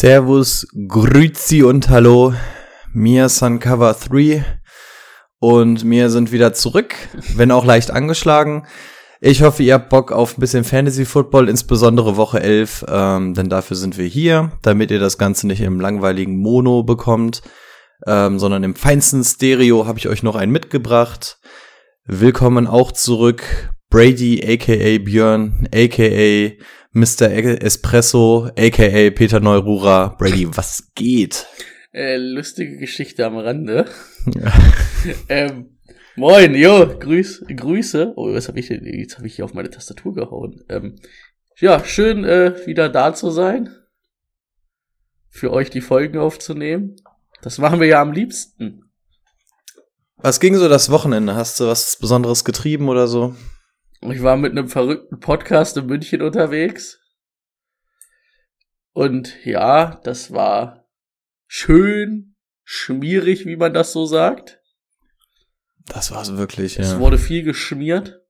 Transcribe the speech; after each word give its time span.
Servus, 0.00 0.66
Grüezi 0.88 1.62
und 1.62 1.90
Hallo. 1.90 2.32
Mir 2.94 3.28
sind 3.28 3.60
Cover 3.60 3.92
3 3.92 4.42
und 5.40 5.84
wir 5.84 6.08
sind 6.08 6.32
wieder 6.32 6.54
zurück, 6.54 6.94
wenn 7.36 7.50
auch 7.50 7.66
leicht 7.66 7.90
angeschlagen. 7.90 8.66
Ich 9.20 9.42
hoffe, 9.42 9.62
ihr 9.62 9.74
habt 9.74 9.90
Bock 9.90 10.10
auf 10.10 10.38
ein 10.38 10.40
bisschen 10.40 10.64
Fantasy 10.64 11.04
Football, 11.04 11.50
insbesondere 11.50 12.16
Woche 12.16 12.40
11, 12.40 12.86
ähm, 12.88 13.34
denn 13.34 13.50
dafür 13.50 13.76
sind 13.76 13.98
wir 13.98 14.06
hier, 14.06 14.52
damit 14.62 14.90
ihr 14.90 15.00
das 15.00 15.18
Ganze 15.18 15.46
nicht 15.46 15.60
im 15.60 15.82
langweiligen 15.82 16.38
Mono 16.38 16.82
bekommt, 16.82 17.42
ähm, 18.06 18.38
sondern 18.38 18.64
im 18.64 18.76
feinsten 18.76 19.22
Stereo 19.22 19.86
habe 19.86 19.98
ich 19.98 20.08
euch 20.08 20.22
noch 20.22 20.34
einen 20.34 20.50
mitgebracht. 20.50 21.40
Willkommen 22.06 22.66
auch 22.66 22.92
zurück, 22.92 23.70
Brady, 23.90 24.40
aka 24.50 24.98
Björn, 25.04 25.68
aka 25.74 26.56
Mr. 26.92 27.30
Espresso, 27.62 28.50
aka 28.58 29.10
Peter 29.10 29.38
Neurura. 29.38 30.08
Brady, 30.18 30.48
was 30.56 30.90
geht? 30.96 31.46
Äh, 31.92 32.16
lustige 32.16 32.78
Geschichte 32.78 33.24
am 33.24 33.36
Rande. 33.36 33.84
ähm, 35.28 35.78
moin, 36.16 36.54
jo, 36.56 36.98
grüß, 36.98 37.44
Grüße. 37.54 38.14
Oh, 38.16 38.32
was 38.34 38.48
habe 38.48 38.58
ich 38.58 38.68
denn? 38.68 38.84
Jetzt 38.84 39.18
habe 39.18 39.28
ich 39.28 39.36
hier 39.36 39.44
auf 39.44 39.54
meine 39.54 39.70
Tastatur 39.70 40.14
gehauen. 40.14 40.64
Ähm, 40.68 40.96
ja, 41.58 41.84
schön 41.84 42.24
äh, 42.24 42.66
wieder 42.66 42.88
da 42.88 43.14
zu 43.14 43.30
sein. 43.30 43.68
Für 45.28 45.52
euch 45.52 45.70
die 45.70 45.80
Folgen 45.80 46.18
aufzunehmen. 46.18 46.96
Das 47.40 47.58
machen 47.58 47.78
wir 47.78 47.86
ja 47.86 48.02
am 48.02 48.12
liebsten. 48.12 48.90
Was 50.16 50.40
ging 50.40 50.56
so 50.56 50.68
das 50.68 50.90
Wochenende? 50.90 51.36
Hast 51.36 51.60
du 51.60 51.68
was 51.68 51.96
Besonderes 51.98 52.44
getrieben 52.44 52.88
oder 52.88 53.06
so? 53.06 53.36
Ich 54.02 54.22
war 54.22 54.36
mit 54.36 54.52
einem 54.52 54.68
verrückten 54.68 55.20
Podcast 55.20 55.76
in 55.76 55.86
München 55.86 56.22
unterwegs. 56.22 57.00
Und 58.92 59.44
ja, 59.44 60.00
das 60.04 60.32
war 60.32 60.88
schön, 61.46 62.34
schmierig, 62.64 63.44
wie 63.44 63.56
man 63.56 63.74
das 63.74 63.92
so 63.92 64.06
sagt. 64.06 64.60
Das 65.86 66.10
war's 66.12 66.36
wirklich, 66.36 66.78
Es 66.78 66.92
ja. 66.92 67.00
wurde 67.00 67.18
viel 67.18 67.42
geschmiert. 67.42 68.22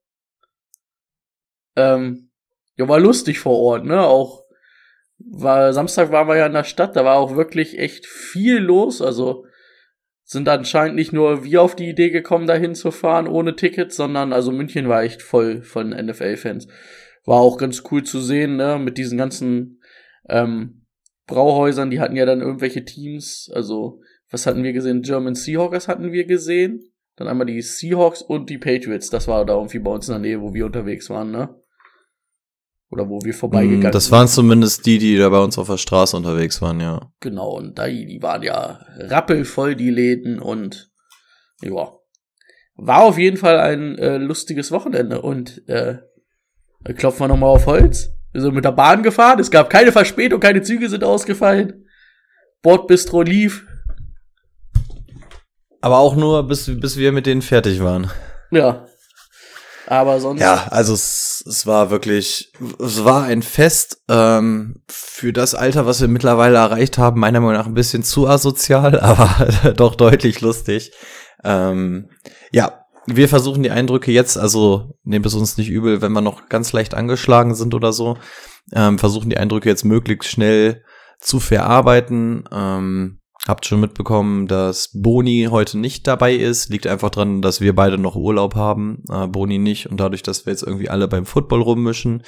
Ähm, 1.77 2.31
ja, 2.75 2.87
war 2.89 2.99
lustig 2.99 3.39
vor 3.39 3.57
Ort, 3.57 3.85
ne? 3.85 4.01
Auch 4.01 4.43
war 5.19 5.71
Samstag 5.71 6.11
waren 6.11 6.27
wir 6.27 6.35
ja 6.35 6.47
in 6.47 6.53
der 6.53 6.63
Stadt, 6.63 6.95
da 6.95 7.05
war 7.05 7.15
auch 7.15 7.35
wirklich 7.35 7.77
echt 7.79 8.05
viel 8.05 8.57
los. 8.57 9.01
Also 9.01 9.45
sind 10.31 10.47
anscheinend 10.47 10.95
nicht 10.95 11.11
nur 11.11 11.43
wir 11.43 11.61
auf 11.61 11.75
die 11.75 11.89
Idee 11.89 12.09
gekommen, 12.09 12.47
dahin 12.47 12.73
zu 12.73 12.91
fahren 12.91 13.27
ohne 13.27 13.57
Tickets, 13.57 13.97
sondern 13.97 14.31
also 14.31 14.53
München 14.53 14.87
war 14.87 15.03
echt 15.03 15.21
voll 15.21 15.61
von 15.61 15.89
NFL-Fans. 15.89 16.69
War 17.25 17.41
auch 17.41 17.57
ganz 17.57 17.83
cool 17.91 18.03
zu 18.03 18.21
sehen, 18.21 18.55
ne? 18.55 18.79
Mit 18.79 18.97
diesen 18.97 19.17
ganzen 19.17 19.81
ähm, 20.29 20.85
Brauhäusern, 21.27 21.89
die 21.89 21.99
hatten 21.99 22.15
ja 22.15 22.25
dann 22.25 22.39
irgendwelche 22.39 22.85
Teams. 22.85 23.51
Also 23.53 23.99
was 24.29 24.45
hatten 24.45 24.63
wir 24.63 24.71
gesehen? 24.71 25.01
German 25.01 25.35
Seahawkers 25.35 25.89
hatten 25.89 26.13
wir 26.13 26.23
gesehen. 26.23 26.79
Dann 27.17 27.27
einmal 27.27 27.47
die 27.47 27.61
Seahawks 27.61 28.21
und 28.21 28.49
die 28.49 28.57
Patriots. 28.57 29.09
Das 29.09 29.27
war 29.27 29.45
da 29.45 29.55
irgendwie 29.55 29.79
bei 29.79 29.91
uns 29.91 30.07
in 30.07 30.13
der 30.13 30.21
Nähe, 30.21 30.41
wo 30.41 30.53
wir 30.53 30.65
unterwegs 30.65 31.09
waren, 31.09 31.31
ne? 31.31 31.60
Oder 32.91 33.07
wo 33.09 33.19
wir 33.23 33.33
vorbeigegangen 33.33 33.89
Mm, 33.89 33.91
Das 33.91 34.05
sind. 34.05 34.11
waren 34.11 34.27
zumindest 34.27 34.85
die, 34.85 34.97
die 34.99 35.17
da 35.17 35.29
bei 35.29 35.39
uns 35.39 35.57
auf 35.57 35.67
der 35.67 35.77
Straße 35.77 36.15
unterwegs 36.17 36.61
waren, 36.61 36.79
ja. 36.81 37.09
Genau, 37.21 37.51
und 37.51 37.79
da, 37.79 37.87
die 37.87 38.19
waren 38.21 38.43
ja 38.43 38.79
rappelvoll, 38.97 39.75
die 39.75 39.89
Läden 39.89 40.39
und 40.39 40.91
ja. 41.61 41.93
War 42.75 43.03
auf 43.03 43.17
jeden 43.17 43.37
Fall 43.37 43.59
ein 43.59 43.97
äh, 43.97 44.17
lustiges 44.17 44.71
Wochenende 44.71 45.21
und 45.21 45.67
äh, 45.69 45.99
klopfen 46.95 47.21
wir 47.21 47.27
nochmal 47.29 47.49
auf 47.51 47.65
Holz. 47.65 48.09
Wir 48.33 48.41
sind 48.41 48.55
mit 48.55 48.65
der 48.65 48.71
Bahn 48.71 49.03
gefahren, 49.03 49.39
es 49.39 49.51
gab 49.51 49.69
keine 49.69 49.91
Verspätung, 49.91 50.39
keine 50.39 50.61
Züge 50.61 50.89
sind 50.89 51.03
ausgefallen. 51.03 51.85
Bordbistro 52.61 53.21
lief. 53.21 53.65
Aber 55.81 55.97
auch 55.99 56.15
nur, 56.15 56.47
bis, 56.47 56.65
bis 56.79 56.97
wir 56.97 57.11
mit 57.11 57.25
denen 57.25 57.41
fertig 57.41 57.81
waren. 57.81 58.09
Ja. 58.51 58.85
Aber 59.87 60.19
sonst. 60.19 60.39
Ja, 60.41 60.67
also 60.69 60.93
es, 61.45 61.65
war 61.65 61.89
wirklich, 61.89 62.51
es 62.79 63.03
war 63.03 63.23
ein 63.23 63.41
Fest 63.41 64.01
ähm, 64.09 64.81
für 64.89 65.33
das 65.33 65.55
Alter, 65.55 65.85
was 65.85 66.01
wir 66.01 66.07
mittlerweile 66.07 66.57
erreicht 66.57 66.97
haben, 66.97 67.19
meiner 67.19 67.39
Meinung 67.39 67.53
nach 67.53 67.67
ein 67.67 67.73
bisschen 67.73 68.03
zu 68.03 68.27
asozial, 68.27 68.99
aber 69.01 69.73
doch 69.73 69.95
deutlich 69.95 70.41
lustig. 70.41 70.91
Ähm, 71.43 72.09
ja, 72.51 72.85
wir 73.07 73.29
versuchen 73.29 73.63
die 73.63 73.71
Eindrücke 73.71 74.11
jetzt, 74.11 74.37
also 74.37 74.95
nehmt 75.03 75.25
es 75.25 75.33
uns 75.33 75.57
nicht 75.57 75.69
übel, 75.69 76.01
wenn 76.01 76.11
wir 76.11 76.21
noch 76.21 76.49
ganz 76.49 76.71
leicht 76.73 76.93
angeschlagen 76.93 77.55
sind 77.55 77.73
oder 77.73 77.93
so, 77.93 78.17
ähm, 78.73 78.99
versuchen 78.99 79.29
die 79.29 79.37
Eindrücke 79.37 79.69
jetzt 79.69 79.85
möglichst 79.85 80.29
schnell 80.29 80.83
zu 81.19 81.39
verarbeiten. 81.39 82.43
Ähm, 82.51 83.20
Habt 83.47 83.65
schon 83.65 83.79
mitbekommen, 83.79 84.45
dass 84.45 84.91
Boni 84.93 85.47
heute 85.49 85.79
nicht 85.79 86.05
dabei 86.05 86.35
ist. 86.35 86.69
Liegt 86.69 86.85
einfach 86.85 87.09
dran, 87.09 87.41
dass 87.41 87.59
wir 87.59 87.73
beide 87.73 87.97
noch 87.97 88.15
Urlaub 88.15 88.53
haben, 88.53 89.03
äh, 89.09 89.25
Boni 89.25 89.57
nicht. 89.57 89.87
Und 89.87 89.99
dadurch, 89.99 90.21
dass 90.21 90.45
wir 90.45 90.53
jetzt 90.53 90.61
irgendwie 90.61 90.89
alle 90.89 91.07
beim 91.07 91.25
Football 91.25 91.63
rummischen, 91.63 92.21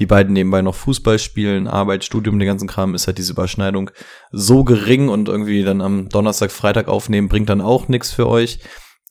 die 0.00 0.06
beiden 0.06 0.32
nebenbei 0.32 0.62
noch 0.62 0.74
Fußball 0.74 1.20
spielen, 1.20 1.68
Arbeit, 1.68 2.02
Studium, 2.02 2.40
den 2.40 2.48
ganzen 2.48 2.66
Kram, 2.66 2.96
ist 2.96 3.06
halt 3.06 3.18
diese 3.18 3.32
Überschneidung 3.32 3.92
so 4.32 4.64
gering 4.64 5.08
und 5.08 5.28
irgendwie 5.28 5.62
dann 5.62 5.80
am 5.80 6.08
Donnerstag, 6.08 6.50
Freitag 6.50 6.88
aufnehmen, 6.88 7.28
bringt 7.28 7.48
dann 7.48 7.60
auch 7.60 7.86
nichts 7.86 8.10
für 8.10 8.26
euch. 8.26 8.58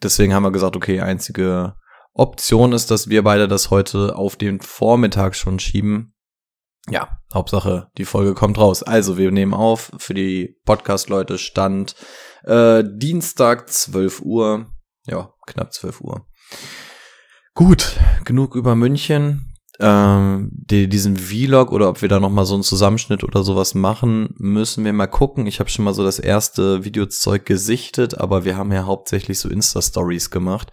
Deswegen 0.03 0.33
haben 0.33 0.43
wir 0.43 0.51
gesagt, 0.51 0.75
okay, 0.75 0.99
einzige 0.99 1.75
Option 2.13 2.73
ist, 2.73 2.91
dass 2.91 3.07
wir 3.07 3.23
beide 3.23 3.47
das 3.47 3.71
heute 3.71 4.17
auf 4.17 4.35
den 4.35 4.59
Vormittag 4.59 5.37
schon 5.37 5.59
schieben. 5.59 6.14
Ja, 6.89 7.19
Hauptsache, 7.33 7.89
die 7.97 8.05
Folge 8.05 8.35
kommt 8.35 8.57
raus. 8.59 8.83
Also, 8.83 9.17
wir 9.17 9.31
nehmen 9.31 9.53
auf 9.53 9.91
für 9.97 10.13
die 10.13 10.59
Podcast-Leute 10.65 11.39
Stand 11.39 11.95
äh, 12.43 12.83
Dienstag 12.85 13.69
12 13.69 14.21
Uhr. 14.21 14.67
Ja, 15.07 15.33
knapp 15.47 15.73
12 15.73 16.01
Uhr. 16.01 16.27
Gut, 17.55 17.99
genug 18.23 18.55
über 18.55 18.75
München. 18.75 19.51
Ähm, 19.79 20.51
die, 20.53 20.87
diesen 20.87 21.17
Vlog 21.17 21.71
oder 21.71 21.89
ob 21.89 22.01
wir 22.01 22.07
da 22.07 22.19
noch 22.19 22.29
mal 22.29 22.45
so 22.45 22.53
einen 22.53 22.63
Zusammenschnitt 22.63 23.23
oder 23.23 23.43
sowas 23.43 23.73
machen, 23.73 24.33
müssen 24.37 24.85
wir 24.85 24.93
mal 24.93 25.07
gucken. 25.07 25.47
Ich 25.47 25.59
habe 25.59 25.69
schon 25.69 25.85
mal 25.85 25.93
so 25.93 26.03
das 26.03 26.19
erste 26.19 26.85
Videozeug 26.85 27.45
gesichtet, 27.45 28.17
aber 28.17 28.45
wir 28.45 28.55
haben 28.55 28.71
ja 28.71 28.85
hauptsächlich 28.85 29.39
so 29.39 29.49
Insta-Stories 29.49 30.29
gemacht 30.29 30.71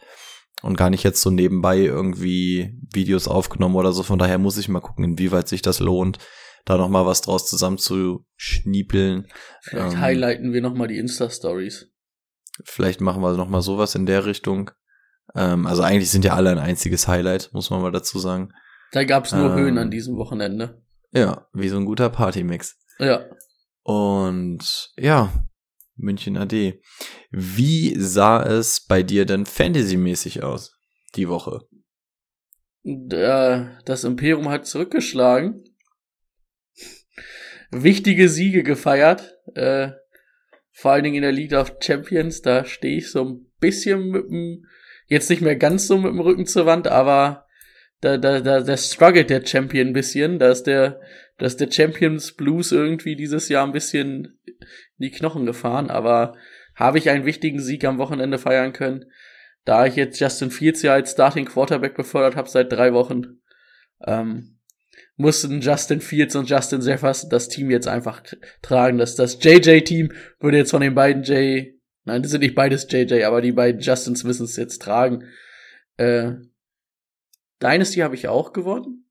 und 0.63 0.77
gar 0.77 0.91
nicht 0.91 1.03
jetzt 1.03 1.21
so 1.21 1.31
nebenbei 1.31 1.79
irgendwie 1.79 2.79
Videos 2.93 3.29
aufgenommen 3.29 3.77
oder 3.77 3.93
so. 3.93 4.03
Von 4.03 4.19
daher 4.19 4.39
muss 4.39 4.59
ich 4.59 4.69
mal 4.69 4.81
gucken, 4.81 5.05
inwieweit 5.05 5.49
sich 5.49 5.63
das 5.63 5.81
lohnt, 5.81 6.19
da 6.65 6.77
noch 6.77 6.89
mal 6.89 7.07
was 7.07 7.21
draus 7.21 7.49
zusammen 7.49 7.79
zu 7.79 8.25
schniepeln. 8.37 9.27
Vielleicht 9.63 9.95
Ähm, 9.95 10.01
highlighten 10.01 10.53
wir 10.53 10.63
nochmal 10.63 10.89
die 10.89 10.99
Insta-Stories. 10.99 11.89
Vielleicht 12.65 13.01
machen 13.01 13.23
wir 13.23 13.37
noch 13.37 13.49
mal 13.49 13.63
sowas 13.63 13.95
in 13.95 14.07
der 14.07 14.25
Richtung. 14.25 14.71
Ähm, 15.35 15.67
also 15.67 15.83
eigentlich 15.83 16.11
sind 16.11 16.25
ja 16.25 16.35
alle 16.35 16.51
ein 16.51 16.59
einziges 16.59 17.09
Highlight, 17.09 17.51
muss 17.53 17.71
man 17.71 17.83
mal 17.83 17.93
dazu 17.93 18.19
sagen. 18.19 18.53
Da 18.93 19.05
gab's 19.05 19.33
nur 19.33 19.51
ähm, 19.51 19.57
Höhen 19.57 19.79
an 19.79 19.91
diesem 19.91 20.17
Wochenende. 20.17 20.83
Ja, 21.13 21.47
wie 21.53 21.69
so 21.69 21.77
ein 21.77 21.87
guter 21.87 22.11
Partymix. 22.11 22.77
Ja. 22.99 23.25
Und 23.83 24.93
ja, 24.97 25.33
München 25.97 26.37
AD. 26.37 26.81
Wie 27.31 27.95
sah 27.99 28.43
es 28.43 28.81
bei 28.81 29.03
dir 29.03 29.25
denn 29.25 29.47
fantasymäßig 29.47 30.43
aus, 30.43 30.79
die 31.17 31.29
Woche? 31.29 31.61
Das 32.85 34.05
Imperium 34.05 34.49
hat 34.49 34.67
zurückgeschlagen. 34.67 35.65
Wichtige 37.71 38.29
Siege 38.29 38.63
gefeiert. 38.63 39.39
Äh, 39.55 39.93
vor 40.73 40.93
allen 40.93 41.05
Dingen 41.05 41.17
in 41.17 41.23
der 41.23 41.33
League 41.33 41.53
of 41.53 41.77
Champions. 41.81 42.43
Da 42.43 42.65
stehe 42.65 42.99
ich 42.99 43.11
so 43.11 43.25
ein 43.25 43.47
bisschen 43.61 44.11
mit 44.11 44.25
dem, 44.25 44.67
jetzt 45.07 45.31
nicht 45.31 45.43
mehr 45.43 45.57
ganz 45.57 45.87
so 45.87 45.97
mit 45.97 46.13
dem 46.13 46.21
Rücken 46.21 46.47
zur 46.47 46.67
Wand, 46.67 46.89
aber 46.89 47.47
da, 48.01 48.17
da, 48.19 48.41
da, 48.41 48.61
da 48.61 48.77
struggelt 48.77 49.31
der 49.31 49.47
Champion 49.47 49.89
ein 49.89 49.93
bisschen. 49.93 50.39
Da 50.39 50.51
ist 50.51 50.65
der, 50.65 51.01
da 51.39 51.47
ist 51.47 51.61
der 51.61 51.71
Champions 51.71 52.33
Blues 52.33 52.73
irgendwie 52.73 53.15
dieses 53.15 53.49
Jahr 53.49 53.65
ein 53.65 53.73
bisschen 53.73 54.41
die 55.03 55.11
Knochen 55.11 55.47
gefahren, 55.47 55.91
aber 55.91 56.35
habe 56.75 56.99
ich 56.99 57.11
einen 57.11 57.27
wichtigen 57.27 57.61
Sieg 57.61 57.85
am 57.85 57.99
Wochenende 57.99 58.39
feiern 58.39 58.73
können. 58.73 59.07
Da 59.65 59.87
ich 59.87 59.97
jetzt 59.97 60.19
Justin 60.19 60.51
Fields 60.51 60.83
ja 60.83 60.95
als 60.95 61.13
Starting 61.13 61.45
Quarterback 61.45 61.95
befördert 61.95 62.37
habe 62.37 62.49
seit 62.49 62.73
drei 62.73 62.93
Wochen, 62.93 63.41
ähm, 64.05 64.59
mussten 65.17 65.61
Justin 65.61 66.01
Fields 66.01 66.35
und 66.35 66.49
Justin 66.49 66.81
Jefferson 66.81 67.31
das 67.31 67.49
Team 67.49 67.71
jetzt 67.71 67.87
einfach 67.87 68.23
tragen. 68.63 68.99
Das, 68.99 69.15
das 69.15 69.43
JJ-Team 69.43 70.13
würde 70.41 70.57
jetzt 70.57 70.71
von 70.71 70.81
den 70.81 70.95
beiden 70.95 71.23
J, 71.23 71.75
nein, 72.05 72.23
das 72.23 72.31
sind 72.31 72.41
nicht 72.41 72.55
beides 72.55 72.87
JJ, 72.91 73.25
aber 73.25 73.41
die 73.41 73.53
beiden 73.53 73.81
Justins 73.81 74.25
müssen 74.25 74.45
es 74.45 74.57
jetzt 74.57 74.83
tragen. 74.83 75.25
Äh, 75.97 76.33
Dynasty 77.63 78.01
habe 78.01 78.15
ich 78.15 78.29
auch 78.29 78.53
gewonnen. 78.53 79.07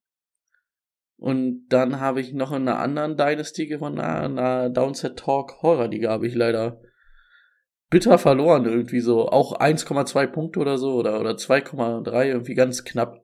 Und 1.22 1.68
dann 1.70 2.00
habe 2.00 2.20
ich 2.20 2.34
noch 2.34 2.52
in 2.52 2.68
einer 2.68 2.80
anderen 2.80 3.16
Dynasty 3.16 3.68
gewonnen, 3.68 4.00
einer 4.00 4.72
Downset 4.72 5.20
Talk 5.20 5.62
Horror 5.62 5.88
Liga 5.88 6.10
habe 6.10 6.26
ich 6.26 6.34
leider 6.34 6.82
bitter 7.92 8.18
verloren 8.18 8.66
irgendwie 8.66 9.02
so. 9.02 9.30
Auch 9.30 9.60
1,2 9.60 10.26
Punkte 10.26 10.60
oder 10.60 10.80
so 10.80 10.96
oder, 10.96 11.20
oder 11.20 11.34
2,3 11.34 12.26
irgendwie 12.26 12.56
ganz 12.56 12.86
knapp. 12.86 13.24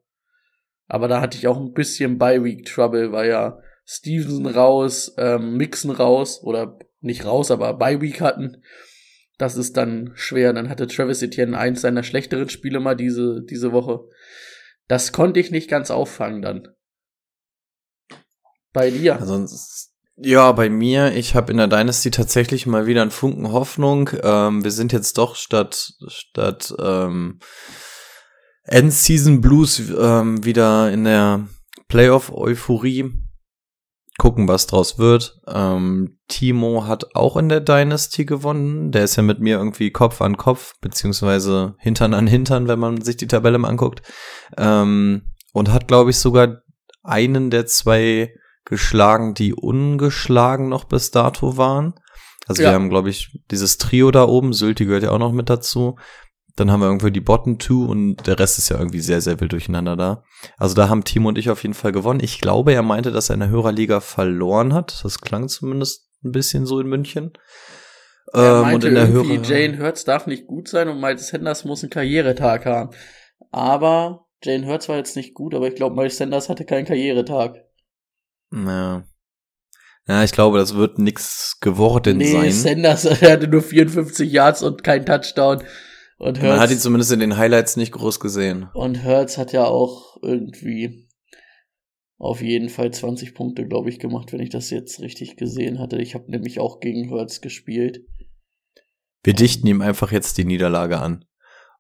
Aber 0.86 1.08
da 1.08 1.22
hatte 1.22 1.40
ich 1.40 1.48
auch 1.48 1.58
ein 1.58 1.74
bisschen 1.74 2.20
Bye-Week 2.20 2.66
Trouble, 2.66 3.12
weil 3.14 3.30
ja 3.30 3.58
Stevenson 3.84 4.46
raus, 4.46 5.16
ähm, 5.18 5.58
Mixon 5.58 5.90
raus 5.90 6.44
oder 6.44 6.78
nicht 7.02 7.26
raus, 7.26 7.50
aber 7.50 7.74
Bye-Week 7.74 8.22
hatten. 8.22 8.62
Das 9.40 9.58
ist 9.58 9.76
dann 9.76 10.12
schwer. 10.14 10.54
Dann 10.54 10.70
hatte 10.70 10.86
Travis 10.86 11.24
Etienne 11.24 11.58
eins 11.58 11.82
seiner 11.82 12.04
schlechteren 12.04 12.50
Spiele 12.50 12.80
mal 12.80 12.96
diese, 12.96 13.42
diese 13.42 13.72
Woche. 13.72 14.02
Das 14.88 15.14
konnte 15.14 15.40
ich 15.40 15.50
nicht 15.50 15.68
ganz 15.68 15.90
auffangen 15.90 16.44
dann. 16.44 16.68
Bei 18.78 18.92
dir? 18.92 19.20
Also, 19.20 19.44
ja, 20.18 20.52
bei 20.52 20.70
mir, 20.70 21.16
ich 21.16 21.34
habe 21.34 21.52
in 21.52 21.58
der 21.58 21.68
Dynasty 21.68 22.12
tatsächlich 22.12 22.68
mal 22.68 22.86
wieder 22.86 23.02
einen 23.02 23.10
Funken 23.10 23.52
Hoffnung. 23.52 24.12
Ähm, 24.22 24.64
wir 24.64 24.70
sind 24.70 24.94
jetzt 24.94 25.18
doch 25.18 25.36
statt, 25.36 25.94
statt 26.08 26.76
ähm, 26.80 27.40
End-Season 28.66 29.42
Blues 29.42 29.82
ähm, 29.98 30.46
wieder 30.46 30.92
in 30.92 31.06
der 31.06 31.48
Playoff-Euphorie. 31.88 33.14
Gucken, 34.20 34.48
was 34.48 34.68
draus 34.68 35.00
wird. 35.00 35.40
Ähm, 35.48 36.20
Timo 36.28 36.86
hat 36.86 37.16
auch 37.16 37.36
in 37.36 37.50
der 37.50 37.62
Dynasty 37.62 38.26
gewonnen. 38.26 38.92
Der 38.92 39.06
ist 39.06 39.16
ja 39.16 39.24
mit 39.24 39.40
mir 39.40 39.58
irgendwie 39.58 39.90
Kopf 39.90 40.22
an 40.22 40.38
Kopf, 40.38 40.76
beziehungsweise 40.82 41.74
Hintern 41.80 42.14
an 42.14 42.28
Hintern, 42.28 42.68
wenn 42.68 42.78
man 42.78 43.02
sich 43.02 43.18
die 43.18 43.28
Tabelle 43.28 43.58
mal 43.58 43.70
anguckt. 43.70 44.04
Ähm, 44.56 45.34
und 45.52 45.74
hat, 45.74 45.88
glaube 45.88 46.12
ich, 46.12 46.20
sogar 46.20 46.62
einen 47.02 47.50
der 47.50 47.66
zwei 47.66 48.32
geschlagen, 48.68 49.34
die 49.34 49.54
ungeschlagen 49.54 50.68
noch 50.68 50.84
bis 50.84 51.12
dato 51.12 51.56
waren. 51.58 51.94
Also 52.48 52.64
ja. 52.64 52.70
wir 52.70 52.76
haben, 52.76 52.90
glaube 52.90 53.10
ich, 53.10 53.40
dieses 53.50 53.78
Trio 53.78 54.12
da 54.12 54.26
oben, 54.26 54.54
Sylti 54.54 54.86
gehört 54.86 55.04
ja 55.04 55.12
auch 55.12 55.20
noch 55.20 55.32
mit 55.32 55.50
dazu. 55.50 55.98
Dann 56.58 56.72
haben 56.72 56.82
wir 56.82 56.88
irgendwie 56.88 57.12
die 57.12 57.22
Bottom 57.22 57.60
Two 57.60 57.86
und 57.86 58.28
der 58.28 58.40
Rest 58.40 58.58
ist 58.58 58.70
ja 58.70 58.78
irgendwie 58.78 59.00
sehr, 59.00 59.22
sehr 59.22 59.40
wild 59.40 59.54
durcheinander 59.54 59.96
da. 59.96 60.24
Also 60.58 60.76
da 60.76 60.90
haben 60.90 61.04
Timo 61.04 61.30
und 61.30 61.38
ich 61.38 61.50
auf 61.50 61.62
jeden 61.64 61.76
Fall 61.76 61.92
gewonnen. 61.92 62.20
Ich 62.22 62.42
glaube, 62.42 62.74
er 62.74 62.82
meinte, 62.82 63.12
dass 63.12 63.30
er 63.30 63.36
in 63.36 63.42
der 63.42 63.50
Hörerliga 63.50 64.02
verloren 64.02 64.74
hat. 64.74 65.02
Das 65.04 65.22
klang 65.22 65.48
zumindest 65.48 66.10
ein 66.24 66.32
bisschen 66.32 66.66
so 66.66 66.80
in 66.80 66.88
München. 66.88 67.34
Er 68.34 68.64
ähm, 68.66 68.74
und 68.74 68.84
in 68.84 68.96
der 68.96 69.08
Hörer 69.08 69.42
Jane 69.44 69.80
Hurts 69.80 70.04
darf 70.04 70.28
nicht 70.28 70.48
gut 70.48 70.68
sein 70.68 70.90
und 70.90 71.00
Miles 71.00 71.28
Sanders 71.28 71.64
muss 71.64 71.84
einen 71.84 71.92
Karrieretag 71.92 72.66
haben. 72.66 72.90
Aber 73.52 74.26
Jane 74.44 74.68
Hurts 74.68 74.90
war 74.90 74.98
jetzt 74.98 75.16
nicht 75.16 75.36
gut, 75.36 75.54
aber 75.54 75.68
ich 75.68 75.76
glaube, 75.76 75.96
Miles 75.96 76.18
Sanders 76.18 76.50
hatte 76.50 76.66
keinen 76.66 76.86
Karrieretag. 76.86 77.67
Ja. 78.52 79.04
Ja, 80.08 80.24
ich 80.24 80.32
glaube, 80.32 80.58
das 80.58 80.76
wird 80.76 81.00
nix 81.00 81.60
geworden 81.60 82.18
nee, 82.18 82.32
sein. 82.32 82.52
Sanders 82.52 83.06
hatte 83.22 83.48
nur 83.48 83.62
54 83.62 84.32
Yards 84.32 84.64
und 84.64 84.84
kein 84.84 85.06
Touchdown. 85.06 85.64
Und 86.18 86.38
Hurts, 86.38 86.48
Man 86.48 86.60
hat 86.60 86.72
ihn 86.72 86.80
zumindest 86.80 87.12
in 87.12 87.20
den 87.20 87.38
Highlights 87.38 87.76
nicht 87.76 87.92
groß 87.92 88.20
gesehen. 88.20 88.70
Und 88.74 89.04
Hurts 89.04 89.38
hat 89.38 89.52
ja 89.52 89.66
auch 89.66 90.18
irgendwie 90.24 91.08
auf 92.18 92.42
jeden 92.42 92.70
Fall 92.70 92.92
20 92.92 93.36
Punkte, 93.36 93.68
glaube 93.68 93.90
ich, 93.90 94.00
gemacht, 94.00 94.34
wenn 94.34 94.40
ich 94.40 94.50
das 94.50 94.70
jetzt 94.70 95.02
richtig 95.02 95.36
gesehen 95.36 95.78
hatte. 95.78 95.98
Ich 96.02 96.16
habe 96.16 96.32
nämlich 96.32 96.60
auch 96.60 96.80
gegen 96.80 97.12
Hurts 97.12 97.42
gespielt. 97.42 98.06
Wir 99.24 99.34
dichten 99.34 99.68
ihm 99.68 99.82
einfach 99.82 100.12
jetzt 100.12 100.38
die 100.38 100.46
Niederlage 100.46 101.00
an. 101.00 101.26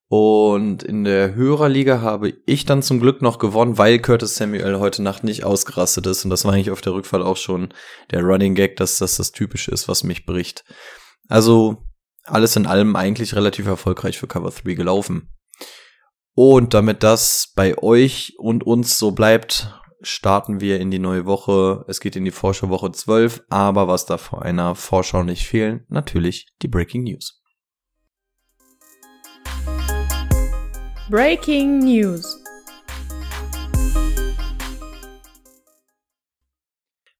Und 0.09 0.83
in 0.83 1.03
der 1.03 1.35
Hörerliga 1.35 1.99
habe 1.99 2.33
ich 2.45 2.63
dann 2.63 2.81
zum 2.81 3.01
Glück 3.01 3.21
noch 3.21 3.39
gewonnen, 3.39 3.77
weil 3.77 3.99
Curtis 3.99 4.35
Samuel 4.35 4.79
heute 4.79 5.03
Nacht 5.03 5.25
nicht 5.25 5.43
ausgerastet 5.43 6.07
ist. 6.07 6.23
Und 6.23 6.29
das 6.29 6.45
war 6.45 6.53
eigentlich 6.53 6.71
auf 6.71 6.81
der 6.81 6.93
Rückfall 6.93 7.21
auch 7.21 7.35
schon 7.35 7.73
der 8.11 8.23
Running 8.23 8.55
Gag, 8.55 8.77
dass 8.77 8.97
das 8.97 9.17
das 9.17 9.33
Typische 9.33 9.71
ist, 9.71 9.89
was 9.89 10.05
mich 10.05 10.25
bricht. 10.25 10.63
Also 11.27 11.83
alles 12.23 12.55
in 12.55 12.67
allem 12.67 12.95
eigentlich 12.95 13.35
relativ 13.35 13.67
erfolgreich 13.67 14.17
für 14.17 14.27
Cover 14.27 14.51
3 14.51 14.75
gelaufen. 14.75 15.33
Und 16.33 16.73
damit 16.73 17.03
das 17.03 17.51
bei 17.55 17.77
euch 17.77 18.33
und 18.37 18.63
uns 18.65 18.97
so 18.97 19.11
bleibt, 19.11 19.73
starten 20.01 20.61
wir 20.61 20.79
in 20.79 20.91
die 20.91 20.99
neue 20.99 21.25
Woche. 21.25 21.83
Es 21.87 21.99
geht 21.99 22.15
in 22.15 22.25
die 22.25 22.31
Vorschauwoche 22.31 22.91
12, 22.91 23.43
aber 23.49 23.87
was 23.87 24.05
darf 24.05 24.21
vor 24.21 24.43
einer 24.43 24.75
Vorschau 24.75 25.23
nicht 25.23 25.47
fehlen? 25.47 25.85
Natürlich 25.89 26.47
die 26.61 26.67
Breaking 26.67 27.03
News. 27.03 27.41
Breaking 31.09 31.79
News. 31.79 32.43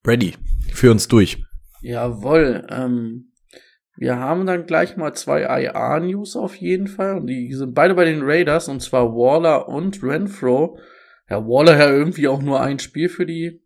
Brady, 0.04 0.36
führ 0.74 0.92
uns 0.92 1.08
durch. 1.08 1.42
Jawohl. 1.80 2.68
Ähm, 2.70 3.32
wir 3.96 4.18
haben 4.18 4.46
dann 4.46 4.66
gleich 4.66 4.98
mal 4.98 5.14
zwei 5.14 5.44
IA-News 5.44 6.36
auf 6.36 6.58
jeden 6.58 6.88
Fall. 6.88 7.16
Und 7.20 7.28
die 7.28 7.54
sind 7.54 7.74
beide 7.76 7.96
bei 7.96 8.04
den 8.04 8.24
Raiders, 8.24 8.68
und 8.68 8.82
zwar 8.82 9.14
Waller 9.14 9.70
und 9.70 10.04
Renfro. 10.04 10.78
Ja, 11.30 11.48
Waller 11.48 11.78
ja 11.78 11.90
irgendwie 11.90 12.28
auch 12.28 12.42
nur 12.42 12.60
ein 12.60 12.80
Spiel 12.80 13.08
für 13.08 13.26
die 13.26 13.62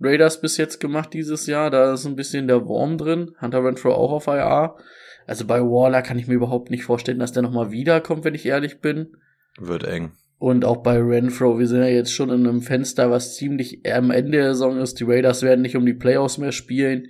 Raiders 0.00 0.40
bis 0.40 0.56
jetzt 0.56 0.80
gemacht 0.80 1.12
dieses 1.12 1.46
Jahr. 1.46 1.70
Da 1.70 1.92
ist 1.92 2.06
ein 2.06 2.16
bisschen 2.16 2.48
der 2.48 2.64
Wurm 2.64 2.96
drin. 2.96 3.32
Hunter 3.42 3.62
Renfro 3.62 3.92
auch 3.92 4.12
auf 4.12 4.28
IA. 4.28 4.78
Also 5.26 5.46
bei 5.46 5.60
Waller 5.60 6.00
kann 6.00 6.18
ich 6.18 6.26
mir 6.26 6.34
überhaupt 6.34 6.70
nicht 6.70 6.84
vorstellen, 6.84 7.18
dass 7.18 7.32
der 7.32 7.42
nochmal 7.42 7.70
wiederkommt, 7.70 8.24
wenn 8.24 8.34
ich 8.34 8.46
ehrlich 8.46 8.80
bin. 8.80 9.18
Wird 9.58 9.84
eng. 9.84 10.12
Und 10.38 10.64
auch 10.64 10.82
bei 10.82 10.98
Renfro, 10.98 11.58
wir 11.58 11.68
sind 11.68 11.82
ja 11.82 11.88
jetzt 11.88 12.12
schon 12.12 12.30
in 12.30 12.46
einem 12.46 12.62
Fenster, 12.62 13.10
was 13.10 13.36
ziemlich 13.36 13.86
am 13.86 14.10
Ende 14.10 14.38
der 14.38 14.54
Saison 14.54 14.78
ist. 14.78 14.98
Die 14.98 15.04
Raiders 15.04 15.42
werden 15.42 15.62
nicht 15.62 15.76
um 15.76 15.86
die 15.86 15.94
Playoffs 15.94 16.38
mehr 16.38 16.50
spielen. 16.50 17.06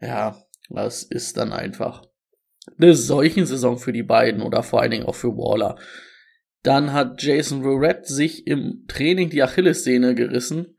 Ja, 0.00 0.42
das 0.70 1.02
ist 1.02 1.36
dann 1.36 1.52
einfach 1.52 2.02
eine 2.78 2.94
solchen 2.94 3.44
Saison 3.44 3.78
für 3.78 3.92
die 3.92 4.02
beiden 4.02 4.42
oder 4.42 4.62
vor 4.62 4.80
allen 4.80 4.90
Dingen 4.90 5.04
auch 5.04 5.14
für 5.14 5.36
Waller. 5.36 5.76
Dann 6.62 6.92
hat 6.92 7.22
Jason 7.22 7.62
Verrett 7.62 8.06
sich 8.06 8.46
im 8.46 8.84
Training 8.88 9.30
die 9.30 9.42
Achillessehne 9.42 10.14
gerissen. 10.14 10.76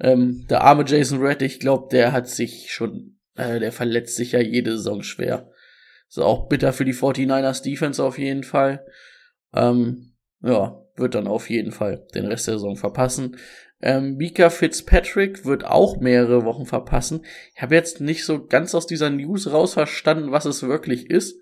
Ähm, 0.00 0.46
der 0.48 0.62
arme 0.62 0.84
Jason 0.86 1.18
Verrett, 1.18 1.42
ich 1.42 1.60
glaube, 1.60 1.88
der 1.90 2.12
hat 2.12 2.28
sich 2.28 2.72
schon, 2.72 3.18
äh, 3.36 3.60
der 3.60 3.72
verletzt 3.72 4.16
sich 4.16 4.32
ja 4.32 4.40
jede 4.40 4.72
Saison 4.72 5.02
schwer. 5.02 5.50
Ist 6.08 6.18
auch 6.18 6.48
bitter 6.48 6.72
für 6.72 6.84
die 6.84 6.94
49ers 6.94 7.62
Defense 7.62 8.02
auf 8.02 8.18
jeden 8.18 8.44
Fall. 8.44 8.86
Ähm, 9.52 10.13
ja, 10.42 10.80
wird 10.96 11.14
dann 11.14 11.26
auf 11.26 11.50
jeden 11.50 11.72
Fall 11.72 12.06
den 12.14 12.26
Rest 12.26 12.46
der 12.46 12.54
Saison 12.54 12.76
verpassen. 12.76 13.36
Ähm, 13.80 14.16
Mika 14.16 14.50
Fitzpatrick 14.50 15.44
wird 15.44 15.64
auch 15.64 15.98
mehrere 15.98 16.44
Wochen 16.44 16.66
verpassen. 16.66 17.24
Ich 17.54 17.62
habe 17.62 17.74
jetzt 17.74 18.00
nicht 18.00 18.24
so 18.24 18.46
ganz 18.46 18.74
aus 18.74 18.86
dieser 18.86 19.10
News 19.10 19.50
raus 19.52 19.74
verstanden, 19.74 20.32
was 20.32 20.44
es 20.44 20.62
wirklich 20.62 21.10
ist. 21.10 21.38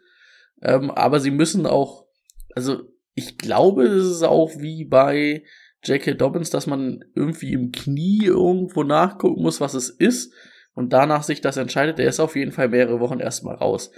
Ähm, 0.63 0.91
aber 0.91 1.21
sie 1.21 1.31
müssen 1.31 1.67
auch, 1.67 2.07
also 2.55 2.83
ich 3.15 3.39
glaube, 3.39 3.85
es 3.85 4.07
ist 4.07 4.23
auch 4.23 4.51
wie 4.59 4.85
bei 4.85 5.45
J.K. 5.85 6.15
Dobbins, 6.15 6.51
dass 6.51 6.67
man 6.67 7.05
irgendwie 7.15 7.53
im 7.53 7.73
Knie 7.73 8.25
irgendwo 8.25 8.85
nachgucken 8.85 9.43
muss, 9.43 9.61
was 9.61 9.75
es 9.75 9.91
ist 9.91 10.33
und 10.75 10.93
danach 10.93 11.25
sich 11.25 11.41
das 11.41 11.57
entscheidet. 11.57 11.99
Der 11.99 12.09
ist 12.09 12.21
auf 12.21 12.37
jeden 12.37 12.53
Fall 12.53 12.69
mehrere 12.69 13.01
Wochen 13.01 13.21
erstmal 13.21 13.57
raus. 13.57 13.91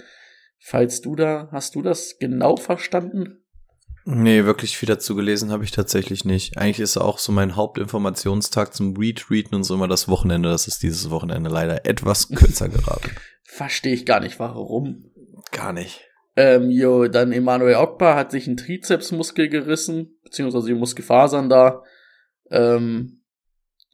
Falls 0.59 1.01
du 1.01 1.15
da, 1.15 1.49
hast 1.51 1.75
du 1.75 1.81
das 1.81 2.17
genau 2.19 2.57
verstanden? 2.57 3.44
Nee, 4.07 4.45
wirklich 4.45 4.77
viel 4.77 4.87
dazu 4.87 5.15
gelesen 5.15 5.51
habe 5.51 5.63
ich 5.63 5.71
tatsächlich 5.71 6.25
nicht. 6.25 6.57
Eigentlich 6.57 6.79
ist 6.79 6.95
auch 6.95 7.17
so 7.17 7.31
mein 7.31 7.55
Hauptinformationstag 7.55 8.71
zum 8.71 8.95
Retweeten 8.95 9.55
und 9.55 9.63
so 9.63 9.73
immer 9.73 9.87
das 9.87 10.07
Wochenende. 10.07 10.49
Das 10.49 10.67
ist 10.67 10.83
dieses 10.83 11.09
Wochenende 11.09 11.49
leider 11.49 11.87
etwas 11.87 12.29
kürzer 12.35 12.69
geraten. 12.69 13.09
Verstehe 13.43 13.95
ich 13.95 14.05
gar 14.05 14.19
nicht, 14.19 14.39
warum. 14.39 15.11
Gar 15.51 15.73
nicht. 15.73 16.01
Ähm, 16.35 16.69
jo, 16.69 17.07
dann 17.07 17.31
Emanuel 17.31 17.77
Ogba 17.77 18.15
hat 18.15 18.29
sich 18.29 18.45
einen 18.45 18.57
Trizepsmuskel 18.57 19.49
gerissen, 19.49 20.19
beziehungsweise 20.23 20.67
die 20.67 20.75
Muskelfasern 20.75 21.49
da. 21.49 21.81
Ähm, 22.51 23.23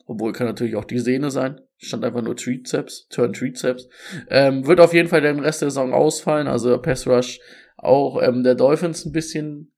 obwohl 0.07 0.33
kann 0.33 0.47
natürlich 0.47 0.75
auch 0.75 0.85
die 0.85 0.99
Sehne 0.99 1.31
sein. 1.31 1.61
Stand 1.77 2.03
einfach 2.03 2.21
nur 2.21 2.35
Trizeps, 2.35 3.07
Turn 3.07 3.31
Trizeps. 3.31 3.87
Ähm, 4.29 4.67
wird 4.67 4.81
auf 4.81 4.93
jeden 4.93 5.07
Fall 5.07 5.21
den 5.21 5.39
Rest 5.39 5.61
der 5.61 5.69
Saison 5.69 5.93
ausfallen. 5.93 6.47
Also 6.47 6.77
Pass 6.79 7.07
Rush 7.07 7.39
auch 7.77 8.21
ähm, 8.21 8.43
der 8.43 8.55
Dolphins 8.55 9.05
ein 9.05 9.13
bisschen 9.13 9.70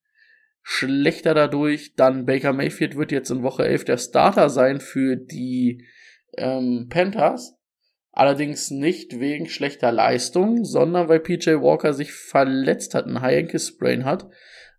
schlechter 0.64 1.34
dadurch. 1.34 1.94
Dann 1.96 2.26
Baker 2.26 2.54
Mayfield 2.54 2.98
wird 2.98 3.12
jetzt 3.12 3.30
in 3.30 3.44
Woche 3.44 3.66
11 3.66 3.86
der 3.86 3.98
Starter 3.98 4.50
sein 4.50 4.80
für 4.80 5.16
die 5.16 5.86
ähm, 6.38 6.88
Panthers. 6.90 7.56
Allerdings 8.12 8.72
nicht 8.72 9.20
wegen 9.20 9.48
schlechter 9.48 9.92
Leistung, 9.92 10.64
sondern 10.64 11.10
weil 11.10 11.20
PJ 11.20 11.52
Walker 11.62 11.94
sich 11.94 12.14
verletzt 12.14 12.94
hat, 12.94 13.08
ein 13.08 13.22
High 13.22 13.40
Ankle 13.40 13.60
Sprain 13.60 14.06
hat. 14.06 14.30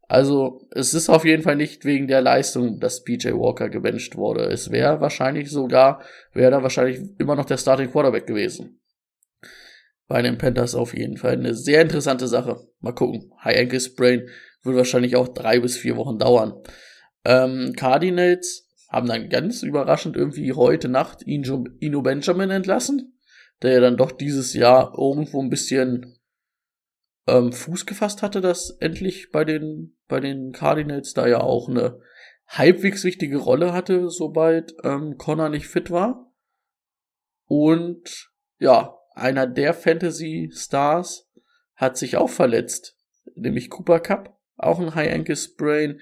Also, 0.06 0.68
es 0.70 0.94
ist 0.94 1.08
auf 1.08 1.24
jeden 1.24 1.42
Fall 1.42 1.56
nicht 1.56 1.84
wegen 1.84 2.06
der 2.06 2.20
Leistung, 2.20 2.78
dass 2.78 3.02
PJ 3.02 3.32
Walker 3.32 3.70
gebencht 3.70 4.16
wurde. 4.16 4.44
Es 4.44 4.70
wäre 4.70 5.00
wahrscheinlich 5.00 5.50
sogar, 5.50 6.02
wäre 6.32 6.50
da 6.52 6.62
wahrscheinlich 6.62 7.00
immer 7.18 7.34
noch 7.34 7.46
der 7.46 7.56
Starting 7.56 7.90
Quarterback 7.90 8.26
gewesen. 8.26 8.80
Bei 10.06 10.20
den 10.22 10.38
Panthers 10.38 10.74
auf 10.74 10.94
jeden 10.94 11.16
Fall 11.16 11.32
eine 11.32 11.54
sehr 11.54 11.80
interessante 11.80 12.28
Sache. 12.28 12.60
Mal 12.80 12.92
gucken. 12.92 13.32
High 13.42 13.58
Ankle 13.58 13.80
Sprain 13.80 14.28
wird 14.64 14.76
wahrscheinlich 14.76 15.16
auch 15.16 15.28
drei 15.28 15.60
bis 15.60 15.76
vier 15.76 15.96
Wochen 15.96 16.18
dauern. 16.18 16.54
Ähm, 17.24 17.74
Cardinals 17.76 18.68
haben 18.88 19.08
dann 19.08 19.28
ganz 19.28 19.62
überraschend 19.62 20.16
irgendwie 20.16 20.52
heute 20.52 20.88
Nacht 20.88 21.22
Ino 21.22 22.02
Benjamin 22.02 22.50
entlassen, 22.50 23.18
der 23.62 23.72
ja 23.72 23.80
dann 23.80 23.96
doch 23.96 24.12
dieses 24.12 24.54
Jahr 24.54 24.94
irgendwo 24.96 25.42
ein 25.42 25.50
bisschen 25.50 26.18
ähm, 27.26 27.52
Fuß 27.52 27.86
gefasst 27.86 28.22
hatte, 28.22 28.40
dass 28.40 28.70
endlich 28.80 29.30
bei 29.30 29.44
den, 29.44 29.96
bei 30.08 30.20
den 30.20 30.52
Cardinals 30.52 31.14
da 31.14 31.26
ja 31.26 31.40
auch 31.40 31.68
eine 31.68 32.00
halbwegs 32.46 33.04
wichtige 33.04 33.38
Rolle 33.38 33.72
hatte, 33.72 34.10
sobald 34.10 34.74
ähm, 34.84 35.16
Connor 35.16 35.48
nicht 35.48 35.66
fit 35.66 35.90
war. 35.90 36.32
Und 37.46 38.30
ja, 38.58 38.96
einer 39.14 39.46
der 39.46 39.74
Fantasy 39.74 40.50
Stars 40.52 41.30
hat 41.74 41.96
sich 41.96 42.16
auch 42.16 42.30
verletzt, 42.30 42.96
nämlich 43.34 43.70
Cooper 43.70 44.00
Cup, 44.00 44.33
auch 44.56 44.80
ein 44.80 44.94
High 44.94 45.12
Ankle 45.12 45.36
Sprain, 45.36 46.00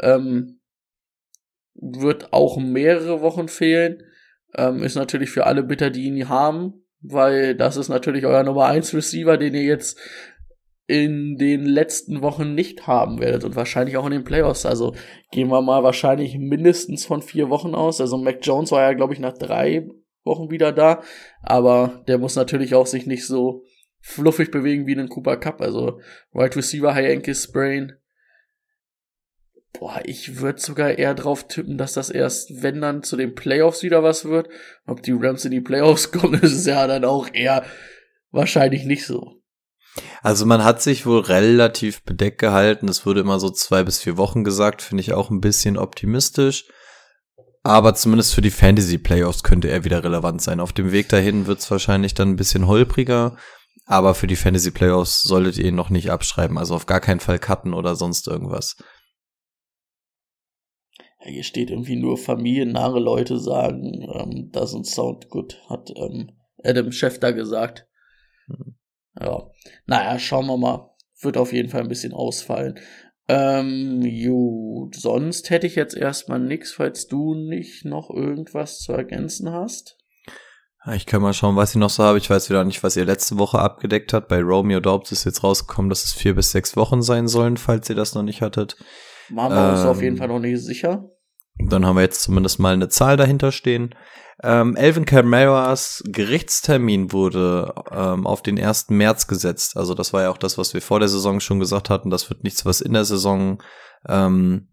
ähm, 0.00 0.60
wird 1.74 2.32
auch 2.32 2.58
mehrere 2.58 3.20
Wochen 3.20 3.48
fehlen. 3.48 4.02
Ähm, 4.56 4.82
ist 4.82 4.94
natürlich 4.94 5.30
für 5.30 5.46
alle 5.46 5.62
bitter, 5.62 5.90
die 5.90 6.04
ihn 6.04 6.28
haben, 6.28 6.84
weil 7.00 7.54
das 7.54 7.76
ist 7.76 7.88
natürlich 7.88 8.24
euer 8.24 8.42
Nummer 8.42 8.66
1 8.66 8.94
Receiver, 8.94 9.36
den 9.36 9.54
ihr 9.54 9.64
jetzt 9.64 9.98
in 10.86 11.36
den 11.36 11.66
letzten 11.66 12.22
Wochen 12.22 12.54
nicht 12.54 12.86
haben 12.86 13.20
werdet 13.20 13.44
und 13.44 13.56
wahrscheinlich 13.56 13.98
auch 13.98 14.06
in 14.06 14.12
den 14.12 14.24
Playoffs. 14.24 14.64
Also 14.64 14.94
gehen 15.30 15.48
wir 15.48 15.60
mal 15.60 15.82
wahrscheinlich 15.82 16.38
mindestens 16.38 17.04
von 17.04 17.20
vier 17.20 17.50
Wochen 17.50 17.74
aus. 17.74 18.00
Also 18.00 18.16
Mac 18.16 18.38
Jones 18.40 18.72
war 18.72 18.80
ja, 18.80 18.94
glaube 18.94 19.12
ich, 19.12 19.20
nach 19.20 19.36
drei 19.36 19.86
Wochen 20.24 20.50
wieder 20.50 20.72
da, 20.72 21.02
aber 21.42 22.02
der 22.08 22.18
muss 22.18 22.36
natürlich 22.36 22.74
auch 22.74 22.86
sich 22.86 23.06
nicht 23.06 23.26
so 23.26 23.64
fluffig 24.00 24.50
bewegen 24.50 24.86
wie 24.86 24.92
in 24.92 24.98
den 24.98 25.08
Cooper 25.08 25.36
Cup. 25.36 25.60
Also 25.60 26.00
Wide 26.32 26.56
Receiver, 26.56 26.94
High 26.94 27.16
Ankle 27.16 27.34
Sprain. 27.34 27.92
Boah, 29.78 30.00
ich 30.04 30.40
würde 30.40 30.60
sogar 30.60 30.98
eher 30.98 31.14
drauf 31.14 31.46
tippen, 31.46 31.78
dass 31.78 31.92
das 31.92 32.10
erst, 32.10 32.62
wenn 32.62 32.80
dann 32.80 33.02
zu 33.02 33.16
den 33.16 33.34
Playoffs 33.34 33.82
wieder 33.82 34.02
was 34.02 34.24
wird. 34.24 34.48
Ob 34.86 35.02
die 35.02 35.12
Rams 35.12 35.44
in 35.44 35.50
die 35.50 35.60
Playoffs 35.60 36.10
kommen, 36.12 36.40
ist 36.40 36.66
ja 36.66 36.86
dann 36.86 37.04
auch 37.04 37.28
eher 37.32 37.64
wahrscheinlich 38.30 38.84
nicht 38.84 39.06
so. 39.06 39.38
Also 40.22 40.46
man 40.46 40.64
hat 40.64 40.82
sich 40.82 41.06
wohl 41.06 41.20
relativ 41.20 42.02
bedeckt 42.02 42.38
gehalten. 42.38 42.88
Es 42.88 43.04
wurde 43.04 43.20
immer 43.20 43.40
so 43.40 43.50
zwei 43.50 43.82
bis 43.82 43.98
vier 43.98 44.16
Wochen 44.16 44.44
gesagt, 44.44 44.82
finde 44.82 45.02
ich 45.02 45.12
auch 45.12 45.30
ein 45.30 45.40
bisschen 45.40 45.76
optimistisch. 45.76 46.66
Aber 47.62 47.94
zumindest 47.94 48.34
für 48.34 48.40
die 48.40 48.50
Fantasy 48.50 48.98
Playoffs 48.98 49.42
könnte 49.42 49.68
er 49.68 49.84
wieder 49.84 50.02
relevant 50.02 50.40
sein. 50.40 50.60
Auf 50.60 50.72
dem 50.72 50.92
Weg 50.92 51.08
dahin 51.08 51.46
wird 51.46 51.58
es 51.58 51.70
wahrscheinlich 51.70 52.14
dann 52.14 52.30
ein 52.30 52.36
bisschen 52.36 52.66
holpriger. 52.66 53.36
Aber 53.86 54.14
für 54.14 54.26
die 54.26 54.36
Fantasy 54.36 54.70
Playoffs 54.70 55.22
solltet 55.22 55.58
ihr 55.58 55.66
ihn 55.66 55.74
noch 55.74 55.90
nicht 55.90 56.10
abschreiben. 56.10 56.58
Also 56.58 56.74
auf 56.74 56.86
gar 56.86 57.00
keinen 57.00 57.20
Fall 57.20 57.38
cutten 57.38 57.74
oder 57.74 57.94
sonst 57.94 58.26
irgendwas. 58.28 58.76
Ja, 61.20 61.30
hier 61.30 61.42
steht 61.42 61.70
irgendwie 61.70 61.96
nur 61.96 62.16
familiennahe 62.16 63.00
Leute 63.00 63.38
sagen, 63.38 64.02
ähm, 64.14 64.50
doesn't 64.52 64.84
sound 64.84 65.28
good, 65.30 65.60
hat 65.68 65.90
ähm, 65.96 66.30
Adam 66.62 66.92
Schefter 66.92 67.32
gesagt. 67.32 67.88
Hm. 68.46 68.76
Ja, 69.20 69.50
naja, 69.86 70.18
schauen 70.18 70.46
wir 70.46 70.56
mal. 70.56 70.94
Wird 71.20 71.36
auf 71.36 71.52
jeden 71.52 71.68
Fall 71.68 71.80
ein 71.80 71.88
bisschen 71.88 72.12
ausfallen. 72.12 72.78
Ähm, 73.26 74.00
gut, 74.00 74.94
sonst 74.94 75.50
hätte 75.50 75.66
ich 75.66 75.74
jetzt 75.74 75.96
erstmal 75.96 76.38
nichts, 76.38 76.72
falls 76.72 77.08
du 77.08 77.34
nicht 77.34 77.84
noch 77.84 78.10
irgendwas 78.10 78.78
zu 78.78 78.92
ergänzen 78.92 79.50
hast. 79.50 79.97
Ich 80.94 81.06
kann 81.06 81.20
mal 81.20 81.34
schauen, 81.34 81.56
was 81.56 81.70
ich 81.70 81.76
noch 81.76 81.90
so 81.90 82.04
habe. 82.04 82.18
Ich 82.18 82.30
weiß 82.30 82.48
wieder 82.50 82.64
nicht, 82.64 82.82
was 82.82 82.96
ihr 82.96 83.04
letzte 83.04 83.36
Woche 83.38 83.58
abgedeckt 83.58 84.12
hat. 84.12 84.28
Bei 84.28 84.40
Romeo 84.40 84.80
Dobbs 84.80 85.12
ist 85.12 85.24
jetzt 85.24 85.42
rausgekommen, 85.42 85.90
dass 85.90 86.04
es 86.04 86.12
vier 86.12 86.34
bis 86.34 86.52
sechs 86.52 86.76
Wochen 86.76 87.02
sein 87.02 87.28
sollen, 87.28 87.56
falls 87.56 87.90
ihr 87.90 87.96
das 87.96 88.14
noch 88.14 88.22
nicht 88.22 88.42
hattet. 88.42 88.76
Machen 89.28 89.54
wir 89.54 89.70
uns 89.70 89.80
auf 89.80 90.00
jeden 90.00 90.14
ähm, 90.14 90.18
Fall 90.18 90.28
noch 90.28 90.38
nicht 90.38 90.62
sicher. 90.62 91.04
Dann 91.58 91.84
haben 91.84 91.96
wir 91.96 92.02
jetzt 92.02 92.22
zumindest 92.22 92.60
mal 92.60 92.72
eine 92.72 92.88
Zahl 92.88 93.16
dahinter 93.16 93.50
stehen. 93.50 93.94
Ähm, 94.42 94.76
Elvin 94.76 95.04
Camaras 95.04 96.04
Gerichtstermin 96.06 97.12
wurde 97.12 97.74
ähm, 97.90 98.26
auf 98.26 98.42
den 98.42 98.58
1. 98.58 98.90
März 98.90 99.26
gesetzt. 99.26 99.76
Also 99.76 99.94
das 99.94 100.12
war 100.12 100.22
ja 100.22 100.30
auch 100.30 100.38
das, 100.38 100.56
was 100.56 100.74
wir 100.74 100.80
vor 100.80 101.00
der 101.00 101.08
Saison 101.08 101.40
schon 101.40 101.58
gesagt 101.58 101.90
hatten. 101.90 102.10
Das 102.10 102.30
wird 102.30 102.44
nichts, 102.44 102.64
was 102.64 102.80
in 102.80 102.92
der 102.92 103.04
Saison 103.04 103.60
ähm, 104.08 104.68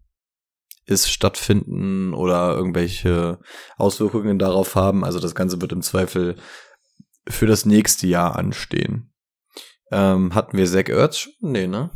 ist, 0.86 1.10
stattfinden 1.10 2.14
oder 2.14 2.54
irgendwelche 2.54 3.38
Auswirkungen 3.76 4.38
darauf 4.38 4.74
haben. 4.74 5.04
Also 5.04 5.18
das 5.18 5.34
Ganze 5.34 5.60
wird 5.60 5.72
im 5.72 5.82
Zweifel 5.82 6.36
für 7.28 7.46
das 7.46 7.66
nächste 7.66 8.06
Jahr 8.06 8.36
anstehen. 8.36 9.12
Ähm, 9.90 10.34
hatten 10.34 10.56
wir 10.56 10.66
Zach 10.66 10.88
Ertz 10.88 11.18
schon? 11.18 11.32
Nee, 11.40 11.66
ne? 11.66 11.90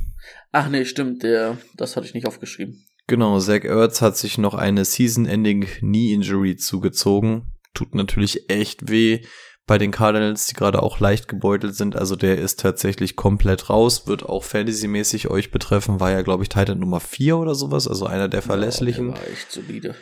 Ach 0.52 0.68
nee, 0.68 0.85
stimmt, 0.85 1.23
der, 1.23 1.59
das 1.76 1.97
hatte 1.97 2.06
ich 2.06 2.14
nicht 2.14 2.26
aufgeschrieben. 2.26 2.85
Genau, 3.06 3.38
Zach 3.38 3.64
Ertz 3.64 4.00
hat 4.00 4.16
sich 4.16 4.38
noch 4.38 4.54
eine 4.54 4.85
Season-Ending 4.85 5.62
Knee-Injury 5.62 6.56
zugezogen 6.56 7.52
tut 7.75 7.94
natürlich 7.94 8.50
echt 8.50 8.90
weh 8.90 9.20
bei 9.67 9.79
den 9.79 9.90
Cardinals, 9.90 10.47
die 10.47 10.55
gerade 10.55 10.83
auch 10.83 11.00
leicht 11.00 11.29
gebeutelt 11.29 11.75
sind. 11.75 11.97
Also 11.97 12.17
der 12.17 12.38
ist 12.38 12.61
tatsächlich 12.61 13.17
komplett 13.17 13.71
raus, 13.71 14.07
wird 14.07 14.25
auch 14.25 14.45
fantasymäßig 14.45 15.29
euch 15.29 15.50
betreffen, 15.50 16.00
war 16.00 16.11
ja, 16.11 16.23
glaube 16.23 16.43
ich, 16.43 16.49
Titan 16.49 16.79
Nummer 16.79 17.00
4 17.00 17.37
oder 17.37 17.55
sowas, 17.55 17.87
also 17.87 18.07
einer 18.07 18.29
der 18.29 18.43
verlässlichen. 18.43 19.09
Ja, 19.09 19.14
der 19.14 19.23
war 19.23 19.31
echt 19.31 19.52
solide. 19.52 19.95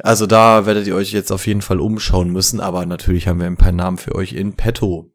Also 0.00 0.26
da 0.26 0.66
werdet 0.66 0.86
ihr 0.86 0.96
euch 0.96 1.12
jetzt 1.12 1.30
auf 1.30 1.46
jeden 1.46 1.62
Fall 1.62 1.80
umschauen 1.80 2.30
müssen, 2.30 2.60
aber 2.60 2.84
natürlich 2.84 3.28
haben 3.28 3.38
wir 3.38 3.46
ein 3.46 3.56
paar 3.56 3.72
Namen 3.72 3.98
für 3.98 4.14
euch 4.14 4.32
in 4.32 4.54
petto. 4.54 5.12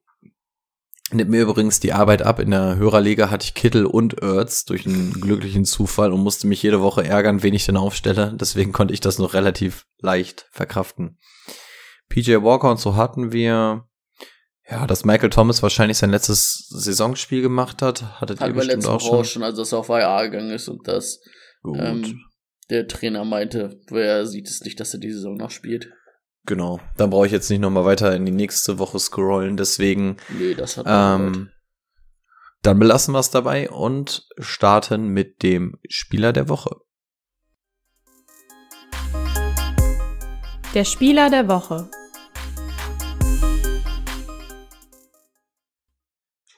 Nimmt 1.11 1.31
mir 1.31 1.41
übrigens 1.41 1.79
die 1.79 1.91
Arbeit 1.91 2.21
ab. 2.21 2.39
In 2.39 2.51
der 2.51 2.75
Hörerliga 2.75 3.31
hatte 3.31 3.43
ich 3.43 3.55
Kittel 3.55 3.85
und 3.85 4.21
Erz 4.21 4.65
durch 4.65 4.85
einen 4.85 5.19
glücklichen 5.19 5.65
Zufall 5.65 6.13
und 6.13 6.21
musste 6.21 6.45
mich 6.45 6.61
jede 6.61 6.81
Woche 6.81 7.03
ärgern, 7.03 7.41
wen 7.41 7.55
ich 7.55 7.65
denn 7.65 7.77
aufstelle. 7.77 8.35
Deswegen 8.39 8.71
konnte 8.71 8.93
ich 8.93 8.99
das 8.99 9.17
noch 9.17 9.33
relativ 9.33 9.87
leicht 9.99 10.47
verkraften. 10.51 11.17
PJ 12.09 12.41
Walker 12.41 12.71
und 12.71 12.79
so 12.79 12.95
hatten 12.95 13.31
wir. 13.31 13.85
Ja, 14.69 14.85
dass 14.85 15.03
Michael 15.03 15.31
Thomas 15.31 15.63
wahrscheinlich 15.63 15.97
sein 15.97 16.11
letztes 16.11 16.67
Saisonspiel 16.69 17.41
gemacht 17.41 17.81
hat, 17.81 18.21
hattet 18.21 18.39
hat 18.39 18.49
ihr 18.49 18.53
bestimmt 18.53 18.85
auch 18.85 19.01
schon. 19.01 19.25
schon. 19.25 19.43
Also 19.43 19.63
dass 19.63 19.71
er 19.71 19.79
auf 19.79 19.89
IA 19.89 20.27
gegangen 20.27 20.51
ist 20.51 20.67
und 20.67 20.87
dass 20.87 21.19
ähm, 21.65 22.19
der 22.69 22.87
Trainer 22.87 23.25
meinte, 23.25 23.79
wer 23.89 24.27
sieht 24.27 24.47
es 24.47 24.61
nicht, 24.61 24.79
dass 24.79 24.93
er 24.93 24.99
die 24.99 25.11
Saison 25.11 25.37
noch 25.37 25.49
spielt. 25.49 25.91
Genau, 26.45 26.79
dann 26.97 27.09
brauche 27.09 27.25
ich 27.25 27.31
jetzt 27.31 27.49
nicht 27.49 27.59
nochmal 27.59 27.85
weiter 27.85 28.15
in 28.15 28.25
die 28.25 28.31
nächste 28.31 28.79
Woche 28.79 28.99
scrollen, 28.99 29.57
deswegen. 29.57 30.17
Nee, 30.29 30.53
das 30.53 30.77
hat 30.77 30.85
ähm, 30.87 31.49
Dann 32.61 32.79
belassen 32.79 33.13
wir 33.13 33.19
es 33.19 33.29
dabei 33.29 33.69
und 33.69 34.27
starten 34.37 35.07
mit 35.07 35.43
dem 35.43 35.77
Spieler 35.87 36.31
der 36.31 36.47
Woche. 36.47 36.75
Der 40.73 40.85
Spieler 40.85 41.29
der 41.29 41.47
Woche. 41.47 41.89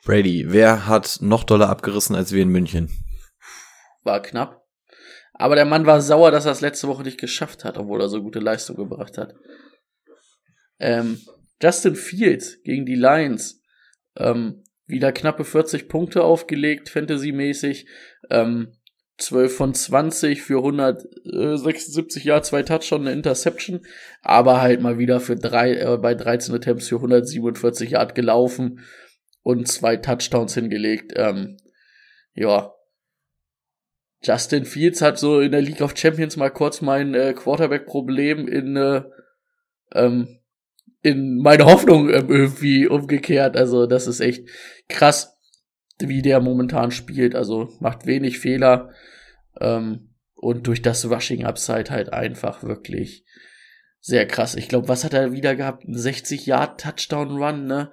Brady, 0.03 0.46
wer 0.48 0.88
hat 0.88 1.20
noch 1.22 1.43
doller 1.43 1.70
abgerissen 1.70 2.15
als 2.15 2.31
wir 2.31 2.41
in 2.41 2.50
München? 2.50 2.89
War 4.03 4.22
knapp. 4.22 4.65
Aber 5.34 5.55
der 5.55 5.65
Mann 5.65 5.86
war 5.86 6.01
sauer, 6.01 6.31
dass 6.31 6.46
er 6.46 6.51
es 6.51 6.62
letzte 6.62 6.88
Woche 6.88 7.03
nicht 7.03 7.20
geschafft 7.20 7.63
hat, 7.63 7.77
obwohl 7.77 8.01
er 8.01 8.10
so 8.10 8.22
gute 8.22 8.39
Leistung 8.39 8.75
gebracht 8.75 9.17
hat. 9.17 9.36
Ähm, 10.79 11.20
Justin 11.62 11.96
Fields 11.96 12.62
gegen 12.63 12.86
die 12.86 12.96
Lions. 12.96 13.62
Ähm, 14.17 14.63
wieder 14.88 15.12
knappe 15.12 15.46
40 15.46 15.88
Punkte 15.88 16.24
aufgelegt, 16.24 16.89
Fantasy-mäßig. 16.89 17.86
Ähm, 18.29 18.74
12 19.20 19.55
von 19.55 19.74
20 19.75 20.41
für 20.41 20.58
176 20.58 22.24
Yards, 22.24 22.50
zwei 22.50 22.63
Touchdowns, 22.63 23.05
eine 23.05 23.13
Interception, 23.13 23.81
aber 24.24 24.62
halt 24.62 24.81
mal 24.81 24.98
wieder 24.98 25.20
für 25.20 25.36
drei, 25.36 25.75
äh, 25.75 25.98
bei 25.98 26.15
13 26.15 26.55
Attempts 26.55 26.88
für 26.88 26.96
147 26.96 27.91
Yards 27.91 28.15
gelaufen 28.15 28.79
und 29.43 29.67
zwei 29.67 29.98
Touchdowns 29.98 30.53
hingelegt. 30.53 31.13
Ähm, 31.15 31.57
ja. 32.33 32.74
Justin 34.24 34.65
Fields 34.65 35.01
hat 35.01 35.17
so 35.17 35.39
in 35.39 35.51
der 35.51 35.62
League 35.62 35.81
of 35.81 35.98
Champions 35.98 36.38
mal 36.38 36.51
kurz 36.51 36.81
mein 36.81 37.15
äh, 37.15 37.33
Quarterback-Problem 37.33 38.48
in, 38.48 38.77
äh, 38.77 39.03
ähm, 39.93 40.39
in 41.01 41.38
meine 41.38 41.65
Hoffnung 41.65 42.10
äh, 42.10 42.19
irgendwie 42.19 42.88
umgekehrt. 42.88 43.57
Also 43.57 43.88
das 43.88 44.05
ist 44.05 44.19
echt 44.19 44.48
krass, 44.88 45.38
wie 46.00 46.21
der 46.21 46.39
momentan 46.39 46.91
spielt. 46.91 47.33
Also 47.33 47.74
macht 47.79 48.05
wenig 48.05 48.38
Fehler. 48.38 48.91
Ähm, 49.60 50.12
und 50.36 50.67
durch 50.67 50.81
das 50.81 51.10
Rushing 51.10 51.45
Upside 51.45 51.89
halt 51.89 52.13
einfach 52.13 52.63
wirklich 52.63 53.25
sehr 54.00 54.27
krass. 54.27 54.55
Ich 54.55 54.67
glaube, 54.67 54.88
was 54.88 55.03
hat 55.03 55.13
er 55.13 55.31
wieder 55.31 55.55
gehabt? 55.55 55.83
60 55.88 56.48
Yard 56.48 56.81
Touchdown 56.81 57.38
Run, 57.38 57.67
ne? 57.67 57.91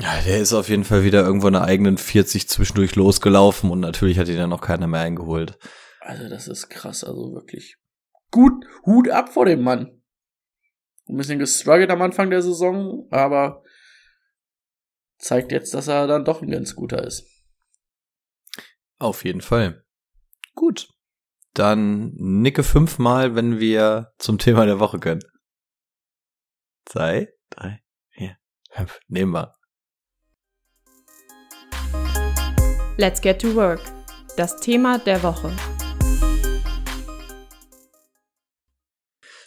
Ja, 0.00 0.20
der 0.22 0.40
ist 0.40 0.52
auf 0.52 0.68
jeden 0.68 0.84
Fall 0.84 1.04
wieder 1.04 1.24
irgendwo 1.24 1.46
eine 1.46 1.62
eigenen 1.62 1.98
40 1.98 2.48
zwischendurch 2.48 2.96
losgelaufen 2.96 3.70
und 3.70 3.80
natürlich 3.80 4.18
hat 4.18 4.28
ihn 4.28 4.36
dann 4.36 4.50
noch 4.50 4.60
keiner 4.60 4.88
mehr 4.88 5.00
eingeholt. 5.00 5.56
Also, 6.00 6.28
das 6.28 6.48
ist 6.48 6.68
krass, 6.68 7.04
also 7.04 7.32
wirklich. 7.32 7.76
Gut, 8.30 8.64
Hut 8.84 9.08
ab 9.08 9.32
vor 9.32 9.44
dem 9.46 9.62
Mann. 9.62 10.02
Ein 11.08 11.16
bisschen 11.16 11.38
gestruggelt 11.38 11.90
am 11.90 12.02
Anfang 12.02 12.30
der 12.30 12.42
Saison, 12.42 13.06
aber 13.10 13.62
zeigt 15.18 15.52
jetzt, 15.52 15.74
dass 15.74 15.86
er 15.86 16.06
dann 16.06 16.24
doch 16.24 16.42
ein 16.42 16.50
ganz 16.50 16.74
guter 16.74 17.04
ist. 17.04 17.24
Auf 18.98 19.24
jeden 19.24 19.40
Fall. 19.40 19.84
Gut. 20.54 20.88
Dann 21.52 22.12
nicke 22.14 22.64
fünfmal, 22.64 23.36
wenn 23.36 23.60
wir 23.60 24.12
zum 24.18 24.38
Thema 24.38 24.66
der 24.66 24.80
Woche 24.80 24.98
können. 24.98 25.22
Zwei, 26.84 27.32
drei, 27.50 27.82
vier, 28.10 28.36
fünf. 28.70 28.98
Nehmen 29.06 29.32
wir. 29.32 29.54
Let's 32.96 33.20
get 33.20 33.40
to 33.40 33.56
work. 33.56 33.80
Das 34.36 34.60
Thema 34.60 34.98
der 34.98 35.20
Woche. 35.24 35.50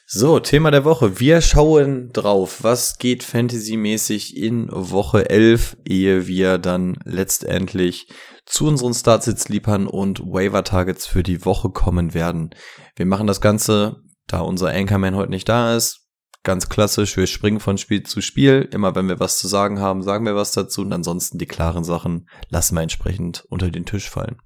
So, 0.06 0.42
Thema 0.42 0.70
der 0.70 0.84
Woche. 0.84 1.22
Wir 1.22 1.40
schauen 1.40 2.10
drauf, 2.12 2.62
was 2.64 2.98
geht 2.98 3.24
fantasymäßig 3.24 4.36
in 4.36 4.68
Woche 4.70 5.30
11, 5.30 5.78
ehe 5.86 6.28
wir 6.28 6.58
dann 6.58 6.98
letztendlich 7.06 8.10
zu 8.46 8.68
unseren 8.68 8.94
Startsits 8.94 9.48
liefern 9.48 9.88
und 9.88 10.20
Waiver 10.26 10.66
Targets 10.66 11.08
für 11.08 11.24
die 11.24 11.46
Woche 11.46 11.70
kommen 11.70 12.14
werden. 12.14 12.50
Wir 12.98 13.06
machen 13.06 13.28
das 13.28 13.40
Ganze, 13.40 14.02
da 14.28 14.42
unser 14.42 14.72
Anchorman 14.72 15.16
heute 15.16 15.32
nicht 15.32 15.48
da 15.48 15.74
ist, 15.74 16.07
ganz 16.48 16.70
klassisch. 16.70 17.18
Wir 17.18 17.28
springen 17.28 17.60
von 17.60 17.78
Spiel 17.78 18.04
zu 18.04 18.22
Spiel. 18.22 18.70
Immer 18.72 18.96
wenn 18.96 19.10
wir 19.10 19.20
was 19.20 19.38
zu 19.38 19.50
sagen 19.50 19.80
haben, 19.80 20.02
sagen 20.02 20.26
wir 20.26 20.36
was 20.36 20.54
dazu 20.54 20.82
und 20.82 20.94
ansonsten 20.94 21.38
die 21.38 21.46
klaren 21.46 21.84
Sachen 21.84 22.30
lassen 22.50 22.76
wir 22.76 22.82
entsprechend 22.82 23.46
unter 23.50 23.70
den 23.70 23.86
Tisch 23.86 24.10
fallen. 24.10 24.38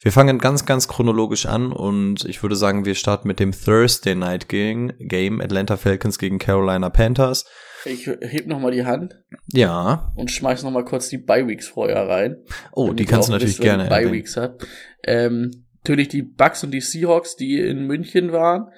Wir 0.00 0.10
fangen 0.10 0.38
ganz, 0.38 0.64
ganz 0.64 0.88
chronologisch 0.88 1.44
an 1.44 1.70
und 1.70 2.24
ich 2.24 2.42
würde 2.42 2.56
sagen, 2.56 2.86
wir 2.86 2.94
starten 2.94 3.28
mit 3.28 3.40
dem 3.40 3.52
Thursday 3.52 4.14
Night 4.14 4.48
Game 4.48 5.40
Atlanta 5.42 5.76
Falcons 5.76 6.18
gegen 6.18 6.38
Carolina 6.38 6.88
Panthers. 6.88 7.44
Ich 7.84 8.06
heb 8.06 8.46
noch 8.46 8.58
mal 8.58 8.72
die 8.72 8.86
Hand. 8.86 9.14
Ja. 9.52 10.12
Und 10.16 10.30
schmeiß 10.30 10.62
noch 10.62 10.70
mal 10.70 10.84
kurz 10.84 11.10
die 11.10 11.18
Bye 11.18 11.46
Weeks 11.46 11.68
vorher 11.68 12.08
rein. 12.08 12.38
Oh, 12.72 12.92
die 12.94 13.04
kannst 13.04 13.28
du 13.28 13.32
natürlich 13.32 13.60
gerne. 13.60 13.88
Bye 13.88 14.10
Weeks 14.10 14.36
hat. 14.38 14.66
Ähm, 15.04 15.66
natürlich 15.82 16.08
die 16.08 16.22
Bucks 16.22 16.64
und 16.64 16.70
die 16.70 16.80
Seahawks, 16.80 17.36
die 17.36 17.60
in 17.60 17.86
München 17.86 18.32
waren 18.32 18.68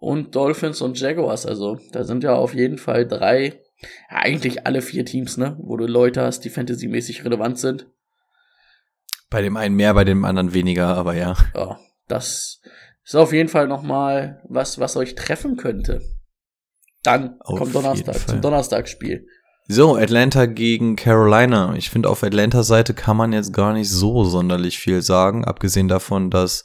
und 0.00 0.34
Dolphins 0.34 0.80
und 0.80 0.98
Jaguars. 0.98 1.46
Also 1.46 1.78
da 1.92 2.02
sind 2.02 2.24
ja 2.24 2.34
auf 2.34 2.54
jeden 2.54 2.78
Fall 2.78 3.06
drei, 3.06 3.60
eigentlich 4.08 4.66
alle 4.66 4.82
vier 4.82 5.04
Teams, 5.04 5.36
ne, 5.36 5.56
wo 5.60 5.76
du 5.76 5.86
Leute 5.86 6.22
hast, 6.22 6.40
die 6.40 6.50
fantasymäßig 6.50 7.24
relevant 7.24 7.58
sind. 7.58 7.86
Bei 9.28 9.42
dem 9.42 9.56
einen 9.56 9.76
mehr, 9.76 9.94
bei 9.94 10.04
dem 10.04 10.24
anderen 10.24 10.52
weniger, 10.54 10.96
aber 10.96 11.14
ja. 11.14 11.36
Ja, 11.54 11.78
das 12.08 12.60
ist 13.04 13.14
auf 13.14 13.32
jeden 13.32 13.48
Fall 13.48 13.68
noch 13.68 13.82
mal 13.82 14.42
was, 14.48 14.80
was 14.80 14.96
euch 14.96 15.14
treffen 15.14 15.56
könnte. 15.56 16.00
Dann 17.04 17.40
Auf 17.40 17.58
kommt 17.58 17.74
Donnerstag 17.74 18.28
zum 18.28 18.40
Donnerstagsspiel. 18.40 19.26
So, 19.68 19.94
Atlanta 19.94 20.46
gegen 20.46 20.96
Carolina. 20.96 21.74
Ich 21.76 21.90
finde, 21.90 22.08
auf 22.10 22.24
Atlantas 22.24 22.66
Seite 22.66 22.92
kann 22.92 23.16
man 23.16 23.32
jetzt 23.32 23.52
gar 23.52 23.72
nicht 23.72 23.88
so 23.88 24.24
sonderlich 24.24 24.80
viel 24.80 25.00
sagen, 25.00 25.44
abgesehen 25.44 25.86
davon, 25.86 26.28
dass 26.28 26.64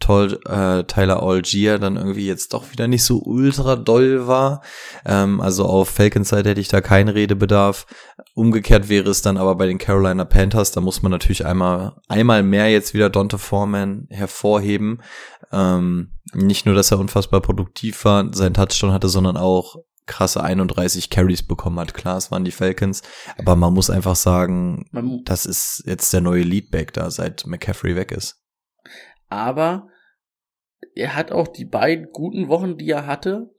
toll 0.00 0.38
äh, 0.46 0.84
Tyler 0.84 1.22
Algier 1.22 1.78
dann 1.78 1.96
irgendwie 1.96 2.26
jetzt 2.26 2.52
doch 2.52 2.70
wieder 2.70 2.88
nicht 2.88 3.04
so 3.04 3.22
ultra 3.24 3.76
doll 3.76 4.26
war. 4.26 4.62
Ähm, 5.06 5.40
also 5.40 5.64
auf 5.64 5.88
Falcons 5.88 6.28
Seite 6.28 6.50
hätte 6.50 6.60
ich 6.60 6.68
da 6.68 6.80
keinen 6.80 7.08
Redebedarf. 7.08 7.86
Umgekehrt 8.34 8.88
wäre 8.88 9.10
es 9.10 9.22
dann 9.22 9.36
aber 9.36 9.54
bei 9.54 9.66
den 9.66 9.78
Carolina 9.78 10.24
Panthers, 10.24 10.72
da 10.72 10.80
muss 10.80 11.02
man 11.02 11.12
natürlich 11.12 11.46
einmal 11.46 11.96
einmal 12.08 12.42
mehr 12.42 12.70
jetzt 12.70 12.94
wieder 12.94 13.10
Dante 13.10 13.38
Foreman 13.38 14.06
hervorheben. 14.10 15.00
Ähm, 15.52 16.10
nicht 16.32 16.66
nur, 16.66 16.74
dass 16.74 16.90
er 16.90 16.98
unfassbar 16.98 17.40
produktiv 17.40 18.04
war, 18.04 18.32
sein 18.34 18.54
Touchdown 18.54 18.92
hatte, 18.92 19.08
sondern 19.08 19.36
auch 19.36 19.76
krasse 20.06 20.42
31 20.42 21.08
Carries 21.10 21.42
bekommen 21.42 21.78
hat. 21.80 21.94
Klar, 21.94 22.18
es 22.18 22.30
waren 22.30 22.44
die 22.44 22.50
Falcons, 22.50 23.02
aber 23.38 23.56
man 23.56 23.72
muss 23.72 23.90
einfach 23.90 24.16
sagen, 24.16 24.86
das 25.24 25.46
ist 25.46 25.82
jetzt 25.86 26.12
der 26.12 26.20
neue 26.20 26.42
Leadback 26.42 26.92
da, 26.92 27.10
seit 27.10 27.46
McCaffrey 27.46 27.96
weg 27.96 28.12
ist. 28.12 28.43
Aber 29.28 29.88
er 30.94 31.14
hat 31.14 31.32
auch 31.32 31.48
die 31.48 31.64
beiden 31.64 32.10
guten 32.12 32.48
Wochen, 32.48 32.76
die 32.76 32.90
er 32.90 33.06
hatte. 33.06 33.54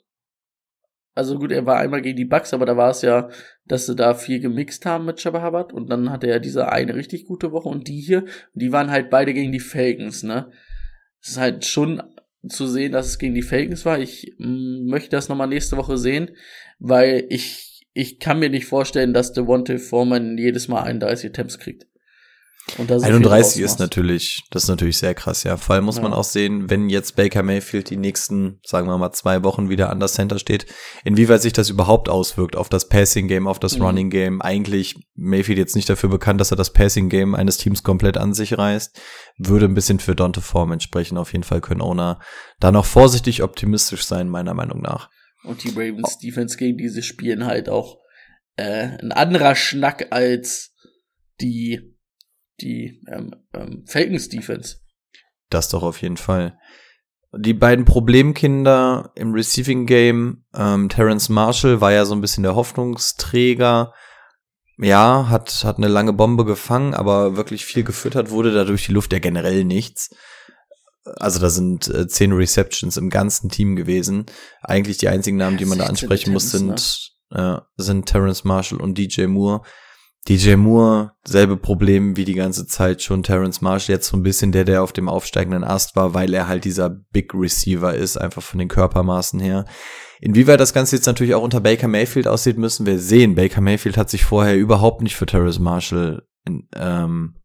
Also 1.14 1.40
gut, 1.40 1.52
er 1.52 1.66
war 1.66 1.78
einmal 1.78 2.02
gegen 2.02 2.18
die 2.18 2.26
Bucks, 2.26 2.54
aber 2.54 2.66
da 2.66 2.76
war 2.76 2.90
es 2.90 3.02
ja, 3.02 3.30
dass 3.66 3.86
sie 3.86 3.96
da 3.96 4.14
viel 4.14 4.42
gemixt 4.42 4.86
haben 4.86 5.06
mit 5.06 5.22
Shabba 5.22 5.62
und 5.74 5.90
dann 5.90 6.12
hatte 6.12 6.28
er 6.28 6.40
diese 6.40 6.70
eine 6.72 6.94
richtig 6.94 7.26
gute 7.26 7.52
Woche 7.54 7.70
und 7.70 7.88
die 7.88 8.02
hier, 8.02 8.26
die 8.54 8.74
waren 8.74 8.92
halt 8.92 9.10
beide 9.10 9.34
gegen 9.34 9.54
die 9.54 9.62
Falcons, 9.62 10.24
ne? 10.24 10.52
Es 11.22 11.32
ist 11.32 11.38
halt 11.38 11.66
schon 11.66 12.04
zu 12.50 12.68
sehen, 12.68 12.92
dass 12.92 13.08
es 13.08 13.18
gegen 13.18 13.34
die 13.34 13.42
Falcons 13.42 13.86
war. 13.86 14.00
Ich 14.00 14.34
mm, 14.38 14.88
möchte 14.88 15.12
das 15.12 15.30
nochmal 15.30 15.48
nächste 15.48 15.78
Woche 15.78 15.98
sehen, 15.98 16.32
weil 16.80 17.26
ich, 17.30 17.88
ich 17.94 18.20
kann 18.20 18.40
mir 18.40 18.50
nicht 18.50 18.66
vorstellen, 18.66 19.14
dass 19.14 19.34
Devontae 19.34 19.78
Foreman 19.78 20.38
jedes 20.38 20.68
Mal 20.68 20.84
31 20.84 21.30
Attempts 21.30 21.60
kriegt. 21.60 21.88
Und 21.88 21.88
da 21.88 21.90
so 21.90 21.90
viel 21.94 22.55
31 22.80 23.22
draus 23.22 23.56
ist 23.58 23.80
natürlich, 23.80 24.44
das 24.50 24.64
ist 24.64 24.70
natürlich 24.70 24.98
sehr 24.98 25.14
krass, 25.14 25.44
ja. 25.44 25.56
Vor 25.56 25.76
allem 25.76 25.86
muss 25.86 26.02
man 26.02 26.12
Ja. 26.14 26.18
auch 26.18 26.24
sehen, 26.24 26.70
wenn 26.70 26.90
jetzt 26.90 27.16
Baker 27.16 27.44
Mayfield 27.44 27.90
die 27.92 27.98
nächsten, 27.98 28.60
sagen 28.66 28.88
wir 28.88 28.98
mal, 28.98 29.12
zwei 29.12 29.44
Wochen 29.44 29.70
wieder 29.70 29.92
an 29.92 30.00
das 30.00 30.14
Center 30.16 30.40
steht, 30.40 30.66
inwieweit 31.04 31.42
sich 31.44 31.54
das 31.54 31.70
überhaupt 31.70 32.10
auswirkt 32.10 32.56
auf 32.56 32.68
das 32.68 32.90
Passing 32.90 33.28
Game, 33.28 33.48
auf 33.48 33.60
das 33.60 33.78
Mhm. 33.78 33.82
Running 33.84 34.10
Game. 34.10 34.42
Eigentlich 34.42 34.96
Mayfield 35.14 35.60
jetzt 35.60 35.76
nicht 35.76 35.90
dafür 35.90 36.10
bekannt, 36.10 36.42
dass 36.42 36.52
er 36.52 36.58
das 36.58 36.74
Passing 36.74 37.10
Game 37.10 37.36
eines 37.36 37.58
Teams 37.58 37.84
komplett 37.84 38.18
an 38.18 38.34
sich 38.34 38.58
reißt. 38.58 39.00
Würde 39.38 39.66
ein 39.66 39.76
bisschen 39.76 40.00
für 40.00 40.16
Dante 40.16 40.42
Form 40.42 40.78
sprechen. 40.80 41.18
Auf 41.20 41.34
jeden 41.34 41.44
Fall 41.44 41.62
können 41.62 41.82
Owner 41.82 42.20
da 42.60 42.72
noch 42.72 42.86
vorsichtig 42.86 43.44
optimistisch 43.44 44.04
sein, 44.06 44.28
meiner 44.28 44.54
Meinung 44.56 44.82
nach. 44.82 45.10
Und 45.44 45.64
die 45.64 45.70
Ravens 45.70 46.18
Defense 46.18 46.58
gegen 46.58 46.78
diese 46.78 47.04
spielen 47.04 47.46
halt 47.46 47.70
auch 47.70 48.00
äh, 48.58 48.98
ein 49.00 49.12
anderer 49.12 49.54
Schnack 49.56 50.08
als 50.12 50.74
die 51.40 51.95
die 52.62 53.02
ähm, 53.12 53.36
ähm, 53.54 53.84
Falcons 53.88 54.30
Defense. 54.30 54.78
Das 55.50 55.70
doch 55.70 55.84
auf 55.84 56.02
jeden 56.02 56.18
Fall. 56.18 56.58
Die 57.38 57.54
beiden 57.54 57.84
Problemkinder 57.84 59.12
im 59.16 59.34
Receiving 59.34 59.86
Game, 59.86 60.46
ähm, 60.56 60.88
Terrence 60.88 61.28
Marshall 61.30 61.82
war 61.82 61.92
ja 61.92 62.06
so 62.06 62.16
ein 62.16 62.22
bisschen 62.22 62.44
der 62.44 62.56
Hoffnungsträger. 62.56 63.94
Ja, 64.78 65.28
hat, 65.30 65.64
hat 65.64 65.78
eine 65.78 65.88
lange 65.88 66.14
Bombe 66.14 66.46
gefangen, 66.46 66.94
aber 66.94 67.36
wirklich 67.36 67.66
viel 67.66 67.84
gefüttert 67.84 68.30
wurde 68.30 68.54
dadurch 68.54 68.86
die 68.86 68.92
Luft 68.92 69.14
ja 69.14 69.20
generell 69.20 69.64
nichts. 69.64 70.14
Also 71.18 71.40
da 71.40 71.50
sind 71.50 71.88
äh, 71.88 72.08
zehn 72.08 72.32
Receptions 72.32 72.98
im 72.98 73.10
ganzen 73.10 73.50
Team 73.50 73.76
gewesen. 73.76 74.26
Eigentlich 74.62 74.98
die 74.98 75.10
einzigen 75.10 75.38
Namen, 75.38 75.58
die 75.58 75.66
man 75.66 75.78
da 75.78 75.86
16 75.86 76.10
ansprechen 76.10 76.34
muss, 76.34 76.52
sind, 76.52 77.12
äh, 77.32 77.58
sind 77.78 78.06
Terrence 78.08 78.44
Marshall 78.44 78.82
und 78.82 78.98
DJ 78.98 79.28
Moore. 79.28 79.62
DJ 80.28 80.56
Moore, 80.56 81.12
selbe 81.24 81.56
Problem 81.56 82.18
wie 82.18 82.26
die 82.26 82.34
ganze 82.34 82.66
Zeit 82.66 83.04
schon 83.04 83.22
Terrence 83.22 83.62
Marshall, 83.62 83.96
jetzt 83.96 84.08
so 84.08 84.18
ein 84.18 84.24
bisschen 84.24 84.52
der, 84.52 84.64
der 84.64 84.82
auf 84.82 84.92
dem 84.92 85.08
aufsteigenden 85.08 85.64
Ast 85.64 85.96
war, 85.96 86.16
weil 86.16 86.34
er 86.34 86.48
halt 86.48 86.66
dieser 86.66 86.90
Big 86.90 87.32
Receiver 87.36 87.94
ist, 87.94 88.18
einfach 88.18 88.42
von 88.42 88.58
den 88.58 88.68
Körpermaßen 88.68 89.40
her. 89.40 89.66
Inwieweit 90.20 90.60
das 90.60 90.74
Ganze 90.74 90.96
jetzt 90.96 91.06
natürlich 91.06 91.36
auch 91.36 91.44
unter 91.44 91.62
Baker 91.62 91.88
Mayfield 91.88 92.28
aussieht, 92.28 92.58
müssen 92.58 92.88
wir 92.88 92.98
sehen. 92.98 93.36
Baker 93.36 93.62
Mayfield 93.62 93.98
hat 93.98 94.10
sich 94.10 94.26
vorher 94.26 94.58
überhaupt 94.58 95.04
nicht 95.04 95.16
für 95.16 95.28
Terrence 95.28 95.60
Marshall 95.60 96.24
ähm, 96.76 97.36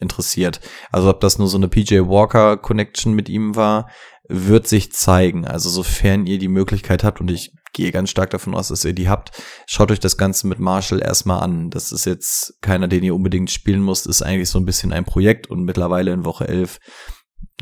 interessiert. 0.00 0.60
Also 0.90 1.10
ob 1.10 1.20
das 1.20 1.38
nur 1.38 1.48
so 1.48 1.58
eine 1.58 1.68
PJ 1.68 2.00
Walker 2.00 2.56
Connection 2.56 3.12
mit 3.12 3.28
ihm 3.28 3.54
war, 3.54 3.90
wird 4.28 4.66
sich 4.66 4.92
zeigen. 4.92 5.46
Also 5.46 5.68
sofern 5.68 6.26
ihr 6.26 6.38
die 6.38 6.48
Möglichkeit 6.48 7.04
habt 7.04 7.20
und 7.20 7.30
ich 7.30 7.52
gehe 7.72 7.92
ganz 7.92 8.10
stark 8.10 8.30
davon 8.30 8.54
aus, 8.54 8.68
dass 8.68 8.84
ihr 8.84 8.92
die 8.92 9.08
habt, 9.08 9.30
schaut 9.66 9.90
euch 9.90 10.00
das 10.00 10.16
Ganze 10.16 10.46
mit 10.46 10.58
Marshall 10.58 11.02
erstmal 11.02 11.42
an. 11.42 11.70
Das 11.70 11.92
ist 11.92 12.04
jetzt 12.04 12.58
keiner, 12.60 12.88
den 12.88 13.04
ihr 13.04 13.14
unbedingt 13.14 13.50
spielen 13.50 13.84
müsst, 13.84 14.06
ist 14.06 14.22
eigentlich 14.22 14.50
so 14.50 14.58
ein 14.58 14.66
bisschen 14.66 14.92
ein 14.92 15.04
Projekt 15.04 15.48
und 15.48 15.64
mittlerweile 15.64 16.12
in 16.12 16.24
Woche 16.24 16.48
11 16.48 16.78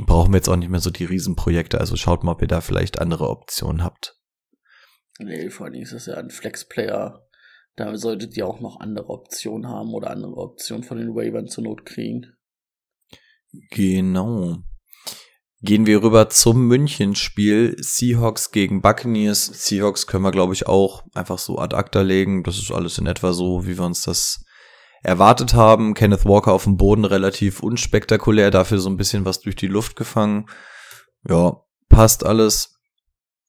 brauchen 0.06 0.32
wir 0.32 0.38
jetzt 0.38 0.48
auch 0.48 0.56
nicht 0.56 0.70
mehr 0.70 0.80
so 0.80 0.90
die 0.90 1.04
Riesenprojekte. 1.04 1.78
Also 1.78 1.96
schaut 1.96 2.24
mal, 2.24 2.32
ob 2.32 2.42
ihr 2.42 2.48
da 2.48 2.60
vielleicht 2.60 3.00
andere 3.00 3.28
Optionen 3.28 3.82
habt. 3.82 4.16
Nee, 5.18 5.50
vor 5.50 5.66
allen 5.66 5.72
Dingen 5.72 5.84
ist 5.84 5.92
das 5.92 6.06
ja 6.06 6.14
ein 6.14 6.30
Flex-Player. 6.30 7.24
Da 7.76 7.96
solltet 7.96 8.36
ihr 8.36 8.46
auch 8.46 8.60
noch 8.60 8.80
andere 8.80 9.08
Optionen 9.08 9.68
haben 9.68 9.92
oder 9.94 10.10
andere 10.10 10.36
Optionen 10.36 10.84
von 10.84 10.98
den 10.98 11.10
Ravens 11.10 11.52
zur 11.52 11.64
Not 11.64 11.84
kriegen. 11.84 12.26
Genau. 13.70 14.58
Gehen 15.60 15.86
wir 15.86 16.02
rüber 16.02 16.28
zum 16.30 16.68
Münchenspiel. 16.68 17.76
Seahawks 17.80 18.52
gegen 18.52 18.80
Buccaneers. 18.80 19.46
Seahawks 19.46 20.06
können 20.06 20.22
wir, 20.22 20.30
glaube 20.30 20.54
ich, 20.54 20.68
auch 20.68 21.02
einfach 21.14 21.38
so 21.38 21.58
ad 21.58 21.74
acta 21.74 22.02
legen. 22.02 22.44
Das 22.44 22.58
ist 22.58 22.70
alles 22.70 22.98
in 22.98 23.06
etwa 23.06 23.32
so, 23.32 23.66
wie 23.66 23.76
wir 23.76 23.84
uns 23.84 24.02
das 24.02 24.44
erwartet 25.02 25.54
haben. 25.54 25.94
Kenneth 25.94 26.24
Walker 26.24 26.52
auf 26.52 26.64
dem 26.64 26.76
Boden 26.76 27.04
relativ 27.04 27.60
unspektakulär, 27.60 28.50
dafür 28.50 28.78
so 28.78 28.88
ein 28.88 28.96
bisschen 28.96 29.24
was 29.24 29.40
durch 29.40 29.56
die 29.56 29.66
Luft 29.66 29.96
gefangen. 29.96 30.46
Ja, 31.28 31.62
passt 31.88 32.24
alles. 32.24 32.76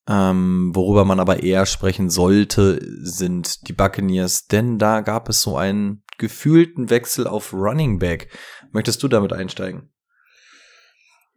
Ähm, 0.08 0.72
worüber 0.74 1.04
man 1.04 1.20
aber 1.20 1.42
eher 1.42 1.66
sprechen 1.66 2.10
sollte, 2.10 2.80
sind 3.02 3.68
die 3.68 3.72
Buccaneers, 3.72 4.46
denn 4.46 4.78
da 4.78 5.02
gab 5.02 5.28
es 5.28 5.42
so 5.42 5.56
einen 5.56 6.02
gefühlten 6.18 6.90
Wechsel 6.90 7.28
auf 7.28 7.52
Running 7.52 7.98
Back. 8.00 8.36
Möchtest 8.72 9.02
du 9.02 9.08
damit 9.08 9.32
einsteigen? 9.32 9.92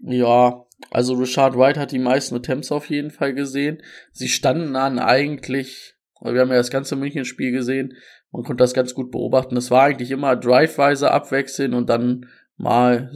Ja, 0.06 0.66
Also 0.92 1.14
Richard 1.14 1.58
White 1.58 1.80
hat 1.80 1.92
die 1.92 2.00
meisten 2.00 2.36
Attempts 2.36 2.72
auf 2.72 2.90
jeden 2.90 3.10
Fall 3.10 3.34
gesehen. 3.34 3.82
Sie 4.12 4.28
standen 4.28 4.76
an 4.76 5.00
eigentlich, 5.00 5.96
wir 6.22 6.42
haben 6.42 6.50
ja 6.50 6.58
das 6.58 6.72
ganze 6.72 6.96
München-Spiel 6.98 7.52
gesehen, 7.52 7.94
man 8.32 8.44
konnte 8.44 8.64
das 8.64 8.74
ganz 8.74 8.94
gut 8.94 9.12
beobachten. 9.12 9.56
Es 9.56 9.72
war 9.72 9.84
eigentlich 9.84 10.12
immer 10.12 10.36
driveweise 10.36 11.12
abwechseln 11.12 11.74
und 11.74 11.90
dann 11.90 12.28
mal 12.58 13.12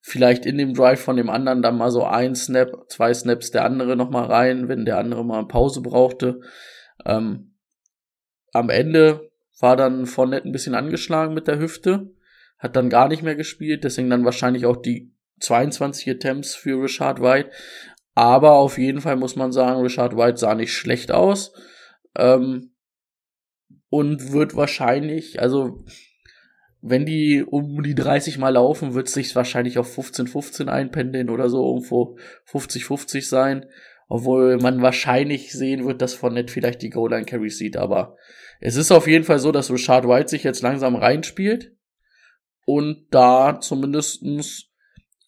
vielleicht 0.00 0.44
in 0.44 0.58
dem 0.58 0.74
Drive 0.74 1.00
von 1.00 1.16
dem 1.16 1.30
anderen 1.30 1.62
dann 1.62 1.78
mal 1.78 1.90
so 1.90 2.04
ein 2.04 2.34
Snap, 2.34 2.90
zwei 2.90 3.14
Snaps 3.14 3.52
der 3.52 3.64
andere 3.64 3.96
noch 3.96 4.10
mal 4.10 4.24
rein, 4.24 4.68
wenn 4.68 4.84
der 4.84 4.98
andere 4.98 5.24
mal 5.24 5.46
Pause 5.46 5.82
brauchte. 5.82 6.40
Ähm, 7.06 7.54
am 8.52 8.70
Ende 8.70 9.30
war 9.60 9.76
dann 9.76 10.06
Fournette 10.06 10.48
ein 10.48 10.52
bisschen 10.52 10.74
angeschlagen 10.74 11.32
mit 11.32 11.46
der 11.46 11.58
Hüfte, 11.58 12.10
hat 12.58 12.74
dann 12.76 12.90
gar 12.90 13.08
nicht 13.08 13.22
mehr 13.22 13.36
gespielt, 13.36 13.84
deswegen 13.84 14.10
dann 14.10 14.24
wahrscheinlich 14.24 14.66
auch 14.66 14.76
die 14.76 15.13
22 15.40 16.10
Attempts 16.10 16.54
für 16.54 16.82
Richard 16.82 17.20
White. 17.20 17.50
Aber 18.14 18.52
auf 18.52 18.78
jeden 18.78 19.00
Fall 19.00 19.16
muss 19.16 19.36
man 19.36 19.52
sagen, 19.52 19.80
Richard 19.80 20.16
White 20.16 20.36
sah 20.36 20.54
nicht 20.54 20.72
schlecht 20.72 21.10
aus. 21.10 21.52
Ähm, 22.16 22.74
und 23.88 24.32
wird 24.32 24.56
wahrscheinlich, 24.56 25.40
also 25.40 25.84
wenn 26.80 27.06
die 27.06 27.42
um 27.42 27.82
die 27.82 27.94
30 27.94 28.38
Mal 28.38 28.50
laufen, 28.50 28.94
wird 28.94 29.08
es 29.08 29.14
sich 29.14 29.34
wahrscheinlich 29.34 29.78
auf 29.78 29.96
15-15 29.96 30.66
einpendeln 30.68 31.30
oder 31.30 31.48
so 31.48 31.64
irgendwo 31.64 32.18
50-50 32.50 33.26
sein. 33.26 33.66
Obwohl 34.08 34.58
man 34.58 34.82
wahrscheinlich 34.82 35.52
sehen 35.52 35.86
wird, 35.86 36.02
dass 36.02 36.12
von 36.12 36.34
Net 36.34 36.50
vielleicht 36.50 36.82
die 36.82 36.90
Goal-Line 36.90 37.24
Carry 37.24 37.48
sieht. 37.48 37.76
Aber 37.76 38.16
es 38.60 38.76
ist 38.76 38.92
auf 38.92 39.06
jeden 39.06 39.24
Fall 39.24 39.38
so, 39.38 39.50
dass 39.50 39.70
Richard 39.70 40.06
White 40.06 40.28
sich 40.28 40.44
jetzt 40.44 40.62
langsam 40.62 40.94
reinspielt. 40.94 41.74
Und 42.66 43.06
da 43.10 43.60
zumindestens, 43.60 44.70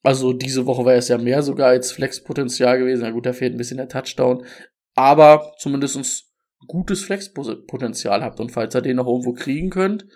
also 0.07 0.33
diese 0.33 0.67
Woche 0.67 0.85
war 0.85 0.95
es 0.95 1.09
ja 1.09 1.19
mehr 1.19 1.43
sogar 1.43 1.71
als 1.71 1.91
Flex-Potenzial 1.91 2.79
gewesen. 2.79 3.03
Na 3.03 3.11
gut, 3.11 3.27
da 3.27 3.33
fehlt 3.33 3.53
ein 3.53 3.59
bisschen 3.59 3.79
der 3.79 3.89
Touchdown. 3.89 4.47
Aber 4.95 5.53
zumindestens 5.59 6.33
gutes 6.69 7.03
Flex-Potenzial 7.03 8.23
habt. 8.23 8.39
Und 8.39 8.53
falls 8.53 8.77
ihr 8.77 8.83
den 8.83 8.99
noch 8.99 9.09
irgendwo 9.09 9.33
kriegen 9.33 9.69
könnt, 9.69 10.07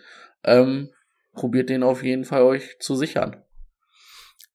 ähm, 0.44 0.90
probiert 1.32 1.70
den 1.70 1.82
auf 1.82 2.04
jeden 2.04 2.24
Fall 2.24 2.42
euch 2.42 2.78
zu 2.78 2.94
sichern. 2.94 3.42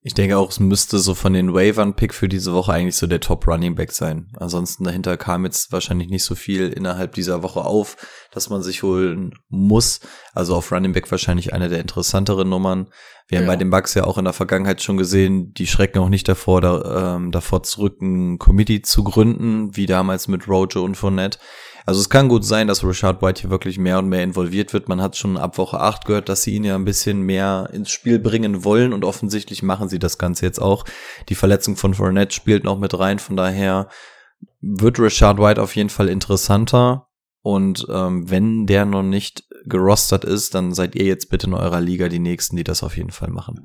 Ich 0.08 0.14
denke 0.14 0.38
auch, 0.38 0.52
es 0.52 0.60
müsste 0.60 1.00
so 1.00 1.16
von 1.16 1.34
den 1.34 1.56
Wavern-Pick 1.56 2.14
für 2.14 2.30
diese 2.30 2.54
Woche 2.54 2.72
eigentlich 2.72 2.96
so 2.96 3.08
der 3.08 3.22
Top-Running-Back 3.22 3.92
sein. 3.92 4.28
Ansonsten 4.40 4.84
dahinter 4.84 5.18
kam 5.18 5.46
jetzt 5.46 5.72
wahrscheinlich 5.72 6.10
nicht 6.10 6.24
so 6.24 6.36
viel 6.36 6.70
innerhalb 6.70 7.14
dieser 7.14 7.42
Woche 7.42 7.62
auf, 7.62 7.98
dass 8.32 8.52
man 8.52 8.62
sich 8.62 8.84
holen 8.84 9.34
muss. 9.50 10.02
Also 10.36 10.56
auf 10.56 10.72
Running 10.72 10.92
Back 10.92 11.10
wahrscheinlich 11.10 11.54
eine 11.54 11.70
der 11.70 11.80
interessanteren 11.80 12.48
Nummern. 12.48 12.92
Wir 13.28 13.40
ja. 13.40 13.42
haben 13.42 13.48
bei 13.48 13.56
den 13.56 13.72
Bucks 13.72 13.96
ja 13.96 14.04
auch 14.04 14.20
in 14.20 14.26
der 14.26 14.34
Vergangenheit 14.34 14.84
schon 14.84 14.98
gesehen, 14.98 15.56
die 15.56 15.66
schrecken 15.66 15.98
auch 15.98 16.10
nicht 16.10 16.28
davor, 16.28 16.62
da, 16.62 17.16
ähm, 17.16 17.32
davor 17.32 17.64
zurück, 17.64 18.00
ein 18.00 18.38
Committee 18.38 18.84
zu 18.84 19.04
gründen, 19.04 19.76
wie 19.76 19.88
damals 19.88 20.28
mit 20.28 20.48
Rojo 20.48 20.84
und 20.84 20.98
Fournette. 20.98 21.40
Also 21.86 22.02
es 22.02 22.10
kann 22.10 22.30
gut 22.30 22.44
sein, 22.44 22.68
dass 22.68 22.84
Richard 22.84 23.22
White 23.22 23.42
hier 23.42 23.52
wirklich 23.52 23.78
mehr 23.78 24.00
und 24.00 24.10
mehr 24.10 24.24
involviert 24.24 24.74
wird. 24.74 24.90
Man 24.90 25.02
hat 25.02 25.16
schon 25.16 25.38
ab 25.38 25.60
Woche 25.60 25.80
8 25.80 26.06
gehört, 26.06 26.30
dass 26.30 26.42
sie 26.42 26.56
ihn 26.56 26.64
ja 26.64 26.74
ein 26.74 26.86
bisschen 26.86 27.22
mehr 27.22 27.70
ins 27.74 27.92
Spiel 27.92 28.18
bringen 28.18 28.64
wollen 28.64 28.92
und 28.92 29.06
offensichtlich 29.06 29.62
machen 29.62 29.88
sie 29.88 30.00
das 30.00 30.18
Ganze 30.18 30.46
jetzt 30.46 30.60
auch. 30.60 30.84
Die 31.30 31.36
Verletzung 31.36 31.76
von 31.76 31.94
Fournette 31.94 32.34
spielt 32.34 32.64
noch 32.64 32.80
mit 32.80 32.98
rein, 32.98 33.20
von 33.20 33.38
daher 33.38 33.90
wird 34.62 35.00
Richard 35.00 35.38
White 35.38 35.62
auf 35.62 35.76
jeden 35.76 35.90
Fall 35.90 36.10
interessanter. 36.10 37.08
Und 37.42 37.86
ähm, 37.92 38.28
wenn 38.32 38.66
der 38.66 38.86
noch 38.86 39.04
nicht 39.04 39.44
gerostert 39.66 40.26
ist, 40.26 40.56
dann 40.56 40.74
seid 40.74 40.96
ihr 40.96 41.06
jetzt 41.06 41.30
bitte 41.30 41.46
in 41.46 41.54
eurer 41.54 41.82
Liga 41.82 42.10
die 42.10 42.18
Nächsten, 42.18 42.56
die 42.56 42.64
das 42.64 42.82
auf 42.82 42.98
jeden 42.98 43.12
Fall 43.12 43.30
machen. 43.30 43.64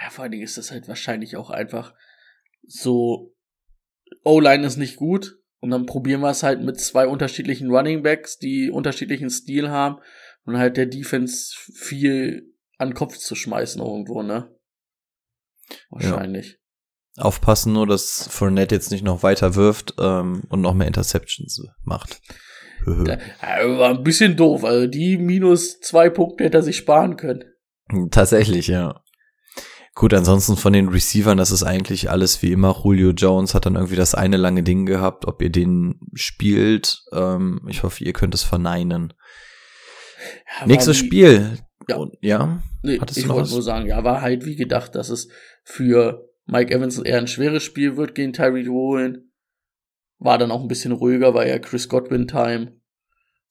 Ja, 0.00 0.10
vor 0.10 0.22
allen 0.22 0.30
Dingen 0.30 0.44
ist 0.44 0.56
das 0.56 0.70
halt 0.70 0.86
wahrscheinlich 0.86 1.36
auch 1.36 1.50
einfach 1.50 1.94
so, 2.64 3.34
O-Line 4.22 4.64
ist 4.64 4.76
nicht 4.76 4.94
gut, 4.94 5.39
und 5.60 5.70
dann 5.70 5.86
probieren 5.86 6.20
wir 6.20 6.30
es 6.30 6.42
halt 6.42 6.62
mit 6.62 6.80
zwei 6.80 7.06
unterschiedlichen 7.06 7.70
Running 7.70 8.02
Backs, 8.02 8.38
die 8.38 8.70
unterschiedlichen 8.70 9.30
Stil 9.30 9.70
haben 9.70 9.98
und 10.44 10.58
halt 10.58 10.76
der 10.76 10.86
Defense 10.86 11.54
viel 11.74 12.54
an 12.78 12.90
den 12.90 12.94
Kopf 12.94 13.16
zu 13.18 13.34
schmeißen 13.34 13.80
irgendwo, 13.80 14.22
ne? 14.22 14.54
Wahrscheinlich. 15.90 16.58
Ja. 17.16 17.24
Aufpassen 17.24 17.72
nur, 17.72 17.86
dass 17.86 18.28
Fournette 18.30 18.74
jetzt 18.74 18.90
nicht 18.90 19.04
noch 19.04 19.22
weiter 19.22 19.54
wirft 19.54 19.94
ähm, 19.98 20.44
und 20.48 20.60
noch 20.60 20.74
mehr 20.74 20.86
Interceptions 20.86 21.62
macht. 21.82 22.20
da, 22.86 23.18
war 23.40 23.90
ein 23.90 24.02
bisschen 24.02 24.36
doof. 24.36 24.64
Also 24.64 24.86
die 24.86 25.18
minus 25.18 25.80
zwei 25.80 26.08
Punkte 26.08 26.44
hätte 26.44 26.58
er 26.58 26.62
sich 26.62 26.76
sparen 26.76 27.16
können. 27.16 27.44
Tatsächlich, 28.10 28.68
ja. 28.68 29.02
Gut, 30.00 30.14
ansonsten 30.14 30.56
von 30.56 30.72
den 30.72 30.88
Receivern, 30.88 31.36
das 31.36 31.50
ist 31.50 31.62
eigentlich 31.62 32.08
alles 32.08 32.40
wie 32.40 32.52
immer. 32.52 32.74
Julio 32.84 33.10
Jones 33.10 33.52
hat 33.52 33.66
dann 33.66 33.74
irgendwie 33.74 33.96
das 33.96 34.14
eine 34.14 34.38
lange 34.38 34.62
Ding 34.62 34.86
gehabt, 34.86 35.26
ob 35.26 35.42
ihr 35.42 35.50
den 35.50 36.00
spielt. 36.14 37.04
Ähm, 37.12 37.60
ich 37.68 37.82
hoffe, 37.82 38.02
ihr 38.02 38.14
könnt 38.14 38.34
es 38.34 38.42
verneinen. 38.42 39.12
Ja, 40.58 40.66
Nächstes 40.66 41.02
wie, 41.02 41.06
Spiel. 41.06 41.58
Ja. 41.86 41.96
Und, 41.96 42.16
ja? 42.22 42.62
Nee, 42.82 42.94
ich 42.94 43.28
wollte 43.28 43.50
nur 43.50 43.60
sagen, 43.60 43.88
ja, 43.88 44.02
war 44.02 44.22
halt 44.22 44.46
wie 44.46 44.56
gedacht, 44.56 44.94
dass 44.94 45.10
es 45.10 45.28
für 45.64 46.30
Mike 46.46 46.72
Evans 46.72 46.98
eher 46.98 47.18
ein 47.18 47.26
schweres 47.26 47.62
Spiel 47.62 47.98
wird 47.98 48.14
gegen 48.14 48.32
Tyree 48.32 48.68
Woolen. 48.68 49.30
War 50.18 50.38
dann 50.38 50.50
auch 50.50 50.62
ein 50.62 50.68
bisschen 50.68 50.92
ruhiger, 50.92 51.34
war 51.34 51.46
ja 51.46 51.58
Chris 51.58 51.90
Godwin 51.90 52.26
Time. 52.26 52.80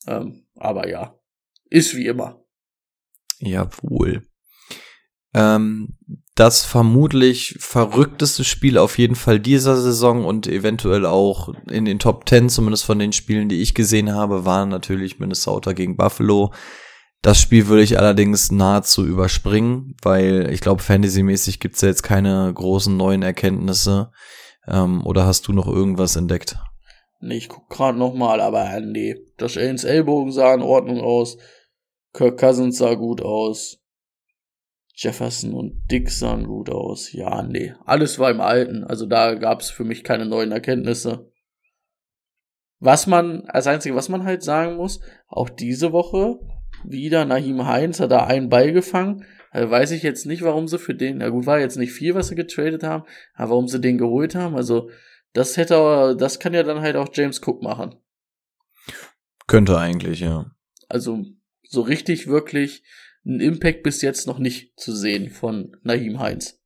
Ähm, 0.08 0.48
aber 0.56 0.90
ja, 0.90 1.14
ist 1.70 1.96
wie 1.96 2.08
immer. 2.08 2.44
Jawohl. 3.38 4.26
Ähm, 5.36 5.96
das 6.40 6.64
vermutlich 6.64 7.58
verrückteste 7.60 8.46
Spiel 8.46 8.78
auf 8.78 8.98
jeden 8.98 9.16
Fall 9.16 9.40
dieser 9.40 9.76
Saison 9.76 10.24
und 10.24 10.48
eventuell 10.48 11.06
auch 11.06 11.54
in 11.70 11.84
den 11.84 12.00
Top 12.00 12.28
10, 12.30 12.48
zumindest 12.48 12.86
von 12.86 12.98
den 12.98 13.12
Spielen, 13.12 13.50
die 13.50 13.62
ich 13.62 13.74
gesehen 13.74 14.14
habe, 14.14 14.46
war 14.46 14.66
natürlich 14.66 15.20
Minnesota 15.20 15.74
gegen 15.74 15.98
Buffalo. 15.98 16.54
Das 17.22 17.42
Spiel 17.42 17.68
würde 17.68 17.84
ich 17.84 18.00
allerdings 18.00 18.52
nahezu 18.52 19.06
überspringen, 19.06 19.98
weil 20.02 20.50
ich 20.52 20.62
glaube, 20.62 20.82
fantasymäßig 20.82 21.60
gibt 21.60 21.76
es 21.76 21.82
ja 21.82 21.90
jetzt 21.90 22.04
keine 22.04 22.50
großen 22.54 22.96
neuen 22.96 23.22
Erkenntnisse. 23.22 24.12
Ähm, 24.66 25.06
oder 25.06 25.26
hast 25.26 25.48
du 25.50 25.54
noch 25.54 25.68
irgendwas 25.68 26.16
entdeckt? 26.16 26.58
Nee, 27.20 27.36
ich 27.36 27.50
guck 27.50 27.68
gerade 27.70 27.98
nochmal, 27.98 28.40
aber 28.40 28.80
nee. 28.80 29.18
Josh 29.38 29.58
Allens 29.58 29.84
Ellbogen 29.84 30.32
sah 30.32 30.54
in 30.54 30.62
Ordnung 30.62 31.02
aus. 31.02 31.38
Kirk 32.14 32.40
Cousins 32.40 32.78
sah 32.78 32.94
gut 32.94 33.22
aus. 33.22 33.79
Jefferson 35.02 35.54
und 35.54 35.90
Dick 35.90 36.10
sahen 36.10 36.46
gut 36.46 36.70
aus. 36.70 37.14
Ja, 37.14 37.42
nee. 37.42 37.74
Alles 37.86 38.20
war 38.20 38.30
im 38.30 38.42
Alten. 38.42 38.84
Also 38.84 39.06
da 39.06 39.36
gab 39.36 39.62
es 39.62 39.70
für 39.70 39.86
mich 39.86 40.04
keine 40.04 40.26
neuen 40.26 40.52
Erkenntnisse. 40.52 41.32
Was 42.80 43.08
man, 43.08 43.46
als 43.46 43.68
einzige, 43.68 43.96
was 43.96 44.10
man 44.10 44.26
halt 44.26 44.44
sagen 44.44 44.76
muss, 44.76 45.00
auch 45.28 45.50
diese 45.50 45.94
Woche 45.94 46.40
wieder 46.84 47.24
Nahim 47.24 47.66
Heinz 47.66 48.00
hat 48.02 48.12
da 48.12 48.26
einen 48.26 48.50
Ball 48.50 48.74
gefangen. 48.74 49.26
Also 49.52 49.72
weiß 49.72 49.92
ich 49.92 50.04
jetzt 50.04 50.26
nicht, 50.26 50.42
warum 50.42 50.68
sie 50.68 50.78
für 50.78 50.94
den, 50.94 51.18
na 51.18 51.30
gut, 51.30 51.46
war 51.46 51.60
jetzt 51.60 51.78
nicht 51.78 51.94
viel, 51.94 52.14
was 52.14 52.28
sie 52.28 52.36
getradet 52.36 52.84
haben, 52.84 53.06
aber 53.34 53.52
warum 53.52 53.68
sie 53.68 53.80
den 53.80 53.98
geholt 53.98 54.36
haben. 54.36 54.56
Also 54.56 54.90
das 55.34 55.56
hätte, 55.56 56.16
das 56.18 56.40
kann 56.40 56.54
ja 56.54 56.64
dann 56.64 56.82
halt 56.82 56.98
auch 56.98 57.10
James 57.14 57.42
Cook 57.46 57.64
machen. 57.64 57.96
Könnte 59.48 59.78
eigentlich, 59.78 60.20
ja. 60.20 60.52
Also 60.90 61.24
so 61.64 61.82
richtig 61.82 62.28
wirklich 62.28 62.84
ein 63.26 63.40
Impact 63.40 63.84
bis 63.84 64.02
jetzt 64.02 64.28
noch 64.28 64.40
nicht 64.40 64.80
zu 64.80 64.96
sehen 64.96 65.30
von 65.30 65.76
Naheem 65.84 66.20
Heinz. 66.20 66.60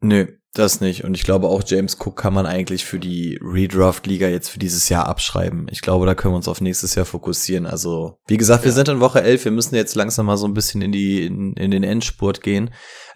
Nö, 0.00 0.26
das 0.54 0.80
nicht. 0.80 1.04
Und 1.04 1.14
ich 1.14 1.22
glaube 1.22 1.48
auch 1.48 1.62
James 1.64 1.96
Cook 1.98 2.16
kann 2.16 2.34
man 2.34 2.44
eigentlich 2.44 2.84
für 2.84 2.98
die 2.98 3.38
Redraft-Liga 3.40 4.28
jetzt 4.28 4.48
für 4.48 4.58
dieses 4.58 4.88
Jahr 4.88 5.06
abschreiben. 5.06 5.66
Ich 5.70 5.80
glaube, 5.80 6.06
da 6.06 6.14
können 6.14 6.34
wir 6.34 6.36
uns 6.36 6.48
auf 6.48 6.60
nächstes 6.60 6.94
Jahr 6.94 7.06
fokussieren. 7.06 7.66
Also, 7.66 8.18
wie 8.26 8.36
gesagt, 8.36 8.64
wir 8.64 8.70
ja. 8.70 8.74
sind 8.74 8.88
in 8.88 9.00
Woche 9.00 9.22
11. 9.22 9.44
Wir 9.44 9.52
müssen 9.52 9.76
jetzt 9.76 9.94
langsam 9.94 10.26
mal 10.26 10.36
so 10.36 10.46
ein 10.46 10.54
bisschen 10.54 10.82
in 10.82 10.92
die, 10.92 11.24
in, 11.24 11.54
in 11.54 11.70
den 11.70 11.84
Endspurt 11.84 12.42
gehen. 12.42 12.70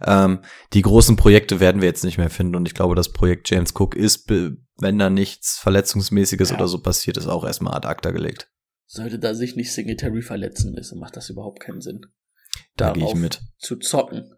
Ähm, 0.05 0.40
die 0.72 0.83
großen 0.83 1.16
Projekte 1.16 1.61
werden 1.61 1.83
wir 1.83 1.88
jetzt 1.88 2.05
nicht 2.05 2.18
mehr 2.18 2.31
finden. 2.31 2.55
Und 2.55 2.66
ich 2.68 2.74
glaube, 2.74 2.94
das 2.94 3.12
Projekt 3.12 3.50
James 3.50 3.74
Cook 3.74 3.96
ist, 3.96 4.31
wenn 4.31 4.98
da 4.98 5.11
nichts 5.11 5.59
Verletzungsmäßiges 5.59 6.50
ja. 6.50 6.57
oder 6.57 6.68
so 6.68 6.81
passiert 6.81 7.16
ist, 7.16 7.26
auch 7.26 7.44
erstmal 7.44 7.74
ad 7.74 7.88
acta 7.88 8.12
gelegt. 8.12 8.48
Sollte 8.87 9.18
da 9.18 9.35
sich 9.35 9.57
nicht 9.57 9.72
Singletary 9.72 10.22
verletzen, 10.22 10.76
ist, 10.76 10.94
macht 10.94 11.16
das 11.16 11.29
überhaupt 11.29 11.61
keinen 11.61 11.81
Sinn 11.81 12.07
da 12.77 12.92
gehe 12.92 13.07
ich 13.07 13.14
mit. 13.14 13.40
Zu 13.59 13.77
zocken. 13.77 14.33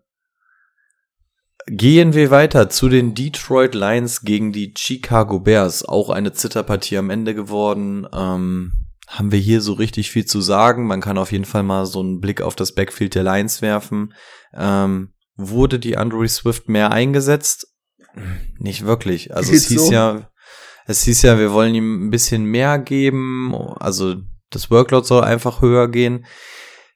Gehen 1.67 2.15
wir 2.15 2.31
weiter 2.31 2.71
zu 2.71 2.89
den 2.89 3.15
Detroit 3.15 3.75
Lions 3.75 4.23
gegen 4.23 4.53
die 4.53 4.73
Chicago 4.77 5.39
Bears. 5.39 5.85
Auch 5.85 6.09
eine 6.09 6.33
Zitterpartie 6.33 6.97
am 6.97 7.11
Ende 7.11 7.35
geworden. 7.35 8.07
Ähm, 8.13 8.87
haben 9.07 9.33
wir 9.33 9.39
hier 9.39 9.61
so 9.61 9.75
richtig 9.75 10.11
viel 10.11 10.25
zu 10.25 10.41
sagen. 10.41 10.87
Man 10.87 11.01
kann 11.01 11.19
auf 11.19 11.33
jeden 11.33 11.45
Fall 11.45 11.63
mal 11.63 11.85
so 11.85 12.01
einen 12.01 12.21
Blick 12.21 12.41
auf 12.41 12.57
das 12.57 12.75
Backfield 12.75 13.15
der 13.15 13.23
Lions 13.23 13.61
werfen. 13.61 14.15
Ähm, 14.55 15.13
wurde 15.37 15.79
die 15.79 15.97
Andrew 15.97 16.27
Swift 16.27 16.69
mehr 16.69 16.91
eingesetzt? 16.91 17.67
Nicht 18.59 18.87
wirklich. 18.87 19.35
Also 19.35 19.51
Geht's 19.51 19.65
es 19.65 19.69
hieß 19.69 19.87
so? 19.87 19.93
ja, 19.93 20.31
es 20.87 21.03
hieß 21.05 21.23
ja, 21.23 21.39
wir 21.39 21.53
wollen 21.53 21.75
ihm 21.75 22.07
ein 22.07 22.11
bisschen 22.11 22.45
mehr 22.45 22.79
geben. 22.79 23.55
Also 23.79 24.17
das 24.51 24.71
Workload 24.71 25.07
soll 25.07 25.23
einfach 25.23 25.61
höher 25.61 25.89
gehen 25.89 26.25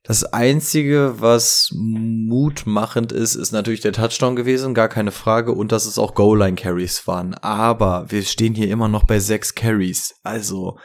Das 0.05 0.25
einzige, 0.25 1.21
was 1.21 1.71
mutmachend 1.73 3.13
ist, 3.13 3.37
ist 3.37 3.53
natürlich 3.53 3.83
der 3.83 3.93
Touchdown 3.93 4.35
gewesen, 4.35 4.75
gar 4.75 4.89
keine 4.89 5.13
Frage, 5.13 5.53
und 5.53 5.71
dass 5.71 5.87
es 5.87 5.97
auch 5.97 6.15
Goal-Line-Carries 6.15 7.07
waren. 7.07 7.35
Aber 7.35 8.11
wir 8.11 8.23
stehen 8.23 8.55
hier 8.55 8.69
immer 8.69 8.89
noch 8.89 9.05
bei 9.05 9.21
sechs 9.21 9.55
Carries. 9.55 10.15
Also, 10.25 10.77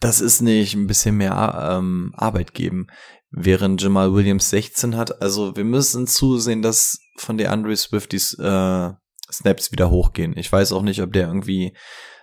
das 0.00 0.22
ist 0.22 0.40
nicht 0.40 0.74
ein 0.74 0.86
bisschen 0.86 1.18
mehr 1.18 1.68
ähm, 1.70 2.12
Arbeit 2.16 2.54
geben, 2.54 2.86
während 3.30 3.82
Jamal 3.82 4.14
Williams 4.14 4.48
16 4.48 4.96
hat. 4.96 5.20
Also, 5.20 5.54
wir 5.54 5.64
müssen 5.64 6.06
zusehen, 6.06 6.62
dass 6.62 6.98
von 7.18 7.36
der 7.36 7.52
Andre 7.52 7.76
Swift 7.76 8.12
die 8.12 8.42
äh, 8.42 8.92
Snaps 9.30 9.70
wieder 9.70 9.90
hochgehen. 9.90 10.34
Ich 10.34 10.50
weiß 10.50 10.72
auch 10.72 10.82
nicht, 10.82 11.02
ob 11.02 11.12
der 11.12 11.26
irgendwie 11.26 11.76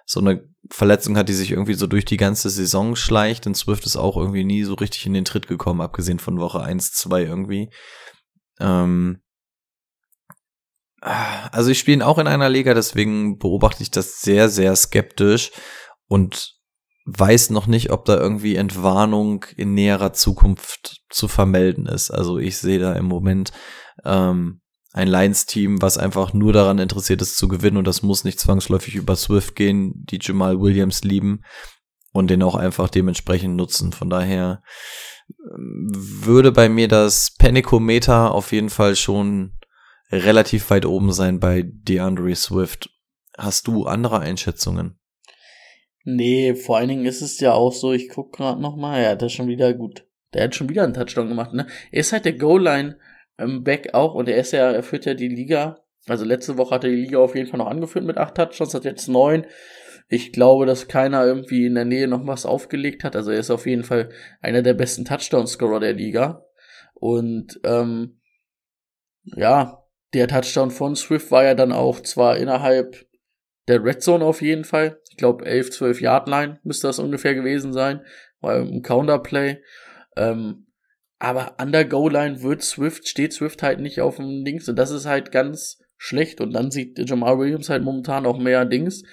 so 0.06 0.20
eine 0.20 0.48
Verletzung 0.70 1.18
hat, 1.18 1.30
die 1.30 1.34
sich 1.34 1.52
irgendwie 1.52 1.74
so 1.74 1.88
durch 1.88 2.06
die 2.06 2.18
ganze 2.18 2.50
Saison 2.50 2.96
schleicht. 2.96 3.48
Und 3.48 3.56
Swift 3.56 3.86
ist 3.86 3.96
auch 3.96 4.18
irgendwie 4.18 4.44
nie 4.44 4.64
so 4.64 4.74
richtig 4.74 5.06
in 5.06 5.14
den 5.14 5.26
Tritt 5.26 5.48
gekommen, 5.48 5.82
abgesehen 5.82 6.20
von 6.20 6.40
Woche 6.40 6.62
1, 6.62 6.94
2 6.94 7.24
irgendwie. 7.24 7.70
Ähm 8.60 9.22
also 11.04 11.70
ich 11.70 11.80
spiele 11.80 11.98
ihn 11.98 12.02
auch 12.02 12.18
in 12.18 12.28
einer 12.28 12.50
Liga, 12.50 12.74
deswegen 12.74 13.38
beobachte 13.38 13.84
ich 13.84 13.92
das 13.92 14.22
sehr, 14.22 14.48
sehr 14.48 14.74
skeptisch 14.76 15.52
und 16.08 16.56
weiß 17.06 17.50
noch 17.50 17.68
nicht, 17.68 17.92
ob 17.92 18.06
da 18.06 18.18
irgendwie 18.18 18.56
Entwarnung 18.56 19.46
in 19.58 19.74
näherer 19.74 20.14
Zukunft 20.14 21.02
zu 21.10 21.28
vermelden 21.28 21.86
ist. 21.86 22.12
Also 22.12 22.38
ich 22.38 22.58
sehe 22.58 22.80
da 22.80 22.94
im 22.94 23.06
Moment 23.06 23.52
ähm, 24.06 24.62
ein 24.94 25.08
Lions-Team, 25.08 25.82
was 25.82 25.98
einfach 25.98 26.34
nur 26.34 26.54
daran 26.54 26.78
interessiert 26.78 27.22
ist 27.22 27.36
zu 27.38 27.48
gewinnen 27.48 27.78
und 27.78 27.88
das 27.88 28.04
muss 28.04 28.24
nicht 28.24 28.40
zwangsläufig 28.40 28.96
über 28.96 29.16
Swift 29.16 29.56
gehen, 29.56 29.92
die 29.96 30.20
Jamal 30.22 30.62
Williams 30.62 31.04
lieben 31.04 31.42
und 32.14 32.30
den 32.30 32.44
auch 32.44 32.56
einfach 32.56 32.90
dementsprechend 32.90 33.56
nutzen. 33.56 33.92
Von 33.92 34.12
daher 34.12 34.62
ähm, 35.30 35.90
würde 35.92 36.52
bei 36.52 36.70
mir 36.70 36.88
das 36.88 37.34
Panicometer 37.38 38.34
auf 38.34 38.52
jeden 38.52 38.70
Fall 38.70 38.96
schon 38.96 39.58
relativ 40.12 40.70
weit 40.70 40.86
oben 40.86 41.12
sein 41.12 41.40
bei 41.40 41.64
DeAndre 41.66 42.36
Swift. 42.36 42.92
Hast 43.36 43.66
du 43.66 43.86
andere 43.88 44.20
Einschätzungen? 44.20 45.00
Nee, 46.06 46.54
vor 46.54 46.78
allen 46.78 46.90
Dingen 46.90 47.06
ist 47.06 47.22
es 47.22 47.40
ja 47.40 47.54
auch 47.54 47.74
so, 47.74 47.94
ich 47.94 48.10
guck 48.10 48.34
gerade 48.34 48.62
noch 48.62 48.76
mal, 48.76 49.00
er 49.00 49.12
hat 49.12 49.24
das 49.24 49.34
schon 49.34 49.48
wieder 49.48 49.74
gut. 49.74 50.06
Der 50.34 50.44
hat 50.44 50.56
schon 50.56 50.70
wieder 50.70 50.84
einen 50.84 50.94
Touchdown 50.94 51.30
gemacht, 51.30 51.54
ne? 51.54 51.66
Er 51.92 52.02
ist 52.02 52.12
halt 52.12 52.26
der 52.26 52.34
Goal-Line 52.34 52.98
ähm, 53.44 53.64
Beck 53.64 53.94
auch 53.94 54.14
und 54.14 54.30
er 54.30 54.38
ist 54.38 54.52
ja, 54.52 54.72
er 54.72 54.84
führt 54.84 55.06
ja 55.06 55.14
die 55.14 55.28
Liga. 55.28 55.80
Also 56.08 56.26
letzte 56.26 56.58
Woche 56.58 56.76
hat 56.76 56.84
er 56.84 56.90
die 56.90 56.98
Liga 56.98 57.20
auf 57.20 57.36
jeden 57.36 57.48
Fall 57.48 57.60
noch 57.60 57.68
angeführt 57.68 58.06
mit 58.06 58.18
acht 58.18 58.36
Touchdowns, 58.36 58.74
hat 58.74 58.86
jetzt 58.86 59.08
neun. 59.08 59.46
Ich 60.10 60.34
glaube, 60.34 60.66
dass 60.66 60.88
keiner 60.88 61.26
irgendwie 61.26 61.66
in 61.66 61.76
der 61.76 61.86
Nähe 61.86 62.08
noch 62.08 62.28
was 62.28 62.46
aufgelegt 62.46 63.04
hat. 63.04 63.16
Also 63.16 63.32
er 63.32 63.40
ist 63.40 63.50
auf 63.50 63.66
jeden 63.66 63.84
Fall 63.84 64.10
einer 64.42 64.62
der 64.62 64.74
besten 64.74 65.06
Touchdown-Scorer 65.06 65.80
der 65.80 65.94
Liga. 65.94 66.46
Und 66.94 67.60
ähm, 67.64 68.20
ja, 69.24 69.84
der 70.14 70.28
Touchdown 70.28 70.72
von 70.72 70.96
Swift 70.96 71.32
war 71.32 71.44
ja 71.46 71.56
dann 71.56 71.72
auch 71.72 72.02
zwar 72.02 72.38
innerhalb 72.38 73.06
der 73.68 73.84
Red 73.84 74.04
Zone 74.04 74.26
auf 74.26 74.42
jeden 74.42 74.66
Fall. 74.66 75.00
Ich 75.10 75.18
glaube 75.18 75.46
11, 75.46 75.72
12 75.72 76.02
Yard 76.02 76.28
Line 76.28 76.60
müsste 76.64 76.88
das 76.88 77.00
ungefähr 77.00 77.34
gewesen 77.34 77.72
sein. 77.72 78.02
War 78.42 78.56
ein 78.56 78.82
Counterplay. 78.82 79.62
Ähm, 80.18 80.63
aber 81.24 81.58
an 81.58 81.72
der 81.72 81.86
Goal-Line 81.86 82.44
wird 82.44 82.64
Swift, 82.64 83.08
steht 83.08 83.32
Swift 83.32 83.64
halt 83.64 83.80
nicht 83.80 84.02
auf 84.02 84.18
dem 84.18 84.44
Dings 84.44 84.68
und 84.68 84.76
das 84.76 84.92
ist 84.92 85.06
halt 85.06 85.32
ganz 85.32 85.82
schlecht 85.96 86.42
und 86.42 86.52
dann 86.52 86.70
sieht 86.70 87.00
Jamal 87.00 87.40
Williams 87.40 87.70
halt 87.70 87.82
momentan 87.82 88.26
auch 88.26 88.38
mehr 88.38 88.66
Dings. 88.66 89.04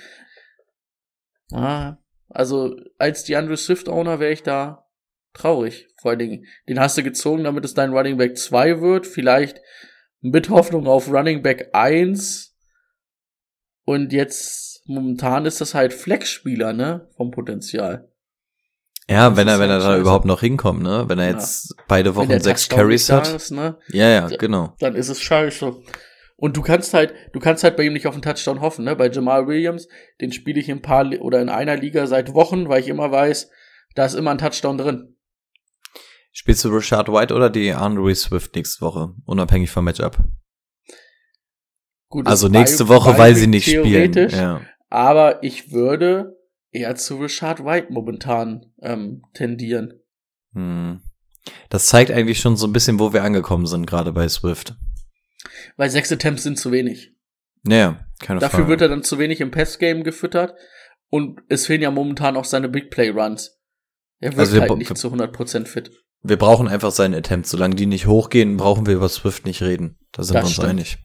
Ah, 1.53 1.99
also 2.29 2.75
als 2.99 3.23
die 3.23 3.37
Andrew 3.37 3.55
Swift 3.55 3.89
Owner 3.89 4.19
wäre 4.19 4.33
ich 4.33 4.43
da 4.43 4.89
traurig. 5.35 5.87
Vor 6.01 6.11
allen 6.11 6.19
Dingen, 6.19 6.47
den 6.69 6.81
hast 6.81 6.99
du 6.99 7.05
gezogen, 7.05 7.45
damit 7.45 7.65
es 7.65 7.75
dein 7.75 7.93
Running 7.93 8.17
Back 8.17 8.37
2 8.37 8.81
wird. 8.81 9.07
Vielleicht 9.07 9.61
mit 10.21 10.51
Hoffnung 10.51 10.89
auf 10.89 11.13
Running 11.13 11.43
Back 11.43 11.71
1. 11.73 12.57
Und 13.85 14.13
jetzt 14.13 14.83
momentan 14.87 15.47
ist 15.47 15.61
das 15.61 15.75
halt 15.75 15.93
Flex-Spieler, 15.93 16.73
ne? 16.73 17.09
Vom 17.17 17.31
Potenzial. 17.31 18.10
Ja, 19.11 19.37
wenn 19.37 19.49
er, 19.49 19.59
wenn 19.59 19.71
er 19.71 19.81
da 19.81 19.99
überhaupt 19.99 20.25
noch 20.25 20.41
hinkommt, 20.41 20.83
ne? 20.83 21.05
Wenn 21.09 21.19
er 21.19 21.31
jetzt 21.31 21.75
ja. 21.77 21.85
beide 21.89 22.15
Wochen 22.15 22.39
sechs 22.39 22.69
Carries 22.69 23.11
hat. 23.11 23.35
Ist, 23.35 23.51
ne? 23.51 23.77
Ja, 23.89 24.09
ja, 24.09 24.29
genau. 24.29 24.77
Dann 24.79 24.95
ist 24.95 25.09
es 25.09 25.21
scheiße. 25.21 25.83
Und 26.37 26.57
du 26.57 26.63
kannst 26.63 26.95
halt, 26.95 27.13
du 27.33 27.41
kannst 27.41 27.65
halt 27.65 27.77
bei 27.77 27.83
ihm 27.83 27.93
nicht 27.93 28.07
auf 28.07 28.15
einen 28.15 28.23
Touchdown 28.23 28.61
hoffen, 28.61 28.85
ne? 28.85 28.95
Bei 28.95 29.11
Jamal 29.11 29.49
Williams, 29.49 29.89
den 30.21 30.31
spiele 30.31 30.61
ich 30.61 30.69
in 30.69 30.81
paar 30.81 31.11
oder 31.21 31.43
in 31.43 31.49
einer 31.49 31.77
Liga 31.77 32.07
seit 32.07 32.35
Wochen, 32.35 32.69
weil 32.69 32.81
ich 32.81 32.89
immer 32.89 33.11
weiß, 33.11 33.51
da 33.97 34.07
ist 34.07 34.15
immer 34.15 34.31
ein 34.31 34.39
Touchdown 34.39 34.79
drin. 34.79 35.17
Spielst 36.31 36.65
du 36.65 36.69
Rashad 36.69 37.09
White 37.09 37.35
oder 37.35 37.51
die 37.51 37.73
Andre 37.73 38.15
Swift 38.15 38.55
nächste 38.55 38.83
Woche, 38.83 39.13
unabhängig 39.27 39.73
vom 39.73 39.87
Matchup? 39.87 40.19
Gut, 42.09 42.29
also 42.29 42.47
nächste 42.47 42.87
Woche, 42.87 43.19
weil 43.19 43.35
sie 43.35 43.49
nicht 43.49 43.69
spielen. 43.69 44.13
Ja. 44.31 44.61
Aber 44.89 45.43
ich 45.43 45.73
würde 45.73 46.40
eher 46.71 46.95
zu 46.97 47.17
Richard 47.17 47.65
White 47.65 47.89
momentan 47.91 48.73
ähm, 48.83 49.23
tendieren. 49.35 49.95
Hm. 50.55 51.03
Das 51.69 51.87
zeigt 51.87 52.11
eigentlich 52.11 52.41
schon 52.41 52.57
so 52.57 52.67
ein 52.67 52.73
bisschen, 52.73 52.99
wo 52.99 53.13
wir 53.13 53.25
angekommen 53.25 53.67
sind, 53.67 53.87
gerade 53.87 54.13
bei 54.13 54.29
Swift. 54.29 54.75
Weil 55.77 55.91
sechs 55.91 56.13
Attempts 56.13 56.43
sind 56.43 56.59
zu 56.59 56.71
wenig. 56.71 57.15
Naja, 57.63 58.07
keine 58.21 58.41
Dafür 58.41 58.61
Frage. 58.61 58.69
wird 58.69 58.81
er 58.83 58.89
dann 58.89 59.03
zu 59.03 59.19
wenig 59.19 59.41
im 59.41 59.51
Passgame 59.51 60.03
gefüttert 60.03 60.55
und 61.09 61.41
es 61.49 61.67
fehlen 61.67 61.83
ja 61.83 61.91
momentan 61.91 62.37
auch 62.37 62.45
seine 62.45 62.69
Big 62.69 62.91
Play 62.91 63.11
Runs. 63.11 63.59
Er 64.19 64.33
wird 64.33 64.41
also 64.41 64.61
halt 64.61 64.77
nicht 64.77 64.97
zu 64.97 65.09
100% 65.09 65.67
fit. 65.67 65.91
Wir 66.23 66.37
brauchen 66.37 66.69
einfach 66.69 66.91
seine 66.91 67.17
Attempts. 67.17 67.51
Solange 67.51 67.75
die 67.75 67.87
nicht 67.87 68.07
hochgehen, 68.07 68.59
brauchen 68.59 68.87
wir 68.87 68.95
über 68.95 69.09
Swift 69.09 69.47
nicht 69.47 69.63
reden. 69.63 69.99
Da 70.13 70.23
sind 70.23 70.35
das 70.35 70.43
wir 70.43 70.47
uns 70.47 70.53
stimmt. 70.53 70.69
einig. 70.69 70.99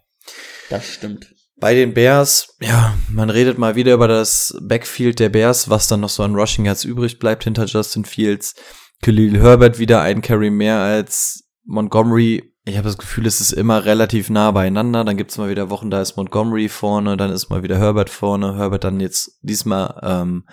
Das 0.70 0.94
stimmt. 0.94 1.35
Bei 1.58 1.74
den 1.74 1.94
Bears, 1.94 2.56
ja, 2.60 2.96
man 3.10 3.30
redet 3.30 3.58
mal 3.58 3.76
wieder 3.76 3.94
über 3.94 4.10
das 4.10 4.58
Backfield 4.62 5.20
der 5.20 5.30
Bears, 5.30 5.70
was 5.70 5.88
dann 5.88 6.02
noch 6.02 6.10
so 6.10 6.22
an 6.24 6.36
Rushing 6.36 6.66
Yards 6.66 6.84
übrig 6.84 7.18
bleibt 7.18 7.46
hinter 7.46 7.66
Justin 7.66 8.04
Fields. 8.04 8.56
Khalil 9.02 9.40
Herbert 9.42 9.80
wieder 9.80 10.02
ein 10.02 10.22
Carry 10.22 10.50
mehr 10.50 10.80
als 10.80 11.46
Montgomery. 11.64 12.52
Ich 12.66 12.78
habe 12.78 12.88
das 12.88 12.98
Gefühl, 12.98 13.26
es 13.26 13.40
ist 13.40 13.54
immer 13.54 13.86
relativ 13.86 14.30
nah 14.30 14.52
beieinander. 14.52 15.06
Dann 15.06 15.16
gibt's 15.16 15.38
mal 15.38 15.50
wieder 15.50 15.70
Wochen, 15.70 15.90
da 15.90 16.02
ist 16.02 16.18
Montgomery 16.18 16.68
vorne, 16.68 17.16
dann 17.16 17.32
ist 17.32 17.50
mal 17.50 17.64
wieder 17.64 17.78
Herbert 17.78 18.10
vorne. 18.10 18.58
Herbert 18.58 18.84
dann 18.84 19.00
jetzt 19.00 19.40
diesmal 19.42 20.00
ähm, 20.04 20.46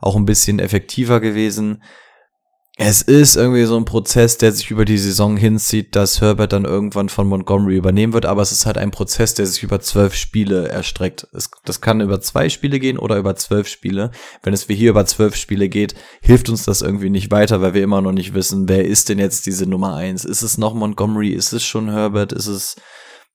auch 0.00 0.14
ein 0.14 0.26
bisschen 0.26 0.60
effektiver 0.60 1.20
gewesen 1.20 1.82
es 2.78 3.00
ist 3.00 3.36
irgendwie 3.36 3.64
so 3.64 3.78
ein 3.78 3.86
Prozess, 3.86 4.36
der 4.36 4.52
sich 4.52 4.70
über 4.70 4.84
die 4.84 4.98
Saison 4.98 5.38
hinzieht, 5.38 5.96
dass 5.96 6.20
Herbert 6.20 6.52
dann 6.52 6.66
irgendwann 6.66 7.08
von 7.08 7.26
Montgomery 7.26 7.74
übernehmen 7.74 8.12
wird, 8.12 8.26
aber 8.26 8.42
es 8.42 8.52
ist 8.52 8.66
halt 8.66 8.76
ein 8.76 8.90
Prozess, 8.90 9.32
der 9.32 9.46
sich 9.46 9.62
über 9.62 9.80
zwölf 9.80 10.14
Spiele 10.14 10.68
erstreckt. 10.68 11.26
Es, 11.32 11.50
das 11.64 11.80
kann 11.80 12.02
über 12.02 12.20
zwei 12.20 12.50
Spiele 12.50 12.78
gehen 12.78 12.98
oder 12.98 13.16
über 13.16 13.34
zwölf 13.34 13.66
Spiele. 13.66 14.10
Wenn 14.42 14.52
es 14.52 14.68
wie 14.68 14.74
hier 14.74 14.90
über 14.90 15.06
zwölf 15.06 15.36
Spiele 15.36 15.70
geht, 15.70 15.94
hilft 16.20 16.50
uns 16.50 16.66
das 16.66 16.82
irgendwie 16.82 17.08
nicht 17.08 17.30
weiter, 17.30 17.62
weil 17.62 17.72
wir 17.72 17.82
immer 17.82 18.02
noch 18.02 18.12
nicht 18.12 18.34
wissen, 18.34 18.68
wer 18.68 18.84
ist 18.84 19.08
denn 19.08 19.18
jetzt 19.18 19.46
diese 19.46 19.64
Nummer 19.64 19.94
eins? 19.94 20.26
Ist 20.26 20.42
es 20.42 20.58
noch 20.58 20.74
Montgomery? 20.74 21.30
Ist 21.30 21.54
es 21.54 21.64
schon 21.64 21.90
Herbert? 21.90 22.34
Ist 22.34 22.46
es, 22.46 22.76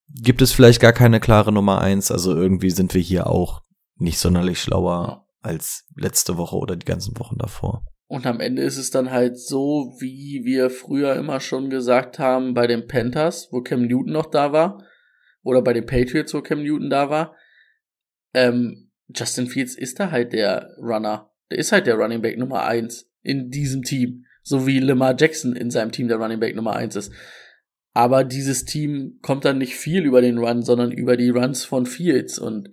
gibt 0.08 0.44
es 0.44 0.52
vielleicht 0.52 0.82
gar 0.82 0.94
keine 0.94 1.20
klare 1.20 1.52
Nummer 1.52 1.82
eins? 1.82 2.12
Also 2.12 2.36
irgendwie 2.36 2.70
sind 2.70 2.94
wir 2.94 3.02
hier 3.02 3.26
auch 3.26 3.62
nicht 3.96 4.20
sonderlich 4.20 4.62
schlauer 4.62 5.26
als 5.42 5.86
letzte 5.96 6.38
Woche 6.38 6.58
oder 6.58 6.76
die 6.76 6.86
ganzen 6.86 7.18
Wochen 7.18 7.40
davor. 7.40 7.84
Und 8.12 8.26
am 8.26 8.42
Ende 8.42 8.62
ist 8.62 8.76
es 8.76 8.92
dann 8.92 9.10
halt 9.10 9.40
so, 9.40 9.96
wie 10.02 10.42
wir 10.44 10.70
früher 10.70 11.16
immer 11.16 11.40
schon 11.40 11.70
gesagt 11.70 12.20
haben 12.20 12.54
bei 12.54 12.68
den 12.68 12.86
Panthers, 12.86 13.48
wo 13.54 13.62
Cam 13.62 13.88
Newton 13.88 14.12
noch 14.12 14.26
da 14.26 14.52
war, 14.52 14.86
oder 15.44 15.62
bei 15.62 15.72
den 15.72 15.86
Patriots, 15.86 16.34
wo 16.34 16.42
Cam 16.42 16.62
Newton 16.62 16.90
da 16.90 17.10
war. 17.10 17.38
Ähm, 18.34 18.92
Justin 19.16 19.48
Fields 19.48 19.76
ist 19.76 19.98
da 20.02 20.12
halt 20.12 20.34
der 20.34 20.76
Runner. 20.78 21.32
Der 21.50 21.60
ist 21.60 21.72
halt 21.72 21.88
der 21.88 21.96
Running 21.96 22.22
Back 22.22 22.38
Nummer 22.38 22.66
eins 22.66 23.10
in 23.22 23.50
diesem 23.50 23.84
Team. 23.84 24.26
So 24.44 24.68
wie 24.68 24.80
Lamar 24.80 25.16
Jackson 25.18 25.56
in 25.56 25.72
seinem 25.72 25.94
Team 25.94 26.10
der 26.10 26.18
Running 26.18 26.42
Back 26.42 26.54
Nummer 26.54 26.76
eins 26.76 26.98
ist. 26.98 27.14
Aber 27.94 28.26
dieses 28.26 28.66
Team 28.66 29.20
kommt 29.22 29.46
dann 29.46 29.58
nicht 29.58 29.76
viel 29.78 30.04
über 30.04 30.20
den 30.20 30.38
Run, 30.38 30.64
sondern 30.64 30.92
über 30.92 31.16
die 31.16 31.30
Runs 31.30 31.64
von 31.64 31.86
Fields. 31.86 32.40
Und 32.40 32.72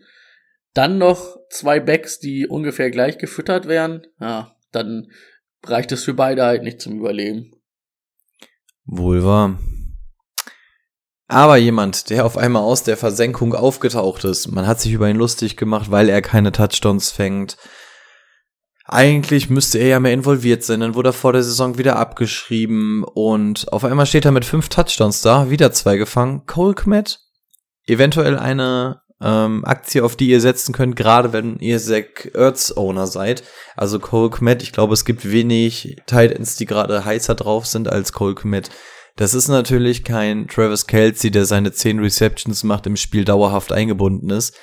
dann 0.74 0.98
noch 0.98 1.36
zwei 1.48 1.78
Backs, 1.78 2.18
die 2.18 2.48
ungefähr 2.48 2.90
gleich 2.90 3.18
gefüttert 3.18 3.68
werden. 3.68 4.04
Ja, 4.18 4.57
dann 4.72 5.10
reicht 5.64 5.92
es 5.92 6.04
für 6.04 6.14
beide 6.14 6.44
halt 6.44 6.62
nicht 6.62 6.80
zum 6.80 6.98
Überleben. 6.98 7.52
Wohl 8.84 9.24
wahr. 9.24 9.58
Aber 11.26 11.58
jemand, 11.58 12.08
der 12.08 12.24
auf 12.24 12.38
einmal 12.38 12.62
aus 12.62 12.84
der 12.84 12.96
Versenkung 12.96 13.54
aufgetaucht 13.54 14.24
ist, 14.24 14.48
man 14.48 14.66
hat 14.66 14.80
sich 14.80 14.92
über 14.92 15.10
ihn 15.10 15.16
lustig 15.16 15.58
gemacht, 15.58 15.90
weil 15.90 16.08
er 16.08 16.22
keine 16.22 16.52
Touchdowns 16.52 17.10
fängt. 17.10 17.58
Eigentlich 18.86 19.50
müsste 19.50 19.76
er 19.76 19.88
ja 19.88 20.00
mehr 20.00 20.14
involviert 20.14 20.64
sein, 20.64 20.80
dann 20.80 20.94
wurde 20.94 21.10
er 21.10 21.12
vor 21.12 21.34
der 21.34 21.42
Saison 21.42 21.76
wieder 21.76 21.96
abgeschrieben 21.96 23.04
und 23.04 23.70
auf 23.70 23.84
einmal 23.84 24.06
steht 24.06 24.24
er 24.24 24.32
mit 24.32 24.46
fünf 24.46 24.70
Touchdowns 24.70 25.20
da, 25.20 25.50
wieder 25.50 25.70
zwei 25.72 25.98
gefangen. 25.98 26.46
Cole 26.46 26.74
Kmet, 26.74 27.20
eventuell 27.84 28.38
eine 28.38 29.02
ähm, 29.20 29.64
Aktie, 29.64 30.04
auf 30.04 30.16
die 30.16 30.28
ihr 30.28 30.40
setzen 30.40 30.72
könnt, 30.72 30.96
gerade 30.96 31.32
wenn 31.32 31.58
ihr 31.58 31.78
Zach 31.78 32.26
Ertz 32.34 32.72
Owner 32.76 33.06
seid. 33.06 33.42
Also 33.76 33.98
Cole 33.98 34.30
Kmet, 34.30 34.62
ich 34.62 34.72
glaube, 34.72 34.94
es 34.94 35.04
gibt 35.04 35.30
wenig 35.30 35.96
Tight 36.06 36.32
Ends, 36.32 36.56
die 36.56 36.66
gerade 36.66 37.04
heißer 37.04 37.34
drauf 37.34 37.66
sind 37.66 37.88
als 37.88 38.12
Cole 38.12 38.34
Kmet. 38.34 38.70
Das 39.16 39.34
ist 39.34 39.48
natürlich 39.48 40.04
kein 40.04 40.46
Travis 40.46 40.86
Kelsey, 40.86 41.32
der 41.32 41.44
seine 41.44 41.72
10 41.72 41.98
Receptions 41.98 42.62
macht, 42.62 42.86
im 42.86 42.96
Spiel 42.96 43.24
dauerhaft 43.24 43.72
eingebunden 43.72 44.30
ist. 44.30 44.56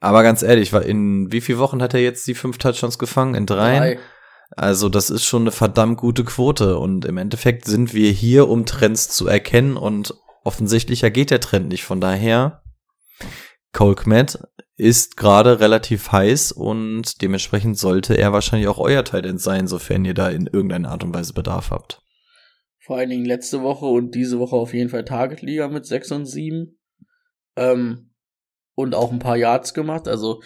Aber 0.00 0.22
ganz 0.22 0.42
ehrlich, 0.42 0.72
in 0.72 1.32
wie 1.32 1.40
vielen 1.40 1.58
Wochen 1.58 1.82
hat 1.82 1.94
er 1.94 2.00
jetzt 2.00 2.24
die 2.28 2.34
fünf 2.34 2.58
Touchdowns 2.58 2.98
gefangen? 2.98 3.34
In 3.34 3.46
dreien? 3.46 3.82
Drei. 3.82 3.98
Also 4.56 4.88
das 4.88 5.10
ist 5.10 5.24
schon 5.24 5.42
eine 5.42 5.50
verdammt 5.50 5.98
gute 5.98 6.24
Quote 6.24 6.78
und 6.78 7.04
im 7.04 7.18
Endeffekt 7.18 7.64
sind 7.66 7.92
wir 7.92 8.10
hier, 8.10 8.48
um 8.48 8.64
Trends 8.64 9.08
zu 9.08 9.26
erkennen 9.26 9.76
und 9.76 10.14
offensichtlicher 10.44 11.10
geht 11.10 11.30
der 11.30 11.40
Trend 11.40 11.68
nicht. 11.68 11.84
Von 11.84 12.00
daher, 12.00 12.62
Cole 13.72 13.94
Kmet 13.94 14.38
ist 14.76 15.16
gerade 15.16 15.60
relativ 15.60 16.12
heiß 16.12 16.52
und 16.52 17.20
dementsprechend 17.20 17.78
sollte 17.78 18.16
er 18.16 18.32
wahrscheinlich 18.32 18.68
auch 18.68 18.78
euer 18.78 19.04
Talent 19.04 19.40
sein, 19.40 19.66
sofern 19.66 20.04
ihr 20.04 20.14
da 20.14 20.28
in 20.28 20.46
irgendeiner 20.46 20.90
Art 20.90 21.04
und 21.04 21.14
Weise 21.14 21.32
Bedarf 21.32 21.70
habt. 21.70 22.00
Vor 22.78 22.96
allen 22.96 23.10
Dingen 23.10 23.26
letzte 23.26 23.62
Woche 23.62 23.86
und 23.86 24.14
diese 24.14 24.38
Woche 24.38 24.56
auf 24.56 24.72
jeden 24.72 24.88
Fall 24.88 25.04
Target 25.04 25.42
Liga 25.42 25.68
mit 25.68 25.84
6 25.84 26.12
und 26.12 26.26
7. 26.26 26.78
Ähm, 27.56 28.14
und 28.74 28.94
auch 28.94 29.10
ein 29.10 29.18
paar 29.18 29.36
Yards 29.36 29.74
gemacht. 29.74 30.06
Also 30.06 30.40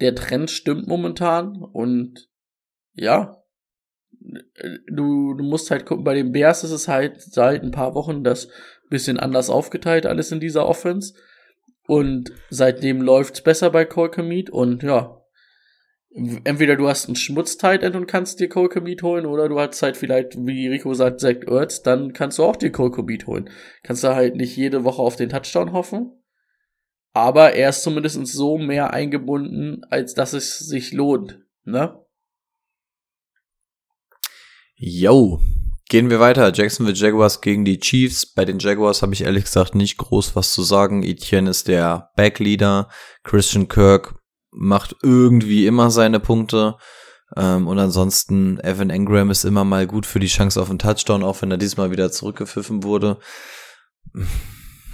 der 0.00 0.14
Trend 0.14 0.50
stimmt 0.50 0.86
momentan 0.86 1.56
und 1.56 2.28
ja, 2.94 3.42
du, 4.88 5.34
du 5.34 5.44
musst 5.44 5.70
halt 5.70 5.86
gucken, 5.86 6.04
bei 6.04 6.14
den 6.14 6.32
Bears 6.32 6.64
ist 6.64 6.70
es 6.70 6.88
halt 6.88 7.20
seit 7.20 7.62
ein 7.62 7.72
paar 7.72 7.94
Wochen 7.94 8.22
das 8.22 8.48
bisschen 8.88 9.18
anders 9.18 9.50
aufgeteilt, 9.50 10.06
alles 10.06 10.30
in 10.32 10.40
dieser 10.40 10.66
Offense. 10.66 11.14
Und 11.92 12.32
seitdem 12.48 13.02
läuft's 13.02 13.42
besser 13.42 13.68
bei 13.68 13.84
Komet 13.84 14.48
und 14.48 14.82
ja, 14.82 15.22
entweder 16.42 16.76
du 16.76 16.88
hast 16.88 17.04
einen 17.04 17.16
schmutz 17.16 17.62
end 17.62 17.94
und 17.94 18.06
kannst 18.06 18.40
dir 18.40 18.48
Komet 18.48 19.02
holen 19.02 19.26
oder 19.26 19.46
du 19.46 19.60
hast 19.60 19.82
halt 19.82 19.98
vielleicht, 19.98 20.38
wie 20.38 20.68
Rico 20.68 20.94
sagt, 20.94 21.20
Zach 21.20 21.42
Ertz, 21.46 21.82
dann 21.82 22.14
kannst 22.14 22.38
du 22.38 22.44
auch 22.44 22.56
dir 22.56 22.72
Komet 22.72 23.26
holen. 23.26 23.50
Kannst 23.82 24.04
du 24.04 24.14
halt 24.14 24.36
nicht 24.36 24.56
jede 24.56 24.84
Woche 24.84 25.02
auf 25.02 25.16
den 25.16 25.28
Touchdown 25.28 25.74
hoffen. 25.74 26.12
Aber 27.12 27.52
er 27.52 27.68
ist 27.68 27.82
zumindest 27.82 28.26
so 28.26 28.56
mehr 28.56 28.94
eingebunden, 28.94 29.82
als 29.90 30.14
dass 30.14 30.32
es 30.32 30.60
sich 30.60 30.94
lohnt, 30.94 31.42
ne? 31.64 32.02
Yo, 34.76 35.42
gehen 35.92 36.08
wir 36.08 36.20
weiter. 36.20 36.50
Jacksonville 36.54 36.96
Jaguars 36.96 37.42
gegen 37.42 37.66
die 37.66 37.78
Chiefs. 37.78 38.24
Bei 38.24 38.46
den 38.46 38.58
Jaguars 38.58 39.02
habe 39.02 39.12
ich 39.12 39.24
ehrlich 39.24 39.44
gesagt 39.44 39.74
nicht 39.74 39.98
groß 39.98 40.34
was 40.34 40.54
zu 40.54 40.62
sagen. 40.62 41.02
Etienne 41.02 41.50
ist 41.50 41.68
der 41.68 42.08
Backleader. 42.16 42.88
Christian 43.24 43.68
Kirk 43.68 44.14
macht 44.50 44.96
irgendwie 45.02 45.66
immer 45.66 45.90
seine 45.90 46.18
Punkte. 46.18 46.76
Ähm, 47.36 47.66
und 47.66 47.78
ansonsten, 47.78 48.58
Evan 48.60 48.88
Engram 48.88 49.30
ist 49.30 49.44
immer 49.44 49.64
mal 49.64 49.86
gut 49.86 50.06
für 50.06 50.18
die 50.18 50.28
Chance 50.28 50.62
auf 50.62 50.70
einen 50.70 50.78
Touchdown, 50.78 51.22
auch 51.22 51.42
wenn 51.42 51.50
er 51.50 51.58
diesmal 51.58 51.90
wieder 51.90 52.10
zurückgepfiffen 52.10 52.84
wurde. 52.84 53.18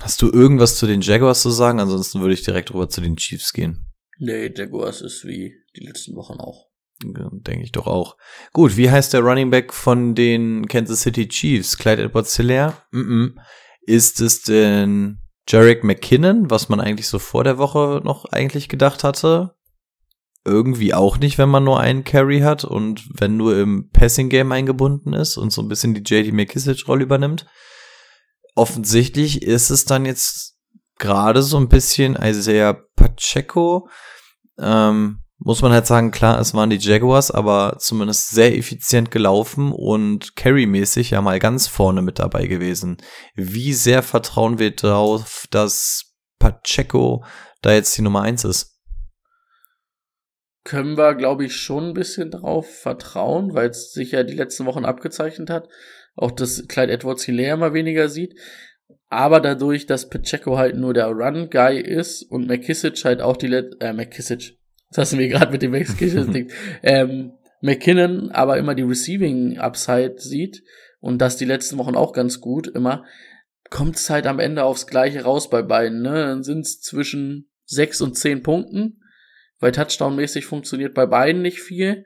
Hast 0.01 0.21
du 0.21 0.33
irgendwas 0.33 0.79
zu 0.79 0.89
den 0.89 1.01
Jaguars 1.01 1.43
zu 1.43 1.51
sagen? 1.51 1.79
Ansonsten 1.79 2.21
würde 2.23 2.35
ich 2.35 2.43
direkt 2.43 2.75
rüber 2.75 2.89
zu 2.89 3.01
den 3.01 3.17
Chiefs 3.17 3.53
gehen. 3.53 3.87
Nee, 4.19 4.53
Jaguars 4.53 5.01
ist 5.03 5.25
wie 5.25 5.55
die 5.77 5.87
letzten 5.87 6.17
Wochen 6.17 6.41
auch. 6.41 6.68
Denke 7.03 7.63
ich 7.63 7.73
doch 7.73 7.87
auch. 7.87 8.17
Gut, 8.53 8.77
wie 8.77 8.91
heißt 8.91 9.13
der 9.13 9.21
Running 9.21 9.51
Back 9.51 9.73
von 9.73 10.15
den 10.15 10.67
Kansas 10.67 11.03
City 11.03 11.29
Chiefs? 11.29 11.79
Clyde 11.79 12.05
Edwards 12.05 12.37
Hilaire? 12.37 12.75
Mm 12.91 13.01
-mm. 13.01 13.35
Ist 13.83 14.21
es 14.21 14.43
denn 14.43 15.21
Jarek 15.49 15.85
McKinnon, 15.85 16.51
was 16.51 16.69
man 16.69 16.81
eigentlich 16.81 17.09
so 17.09 17.19
vor 17.19 17.45
der 17.45 17.57
Woche 17.57 18.01
noch 18.05 18.27
eigentlich 18.27 18.69
gedacht 18.69 19.05
hatte? 19.05 19.55
Irgendwie 20.45 20.93
auch 20.93 21.19
nicht, 21.19 21.39
wenn 21.39 21.49
man 21.49 21.65
nur 21.65 21.81
einen 21.81 22.05
Carry 22.05 22.41
hat 22.41 22.65
und 22.65 23.09
wenn 23.19 23.37
nur 23.37 23.57
im 23.59 23.91
Passing 23.91 24.29
Game 24.29 24.51
eingebunden 24.51 25.13
ist 25.13 25.37
und 25.37 25.51
so 25.51 25.63
ein 25.63 25.69
bisschen 25.69 25.95
die 25.95 26.03
JD 26.03 26.33
McKissick 26.33 26.89
Rolle 26.89 27.05
übernimmt. 27.05 27.47
Offensichtlich 28.55 29.43
ist 29.43 29.71
es 29.71 29.85
dann 29.85 30.05
jetzt 30.05 30.59
gerade 30.99 31.43
so 31.43 31.59
ein 31.59 31.69
bisschen 31.69 32.17
Isaiah 32.17 32.75
Pacheco, 32.97 33.89
ähm, 34.59 35.23
muss 35.39 35.63
man 35.63 35.73
halt 35.73 35.87
sagen, 35.87 36.11
klar, 36.11 36.41
es 36.41 36.53
waren 36.55 36.71
die 36.71 36.79
Jaguars, 36.79 37.31
aber 37.31 37.77
zumindest 37.79 38.31
sehr 38.31 38.57
effizient 38.57 39.11
gelaufen 39.11 39.73
und 39.73 40.35
Carry-mäßig 40.37 41.11
ja 41.11 41.23
mal 41.23 41.39
ganz 41.39 41.69
vorne 41.69 42.03
mit 42.03 42.19
dabei 42.19 42.47
gewesen. 42.47 42.97
Wie 43.35 43.73
sehr 43.73 44.03
vertrauen 44.03 44.59
wir 44.59 44.75
darauf, 44.75 45.47
dass 45.51 46.13
Pacheco 46.39 47.25
da 47.63 47.73
jetzt 47.73 47.97
die 47.97 48.03
Nummer 48.03 48.23
eins 48.23 48.45
ist? 48.45 48.79
Können 50.65 50.99
wir, 50.99 51.15
glaube 51.15 51.47
ich, 51.47 51.57
schon 51.57 51.91
ein 51.91 51.95
bisschen 51.95 52.31
drauf 52.31 52.69
vertrauen, 52.69 53.55
weil 53.55 53.71
es 53.71 53.93
sich 53.93 54.13
ja 54.13 54.25
die 54.25 54.35
letzten 54.35 54.67
Wochen 54.67 54.85
abgezeichnet 54.85 55.51
hat. 55.51 55.69
Auch 56.15 56.33
dass 56.33 56.67
Clyde 56.67 56.93
Edwards 56.93 57.25
Hilaire 57.25 57.57
mal 57.57 57.73
weniger 57.73 58.09
sieht. 58.09 58.35
Aber 59.09 59.41
dadurch, 59.41 59.87
dass 59.87 60.11
Pacheco 60.11 60.59
halt 60.59 60.77
nur 60.77 60.93
der 60.93 61.07
Run-Guy 61.07 61.81
ist 61.81 62.23
und 62.25 62.49
McKissick 62.49 63.03
halt 63.05 63.23
auch 63.23 63.37
die, 63.37 63.47
Let 63.47 63.77
äh, 63.81 63.93
McKissick, 63.93 64.58
das 64.91 64.99
hast 64.99 65.13
du 65.13 65.17
mir 65.17 65.29
gerade 65.29 65.53
mit 65.53 65.63
dem 65.63 65.73
Ding. 65.73 66.51
ähm, 66.83 67.33
McKinnon 67.61 68.31
aber 68.31 68.57
immer 68.59 68.75
die 68.75 68.83
Receiving 68.83 69.59
Upside 69.59 70.17
sieht 70.19 70.63
und 71.01 71.19
das 71.19 71.37
die 71.37 71.45
letzten 71.45 71.79
Wochen 71.79 71.97
auch 71.97 72.13
ganz 72.13 72.41
gut 72.41 72.69
immer, 72.69 73.05
kommt 73.71 73.97
es 73.97 74.11
halt 74.11 74.27
am 74.27 74.39
Ende 74.39 74.65
aufs 74.65 74.87
Gleiche 74.87 75.23
raus 75.23 75.51
bei 75.51 75.63
beiden. 75.63 76.03
Ne? 76.03 76.15
Dann 76.15 76.43
sind 76.43 76.61
es 76.61 76.81
zwischen 76.81 77.51
sechs 77.65 78.01
und 78.01 78.17
zehn 78.17 78.43
Punkten, 78.43 79.03
weil 79.59 79.73
Touchdown-mäßig 79.73 80.47
funktioniert 80.47 80.95
bei 80.95 81.07
beiden 81.07 81.43
nicht 81.43 81.61
viel. 81.61 82.05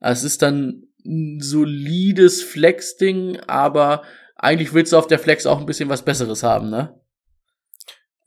Es 0.00 0.24
ist 0.24 0.42
dann 0.42 0.84
ein 1.04 1.40
solides 1.40 2.42
Flex-Ding, 2.42 3.40
aber 3.46 4.02
eigentlich 4.36 4.72
willst 4.72 4.92
du 4.92 4.96
auf 4.96 5.06
der 5.06 5.18
Flex 5.18 5.46
auch 5.46 5.58
ein 5.58 5.66
bisschen 5.66 5.88
was 5.88 6.04
Besseres 6.04 6.42
haben, 6.42 6.70
ne? 6.70 7.00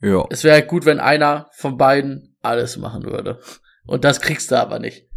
Ja. 0.00 0.26
Es 0.30 0.44
wäre 0.44 0.56
halt 0.56 0.68
gut, 0.68 0.84
wenn 0.84 1.00
einer 1.00 1.48
von 1.52 1.76
beiden 1.76 2.36
alles 2.42 2.76
machen 2.76 3.04
würde. 3.04 3.40
Und 3.86 4.04
das 4.04 4.20
kriegst 4.20 4.50
du 4.50 4.60
aber 4.60 4.78
nicht. 4.78 5.08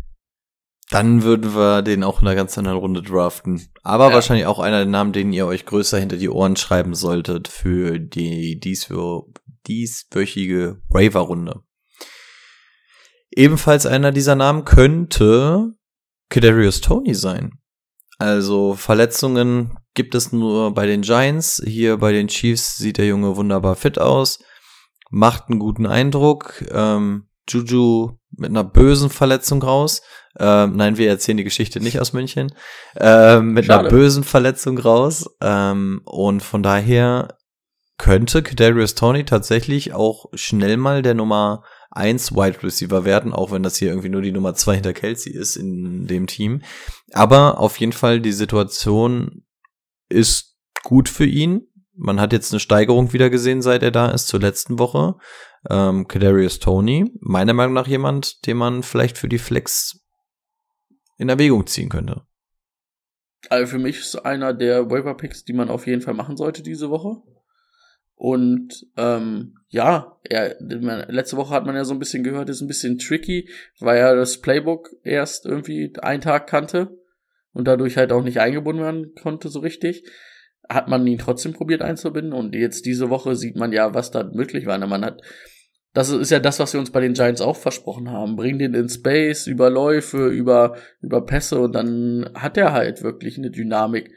Dann 0.89 1.23
würden 1.23 1.56
wir 1.56 1.82
den 1.82 2.04
auch 2.04 2.21
in 2.21 2.28
einer 2.28 2.36
ganz 2.36 2.58
anderen 2.58 2.78
Runde 2.78 3.01
draften. 3.01 3.62
Aber 3.82 4.10
ja. 4.10 4.13
wahrscheinlich 4.13 4.45
auch 4.45 4.60
einer 4.60 4.80
der 4.80 4.86
Namen, 4.86 5.13
den 5.13 5.34
ihr 5.34 5.47
euch 5.47 5.65
größer 5.65 5.97
hinter 5.97 6.17
die 6.17 6.30
Ohren 6.30 6.56
schreiben 6.56 6.93
solltet 6.93 7.47
für 7.47 7.99
die 7.99 8.60
dieswöchige 9.67 10.82
Waiver-Runde. 10.89 11.63
Ebenfalls 13.32 13.86
einer 13.86 14.12
dieser 14.12 14.36
Namen 14.36 14.63
könnte 14.63 15.73
Kadarius 16.30 16.82
Tony 16.82 17.15
sein. 17.15 17.60
Also 18.17 18.75
Verletzungen 18.75 19.78
gibt 19.93 20.15
es 20.15 20.32
nur 20.32 20.73
bei 20.73 20.86
den 20.86 21.01
Giants. 21.01 21.62
Hier 21.65 21.97
bei 21.97 22.12
den 22.12 22.28
Chiefs 22.28 22.78
sieht 22.78 22.97
der 22.97 23.08
Junge 23.08 23.36
wunderbar 23.36 23.75
fit 23.75 23.99
aus, 23.99 24.39
macht 25.10 25.49
einen 25.49 25.60
guten 25.60 25.86
Eindruck. 25.86 26.63
Ähm, 26.71 27.28
Juju 27.49 28.17
mit 28.38 28.50
einer 28.50 28.63
bösen 28.63 29.10
Verletzung 29.10 29.62
raus. 29.62 30.02
Ähm, 30.38 30.76
nein, 30.76 30.98
wir 30.98 31.10
erzählen 31.10 31.38
die 31.38 31.43
Geschichte 31.43 31.80
nicht 31.80 32.00
aus 32.00 32.13
München. 32.13 32.54
Ähm, 32.98 33.54
mit 33.54 33.65
Schade. 33.65 33.80
einer 33.82 33.89
bösen 33.89 34.24
Verletzung 34.24 34.78
raus. 34.78 35.26
Ähm, 35.41 36.02
und 36.06 36.41
von 36.41 36.63
daher 36.63 37.38
könnte 37.98 38.43
Kadarius 38.43 38.95
Tony 38.95 39.24
tatsächlich 39.24 39.93
auch 39.93 40.26
schnell 40.34 40.78
mal 40.78 41.02
der 41.02 41.13
Nummer 41.13 41.63
1 41.91 42.34
Wide 42.34 42.62
Receiver 42.62 43.06
werden, 43.06 43.32
auch 43.32 43.52
wenn 43.52 43.63
das 43.63 43.78
hier 43.78 43.89
irgendwie 43.89 44.10
nur 44.10 44.21
die 44.21 44.34
Nummer 44.34 44.54
2 44.54 44.76
hinter 44.76 44.93
Kelsey 44.93 45.34
ist 45.34 45.56
in 45.56 46.08
dem 46.08 46.28
Team. 46.28 46.62
Aber 47.13 47.60
auf 47.60 47.80
jeden 47.80 47.93
Fall 47.93 48.19
die 48.19 48.34
Situation 48.34 49.45
ist 50.10 50.58
gut 50.84 51.08
für 51.08 51.26
ihn. 51.26 51.67
Man 51.98 52.19
hat 52.19 52.34
jetzt 52.34 52.52
eine 52.52 52.60
Steigerung 52.60 53.13
wieder 53.13 53.30
gesehen, 53.30 53.62
seit 53.62 53.82
er 53.82 53.91
da 53.91 54.12
ist, 54.12 54.28
zur 54.28 54.41
letzten 54.41 54.78
Woche 54.78 55.15
ähm, 55.69 56.08
Kadarius 56.08 56.60
Tony, 56.60 57.12
meiner 57.19 57.54
Meinung 57.54 57.73
nach 57.73 57.88
jemand, 57.88 58.45
den 58.45 58.58
man 58.58 58.84
vielleicht 58.84 59.17
für 59.17 59.30
die 59.30 59.38
Flex 59.38 60.01
in 61.17 61.30
Erwägung 61.30 61.65
ziehen 61.67 61.89
könnte. 61.89 62.23
Also 63.49 63.67
für 63.67 63.80
mich 63.80 63.99
ist 63.99 64.15
einer 64.25 64.54
der 64.54 64.89
Waiver 64.89 65.15
Picks, 65.15 65.43
die 65.43 65.54
man 65.54 65.69
auf 65.69 65.88
jeden 65.88 66.01
Fall 66.01 66.13
machen 66.13 66.38
sollte 66.38 66.63
diese 66.63 66.89
Woche. 66.89 67.21
Und 68.15 68.88
ähm, 68.95 69.56
ja, 69.67 70.17
er, 70.23 70.56
letzte 70.60 71.36
Woche 71.38 71.54
hat 71.54 71.65
man 71.65 71.75
ja 71.75 71.84
so 71.84 71.93
ein 71.93 71.99
bisschen 71.99 72.23
gehört, 72.23 72.49
ist 72.49 72.62
ein 72.62 72.67
bisschen 72.67 72.97
tricky, 72.97 73.49
weil 73.80 73.97
er 73.97 74.15
das 74.15 74.39
Playbook 74.39 74.89
erst 75.04 75.45
irgendwie 75.45 75.93
einen 76.01 76.21
Tag 76.21 76.48
kannte 76.48 76.98
und 77.52 77.67
dadurch 77.67 77.98
halt 77.98 78.12
auch 78.13 78.23
nicht 78.23 78.40
eingebunden 78.40 78.83
werden 78.83 79.13
konnte 79.21 79.50
so 79.50 79.60
richtig. 79.60 80.10
Hat 80.67 80.87
man 80.87 81.06
ihn 81.06 81.19
trotzdem 81.19 81.54
probiert 81.54 81.81
einzubinden 81.81 82.33
und 82.33 82.56
jetzt 82.56 82.85
diese 82.85 83.10
Woche 83.10 83.35
sieht 83.35 83.58
man 83.58 83.71
ja, 83.71 83.94
was 83.94 84.12
da 84.12 84.23
möglich 84.23 84.65
war. 84.65 84.77
Man 84.79 85.06
hat 85.06 85.21
das 85.96 86.10
ist 86.10 86.29
ja 86.29 86.41
das, 86.41 86.60
was 86.60 86.73
wir 86.73 86.81
uns 86.81 86.91
bei 86.91 87.00
den 87.00 87.13
Giants 87.13 87.39
auch 87.39 87.56
versprochen 87.56 88.12
haben. 88.12 88.35
Bring 88.35 88.60
den 88.60 88.73
in 88.73 88.89
Space, 88.89 89.48
über 89.48 89.69
Läufe, 89.69 90.27
über, 90.27 90.75
über 91.00 91.25
Pässe 91.25 91.62
und 91.62 91.73
dann 91.73 92.29
hat 92.33 92.58
er 92.58 92.73
halt 92.73 93.02
wirklich 93.02 93.37
eine 93.37 93.50
Dynamik. 93.50 94.13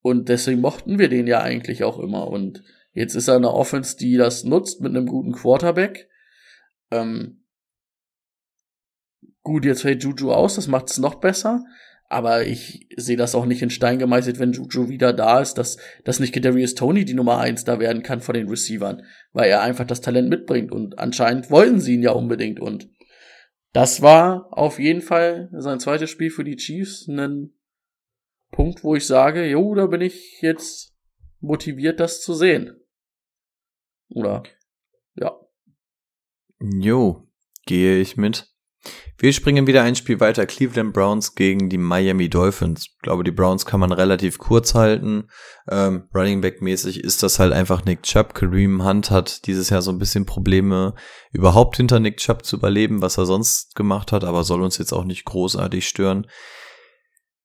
Und 0.00 0.30
deswegen 0.30 0.62
mochten 0.62 0.98
wir 0.98 1.10
den 1.10 1.26
ja 1.26 1.42
eigentlich 1.42 1.84
auch 1.84 1.98
immer. 1.98 2.28
Und 2.28 2.64
jetzt 2.94 3.14
ist 3.16 3.28
er 3.28 3.36
eine 3.36 3.52
Offense, 3.52 3.98
die 3.98 4.16
das 4.16 4.44
nutzt 4.44 4.80
mit 4.80 4.96
einem 4.96 5.04
guten 5.04 5.32
Quarterback. 5.32 6.08
Ähm, 6.90 7.44
gut, 9.42 9.66
jetzt 9.66 9.82
fällt 9.82 10.02
Juju 10.02 10.32
aus, 10.32 10.54
das 10.54 10.68
macht 10.68 10.88
es 10.88 10.96
noch 10.96 11.16
besser. 11.16 11.66
Aber 12.10 12.44
ich 12.44 12.88
sehe 12.96 13.16
das 13.16 13.36
auch 13.36 13.46
nicht 13.46 13.62
in 13.62 13.70
Stein 13.70 14.00
gemeißelt, 14.00 14.40
wenn 14.40 14.52
Juju 14.52 14.88
wieder 14.88 15.12
da 15.12 15.40
ist, 15.40 15.54
dass, 15.54 15.76
dass 16.04 16.18
nicht 16.18 16.34
Kadarius 16.34 16.74
Tony 16.74 17.04
die 17.04 17.14
Nummer 17.14 17.38
eins 17.38 17.64
da 17.64 17.78
werden 17.78 18.02
kann 18.02 18.20
von 18.20 18.34
den 18.34 18.48
Receivern, 18.48 19.04
weil 19.32 19.48
er 19.48 19.62
einfach 19.62 19.86
das 19.86 20.00
Talent 20.00 20.28
mitbringt 20.28 20.72
und 20.72 20.98
anscheinend 20.98 21.52
wollten 21.52 21.80
sie 21.80 21.94
ihn 21.94 22.02
ja 22.02 22.10
unbedingt 22.10 22.58
und 22.58 22.90
das 23.72 24.02
war 24.02 24.48
auf 24.50 24.80
jeden 24.80 25.02
Fall 25.02 25.50
sein 25.52 25.78
zweites 25.78 26.10
Spiel 26.10 26.30
für 26.30 26.42
die 26.42 26.56
Chiefs 26.56 27.06
ein 27.06 27.52
Punkt, 28.50 28.82
wo 28.82 28.96
ich 28.96 29.06
sage, 29.06 29.48
jo, 29.48 29.76
da 29.76 29.86
bin 29.86 30.00
ich 30.00 30.40
jetzt 30.40 30.92
motiviert, 31.38 32.00
das 32.00 32.20
zu 32.20 32.34
sehen. 32.34 32.82
Oder, 34.08 34.42
ja. 35.14 35.38
Jo, 36.58 37.28
gehe 37.66 38.00
ich 38.00 38.16
mit. 38.16 38.48
Wir 39.18 39.34
springen 39.34 39.66
wieder 39.66 39.82
ein 39.82 39.96
Spiel 39.96 40.18
weiter. 40.20 40.46
Cleveland 40.46 40.94
Browns 40.94 41.34
gegen 41.34 41.68
die 41.68 41.76
Miami 41.76 42.30
Dolphins. 42.30 42.86
Ich 42.86 42.98
glaube, 43.02 43.22
die 43.22 43.30
Browns 43.30 43.66
kann 43.66 43.80
man 43.80 43.92
relativ 43.92 44.38
kurz 44.38 44.74
halten. 44.74 45.28
Ähm, 45.70 46.08
Running 46.14 46.40
Back 46.40 46.62
mäßig 46.62 47.04
ist 47.04 47.22
das 47.22 47.38
halt 47.38 47.52
einfach 47.52 47.84
Nick 47.84 48.02
Chubb. 48.02 48.34
Kareem 48.34 48.82
Hunt 48.82 49.10
hat 49.10 49.46
dieses 49.46 49.68
Jahr 49.68 49.82
so 49.82 49.90
ein 49.90 49.98
bisschen 49.98 50.24
Probleme, 50.24 50.94
überhaupt 51.32 51.76
hinter 51.76 52.00
Nick 52.00 52.16
Chubb 52.16 52.46
zu 52.46 52.56
überleben, 52.56 53.02
was 53.02 53.18
er 53.18 53.26
sonst 53.26 53.74
gemacht 53.74 54.12
hat, 54.12 54.24
aber 54.24 54.42
soll 54.42 54.62
uns 54.62 54.78
jetzt 54.78 54.92
auch 54.92 55.04
nicht 55.04 55.26
großartig 55.26 55.86
stören. 55.86 56.26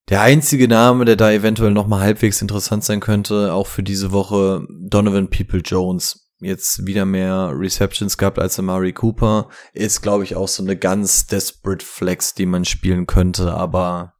Der 0.07 0.21
einzige 0.21 0.67
Name, 0.67 1.03
der 1.03 1.15
da 1.15 1.31
eventuell 1.31 1.71
noch 1.71 1.87
mal 1.87 1.99
halbwegs 1.99 2.41
interessant 2.41 2.83
sein 2.83 2.99
könnte, 2.99 3.53
auch 3.53 3.67
für 3.67 3.83
diese 3.83 4.11
Woche, 4.11 4.65
Donovan 4.69 5.29
People 5.29 5.61
Jones 5.61 6.24
jetzt 6.39 6.85
wieder 6.85 7.05
mehr 7.05 7.51
Receptions 7.53 8.17
gehabt 8.17 8.39
als 8.39 8.59
Amari 8.59 8.93
Cooper. 8.93 9.49
Ist, 9.73 10.01
glaube 10.01 10.23
ich, 10.23 10.35
auch 10.35 10.47
so 10.47 10.63
eine 10.63 10.77
ganz 10.77 11.27
desperate 11.27 11.85
Flex, 11.85 12.33
die 12.33 12.45
man 12.45 12.65
spielen 12.65 13.07
könnte, 13.07 13.53
aber 13.53 14.13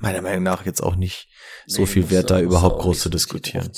meiner 0.00 0.22
Meinung 0.22 0.42
nach 0.42 0.66
jetzt 0.66 0.82
auch 0.82 0.96
nicht 0.96 1.28
so 1.66 1.82
nee, 1.82 1.86
viel 1.86 2.10
wert, 2.10 2.30
da 2.30 2.40
überhaupt 2.40 2.80
groß 2.80 3.00
zu 3.00 3.08
diskutieren. 3.08 3.70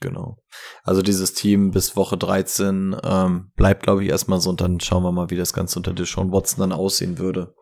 Genau. 0.00 0.42
Also 0.82 1.02
dieses 1.02 1.34
Team 1.34 1.70
bis 1.70 1.96
Woche 1.96 2.18
13 2.18 2.96
ähm, 3.02 3.52
bleibt, 3.56 3.82
glaube 3.82 4.04
ich, 4.04 4.10
erstmal 4.10 4.40
so 4.40 4.50
und 4.50 4.60
dann 4.60 4.80
schauen 4.80 5.02
wir 5.02 5.12
mal, 5.12 5.30
wie 5.30 5.36
das 5.36 5.52
Ganze 5.52 5.78
unter 5.78 5.92
Deshaun 5.92 6.32
Watson 6.32 6.60
dann 6.60 6.72
aussehen 6.72 7.18
würde. 7.18 7.54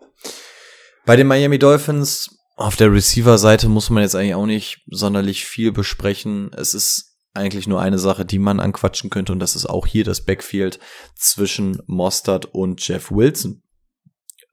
Bei 1.06 1.16
den 1.16 1.26
Miami 1.26 1.58
Dolphins 1.58 2.38
auf 2.56 2.76
der 2.76 2.92
Receiver-Seite 2.92 3.68
muss 3.68 3.90
man 3.90 4.02
jetzt 4.02 4.14
eigentlich 4.14 4.34
auch 4.34 4.46
nicht 4.46 4.82
sonderlich 4.88 5.44
viel 5.44 5.72
besprechen. 5.72 6.50
Es 6.56 6.74
ist 6.74 7.13
eigentlich 7.34 7.66
nur 7.66 7.80
eine 7.80 7.98
Sache, 7.98 8.24
die 8.24 8.38
man 8.38 8.60
anquatschen 8.60 9.10
könnte, 9.10 9.32
und 9.32 9.40
das 9.40 9.56
ist 9.56 9.66
auch 9.66 9.86
hier 9.86 10.04
das 10.04 10.24
Backfield 10.24 10.78
zwischen 11.16 11.82
Mostard 11.86 12.46
und 12.46 12.86
Jeff 12.86 13.10
Wilson. 13.10 13.62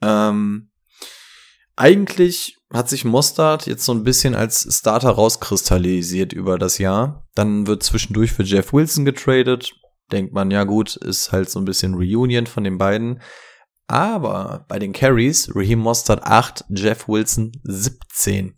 Ähm, 0.02 0.72
eigentlich 1.76 2.58
hat 2.74 2.90
sich 2.90 3.06
Mostard 3.06 3.68
jetzt 3.68 3.86
so 3.86 3.94
ein 3.94 4.04
bisschen 4.04 4.36
als 4.36 4.68
Starter 4.70 5.12
rauskristallisiert 5.12 6.34
über 6.34 6.58
das 6.58 6.78
Jahr. 6.78 7.28
Dann 7.36 7.68
wird 7.68 7.84
zwischendurch 7.84 8.32
für 8.32 8.44
Jeff 8.44 8.74
Wilson 8.74 9.06
getradet. 9.06 9.74
Denkt 10.12 10.34
man, 10.34 10.52
ja 10.52 10.64
gut, 10.64 10.96
ist 10.96 11.32
halt 11.32 11.50
so 11.50 11.60
ein 11.60 11.66
bisschen 11.66 11.94
Reunion 11.94 12.48
von 12.48 12.64
den 12.64 12.78
beiden. 12.78 13.22
Aber 13.88 14.66
bei 14.70 14.80
den 14.80 14.94
Carries, 14.94 15.52
Raheem 15.54 15.80
Mostard 15.80 16.24
8, 16.24 16.66
Jeff 16.70 17.08
Wilson 17.08 17.52
17. 17.64 18.56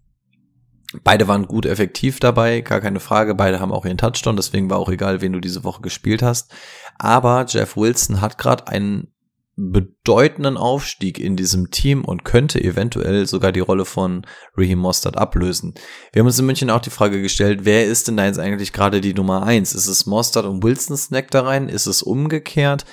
Beide 1.03 1.27
waren 1.27 1.47
gut 1.47 1.65
effektiv 1.65 2.19
dabei, 2.19 2.61
gar 2.61 2.81
keine 2.81 2.99
Frage. 2.99 3.35
Beide 3.35 3.59
haben 3.59 3.71
auch 3.71 3.85
ihren 3.85 3.97
Touchdown, 3.97 4.35
deswegen 4.35 4.69
war 4.69 4.77
auch 4.77 4.89
egal, 4.89 5.21
wen 5.21 5.33
du 5.33 5.39
diese 5.39 5.63
Woche 5.63 5.81
gespielt 5.81 6.21
hast. 6.21 6.53
Aber 6.99 7.45
Jeff 7.47 7.75
Wilson 7.75 8.21
hat 8.21 8.37
gerade 8.37 8.67
einen 8.67 9.13
bedeutenden 9.55 10.57
Aufstieg 10.57 11.19
in 11.19 11.35
diesem 11.35 11.69
Team 11.69 12.03
und 12.03 12.25
könnte 12.25 12.63
eventuell 12.63 13.27
sogar 13.27 13.51
die 13.51 13.59
Rolle 13.59 13.85
von 13.85 14.25
Raheem 14.57 14.79
Mostert 14.79 15.15
ablösen. 15.15 15.75
Wir 16.11 16.21
haben 16.21 16.27
uns 16.27 16.39
in 16.39 16.47
München 16.47 16.71
auch 16.71 16.81
die 16.81 16.89
Frage 16.89 17.21
gestellt, 17.21 17.59
wer 17.63 17.85
ist 17.85 18.07
denn 18.07 18.17
da 18.17 18.25
jetzt 18.25 18.39
eigentlich 18.39 18.73
gerade 18.73 18.99
die 18.99 19.13
Nummer 19.13 19.43
eins? 19.43 19.75
Ist 19.75 19.87
es 19.87 20.07
Mostert 20.07 20.45
und 20.45 20.63
Wilson 20.63 20.97
Snack 20.97 21.29
da 21.29 21.41
rein? 21.41 21.69
Ist 21.69 21.85
es 21.85 22.01
umgekehrt? 22.01 22.85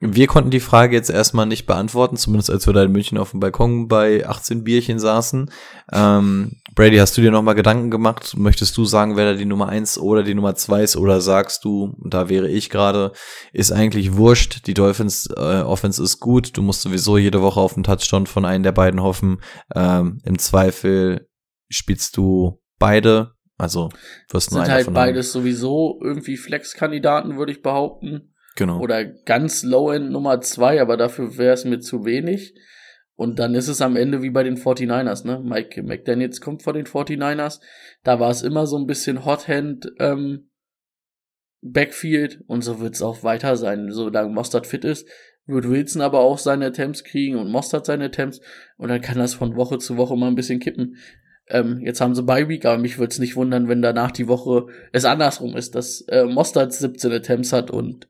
Wir 0.00 0.26
konnten 0.26 0.50
die 0.50 0.58
Frage 0.58 0.96
jetzt 0.96 1.10
erstmal 1.10 1.46
nicht 1.46 1.66
beantworten, 1.66 2.16
zumindest 2.16 2.50
als 2.50 2.66
wir 2.66 2.72
da 2.72 2.82
in 2.82 2.90
München 2.90 3.18
auf 3.18 3.30
dem 3.30 3.38
Balkon 3.38 3.86
bei 3.86 4.26
18 4.26 4.64
Bierchen 4.64 4.98
saßen. 4.98 5.48
Ähm, 5.92 6.56
Brady, 6.74 6.96
hast 6.96 7.16
du 7.18 7.20
dir 7.20 7.30
nochmal 7.30 7.54
Gedanken 7.54 7.90
gemacht? 7.90 8.34
Möchtest 8.36 8.76
du 8.78 8.86
sagen, 8.86 9.16
wer 9.16 9.32
da 9.32 9.38
die 9.38 9.44
Nummer 9.44 9.68
eins 9.68 9.98
oder 9.98 10.22
die 10.22 10.34
Nummer 10.34 10.54
zwei 10.54 10.82
ist? 10.82 10.96
Oder 10.96 11.20
sagst 11.20 11.64
du, 11.64 11.94
da 12.02 12.30
wäre 12.30 12.48
ich 12.48 12.70
gerade, 12.70 13.12
ist 13.52 13.72
eigentlich 13.72 14.16
wurscht, 14.16 14.66
die 14.66 14.72
Dolphins 14.72 15.28
äh, 15.36 15.60
Offense 15.60 16.02
ist 16.02 16.18
gut, 16.18 16.56
du 16.56 16.62
musst 16.62 16.80
sowieso 16.80 17.18
jede 17.18 17.42
Woche 17.42 17.60
auf 17.60 17.74
den 17.74 17.82
Touchdown 17.82 18.26
von 18.26 18.46
einem 18.46 18.62
der 18.62 18.72
beiden 18.72 19.02
hoffen. 19.02 19.42
Ähm, 19.74 20.18
Im 20.24 20.38
Zweifel 20.38 21.28
spielst 21.68 22.16
du 22.16 22.62
beide, 22.78 23.32
also 23.58 23.90
wirst 24.30 24.52
du 24.52 24.56
Sind 24.56 24.68
halt 24.68 24.94
beides 24.94 25.30
sowieso 25.30 26.00
irgendwie 26.02 26.38
Flex-Kandidaten, 26.38 27.36
würde 27.36 27.52
ich 27.52 27.60
behaupten. 27.60 28.32
Genau. 28.56 28.80
Oder 28.80 29.04
ganz 29.04 29.62
Low-End 29.62 30.10
Nummer 30.10 30.40
zwei, 30.40 30.80
aber 30.80 30.96
dafür 30.96 31.36
wäre 31.36 31.54
es 31.54 31.64
mir 31.64 31.80
zu 31.80 32.06
wenig. 32.06 32.54
Und 33.14 33.38
dann 33.38 33.54
ist 33.54 33.68
es 33.68 33.82
am 33.82 33.96
Ende 33.96 34.22
wie 34.22 34.30
bei 34.30 34.42
den 34.42 34.56
49ers, 34.56 35.26
ne? 35.26 35.40
Mike 35.44 35.82
McDaniels 35.82 36.40
kommt 36.40 36.62
vor 36.62 36.72
den 36.72 36.86
49ers. 36.86 37.60
Da 38.02 38.18
war 38.20 38.30
es 38.30 38.42
immer 38.42 38.66
so 38.66 38.78
ein 38.78 38.86
bisschen 38.86 39.24
Hothand 39.24 39.92
ähm, 39.98 40.50
Backfield 41.62 42.40
und 42.46 42.62
so 42.62 42.80
wird 42.80 42.94
es 42.94 43.02
auch 43.02 43.22
weiter 43.22 43.56
sein. 43.56 43.90
Solange 43.90 44.32
Mostert 44.32 44.66
fit 44.66 44.84
ist, 44.84 45.08
wird 45.46 45.68
Wilson 45.68 46.02
aber 46.02 46.20
auch 46.20 46.38
seine 46.38 46.66
Attempts 46.66 47.04
kriegen 47.04 47.36
und 47.36 47.50
Mostert 47.50 47.86
seine 47.86 48.06
Attempts 48.06 48.40
und 48.76 48.88
dann 48.88 49.00
kann 49.00 49.18
das 49.18 49.34
von 49.34 49.56
Woche 49.56 49.78
zu 49.78 49.96
Woche 49.96 50.16
mal 50.16 50.28
ein 50.28 50.34
bisschen 50.34 50.60
kippen. 50.60 50.96
Ähm, 51.48 51.80
jetzt 51.80 52.00
haben 52.00 52.14
sie 52.14 52.22
Bye 52.22 52.48
Week, 52.48 52.64
aber 52.64 52.78
mich 52.78 52.98
würde 52.98 53.12
es 53.12 53.18
nicht 53.18 53.36
wundern, 53.36 53.68
wenn 53.68 53.82
danach 53.82 54.10
die 54.10 54.28
Woche 54.28 54.66
es 54.92 55.04
andersrum 55.04 55.56
ist, 55.56 55.74
dass 55.74 56.02
äh, 56.08 56.24
Mostert 56.24 56.72
17 56.72 57.12
Attempts 57.12 57.52
hat 57.52 57.70
und 57.70 58.08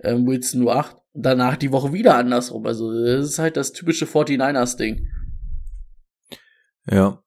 ähm, 0.00 0.26
Wilson 0.26 0.60
nur 0.60 0.76
8. 0.76 0.96
Danach 1.18 1.56
die 1.56 1.72
Woche 1.72 1.92
wieder 1.92 2.16
andersrum. 2.16 2.66
Also, 2.66 2.92
das 2.92 3.26
ist 3.26 3.38
halt 3.38 3.56
das 3.56 3.72
typische 3.72 4.04
49ers-Ding. 4.04 5.08
Ja. 6.90 7.22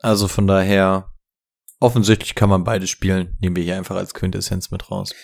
Also 0.00 0.28
von 0.28 0.46
daher, 0.46 1.12
offensichtlich 1.80 2.34
kann 2.34 2.48
man 2.48 2.64
beide 2.64 2.86
spielen. 2.86 3.36
Nehmen 3.40 3.56
wir 3.56 3.64
hier 3.64 3.76
einfach 3.76 3.96
als 3.96 4.14
Quintessenz 4.14 4.70
mit 4.70 4.90
raus. 4.90 5.14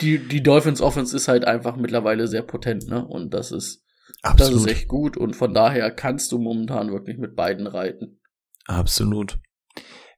Die, 0.00 0.18
die 0.18 0.42
Dolphins 0.42 0.80
Offense 0.80 1.16
ist 1.16 1.28
halt 1.28 1.44
einfach 1.44 1.76
mittlerweile 1.76 2.28
sehr 2.28 2.42
potent, 2.42 2.88
ne? 2.88 3.04
Und 3.04 3.34
das 3.34 3.50
ist, 3.50 3.84
Absolut. 4.22 4.54
das 4.54 4.62
ist 4.62 4.70
echt 4.70 4.88
gut. 4.88 5.16
Und 5.16 5.34
von 5.34 5.52
daher 5.54 5.90
kannst 5.90 6.30
du 6.30 6.38
momentan 6.38 6.92
wirklich 6.92 7.18
mit 7.18 7.34
beiden 7.34 7.66
reiten. 7.66 8.20
Absolut. 8.66 9.38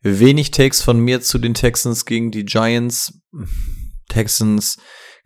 Wenig 0.03 0.51
Takes 0.51 0.83
von 0.83 0.99
mir 0.99 1.23
zu 1.23 1.39
den 1.39 1.55
Texans 1.55 2.05
gegen 2.05 2.31
die 2.31 2.45
Giants. 2.45 3.23
Texans 4.11 4.77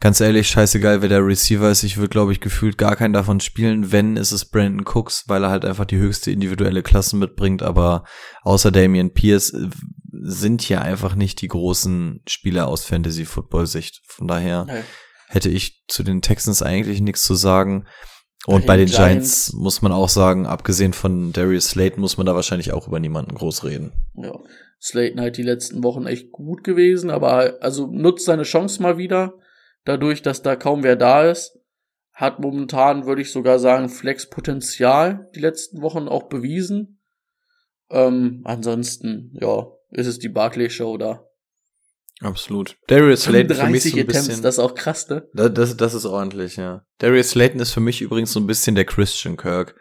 ganz 0.00 0.20
ehrlich, 0.20 0.48
scheißegal, 0.48 1.02
wer 1.02 1.08
der 1.08 1.26
Receiver 1.26 1.70
ist. 1.70 1.82
Ich 1.82 1.96
würde, 1.96 2.10
glaube 2.10 2.32
ich, 2.32 2.40
gefühlt 2.40 2.78
gar 2.78 2.96
keinen 2.96 3.12
davon 3.12 3.40
spielen. 3.40 3.90
Wenn, 3.92 4.16
ist 4.16 4.32
es 4.32 4.44
Brandon 4.44 4.86
Cooks, 4.86 5.24
weil 5.26 5.44
er 5.44 5.50
halt 5.50 5.64
einfach 5.64 5.84
die 5.84 5.98
höchste 5.98 6.30
individuelle 6.30 6.82
Klasse 6.82 7.16
mitbringt. 7.16 7.62
Aber 7.62 8.04
außer 8.42 8.70
Damian 8.70 9.12
Pierce 9.12 9.52
äh, 9.52 9.68
sind 10.12 10.62
hier 10.62 10.82
einfach 10.82 11.14
nicht 11.14 11.40
die 11.40 11.48
großen 11.48 12.22
Spieler 12.28 12.68
aus 12.68 12.84
Fantasy-Football-Sicht. 12.84 14.02
Von 14.06 14.28
daher 14.28 14.64
Nein. 14.66 14.84
hätte 15.28 15.48
ich 15.48 15.84
zu 15.88 16.02
den 16.02 16.22
Texans 16.22 16.62
eigentlich 16.62 17.00
nichts 17.00 17.22
zu 17.22 17.34
sagen. 17.34 17.86
Und 18.46 18.66
bei, 18.66 18.76
den 18.76 18.86
Giants, 18.86 18.98
Giants, 19.48 19.52
muss 19.52 19.82
man 19.82 19.92
auch 19.92 20.08
sagen, 20.08 20.46
abgesehen 20.46 20.92
von 20.92 21.32
Darius 21.32 21.70
Slayton, 21.70 22.00
muss 22.00 22.16
man 22.16 22.24
da 22.24 22.34
wahrscheinlich 22.34 22.72
auch 22.72 22.86
über 22.86 23.00
niemanden 23.00 23.34
groß 23.34 23.64
reden. 23.64 23.92
Ja, 24.14 24.32
Slayton 24.80 25.20
halt 25.20 25.36
die 25.36 25.42
letzten 25.42 25.82
Wochen 25.82 26.06
echt 26.06 26.30
gut 26.30 26.62
gewesen, 26.62 27.10
aber 27.10 27.56
also 27.60 27.88
nutzt 27.88 28.24
seine 28.24 28.44
Chance 28.44 28.80
mal 28.80 28.96
wieder 28.96 29.34
dadurch, 29.88 30.22
dass 30.22 30.42
da 30.42 30.54
kaum 30.54 30.82
wer 30.82 30.96
da 30.96 31.28
ist. 31.28 31.58
Hat 32.12 32.40
momentan, 32.40 33.06
würde 33.06 33.22
ich 33.22 33.32
sogar 33.32 33.58
sagen, 33.58 33.88
Flex-Potenzial 33.88 35.30
die 35.34 35.40
letzten 35.40 35.82
Wochen 35.82 36.08
auch 36.08 36.28
bewiesen. 36.28 37.00
Ähm, 37.90 38.42
ansonsten, 38.44 39.36
ja, 39.40 39.68
ist 39.90 40.06
es 40.06 40.18
die 40.18 40.28
Barclay-Show 40.28 40.98
da. 40.98 41.24
Absolut. 42.20 42.76
Darius 42.88 43.22
Slayton 43.22 43.56
für 43.56 43.66
mich 43.68 43.84
so 43.84 43.88
ein 43.90 44.00
Attempts, 44.00 44.26
bisschen. 44.26 44.42
Das 44.42 44.56
ist 44.56 44.58
auch 44.58 44.74
krass, 44.74 45.08
ne? 45.08 45.28
Das, 45.32 45.76
das 45.76 45.94
ist 45.94 46.04
ordentlich, 46.04 46.56
ja. 46.56 46.84
Darius 46.98 47.30
Slayton 47.30 47.60
ist 47.60 47.70
für 47.70 47.80
mich 47.80 48.00
übrigens 48.00 48.32
so 48.32 48.40
ein 48.40 48.46
bisschen 48.48 48.74
der 48.74 48.84
Christian 48.84 49.36
Kirk. 49.36 49.76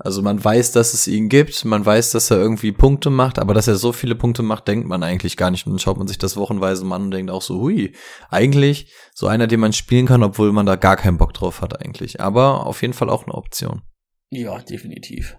Also 0.00 0.22
man 0.22 0.42
weiß, 0.42 0.70
dass 0.72 0.94
es 0.94 1.08
ihn 1.08 1.28
gibt, 1.28 1.64
man 1.64 1.84
weiß, 1.84 2.12
dass 2.12 2.30
er 2.30 2.38
irgendwie 2.38 2.70
Punkte 2.70 3.10
macht, 3.10 3.40
aber 3.40 3.52
dass 3.52 3.66
er 3.66 3.74
so 3.74 3.92
viele 3.92 4.14
Punkte 4.14 4.42
macht, 4.44 4.68
denkt 4.68 4.86
man 4.86 5.02
eigentlich 5.02 5.36
gar 5.36 5.50
nicht. 5.50 5.66
Und 5.66 5.72
dann 5.72 5.80
schaut 5.80 5.98
man 5.98 6.06
sich 6.06 6.18
das 6.18 6.36
wochenweise 6.36 6.84
mal 6.84 6.96
an 6.96 7.02
und 7.04 7.10
denkt 7.10 7.32
auch 7.32 7.42
so, 7.42 7.60
hui, 7.60 7.94
eigentlich 8.30 8.92
so 9.12 9.26
einer, 9.26 9.48
den 9.48 9.58
man 9.58 9.72
spielen 9.72 10.06
kann, 10.06 10.22
obwohl 10.22 10.52
man 10.52 10.66
da 10.66 10.76
gar 10.76 10.96
keinen 10.96 11.18
Bock 11.18 11.34
drauf 11.34 11.62
hat 11.62 11.84
eigentlich. 11.84 12.20
Aber 12.20 12.66
auf 12.66 12.80
jeden 12.82 12.94
Fall 12.94 13.10
auch 13.10 13.24
eine 13.24 13.34
Option. 13.34 13.82
Ja, 14.30 14.60
definitiv. 14.60 15.36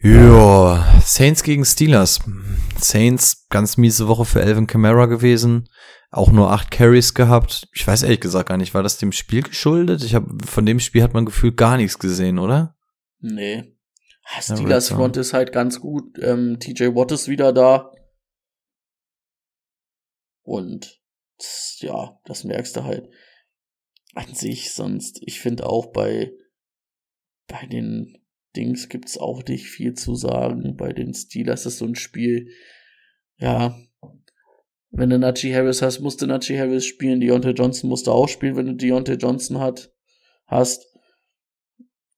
Ja, 0.00 1.00
Saints 1.02 1.42
gegen 1.42 1.64
Steelers. 1.64 2.20
Saints, 2.78 3.46
ganz 3.50 3.76
miese 3.76 4.08
Woche 4.08 4.24
für 4.24 4.42
Elvin 4.42 4.66
Kamara 4.66 5.06
gewesen. 5.06 5.68
Auch 6.10 6.30
nur 6.32 6.52
acht 6.52 6.70
Carries 6.70 7.14
gehabt. 7.14 7.68
Ich 7.72 7.86
weiß 7.86 8.02
ehrlich 8.02 8.20
gesagt 8.20 8.48
gar 8.48 8.56
nicht, 8.56 8.74
war 8.74 8.82
das 8.82 8.98
dem 8.98 9.12
Spiel 9.12 9.42
geschuldet? 9.42 10.02
Ich 10.02 10.14
habe 10.14 10.26
von 10.44 10.66
dem 10.66 10.80
Spiel 10.80 11.02
hat 11.02 11.14
man 11.14 11.24
gefühlt 11.24 11.56
gar 11.56 11.76
nichts 11.76 11.98
gesehen, 11.98 12.38
oder? 12.38 12.75
Nee. 13.34 13.76
Steelers 14.40 14.88
Front 14.88 15.16
ist 15.16 15.32
halt 15.32 15.52
ganz 15.52 15.80
gut. 15.80 16.18
Ähm, 16.20 16.58
TJ 16.58 16.94
Watt 16.94 17.12
ist 17.12 17.28
wieder 17.28 17.52
da. 17.52 17.92
Und 20.42 21.00
ja, 21.78 22.20
das 22.24 22.44
merkst 22.44 22.76
du 22.76 22.84
halt 22.84 23.08
an 24.14 24.32
sich 24.34 24.72
sonst. 24.72 25.20
Ich 25.26 25.40
finde 25.40 25.66
auch 25.66 25.86
bei, 25.92 26.32
bei 27.46 27.66
den 27.66 28.18
Dings 28.56 28.88
gibt's 28.88 29.18
auch 29.18 29.44
nicht 29.44 29.66
viel 29.66 29.94
zu 29.94 30.14
sagen. 30.14 30.76
Bei 30.76 30.92
den 30.92 31.12
Steelers 31.14 31.66
ist 31.66 31.78
so 31.78 31.84
ein 31.84 31.94
Spiel, 31.94 32.50
ja, 33.38 33.78
wenn 34.90 35.10
du 35.10 35.18
Najee 35.18 35.54
Harris 35.54 35.82
hast, 35.82 36.00
musste 36.00 36.26
Najee 36.26 36.58
Harris 36.58 36.86
spielen. 36.86 37.20
Deontay 37.20 37.50
Johnson 37.50 37.90
musste 37.90 38.12
auch 38.12 38.28
spielen, 38.28 38.56
wenn 38.56 38.66
du 38.66 38.74
Deontay 38.74 39.14
Johnson 39.14 39.58
hat, 39.58 39.92
hast. 40.46 40.95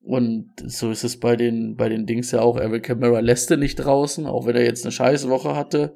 Und 0.00 0.52
so 0.64 0.90
ist 0.90 1.04
es 1.04 1.18
bei 1.18 1.36
den, 1.36 1.76
bei 1.76 1.88
den 1.88 2.06
Dings 2.06 2.30
ja 2.30 2.40
auch. 2.40 2.56
Eric 2.56 2.84
Kamara 2.84 3.20
lässt 3.20 3.50
nicht 3.50 3.76
draußen, 3.76 4.26
auch 4.26 4.46
wenn 4.46 4.56
er 4.56 4.64
jetzt 4.64 4.84
eine 4.84 4.92
scheiß 4.92 5.28
Woche 5.28 5.54
hatte. 5.54 5.94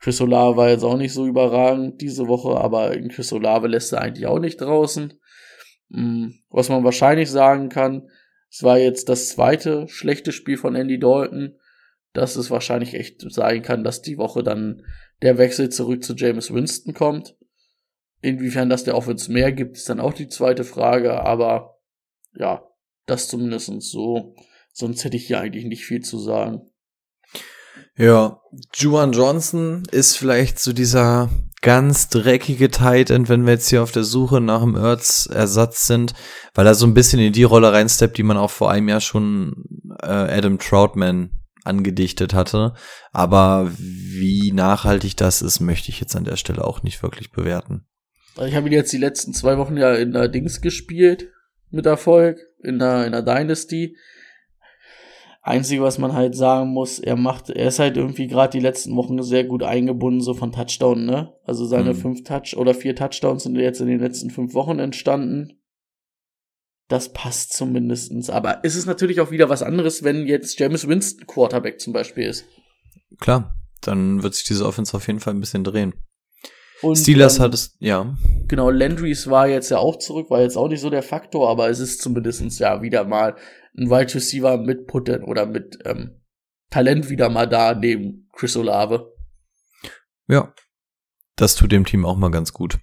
Chris 0.00 0.20
Olave 0.20 0.56
war 0.56 0.70
jetzt 0.70 0.84
auch 0.84 0.96
nicht 0.96 1.12
so 1.12 1.26
überragend 1.26 2.00
diese 2.00 2.28
Woche, 2.28 2.56
aber 2.60 2.96
Chris 3.08 3.32
Olave 3.32 3.68
lässt 3.68 3.92
er 3.92 4.00
eigentlich 4.00 4.26
auch 4.26 4.38
nicht 4.38 4.60
draußen. 4.60 5.14
Mm, 5.88 6.28
was 6.50 6.68
man 6.68 6.84
wahrscheinlich 6.84 7.30
sagen 7.30 7.68
kann, 7.68 8.08
es 8.50 8.62
war 8.62 8.78
jetzt 8.78 9.08
das 9.08 9.28
zweite 9.30 9.88
schlechte 9.88 10.32
Spiel 10.32 10.56
von 10.56 10.74
Andy 10.74 10.98
Dalton, 10.98 11.56
dass 12.12 12.36
es 12.36 12.50
wahrscheinlich 12.50 12.94
echt 12.94 13.20
sein 13.30 13.62
kann, 13.62 13.84
dass 13.84 14.02
die 14.02 14.18
Woche 14.18 14.42
dann 14.42 14.82
der 15.22 15.38
Wechsel 15.38 15.68
zurück 15.68 16.02
zu 16.02 16.14
James 16.14 16.52
Winston 16.52 16.94
kommt. 16.94 17.36
Inwiefern 18.20 18.68
das 18.68 18.84
der 18.84 18.96
Offense 18.96 19.30
mehr 19.30 19.52
gibt, 19.52 19.76
ist 19.76 19.88
dann 19.88 20.00
auch 20.00 20.12
die 20.12 20.28
zweite 20.28 20.64
Frage, 20.64 21.20
aber 21.22 21.78
ja, 22.34 22.62
das 23.10 23.28
zumindest 23.28 23.72
so. 23.82 24.34
Sonst 24.72 25.04
hätte 25.04 25.16
ich 25.16 25.26
hier 25.26 25.40
eigentlich 25.40 25.64
nicht 25.64 25.84
viel 25.84 26.00
zu 26.00 26.18
sagen. 26.18 26.62
Ja, 27.96 28.40
Juan 28.74 29.12
Johnson 29.12 29.82
ist 29.90 30.16
vielleicht 30.16 30.60
so 30.60 30.72
dieser 30.72 31.30
ganz 31.62 32.08
dreckige 32.08 32.70
Tight 32.70 33.10
End, 33.10 33.28
wenn 33.28 33.44
wir 33.44 33.54
jetzt 33.54 33.68
hier 33.68 33.82
auf 33.82 33.90
der 33.90 34.04
Suche 34.04 34.40
nach 34.40 34.62
einem 34.62 34.76
Ertz-Ersatz 34.76 35.88
sind, 35.88 36.14
weil 36.54 36.66
er 36.66 36.76
so 36.76 36.86
ein 36.86 36.94
bisschen 36.94 37.18
in 37.18 37.32
die 37.32 37.42
Rolle 37.42 37.72
reinsteppt, 37.72 38.16
die 38.16 38.22
man 38.22 38.36
auch 38.36 38.50
vor 38.50 38.70
einem 38.70 38.88
Jahr 38.88 39.00
schon 39.00 39.64
äh, 40.00 40.06
Adam 40.06 40.60
Troutman 40.60 41.30
angedichtet 41.64 42.34
hatte. 42.34 42.74
Aber 43.10 43.70
wie 43.76 44.52
nachhaltig 44.52 45.16
das 45.16 45.42
ist, 45.42 45.58
möchte 45.58 45.90
ich 45.90 46.00
jetzt 46.00 46.14
an 46.14 46.24
der 46.24 46.36
Stelle 46.36 46.64
auch 46.64 46.84
nicht 46.84 47.02
wirklich 47.02 47.32
bewerten. 47.32 47.86
Ich 48.46 48.54
habe 48.54 48.68
ihn 48.68 48.72
jetzt 48.72 48.92
die 48.92 48.98
letzten 48.98 49.34
zwei 49.34 49.58
Wochen 49.58 49.76
ja 49.76 49.94
in 49.94 50.12
der 50.12 50.28
Dings 50.28 50.60
gespielt 50.60 51.32
mit 51.70 51.86
Erfolg, 51.86 52.38
in 52.62 52.78
der, 52.78 53.06
in 53.06 53.12
der 53.12 53.22
Dynasty. 53.22 53.96
Einzige, 55.42 55.82
was 55.82 55.98
man 55.98 56.12
halt 56.12 56.34
sagen 56.34 56.70
muss, 56.70 56.98
er 56.98 57.16
macht, 57.16 57.48
er 57.48 57.68
ist 57.68 57.78
halt 57.78 57.96
irgendwie 57.96 58.26
gerade 58.26 58.52
die 58.52 58.62
letzten 58.62 58.94
Wochen 58.96 59.22
sehr 59.22 59.44
gut 59.44 59.62
eingebunden, 59.62 60.20
so 60.20 60.34
von 60.34 60.52
Touchdown, 60.52 61.06
ne? 61.06 61.32
Also 61.44 61.64
seine 61.64 61.94
mhm. 61.94 61.98
fünf 61.98 62.24
Touch 62.24 62.56
oder 62.56 62.74
vier 62.74 62.94
Touchdowns 62.94 63.44
sind 63.44 63.56
jetzt 63.56 63.80
in 63.80 63.86
den 63.86 64.00
letzten 64.00 64.30
fünf 64.30 64.52
Wochen 64.52 64.78
entstanden. 64.78 65.58
Das 66.88 67.12
passt 67.12 67.54
zumindestens. 67.54 68.28
Aber 68.30 68.64
ist 68.64 68.76
es 68.76 68.86
natürlich 68.86 69.20
auch 69.20 69.30
wieder 69.30 69.48
was 69.48 69.62
anderes, 69.62 70.02
wenn 70.02 70.26
jetzt 70.26 70.58
James 70.58 70.86
Winston 70.86 71.26
Quarterback 71.26 71.80
zum 71.80 71.92
Beispiel 71.92 72.24
ist. 72.24 72.44
Klar, 73.20 73.54
dann 73.80 74.22
wird 74.22 74.34
sich 74.34 74.44
diese 74.44 74.66
Offense 74.66 74.94
auf 74.96 75.06
jeden 75.06 75.20
Fall 75.20 75.34
ein 75.34 75.40
bisschen 75.40 75.64
drehen. 75.64 75.94
Und, 76.82 76.96
Steelers 76.96 77.36
ähm, 77.36 77.42
hat 77.42 77.54
es, 77.54 77.76
ja. 77.80 78.16
Genau, 78.46 78.70
Landrys 78.70 79.28
war 79.28 79.48
jetzt 79.48 79.70
ja 79.70 79.78
auch 79.78 79.96
zurück, 79.96 80.30
war 80.30 80.40
jetzt 80.40 80.56
auch 80.56 80.68
nicht 80.68 80.80
so 80.80 80.90
der 80.90 81.02
Faktor, 81.02 81.48
aber 81.50 81.68
es 81.68 81.80
ist 81.80 82.00
zumindestens 82.00 82.58
ja 82.58 82.82
wieder 82.82 83.04
mal 83.04 83.36
ein 83.76 83.90
Wide 83.90 84.14
Receiver 84.14 84.58
mit 84.58 84.86
Putten 84.86 85.24
oder 85.24 85.46
mit 85.46 85.78
ähm, 85.84 86.20
Talent 86.70 87.10
wieder 87.10 87.28
mal 87.30 87.46
da 87.46 87.74
neben 87.74 88.28
Chris 88.32 88.56
Olave. 88.56 89.12
Ja, 90.28 90.52
das 91.36 91.54
tut 91.54 91.72
dem 91.72 91.84
Team 91.84 92.04
auch 92.04 92.16
mal 92.16 92.30
ganz 92.30 92.52
gut. 92.52 92.78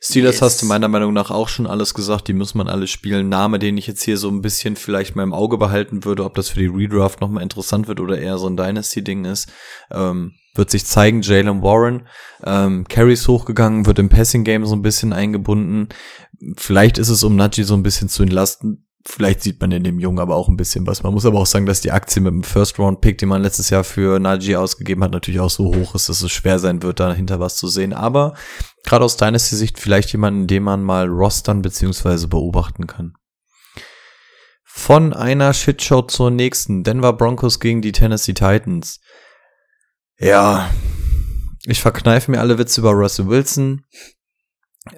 Steelers 0.00 0.36
yes. 0.36 0.42
hast 0.42 0.62
du 0.62 0.66
meiner 0.66 0.88
Meinung 0.88 1.12
nach 1.12 1.30
auch 1.30 1.48
schon 1.48 1.66
alles 1.66 1.94
gesagt, 1.94 2.28
die 2.28 2.32
muss 2.32 2.54
man 2.54 2.68
alle 2.68 2.86
spielen. 2.86 3.28
Name, 3.28 3.58
den 3.58 3.76
ich 3.76 3.86
jetzt 3.86 4.02
hier 4.02 4.16
so 4.16 4.28
ein 4.28 4.42
bisschen 4.42 4.76
vielleicht 4.76 5.14
mal 5.14 5.22
im 5.22 5.32
Auge 5.32 5.58
behalten 5.58 6.04
würde, 6.04 6.24
ob 6.24 6.34
das 6.34 6.48
für 6.48 6.58
die 6.58 6.66
Redraft 6.66 7.20
nochmal 7.20 7.42
interessant 7.42 7.88
wird 7.88 8.00
oder 8.00 8.18
eher 8.18 8.38
so 8.38 8.48
ein 8.48 8.56
Dynasty-Ding 8.56 9.24
ist, 9.24 9.50
ähm, 9.92 10.32
wird 10.54 10.70
sich 10.70 10.84
zeigen. 10.84 11.22
Jalen 11.22 11.62
Warren, 11.62 12.08
ähm, 12.44 12.86
Carries 12.88 13.28
hochgegangen, 13.28 13.86
wird 13.86 13.98
im 13.98 14.08
Passing-Game 14.08 14.66
so 14.66 14.74
ein 14.74 14.82
bisschen 14.82 15.12
eingebunden. 15.12 15.88
Vielleicht 16.56 16.98
ist 16.98 17.08
es, 17.08 17.22
um 17.22 17.36
Najee 17.36 17.62
so 17.62 17.74
ein 17.74 17.82
bisschen 17.82 18.08
zu 18.08 18.22
entlasten, 18.22 18.87
Vielleicht 19.10 19.42
sieht 19.42 19.58
man 19.58 19.72
in 19.72 19.84
dem 19.84 19.98
Jungen 19.98 20.18
aber 20.18 20.36
auch 20.36 20.48
ein 20.48 20.58
bisschen 20.58 20.86
was. 20.86 21.02
Man 21.02 21.14
muss 21.14 21.24
aber 21.24 21.38
auch 21.38 21.46
sagen, 21.46 21.64
dass 21.64 21.80
die 21.80 21.92
Aktie 21.92 22.20
mit 22.20 22.30
dem 22.30 22.42
First-Round-Pick, 22.42 23.16
den 23.16 23.30
man 23.30 23.40
letztes 23.40 23.70
Jahr 23.70 23.82
für 23.82 24.18
Najee 24.18 24.56
ausgegeben 24.56 25.02
hat, 25.02 25.12
natürlich 25.12 25.40
auch 25.40 25.48
so 25.48 25.74
hoch 25.74 25.94
ist, 25.94 26.10
dass 26.10 26.20
es 26.20 26.30
schwer 26.30 26.58
sein 26.58 26.82
wird, 26.82 27.00
dahinter 27.00 27.40
was 27.40 27.56
zu 27.56 27.68
sehen. 27.68 27.94
Aber 27.94 28.34
gerade 28.84 29.06
aus 29.06 29.16
deiner 29.16 29.38
Sicht 29.38 29.78
vielleicht 29.78 30.12
jemanden, 30.12 30.46
den 30.46 30.62
man 30.62 30.82
mal 30.82 31.08
rostern 31.08 31.62
bzw. 31.62 32.26
beobachten 32.26 32.86
kann. 32.86 33.14
Von 34.62 35.14
einer 35.14 35.54
Shitshow 35.54 36.02
zur 36.02 36.30
nächsten. 36.30 36.84
Denver 36.84 37.14
Broncos 37.14 37.60
gegen 37.60 37.80
die 37.80 37.92
Tennessee 37.92 38.34
Titans. 38.34 39.00
Ja, 40.18 40.68
ich 41.64 41.80
verkneife 41.80 42.30
mir 42.30 42.40
alle 42.40 42.58
Witze 42.58 42.82
über 42.82 42.90
Russell 42.90 43.28
Wilson. 43.28 43.86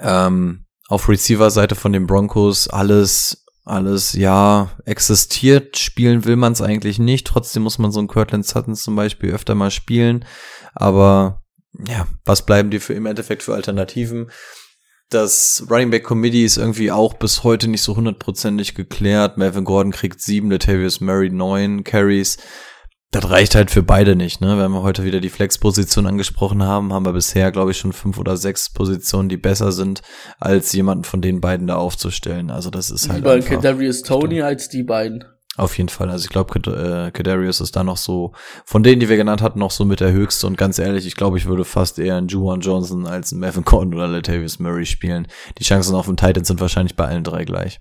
Ähm, 0.01 0.67
auf 0.89 1.09
Receiver-Seite 1.09 1.77
von 1.77 1.93
den 1.93 2.09
Broncos 2.09 2.67
alles 2.67 3.45
alles, 3.71 4.13
ja, 4.15 4.71
existiert. 4.85 5.79
Spielen 5.79 6.25
will 6.25 6.37
man 6.37 6.53
es 6.53 6.61
eigentlich 6.61 6.99
nicht. 6.99 7.27
Trotzdem 7.27 7.63
muss 7.63 7.79
man 7.79 7.93
so 7.93 7.99
einen 7.99 8.09
Cortland 8.09 8.45
Sutton 8.45 8.75
zum 8.75 8.97
Beispiel 8.97 9.31
öfter 9.33 9.55
mal 9.55 9.71
spielen. 9.71 10.25
Aber 10.75 11.43
ja, 11.87 12.07
was 12.25 12.45
bleiben 12.45 12.71
dir 12.71 12.81
für 12.81 12.95
im 12.95 13.07
Endeffekt 13.07 13.43
für 13.43 13.55
Alternativen? 13.55 14.31
Das 15.09 15.65
Running 15.69 15.91
Back 15.91 16.05
Committee 16.05 16.45
ist 16.45 16.57
irgendwie 16.57 16.93
auch 16.93 17.15
bis 17.15 17.43
heute 17.43 17.69
nicht 17.69 17.83
so 17.83 17.97
hundertprozentig 17.97 18.75
geklärt. 18.75 19.39
Melvin 19.39 19.65
Gordon 19.65 19.93
kriegt 19.93 20.21
sieben, 20.21 20.51
Latavius 20.51 21.01
Murray 21.01 21.31
neun 21.31 21.83
Carries 21.83 22.39
das 23.13 23.29
reicht 23.29 23.57
halt 23.57 23.73
für 23.73 23.83
beide 23.83 24.15
nicht, 24.15 24.41
ne? 24.41 24.57
Wenn 24.57 24.71
wir 24.71 24.83
heute 24.83 25.05
wieder 25.05 25.21
die 25.21 25.31
Flex-Position 25.31 26.07
angesprochen 26.07 26.63
haben, 26.63 26.93
haben 26.93 27.05
wir 27.05 27.13
bisher, 27.13 27.51
glaube 27.51 27.73
ich, 27.73 27.79
schon 27.79 27.93
fünf 27.93 28.19
oder 28.19 28.37
sechs 28.37 28.73
Positionen, 28.73 29.29
die 29.29 29.37
besser 29.37 29.73
sind, 29.73 30.03
als 30.39 30.73
jemanden 30.73 31.03
von 31.03 31.21
den 31.21 31.41
beiden 31.41 31.67
da 31.67 31.77
aufzustellen. 31.77 32.51
Also 32.51 32.71
das 32.71 32.91
ist 32.91 33.09
halt. 33.09 33.19
Lieber 33.19 33.41
Kadarius 33.41 34.03
Tony 34.03 34.43
als 34.43 34.69
die 34.69 34.85
beiden. 34.85 35.25
Auf 35.57 35.77
jeden 35.77 35.89
Fall. 35.89 36.09
Also 36.09 36.25
ich 36.25 36.31
glaube, 36.31 36.57
äh, 36.71 37.11
Kadarius 37.11 37.61
ist 37.61 37.75
da 37.75 37.83
noch 37.83 37.97
so, 37.97 38.33
von 38.65 38.85
denen, 38.85 39.01
die 39.01 39.09
wir 39.09 39.17
genannt 39.17 39.43
hatten, 39.43 39.59
noch 39.59 39.73
so 39.73 39.85
mit 39.85 39.99
der 39.99 40.13
höchste. 40.13 40.47
Und 40.47 40.57
ganz 40.57 40.79
ehrlich, 40.79 41.05
ich 41.05 41.17
glaube, 41.17 41.37
ich 41.37 41.47
würde 41.47 41.65
fast 41.65 41.99
eher 41.99 42.17
einen 42.17 42.29
Juwan 42.29 42.61
Johnson 42.61 43.09
als 43.09 43.33
einen 43.33 43.41
Melvin 43.41 43.65
Gordon 43.65 43.95
oder 43.95 44.07
Latavius 44.07 44.61
Murray 44.61 44.87
spielen. 44.87 45.27
Die 45.59 45.65
Chancen 45.65 45.97
auf 45.97 46.07
den 46.07 46.17
Titans 46.17 46.47
sind 46.47 46.61
wahrscheinlich 46.61 46.95
bei 46.95 47.07
allen 47.07 47.25
drei 47.25 47.45
gleich. 47.45 47.81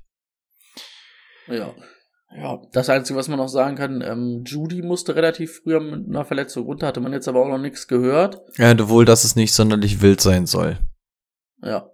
Ja. 1.47 1.71
Ja, 2.35 2.61
das 2.71 2.89
Einzige, 2.89 3.17
was 3.17 3.27
man 3.27 3.39
noch 3.39 3.47
sagen 3.47 3.75
kann, 3.75 4.01
ähm, 4.01 4.43
Judy 4.45 4.83
musste 4.83 5.15
relativ 5.15 5.61
früh 5.63 5.79
mit 5.79 6.07
einer 6.07 6.25
Verletzung 6.25 6.65
runter, 6.65 6.87
hatte 6.87 6.99
man 6.99 7.11
jetzt 7.11 7.27
aber 7.27 7.41
auch 7.41 7.47
noch 7.47 7.57
nichts 7.57 7.87
gehört. 7.87 8.41
Ja, 8.57 8.89
wohl, 8.89 9.05
dass 9.05 9.23
es 9.23 9.35
nicht 9.35 9.53
sonderlich 9.53 10.01
wild 10.01 10.21
sein 10.21 10.45
soll. 10.45 10.77
Ja. 11.63 11.89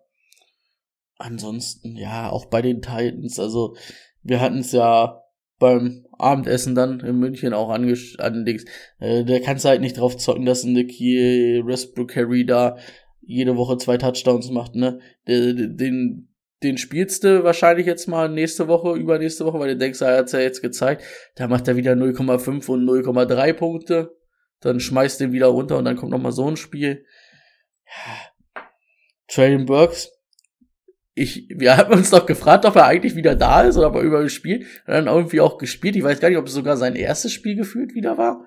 Ansonsten, 1.17 1.95
ja, 1.95 2.29
auch 2.29 2.47
bei 2.47 2.61
den 2.61 2.81
Titans, 2.81 3.39
also 3.39 3.75
wir 4.23 4.41
hatten 4.41 4.59
es 4.59 4.73
ja 4.73 5.21
beim 5.57 6.05
Abendessen 6.17 6.75
dann 6.75 6.99
in 6.99 7.17
München 7.17 7.53
auch 7.53 7.69
angelegt. 7.69 8.67
Äh, 8.99 9.23
der 9.23 9.41
kannst 9.41 9.63
du 9.63 9.69
halt 9.69 9.79
nicht 9.79 9.97
drauf 9.97 10.17
zocken, 10.17 10.45
dass 10.45 10.63
ein 10.63 10.73
Nicky 10.73 11.63
Harry 12.15 12.45
da 12.45 12.77
jede 13.21 13.55
Woche 13.55 13.77
zwei 13.77 13.97
Touchdowns 13.97 14.49
macht, 14.51 14.75
ne? 14.75 14.99
Den, 15.27 15.77
den 15.77 16.34
den 16.65 16.79
spielst 16.79 17.23
du 17.23 17.43
wahrscheinlich 17.43 17.85
jetzt 17.85 18.07
mal 18.07 18.27
nächste 18.27 18.67
Woche, 18.67 18.97
übernächste 18.97 19.45
Woche, 19.45 19.59
weil 19.59 19.69
du 19.69 19.77
denkst, 19.77 20.01
er 20.01 20.17
hat's 20.17 20.31
ja 20.31 20.39
jetzt 20.39 20.63
gezeigt. 20.63 21.03
Da 21.35 21.47
macht 21.47 21.67
er 21.67 21.75
wieder 21.75 21.93
0,5 21.93 22.67
und 22.69 22.89
0,3 22.89 23.53
Punkte. 23.53 24.17
Dann 24.61 24.79
schmeißt 24.79 25.19
den 25.19 25.31
wieder 25.31 25.47
runter 25.47 25.77
und 25.77 25.85
dann 25.85 25.95
kommt 25.95 26.11
noch 26.11 26.21
mal 26.21 26.31
so 26.31 26.49
ein 26.49 26.57
Spiel. 26.57 27.05
Ja. 27.85 28.61
Traylon 29.27 29.67
Burks. 29.67 30.11
Ich, 31.13 31.47
wir 31.55 31.77
haben 31.77 31.93
uns 31.93 32.09
doch 32.09 32.25
gefragt, 32.25 32.65
ob 32.65 32.75
er 32.75 32.85
eigentlich 32.85 33.15
wieder 33.15 33.35
da 33.35 33.61
ist 33.61 33.77
oder 33.77 33.87
ob 33.87 33.95
er 33.95 34.01
überall 34.01 34.29
spielt. 34.29 34.63
Und 34.87 34.93
dann 34.93 35.07
irgendwie 35.07 35.41
auch 35.41 35.59
gespielt. 35.59 35.95
Ich 35.95 36.03
weiß 36.03 36.19
gar 36.19 36.29
nicht, 36.29 36.39
ob 36.39 36.47
es 36.47 36.53
sogar 36.53 36.77
sein 36.77 36.95
erstes 36.95 37.31
Spiel 37.31 37.55
gefühlt 37.55 37.93
wieder 37.93 38.17
war. 38.17 38.45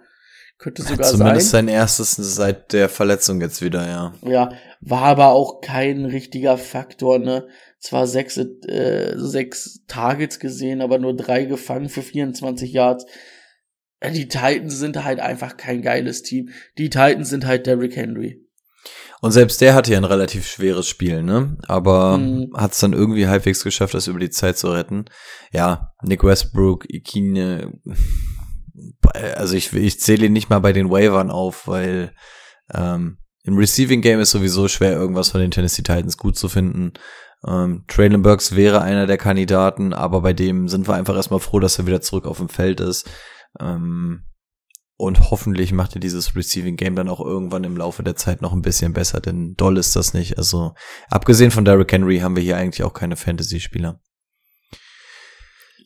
Könnte 0.59 0.83
sogar 0.83 1.07
ja, 1.07 1.13
zumindest 1.13 1.13
sein. 1.13 1.29
Zumindest 1.29 1.51
sein 1.51 1.69
erstes 1.69 2.17
seit 2.35 2.73
der 2.73 2.89
Verletzung 2.89 3.41
jetzt 3.41 3.63
wieder, 3.63 3.87
ja. 3.87 4.13
Ja, 4.23 4.51
war 4.81 5.03
aber 5.03 5.29
auch 5.29 5.61
kein 5.61 6.05
richtiger 6.05 6.59
Faktor, 6.59 7.21
ne? 7.21 7.47
Zwar 7.81 8.07
sechs, 8.07 8.37
äh, 8.37 9.13
sechs 9.17 9.85
Targets 9.87 10.41
gesehen, 10.41 10.81
aber 10.81 10.99
nur 10.99 11.15
drei 11.15 11.45
gefangen 11.45 11.89
für 11.89 12.03
24 12.03 12.73
Yards. 12.73 13.07
Ja, 14.03 14.11
die 14.11 14.29
Titans 14.29 14.79
sind 14.79 15.03
halt 15.05 15.21
einfach 15.21 15.57
kein 15.57 15.83
geiles 15.83 16.23
Team. 16.23 16.51
Die 16.77 16.91
Titans 16.91 17.29
sind 17.31 17.47
halt 17.47 17.67
Derrick 17.67 17.97
Henry. 17.97 18.45
Und 19.21 19.33
selbst 19.33 19.61
der 19.61 19.75
hatte 19.75 19.91
ja 19.93 19.99
ein 19.99 20.05
relativ 20.05 20.47
schweres 20.47 20.87
Spiel, 20.87 21.23
ne? 21.23 21.57
Aber 21.67 22.19
Mhm. 22.19 22.53
hat 22.55 22.73
es 22.73 22.79
dann 22.79 22.93
irgendwie 22.93 23.27
halbwegs 23.27 23.65
geschafft, 23.65 23.95
das 23.95 24.07
über 24.07 24.21
die 24.21 24.31
Zeit 24.31 24.57
zu 24.59 24.69
retten. 24.71 25.07
Ja, 25.53 25.93
Nick 26.03 26.23
Westbrook, 26.23 26.85
Ikine, 26.89 27.73
also 29.13 29.57
ich, 29.57 29.73
ich 29.73 30.01
zähle 30.01 30.27
ihn 30.27 30.33
nicht 30.33 30.51
mal 30.51 30.61
bei 30.61 30.73
den 30.73 30.91
Waivern 30.91 31.31
auf, 31.31 31.67
weil 31.67 32.13
ähm, 32.73 33.19
im 33.43 33.57
Receiving 33.57 34.03
Game 34.03 34.21
ist 34.21 34.31
sowieso 34.31 34.69
schwer, 34.69 34.93
irgendwas 34.93 35.31
von 35.31 35.41
den 35.41 35.51
Tennessee 35.51 35.83
Titans 35.83 36.17
gut 36.17 36.37
zu 36.37 36.49
finden. 36.49 36.93
Ähm, 37.47 37.85
Traylon 37.87 38.23
Burks 38.23 38.57
wäre 38.57 38.83
einer 38.83 39.07
der 39.07 39.19
Kandidaten, 39.19 39.93
aber 39.93 40.23
bei 40.23 40.33
dem 40.33 40.69
sind 40.69 40.89
wir 40.89 40.95
einfach 40.95 41.15
erstmal 41.15 41.41
froh, 41.41 41.61
dass 41.61 41.79
er 41.79 41.87
wieder 41.87 42.01
zurück 42.01 42.27
auf 42.27 42.39
dem 42.39 42.49
Feld 42.49 42.81
ist. 42.81 43.09
Ähm, 43.61 44.25
und 44.97 45.31
hoffentlich 45.31 45.73
macht 45.73 45.95
er 45.95 46.01
dieses 46.01 46.35
Receiving 46.35 46.77
Game 46.77 46.97
dann 46.97 47.09
auch 47.09 47.21
irgendwann 47.21 47.63
im 47.63 47.77
Laufe 47.77 48.03
der 48.03 48.17
Zeit 48.17 48.43
noch 48.43 48.53
ein 48.53 48.63
bisschen 48.63 48.93
besser, 48.93 49.21
denn 49.21 49.55
doll 49.55 49.79
ist 49.79 49.95
das 49.95 50.13
nicht. 50.13 50.39
Also, 50.39 50.75
abgesehen 51.09 51.53
von 51.53 51.65
Derrick 51.65 51.93
Henry 51.93 52.19
haben 52.19 52.35
wir 52.35 52.43
hier 52.43 52.57
eigentlich 52.57 52.83
auch 52.83 52.95
keine 52.95 53.15
Fantasy-Spieler. 53.15 54.01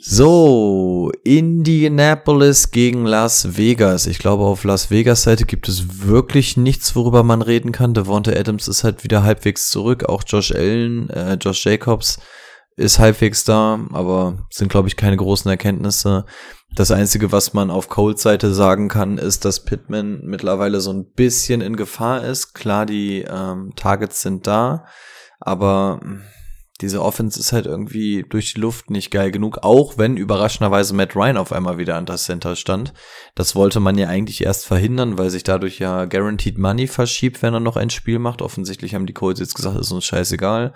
So, 0.05 1.13
Indianapolis 1.23 2.73
gegen 2.73 3.07
Las 3.07 3.57
Vegas. 3.57 4.09
Ich 4.09 4.19
glaube, 4.19 4.43
auf 4.43 4.65
Las 4.65 4.91
Vegas 4.91 5.23
Seite 5.23 5.45
gibt 5.45 5.69
es 5.69 6.05
wirklich 6.05 6.57
nichts, 6.57 6.97
worüber 6.97 7.23
man 7.23 7.41
reden 7.41 7.71
kann. 7.71 7.95
Devonta 7.95 8.33
Adams 8.33 8.67
ist 8.67 8.83
halt 8.83 9.05
wieder 9.05 9.23
halbwegs 9.23 9.71
zurück. 9.71 10.09
Auch 10.09 10.25
Josh 10.27 10.51
Allen, 10.51 11.09
äh, 11.11 11.35
Josh 11.35 11.65
Jacobs 11.65 12.19
ist 12.75 12.99
halbwegs 12.99 13.45
da, 13.45 13.79
aber 13.93 14.45
sind, 14.51 14.73
glaube 14.73 14.89
ich, 14.89 14.97
keine 14.97 15.17
großen 15.17 15.49
Erkenntnisse. 15.49 16.27
Das 16.75 16.91
Einzige, 16.91 17.31
was 17.31 17.55
man 17.55 17.71
auf 17.71 17.89
Colts 17.89 18.23
Seite 18.23 18.53
sagen 18.53 18.89
kann, 18.89 19.19
ist, 19.19 19.45
dass 19.45 19.65
Pittman 19.65 20.23
mittlerweile 20.25 20.81
so 20.81 20.93
ein 20.93 21.13
bisschen 21.13 21.61
in 21.61 21.77
Gefahr 21.77 22.25
ist. 22.25 22.55
Klar, 22.55 22.87
die 22.87 23.25
ähm, 23.31 23.71
Targets 23.77 24.21
sind 24.21 24.49
da, 24.49 24.85
aber 25.39 26.01
diese 26.83 27.01
Offense 27.01 27.39
ist 27.39 27.53
halt 27.53 27.67
irgendwie 27.67 28.25
durch 28.29 28.55
die 28.55 28.61
Luft 28.61 28.91
nicht 28.91 29.11
geil 29.11 29.31
genug, 29.31 29.59
auch 29.63 29.97
wenn 29.97 30.17
überraschenderweise 30.17 30.95
Matt 30.95 31.17
Ryan 31.17 31.37
auf 31.37 31.53
einmal 31.53 31.79
wieder 31.79 31.97
an 31.97 32.07
das 32.07 32.25
Center 32.25 32.57
stand. 32.57 32.93
Das 33.35 33.55
wollte 33.55 33.81
man 33.81 33.97
ja 33.97 34.09
eigentlich 34.09 34.45
erst 34.45 34.67
verhindern, 34.67 35.17
weil 35.17 35.31
sich 35.31 35.45
dadurch 35.45 35.79
ja 35.79 36.05
Guaranteed 36.05 36.59
Money 36.59 36.89
verschiebt, 36.89 37.43
wenn 37.43 37.55
er 37.55 37.61
noch 37.61 37.77
ein 37.77 37.91
Spiel 37.91 38.19
macht. 38.19 38.43
Offensichtlich 38.43 38.95
haben 38.95 39.07
die 39.07 39.15
Colts 39.15 39.41
jetzt 39.41 39.55
gesagt, 39.55 39.79
ist 39.79 39.93
uns 39.93 40.05
scheißegal. 40.05 40.75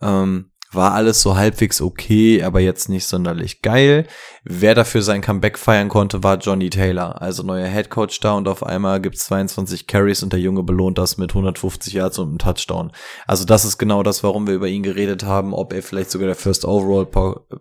Ähm, 0.00 0.50
war 0.74 0.92
alles 0.92 1.20
so 1.20 1.36
halbwegs 1.36 1.80
okay, 1.80 2.42
aber 2.42 2.60
jetzt 2.60 2.88
nicht 2.88 3.06
sonderlich 3.06 3.62
geil. 3.62 4.06
Wer 4.44 4.74
dafür 4.74 5.02
sein 5.02 5.20
Comeback 5.20 5.58
feiern 5.58 5.88
konnte, 5.88 6.22
war 6.22 6.38
Johnny 6.38 6.70
Taylor, 6.70 7.20
also 7.22 7.42
neuer 7.42 7.66
Headcoach 7.66 8.20
da 8.20 8.32
und 8.32 8.48
auf 8.48 8.62
einmal 8.62 9.00
gibt's 9.00 9.24
22 9.26 9.86
Carries 9.86 10.22
und 10.22 10.32
der 10.32 10.40
Junge 10.40 10.62
belohnt 10.62 10.98
das 10.98 11.18
mit 11.18 11.30
150 11.30 11.92
Yards 11.92 12.18
und 12.18 12.28
einem 12.28 12.38
Touchdown. 12.38 12.92
Also 13.26 13.44
das 13.44 13.64
ist 13.64 13.78
genau 13.78 14.02
das, 14.02 14.22
warum 14.22 14.46
wir 14.46 14.54
über 14.54 14.68
ihn 14.68 14.82
geredet 14.82 15.24
haben, 15.24 15.54
ob 15.54 15.72
er 15.72 15.82
vielleicht 15.82 16.10
sogar 16.10 16.26
der 16.26 16.36
First 16.36 16.64
Overall 16.64 17.06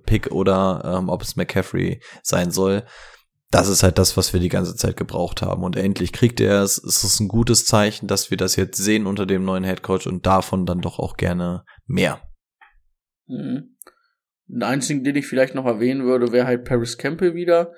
Pick 0.06 0.32
oder 0.32 0.98
ähm, 0.98 1.10
ob 1.10 1.22
es 1.22 1.36
McCaffrey 1.36 2.02
sein 2.22 2.52
soll. 2.52 2.84
Das 3.54 3.68
ist 3.68 3.84
halt 3.84 4.00
das, 4.00 4.18
was 4.18 4.34
wir 4.34 4.40
die 4.40 4.50
ganze 4.50 4.76
Zeit 4.76 4.98
gebraucht 4.98 5.44
haben. 5.44 5.64
Und 5.64 5.76
endlich 5.76 6.12
kriegt 6.12 6.40
er 6.40 6.64
es. 6.64 6.84
Es 6.84 7.04
ist 7.04 7.20
ein 7.20 7.28
gutes 7.28 7.68
Zeichen, 7.68 8.08
dass 8.08 8.32
wir 8.32 8.38
das 8.38 8.56
jetzt 8.56 8.78
sehen 8.78 9.06
unter 9.06 9.28
dem 9.28 9.46
neuen 9.46 9.64
Headcoach 9.64 10.08
und 10.08 10.26
davon 10.26 10.66
dann 10.66 10.82
doch 10.82 10.98
auch 10.98 11.18
gerne 11.18 11.64
mehr. 11.86 12.20
Mhm. 13.28 13.78
Den 14.48 14.64
einzigen, 14.64 15.04
den 15.04 15.16
ich 15.16 15.28
vielleicht 15.28 15.56
noch 15.56 15.66
erwähnen 15.66 16.04
würde, 16.04 16.32
wäre 16.32 16.48
halt 16.48 16.66
Paris 16.66 16.98
Campbell 16.98 17.34
wieder. 17.34 17.74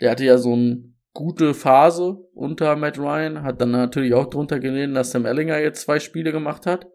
Der 0.00 0.10
hatte 0.10 0.24
ja 0.24 0.38
so 0.38 0.54
eine 0.54 0.92
gute 1.12 1.54
Phase 1.54 2.18
unter 2.34 2.76
Matt 2.76 2.98
Ryan, 2.98 3.42
hat 3.42 3.60
dann 3.60 3.70
natürlich 3.70 4.14
auch 4.14 4.26
drunter 4.26 4.60
gelegen, 4.60 4.94
dass 4.94 5.10
Sam 5.10 5.24
Ellinger 5.24 5.58
jetzt 5.58 5.82
zwei 5.82 6.00
Spiele 6.00 6.32
gemacht 6.32 6.66
hat. 6.66 6.86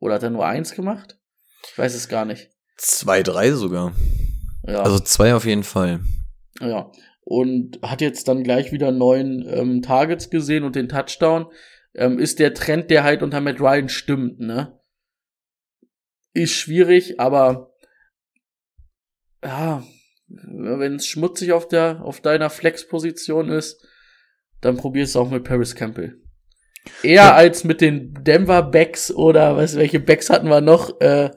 Oder 0.00 0.14
hat 0.14 0.22
er 0.22 0.30
nur 0.30 0.46
eins 0.46 0.72
gemacht? 0.74 1.18
Ich 1.70 1.78
weiß 1.78 1.94
es 1.94 2.08
gar 2.08 2.24
nicht. 2.24 2.50
Zwei, 2.76 3.22
drei 3.22 3.50
sogar. 3.52 3.92
Ja. 4.66 4.82
Also 4.82 4.98
zwei 4.98 5.34
auf 5.34 5.44
jeden 5.44 5.64
Fall. 5.64 6.00
Ja. 6.60 6.90
Und 7.24 7.80
hat 7.82 8.00
jetzt 8.00 8.28
dann 8.28 8.44
gleich 8.44 8.72
wieder 8.72 8.92
neun 8.92 9.44
ähm, 9.48 9.82
Targets 9.82 10.30
gesehen 10.30 10.64
und 10.64 10.76
den 10.76 10.88
Touchdown. 10.88 11.46
Ähm, 11.94 12.18
ist 12.18 12.38
der 12.38 12.54
Trend, 12.54 12.90
der 12.90 13.02
halt 13.02 13.22
unter 13.22 13.40
Matt 13.40 13.60
Ryan 13.60 13.88
stimmt, 13.88 14.40
ne? 14.40 14.77
Ist 16.38 16.54
schwierig, 16.54 17.18
aber 17.18 17.72
ja, 19.42 19.82
wenn 20.28 20.94
es 20.94 21.06
schmutzig 21.06 21.52
auf 21.52 21.66
der 21.66 22.00
auf 22.04 22.20
deiner 22.20 22.48
Flex-Position 22.48 23.48
ist, 23.48 23.84
dann 24.60 24.76
probier 24.76 25.02
es 25.02 25.16
auch 25.16 25.30
mit 25.30 25.42
Paris 25.42 25.74
Campbell. 25.74 26.20
Eher 27.02 27.24
Ja. 27.24 27.34
als 27.34 27.64
mit 27.64 27.80
den 27.80 28.14
Denver 28.22 28.62
Backs 28.62 29.10
oder 29.10 29.56
was 29.56 29.74
welche 29.76 29.98
Backs 29.98 30.30
hatten 30.30 30.48
wir 30.48 30.60
noch? 30.60 31.00
Äh, 31.00 31.30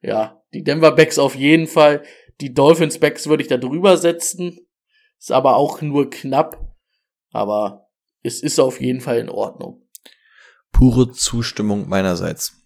ja, 0.00 0.42
die 0.54 0.62
Denver 0.62 0.92
Backs 0.92 1.18
auf 1.18 1.34
jeden 1.34 1.66
Fall. 1.66 2.02
Die 2.40 2.54
Dolphins 2.54 2.98
Backs 2.98 3.26
würde 3.26 3.42
ich 3.42 3.48
da 3.48 3.58
drüber 3.58 3.98
setzen. 3.98 4.58
Ist 5.18 5.32
aber 5.32 5.56
auch 5.56 5.82
nur 5.82 6.08
knapp. 6.08 6.74
Aber 7.32 7.88
es 8.22 8.42
ist 8.42 8.58
auf 8.58 8.80
jeden 8.80 9.00
Fall 9.02 9.18
in 9.18 9.28
Ordnung. 9.28 9.86
Pure 10.72 11.12
Zustimmung 11.12 11.86
meinerseits. 11.88 12.57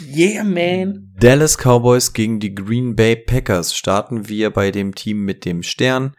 Yeah, 0.00 0.44
man. 0.44 1.12
Dallas 1.18 1.56
Cowboys 1.58 2.12
gegen 2.12 2.40
die 2.40 2.54
Green 2.54 2.96
Bay 2.96 3.16
Packers 3.16 3.74
starten 3.74 4.28
wir 4.28 4.50
bei 4.50 4.70
dem 4.70 4.94
Team 4.94 5.24
mit 5.24 5.44
dem 5.44 5.62
Stern. 5.62 6.14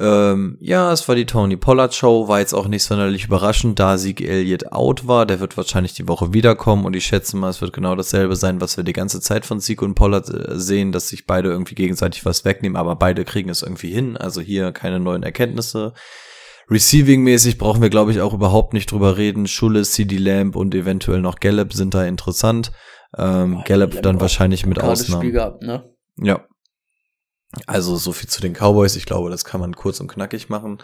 Ähm, 0.00 0.56
ja, 0.60 0.92
es 0.92 1.06
war 1.06 1.14
die 1.14 1.26
Tony 1.26 1.56
Pollard 1.56 1.94
Show, 1.94 2.26
war 2.26 2.40
jetzt 2.40 2.52
auch 2.52 2.66
nicht 2.66 2.82
sonderlich 2.82 3.26
überraschend, 3.26 3.78
da 3.78 3.96
Sieg 3.96 4.20
Elliott 4.20 4.72
out 4.72 5.06
war. 5.06 5.24
Der 5.24 5.38
wird 5.38 5.56
wahrscheinlich 5.56 5.94
die 5.94 6.08
Woche 6.08 6.32
wiederkommen 6.32 6.84
und 6.84 6.96
ich 6.96 7.06
schätze 7.06 7.36
mal, 7.36 7.50
es 7.50 7.60
wird 7.60 7.72
genau 7.72 7.94
dasselbe 7.94 8.34
sein, 8.34 8.60
was 8.60 8.76
wir 8.76 8.82
die 8.82 8.92
ganze 8.92 9.20
Zeit 9.20 9.46
von 9.46 9.60
Sieg 9.60 9.82
und 9.82 9.94
Pollard 9.94 10.28
äh, 10.28 10.58
sehen, 10.58 10.90
dass 10.90 11.08
sich 11.08 11.26
beide 11.26 11.48
irgendwie 11.50 11.76
gegenseitig 11.76 12.24
was 12.24 12.44
wegnehmen, 12.44 12.76
aber 12.76 12.96
beide 12.96 13.24
kriegen 13.24 13.50
es 13.50 13.62
irgendwie 13.62 13.92
hin. 13.92 14.16
Also 14.16 14.40
hier 14.40 14.72
keine 14.72 14.98
neuen 14.98 15.22
Erkenntnisse. 15.22 15.94
Receiving-mäßig 16.68 17.58
brauchen 17.58 17.82
wir, 17.82 17.90
glaube 17.90 18.10
ich, 18.10 18.20
auch 18.20 18.32
überhaupt 18.32 18.72
nicht 18.72 18.90
drüber 18.90 19.16
reden. 19.16 19.46
Schulle, 19.46 19.82
CD 19.82 20.16
Lamb 20.16 20.56
und 20.56 20.74
eventuell 20.74 21.20
noch 21.20 21.38
Gallup 21.38 21.72
sind 21.72 21.94
da 21.94 22.04
interessant. 22.04 22.72
Ähm, 23.16 23.62
Gallup 23.64 24.02
dann 24.02 24.20
wahrscheinlich 24.20 24.66
mit 24.66 24.78
Gutes 24.78 25.06
Spiel 25.06 25.32
gehabt, 25.32 25.62
ne? 25.62 25.94
Ja. 26.16 26.46
Also 27.66 27.96
so 27.96 28.12
viel 28.12 28.28
zu 28.28 28.40
den 28.40 28.54
Cowboys. 28.54 28.96
Ich 28.96 29.06
glaube, 29.06 29.30
das 29.30 29.44
kann 29.44 29.60
man 29.60 29.74
kurz 29.74 30.00
und 30.00 30.08
knackig 30.08 30.48
machen. 30.48 30.82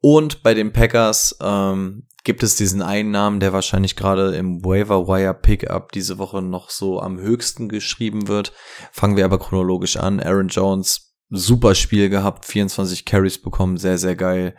Und 0.00 0.42
bei 0.42 0.52
den 0.52 0.72
Packers 0.72 1.36
ähm, 1.40 2.06
gibt 2.24 2.42
es 2.42 2.56
diesen 2.56 2.82
einen 2.82 3.10
Namen, 3.10 3.40
der 3.40 3.52
wahrscheinlich 3.52 3.96
gerade 3.96 4.34
im 4.36 4.64
Waiver 4.64 5.08
Wire 5.08 5.34
Pickup 5.34 5.92
diese 5.92 6.18
Woche 6.18 6.42
noch 6.42 6.70
so 6.70 7.00
am 7.00 7.18
höchsten 7.18 7.68
geschrieben 7.68 8.28
wird. 8.28 8.52
Fangen 8.92 9.16
wir 9.16 9.24
aber 9.24 9.38
chronologisch 9.38 9.96
an. 9.96 10.20
Aaron 10.20 10.48
Jones, 10.48 11.14
super 11.30 11.74
Spiel 11.74 12.10
gehabt, 12.10 12.44
24 12.44 13.04
Carries 13.04 13.40
bekommen, 13.40 13.78
sehr, 13.78 13.96
sehr 13.96 14.16
geil. 14.16 14.56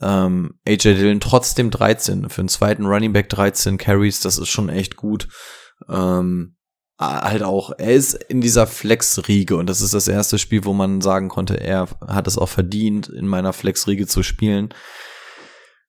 Ähm, 0.00 0.58
AJ 0.66 0.94
Dillon 0.94 1.20
trotzdem 1.20 1.70
13. 1.70 2.28
Für 2.28 2.40
einen 2.40 2.48
zweiten 2.48 2.86
Running 2.86 3.12
Back 3.12 3.28
13 3.28 3.78
Carries, 3.78 4.20
das 4.20 4.38
ist 4.38 4.48
schon 4.48 4.68
echt 4.68 4.96
gut. 4.96 5.28
Ähm, 5.88 6.56
halt 6.98 7.42
auch, 7.42 7.72
er 7.78 7.94
ist 7.94 8.14
in 8.14 8.40
dieser 8.40 8.66
Flex-Riege 8.66 9.56
und 9.56 9.68
das 9.68 9.80
ist 9.80 9.94
das 9.94 10.08
erste 10.08 10.38
Spiel, 10.38 10.64
wo 10.64 10.72
man 10.72 11.00
sagen 11.00 11.28
konnte, 11.28 11.60
er 11.60 11.88
hat 12.06 12.26
es 12.26 12.38
auch 12.38 12.48
verdient, 12.48 13.08
in 13.08 13.26
meiner 13.26 13.52
Flex-Riege 13.52 14.06
zu 14.06 14.22
spielen. 14.22 14.72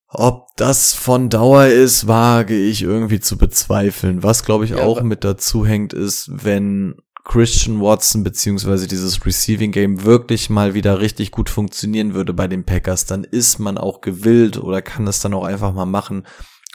Ob 0.07 0.47
das 0.57 0.93
von 0.93 1.29
Dauer 1.29 1.65
ist, 1.65 2.07
wage 2.07 2.55
ich 2.55 2.83
irgendwie 2.83 3.19
zu 3.19 3.37
bezweifeln. 3.37 4.21
Was, 4.21 4.45
glaube 4.45 4.65
ich, 4.65 4.71
Ja, 4.71 4.83
auch 4.83 5.01
mit 5.01 5.23
dazu 5.23 5.65
hängt, 5.65 5.91
ist, 5.93 6.29
wenn 6.31 6.95
Christian 7.23 7.81
Watson 7.81 8.23
beziehungsweise 8.23 8.87
dieses 8.87 9.25
Receiving 9.25 9.71
Game 9.71 10.03
wirklich 10.03 10.49
mal 10.49 10.73
wieder 10.73 10.99
richtig 10.99 11.31
gut 11.31 11.49
funktionieren 11.49 12.13
würde 12.13 12.33
bei 12.33 12.47
den 12.47 12.65
Packers, 12.65 13.05
dann 13.05 13.23
ist 13.23 13.59
man 13.59 13.77
auch 13.77 14.01
gewillt 14.01 14.57
oder 14.57 14.81
kann 14.81 15.07
es 15.07 15.19
dann 15.19 15.33
auch 15.33 15.45
einfach 15.45 15.73
mal 15.73 15.85
machen, 15.85 16.27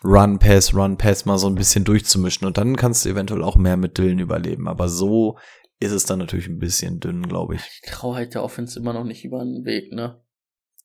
Run, 0.04 0.38
Pass, 0.38 0.74
Run, 0.74 0.96
Pass 0.96 1.24
mal 1.24 1.38
so 1.38 1.48
ein 1.48 1.56
bisschen 1.56 1.84
durchzumischen 1.84 2.46
und 2.46 2.56
dann 2.56 2.76
kannst 2.76 3.04
du 3.04 3.08
eventuell 3.08 3.42
auch 3.42 3.56
mehr 3.56 3.76
mit 3.76 3.98
Dillen 3.98 4.20
überleben. 4.20 4.68
Aber 4.68 4.88
so 4.88 5.38
ist 5.80 5.92
es 5.92 6.04
dann 6.04 6.18
natürlich 6.18 6.48
ein 6.48 6.58
bisschen 6.58 7.00
dünn, 7.00 7.22
glaube 7.22 7.56
ich. 7.56 7.62
Ich 7.82 7.90
traue 7.90 8.16
halt 8.16 8.34
der 8.34 8.42
Offense 8.42 8.78
immer 8.78 8.92
noch 8.92 9.04
nicht 9.04 9.24
über 9.24 9.40
den 9.40 9.64
Weg, 9.64 9.92
ne? 9.92 10.20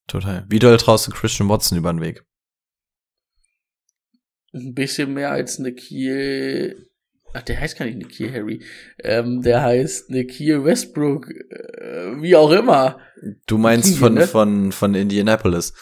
Total. 0.08 0.46
Wie 0.50 0.60
doll 0.60 0.78
traust 0.78 1.08
du 1.08 1.12
Christian 1.12 1.50
Watson 1.50 1.78
über 1.78 1.94
den 1.94 2.02
Weg? 2.02 2.26
Ein 4.54 4.74
bisschen 4.74 5.14
mehr 5.14 5.32
als 5.32 5.60
Nikhil. 5.60 6.90
Ach, 7.34 7.42
der 7.42 7.60
heißt 7.60 7.78
gar 7.78 7.86
nicht 7.86 7.98
Nikhil 7.98 8.32
Harry. 8.32 8.64
Ähm, 9.00 9.42
der 9.42 9.64
heißt 9.64 10.12
Nikhil 10.12 10.64
Westbrook. 10.64 11.30
Äh, 11.30 12.22
wie 12.22 12.36
auch 12.36 12.52
immer. 12.52 13.00
Du 13.48 13.58
meinst 13.58 13.90
Kriege, 13.90 14.00
von, 14.00 14.14
ne? 14.14 14.28
von, 14.28 14.72
von 14.72 14.94
Indianapolis. 14.94 15.74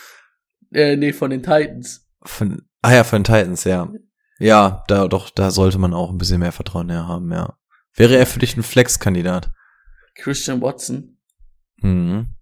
Äh, 0.72 0.96
nee, 0.96 1.12
von 1.12 1.32
den 1.32 1.44
Titans. 1.44 2.08
Von, 2.24 2.62
ah 2.82 2.94
ja, 2.94 3.04
von 3.04 3.24
Titans, 3.24 3.64
ja. 3.64 3.92
Ja, 4.40 4.84
da, 4.88 5.08
doch, 5.08 5.30
da 5.30 5.52
sollte 5.52 5.78
man 5.78 5.94
auch 5.94 6.10
ein 6.10 6.18
bisschen 6.18 6.40
mehr 6.40 6.52
Vertrauen 6.52 6.90
her 6.90 7.08
haben, 7.08 7.32
ja. 7.32 7.58
Wäre 7.94 8.18
er 8.18 8.26
für 8.26 8.40
dich 8.40 8.58
ein 8.58 8.64
Flex-Kandidat? 8.64 9.52
Christian 10.16 10.62
Watson. 10.62 11.18
Mhm. 11.78 12.36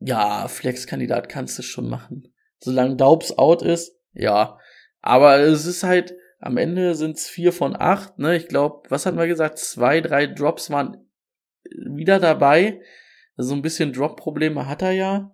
Ja, 0.00 0.48
Flex-Kandidat 0.48 1.28
kannst 1.28 1.58
du 1.58 1.62
schon 1.62 1.88
machen. 1.88 2.34
Solange 2.60 2.96
Daubs 2.96 3.36
out 3.38 3.62
ist, 3.62 3.92
ja. 4.12 4.58
Aber 5.00 5.38
es 5.38 5.66
ist 5.66 5.82
halt, 5.82 6.14
am 6.40 6.56
Ende 6.56 6.94
sind 6.94 7.16
es 7.16 7.26
vier 7.26 7.52
von 7.52 7.74
acht, 7.74 8.18
ne? 8.18 8.36
Ich 8.36 8.48
glaube, 8.48 8.88
was 8.90 9.06
hatten 9.06 9.18
wir 9.18 9.26
gesagt? 9.26 9.58
Zwei, 9.58 10.00
drei 10.00 10.26
Drops 10.26 10.70
waren 10.70 11.08
wieder 11.64 12.20
dabei. 12.20 12.80
Also 13.36 13.50
so 13.50 13.54
ein 13.54 13.62
bisschen 13.62 13.92
Drop-Probleme 13.92 14.68
hat 14.68 14.82
er 14.82 14.92
ja. 14.92 15.33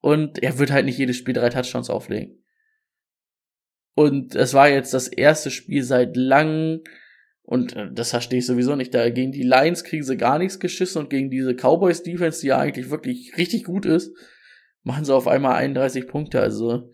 Und 0.00 0.42
er 0.42 0.58
wird 0.58 0.70
halt 0.70 0.84
nicht 0.84 0.98
jedes 0.98 1.16
Spiel 1.16 1.34
drei 1.34 1.50
Touchdowns 1.50 1.90
auflegen. 1.90 2.44
Und 3.94 4.36
es 4.36 4.54
war 4.54 4.68
jetzt 4.68 4.94
das 4.94 5.08
erste 5.08 5.50
Spiel 5.50 5.82
seit 5.82 6.16
langem. 6.16 6.82
Und 7.42 7.74
äh, 7.74 7.88
das 7.92 8.10
verstehe 8.10 8.38
ich 8.38 8.46
sowieso 8.46 8.76
nicht. 8.76 8.94
Da 8.94 9.10
gegen 9.10 9.32
die 9.32 9.42
Lions 9.42 9.82
kriegen 9.82 10.04
sie 10.04 10.16
gar 10.16 10.38
nichts 10.38 10.60
geschissen 10.60 11.02
und 11.02 11.10
gegen 11.10 11.30
diese 11.30 11.54
Cowboys 11.54 12.02
Defense, 12.02 12.40
die 12.40 12.48
ja 12.48 12.58
eigentlich 12.58 12.90
wirklich 12.90 13.32
richtig 13.36 13.64
gut 13.64 13.86
ist, 13.86 14.12
machen 14.82 15.04
sie 15.04 15.14
auf 15.14 15.26
einmal 15.26 15.56
31 15.56 16.06
Punkte. 16.06 16.40
Also 16.40 16.92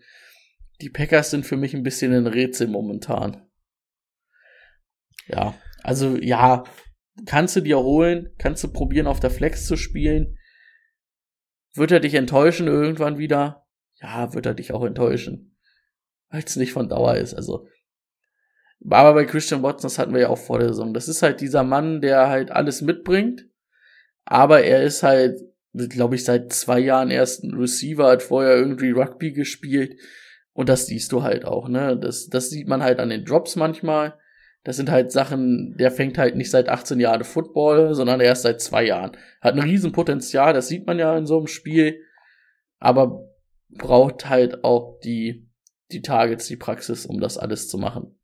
die 0.81 0.89
Packers 0.89 1.29
sind 1.29 1.45
für 1.45 1.57
mich 1.57 1.75
ein 1.75 1.83
bisschen 1.83 2.13
ein 2.13 2.27
Rätsel 2.27 2.67
momentan. 2.67 3.47
Ja, 5.27 5.55
also 5.83 6.17
ja, 6.17 6.63
kannst 7.25 7.55
du 7.55 7.61
dir 7.61 7.79
holen, 7.79 8.29
kannst 8.37 8.63
du 8.63 8.67
probieren 8.71 9.07
auf 9.07 9.19
der 9.19 9.29
Flex 9.29 9.65
zu 9.65 9.77
spielen. 9.77 10.37
Wird 11.75 11.91
er 11.91 11.99
dich 11.99 12.13
enttäuschen 12.13 12.67
irgendwann 12.67 13.17
wieder? 13.17 13.67
Ja, 14.01 14.33
wird 14.33 14.45
er 14.45 14.53
dich 14.53 14.73
auch 14.73 14.83
enttäuschen. 14.83 15.57
Weil 16.29 16.43
es 16.43 16.55
nicht 16.55 16.73
von 16.73 16.89
Dauer 16.89 17.15
ist. 17.15 17.33
Also, 17.33 17.67
aber 18.89 19.13
bei 19.13 19.25
Christian 19.25 19.63
Watson, 19.63 19.83
das 19.83 19.99
hatten 19.99 20.13
wir 20.13 20.21
ja 20.21 20.29
auch 20.29 20.37
vor 20.37 20.59
der 20.59 20.69
Saison. 20.69 20.93
Das 20.93 21.07
ist 21.07 21.21
halt 21.21 21.41
dieser 21.41 21.63
Mann, 21.63 22.01
der 22.01 22.29
halt 22.29 22.51
alles 22.51 22.81
mitbringt. 22.81 23.45
Aber 24.25 24.63
er 24.63 24.83
ist 24.83 25.03
halt, 25.03 25.39
glaube 25.73 26.15
ich, 26.15 26.23
seit 26.23 26.51
zwei 26.53 26.79
Jahren 26.79 27.11
erst 27.11 27.43
ein 27.43 27.53
Receiver, 27.53 28.07
hat 28.07 28.23
vorher 28.23 28.55
irgendwie 28.55 28.91
Rugby 28.91 29.33
gespielt. 29.33 29.99
Und 30.53 30.69
das 30.69 30.85
siehst 30.87 31.11
du 31.11 31.23
halt 31.23 31.45
auch, 31.45 31.67
ne? 31.67 31.97
Das, 31.97 32.27
das 32.27 32.49
sieht 32.49 32.67
man 32.67 32.81
halt 32.81 32.99
an 32.99 33.09
den 33.09 33.25
Drops 33.25 33.55
manchmal. 33.55 34.17
Das 34.65 34.77
sind 34.77 34.89
halt 34.89 35.11
Sachen, 35.11 35.77
der 35.77 35.91
fängt 35.91 36.17
halt 36.17 36.35
nicht 36.35 36.49
seit 36.49 36.69
18 36.69 36.99
Jahren 36.99 37.23
Football, 37.23 37.93
sondern 37.93 38.19
erst 38.19 38.41
seit 38.41 38.59
zwei 38.61 38.83
Jahren. 38.83 39.15
Hat 39.39 39.53
ein 39.53 39.59
Riesenpotenzial, 39.59 40.53
das 40.53 40.67
sieht 40.67 40.87
man 40.87 40.97
ja 40.97 41.15
in 41.15 41.27
so 41.27 41.37
einem 41.37 41.45
Spiel, 41.45 42.01
aber 42.79 43.29
braucht 43.69 44.27
halt 44.27 44.63
auch 44.63 44.99
die, 45.03 45.47
die 45.91 46.01
Targets, 46.01 46.47
die 46.47 46.57
Praxis, 46.57 47.05
um 47.05 47.19
das 47.19 47.37
alles 47.37 47.69
zu 47.69 47.77
machen. 47.77 48.19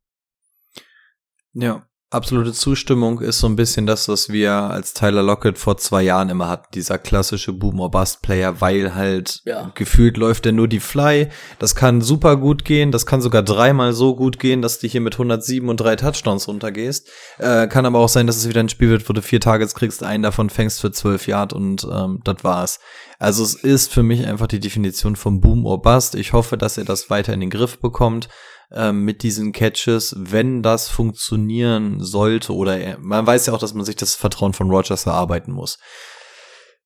Ja. 1.52 1.88
Absolute 2.12 2.52
Zustimmung 2.52 3.20
ist 3.22 3.38
so 3.38 3.46
ein 3.46 3.56
bisschen 3.56 3.86
das, 3.86 4.06
was 4.06 4.28
wir 4.28 4.52
als 4.52 4.92
Tyler 4.92 5.22
Lockett 5.22 5.56
vor 5.56 5.78
zwei 5.78 6.02
Jahren 6.02 6.28
immer 6.28 6.46
hatten. 6.46 6.66
Dieser 6.74 6.98
klassische 6.98 7.54
Boom 7.54 7.80
or 7.80 7.90
Bust 7.90 8.20
Player, 8.20 8.60
weil 8.60 8.94
halt 8.94 9.40
ja. 9.46 9.72
gefühlt 9.74 10.18
läuft 10.18 10.44
er 10.44 10.52
nur 10.52 10.68
die 10.68 10.78
Fly. 10.78 11.28
Das 11.58 11.74
kann 11.74 12.02
super 12.02 12.36
gut 12.36 12.66
gehen. 12.66 12.92
Das 12.92 13.06
kann 13.06 13.22
sogar 13.22 13.42
dreimal 13.42 13.94
so 13.94 14.14
gut 14.14 14.38
gehen, 14.38 14.60
dass 14.60 14.78
du 14.78 14.88
hier 14.88 15.00
mit 15.00 15.14
107 15.14 15.66
und 15.66 15.78
drei 15.78 15.96
Touchdowns 15.96 16.48
runtergehst. 16.48 17.08
Äh, 17.38 17.66
kann 17.68 17.86
aber 17.86 18.00
auch 18.00 18.10
sein, 18.10 18.26
dass 18.26 18.36
es 18.36 18.46
wieder 18.46 18.60
ein 18.60 18.68
Spiel 18.68 18.90
wird, 18.90 19.08
wo 19.08 19.14
du 19.14 19.22
vier 19.22 19.40
Targets 19.40 19.74
kriegst, 19.74 20.02
einen 20.02 20.22
davon 20.22 20.50
fängst 20.50 20.82
für 20.82 20.92
zwölf 20.92 21.26
Yard 21.26 21.54
und 21.54 21.88
ähm, 21.90 22.20
das 22.24 22.44
war's. 22.44 22.78
Also 23.18 23.42
es 23.42 23.54
ist 23.54 23.90
für 23.90 24.02
mich 24.02 24.26
einfach 24.26 24.48
die 24.48 24.60
Definition 24.60 25.16
vom 25.16 25.40
Boom 25.40 25.64
or 25.64 25.80
Bust. 25.80 26.14
Ich 26.14 26.34
hoffe, 26.34 26.58
dass 26.58 26.76
er 26.76 26.84
das 26.84 27.08
weiter 27.08 27.32
in 27.32 27.40
den 27.40 27.48
Griff 27.48 27.78
bekommt 27.78 28.28
ähm, 28.74 29.04
mit 29.04 29.22
diesen 29.22 29.52
Catches, 29.52 30.14
wenn 30.18 30.62
das 30.62 30.88
funktionieren 30.88 32.00
sollte 32.00 32.54
oder 32.54 32.78
er, 32.78 32.98
man 32.98 33.26
weiß 33.26 33.46
ja 33.46 33.52
auch, 33.52 33.58
dass 33.58 33.74
man 33.74 33.84
sich 33.84 33.96
das 33.96 34.14
Vertrauen 34.14 34.52
von 34.52 34.70
Rogers 34.70 35.06
erarbeiten 35.06 35.52
muss. 35.52 35.78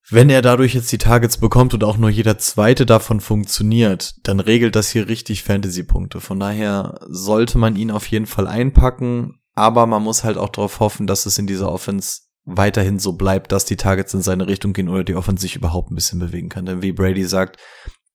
Wenn 0.09 0.30
er 0.30 0.41
dadurch 0.41 0.74
jetzt 0.74 0.93
die 0.93 0.99
Targets 0.99 1.39
bekommt 1.39 1.74
und 1.74 1.82
auch 1.82 1.97
nur 1.97 2.11
jeder 2.11 2.39
zweite 2.39 2.87
davon 2.87 3.20
funktioniert, 3.20 4.14
dann 4.22 4.39
regelt 4.39 4.76
das 4.76 4.91
hier 4.91 5.09
richtig 5.09 5.43
Fantasy-Punkte. 5.43 6.20
Von 6.20 6.39
daher 6.39 7.01
sollte 7.09 7.59
man 7.59 7.74
ihn 7.74 7.91
auf 7.91 8.07
jeden 8.07 8.26
Fall 8.26 8.47
einpacken, 8.47 9.41
aber 9.57 9.87
man 9.87 10.05
muss 10.05 10.22
halt 10.22 10.37
auch 10.37 10.51
darauf 10.51 10.78
hoffen, 10.78 11.09
dass 11.09 11.26
es 11.26 11.39
in 11.39 11.49
dieser 11.49 11.72
Offense 11.72 12.20
weiterhin 12.45 13.01
so 13.01 13.14
bleibt, 13.14 13.51
dass 13.51 13.64
die 13.64 13.76
Targets 13.76 14.14
in 14.14 14.22
seine 14.22 14.47
Richtung 14.47 14.72
gehen 14.72 14.89
oder 14.89 15.03
die 15.03 15.16
Offense 15.16 15.43
sich 15.43 15.57
überhaupt 15.57 15.91
ein 15.91 15.97
bisschen 15.97 16.20
bewegen 16.20 16.49
kann. 16.49 16.66
Denn 16.66 16.82
wie 16.82 16.93
Brady 16.93 17.24
sagt, 17.24 17.59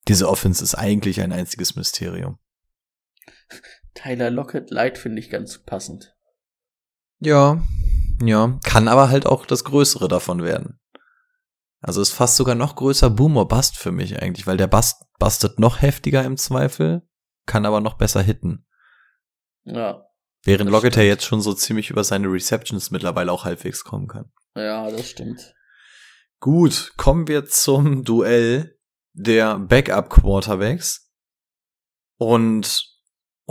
diese 0.08 0.30
Offense 0.30 0.64
ist 0.64 0.76
eigentlich 0.76 1.20
ein 1.20 1.34
einziges 1.34 1.76
Mysterium. 1.76 2.38
Tyler 3.94 4.30
Lockett 4.30 4.72
Light 4.72 4.98
finde 4.98 5.20
ich 5.20 5.30
ganz 5.30 5.60
passend. 5.60 6.16
Ja, 7.20 7.64
ja, 8.22 8.60
kann 8.64 8.88
aber 8.88 9.10
halt 9.10 9.26
auch 9.26 9.46
das 9.46 9.64
Größere 9.64 10.08
davon 10.08 10.44
werden. 10.44 10.80
Also 11.82 12.02
ist 12.02 12.12
fast 12.12 12.38
sogar 12.38 12.56
noch 12.56 12.76
größer 12.76 13.10
Boomer 13.10 13.46
Bust 13.46 13.78
für 13.78 13.92
mich 13.92 14.22
eigentlich, 14.22 14.46
weil 14.46 14.58
der 14.58 14.68
Bust 14.68 15.04
bustet 15.20 15.60
noch 15.60 15.82
heftiger 15.82 16.24
im 16.24 16.38
Zweifel, 16.38 17.02
kann 17.46 17.66
aber 17.66 17.82
noch 17.82 17.96
besser 17.96 18.22
hitten. 18.22 18.66
Ja. 19.64 20.06
Während 20.44 20.70
Lockett 20.70 20.96
ja 20.96 21.04
jetzt 21.04 21.26
schon 21.26 21.42
so 21.42 21.54
ziemlich 21.54 21.90
über 21.90 22.04
seine 22.04 22.28
Receptions 22.28 22.92
mittlerweile 22.92 23.32
auch 23.32 23.46
halbwegs 23.46 23.84
kommen 23.84 24.08
kann. 24.08 24.32
Ja, 24.56 24.90
das 24.90 25.10
stimmt. 25.10 25.54
Gut, 26.40 26.94
kommen 26.98 27.28
wir 27.28 27.46
zum 27.46 28.04
Duell 28.04 28.78
der 29.14 29.60
Backup 29.60 30.10
Quarterbacks. 30.10 31.12
Und 32.18 32.91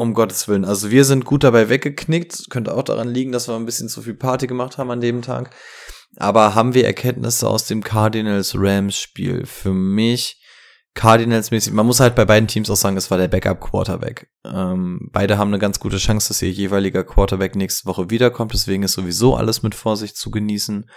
um 0.01 0.15
Gottes 0.15 0.49
Willen. 0.49 0.65
Also 0.65 0.91
wir 0.91 1.05
sind 1.05 1.25
gut 1.25 1.45
dabei 1.45 1.69
weggeknickt. 1.69 2.51
Könnte 2.51 2.75
auch 2.75 2.83
daran 2.83 3.09
liegen, 3.09 3.33
dass 3.33 3.49
wir 3.49 3.55
ein 3.55 3.67
bisschen 3.67 3.89
zu 3.89 4.03
viel 4.03 4.15
Party 4.15 4.47
gemacht 4.47 4.79
haben 4.79 4.91
an 4.91 5.01
dem 5.01 5.23
Tag. 5.23 5.55
Aber 6.17 6.55
haben 6.55 6.75
wir 6.75 6.87
Erkenntnisse 6.87 7.49
aus 7.49 7.67
dem 7.67 7.83
Cardinals-Rams-Spiel? 7.83 9.47
Für 9.47 9.73
mich 9.73 10.41
Cardinals-mäßig, 10.95 11.73
man 11.73 11.87
muss 11.87 12.01
halt 12.01 12.17
bei 12.17 12.25
beiden 12.25 12.49
Teams 12.49 12.69
auch 12.69 12.77
sagen, 12.77 12.97
es 12.97 13.11
war 13.11 13.19
der 13.19 13.29
Backup-Quarterback. 13.29 14.29
Ähm, 14.45 15.09
beide 15.13 15.39
haben 15.39 15.49
eine 15.49 15.61
ganz 15.61 15.79
gute 15.79 15.99
Chance, 15.99 16.29
dass 16.29 16.43
ihr 16.43 16.51
jeweiliger 16.51 17.05
Quarterback 17.05 17.55
nächste 17.55 17.87
Woche 17.87 18.11
wiederkommt. 18.11 18.53
Deswegen 18.53 18.83
ist 18.83 18.95
sowieso 18.95 19.37
alles 19.37 19.63
mit 19.63 19.75
Vorsicht 19.75 20.17
zu 20.17 20.31
genießen. 20.31 20.91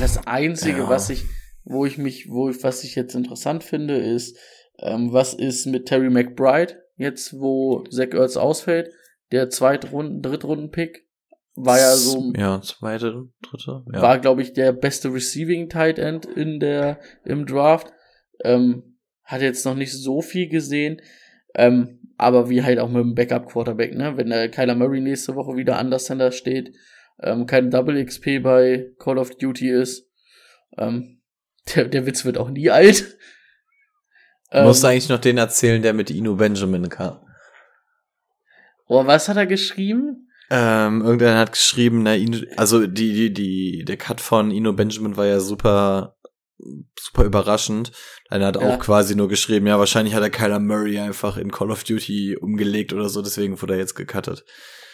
Das 0.00 0.26
Einzige, 0.26 0.78
ja. 0.78 0.88
was 0.88 1.10
ich, 1.10 1.24
wo 1.62 1.86
ich 1.86 1.98
mich, 1.98 2.28
wo 2.28 2.50
ich, 2.50 2.62
was 2.64 2.82
ich 2.82 2.96
jetzt 2.96 3.14
interessant 3.14 3.62
finde, 3.62 3.96
ist, 3.96 4.36
ähm, 4.78 5.12
was 5.12 5.34
ist 5.34 5.66
mit 5.66 5.86
Terry 5.86 6.10
McBride 6.10 6.82
jetzt, 6.96 7.38
wo 7.38 7.84
Zach 7.90 8.12
Ertz 8.12 8.36
ausfällt? 8.36 8.90
Der 9.32 9.50
Zweitrunden, 9.50 10.22
Drittrunden-Pick 10.22 11.04
war 11.56 11.78
ja 11.78 11.94
so. 11.94 12.32
Ja, 12.36 12.60
zweite, 12.62 13.28
dritte. 13.42 13.84
Ja. 13.92 14.02
War, 14.02 14.18
glaube 14.18 14.42
ich, 14.42 14.52
der 14.52 14.72
beste 14.72 15.12
Receiving 15.12 15.68
Tight 15.68 15.98
End 15.98 16.26
in 16.26 16.58
der, 16.60 17.00
im 17.24 17.46
Draft. 17.46 17.92
Ähm, 18.42 18.98
hat 19.22 19.40
jetzt 19.40 19.64
noch 19.64 19.74
nicht 19.74 19.92
so 19.92 20.20
viel 20.20 20.48
gesehen. 20.48 21.00
Ähm, 21.54 22.00
aber 22.16 22.48
wie 22.50 22.62
halt 22.62 22.78
auch 22.78 22.88
mit 22.88 23.02
dem 23.02 23.14
Backup 23.14 23.46
Quarterback, 23.50 23.94
ne? 23.94 24.16
Wenn 24.16 24.30
der 24.30 24.50
Kyler 24.50 24.74
Murray 24.74 25.00
nächste 25.00 25.34
Woche 25.34 25.56
wieder 25.56 25.78
anders 25.78 26.04
Center 26.04 26.32
steht, 26.32 26.74
ähm, 27.22 27.46
kein 27.46 27.70
Double 27.70 28.04
XP 28.04 28.42
bei 28.42 28.92
Call 28.98 29.18
of 29.18 29.36
Duty 29.36 29.70
ist, 29.70 30.08
ähm, 30.76 31.20
der, 31.74 31.86
der 31.86 32.06
Witz 32.06 32.24
wird 32.24 32.38
auch 32.38 32.50
nie 32.50 32.70
alt. 32.70 33.16
Du 34.54 34.60
ähm, 34.60 34.66
musst 34.66 34.84
eigentlich 34.84 35.08
noch 35.08 35.18
den 35.18 35.36
erzählen, 35.36 35.82
der 35.82 35.94
mit 35.94 36.10
Inu 36.10 36.36
Benjamin 36.36 36.88
kam. 36.88 37.18
Oh, 38.86 39.04
was 39.04 39.28
hat 39.28 39.36
er 39.36 39.46
geschrieben? 39.46 40.28
Ähm, 40.48 41.02
irgendeiner 41.02 41.40
hat 41.40 41.50
geschrieben, 41.52 42.04
na, 42.04 42.14
Ino, 42.14 42.38
also 42.56 42.86
die, 42.86 43.14
die, 43.14 43.32
die, 43.32 43.84
der 43.84 43.96
Cut 43.96 44.20
von 44.20 44.52
Ino 44.52 44.72
Benjamin 44.72 45.16
war 45.16 45.26
ja 45.26 45.40
super, 45.40 46.16
super 46.96 47.24
überraschend. 47.24 47.90
Einer 48.28 48.46
hat 48.46 48.60
ja. 48.60 48.62
auch 48.62 48.78
quasi 48.78 49.16
nur 49.16 49.28
geschrieben, 49.28 49.66
ja, 49.66 49.80
wahrscheinlich 49.80 50.14
hat 50.14 50.22
er 50.22 50.30
Kyler 50.30 50.60
Murray 50.60 51.00
einfach 51.00 51.36
in 51.36 51.50
Call 51.50 51.72
of 51.72 51.82
Duty 51.82 52.36
umgelegt 52.36 52.92
oder 52.92 53.08
so, 53.08 53.22
deswegen 53.22 53.60
wurde 53.60 53.72
er 53.72 53.80
jetzt 53.80 53.96
gecuttet. 53.96 54.44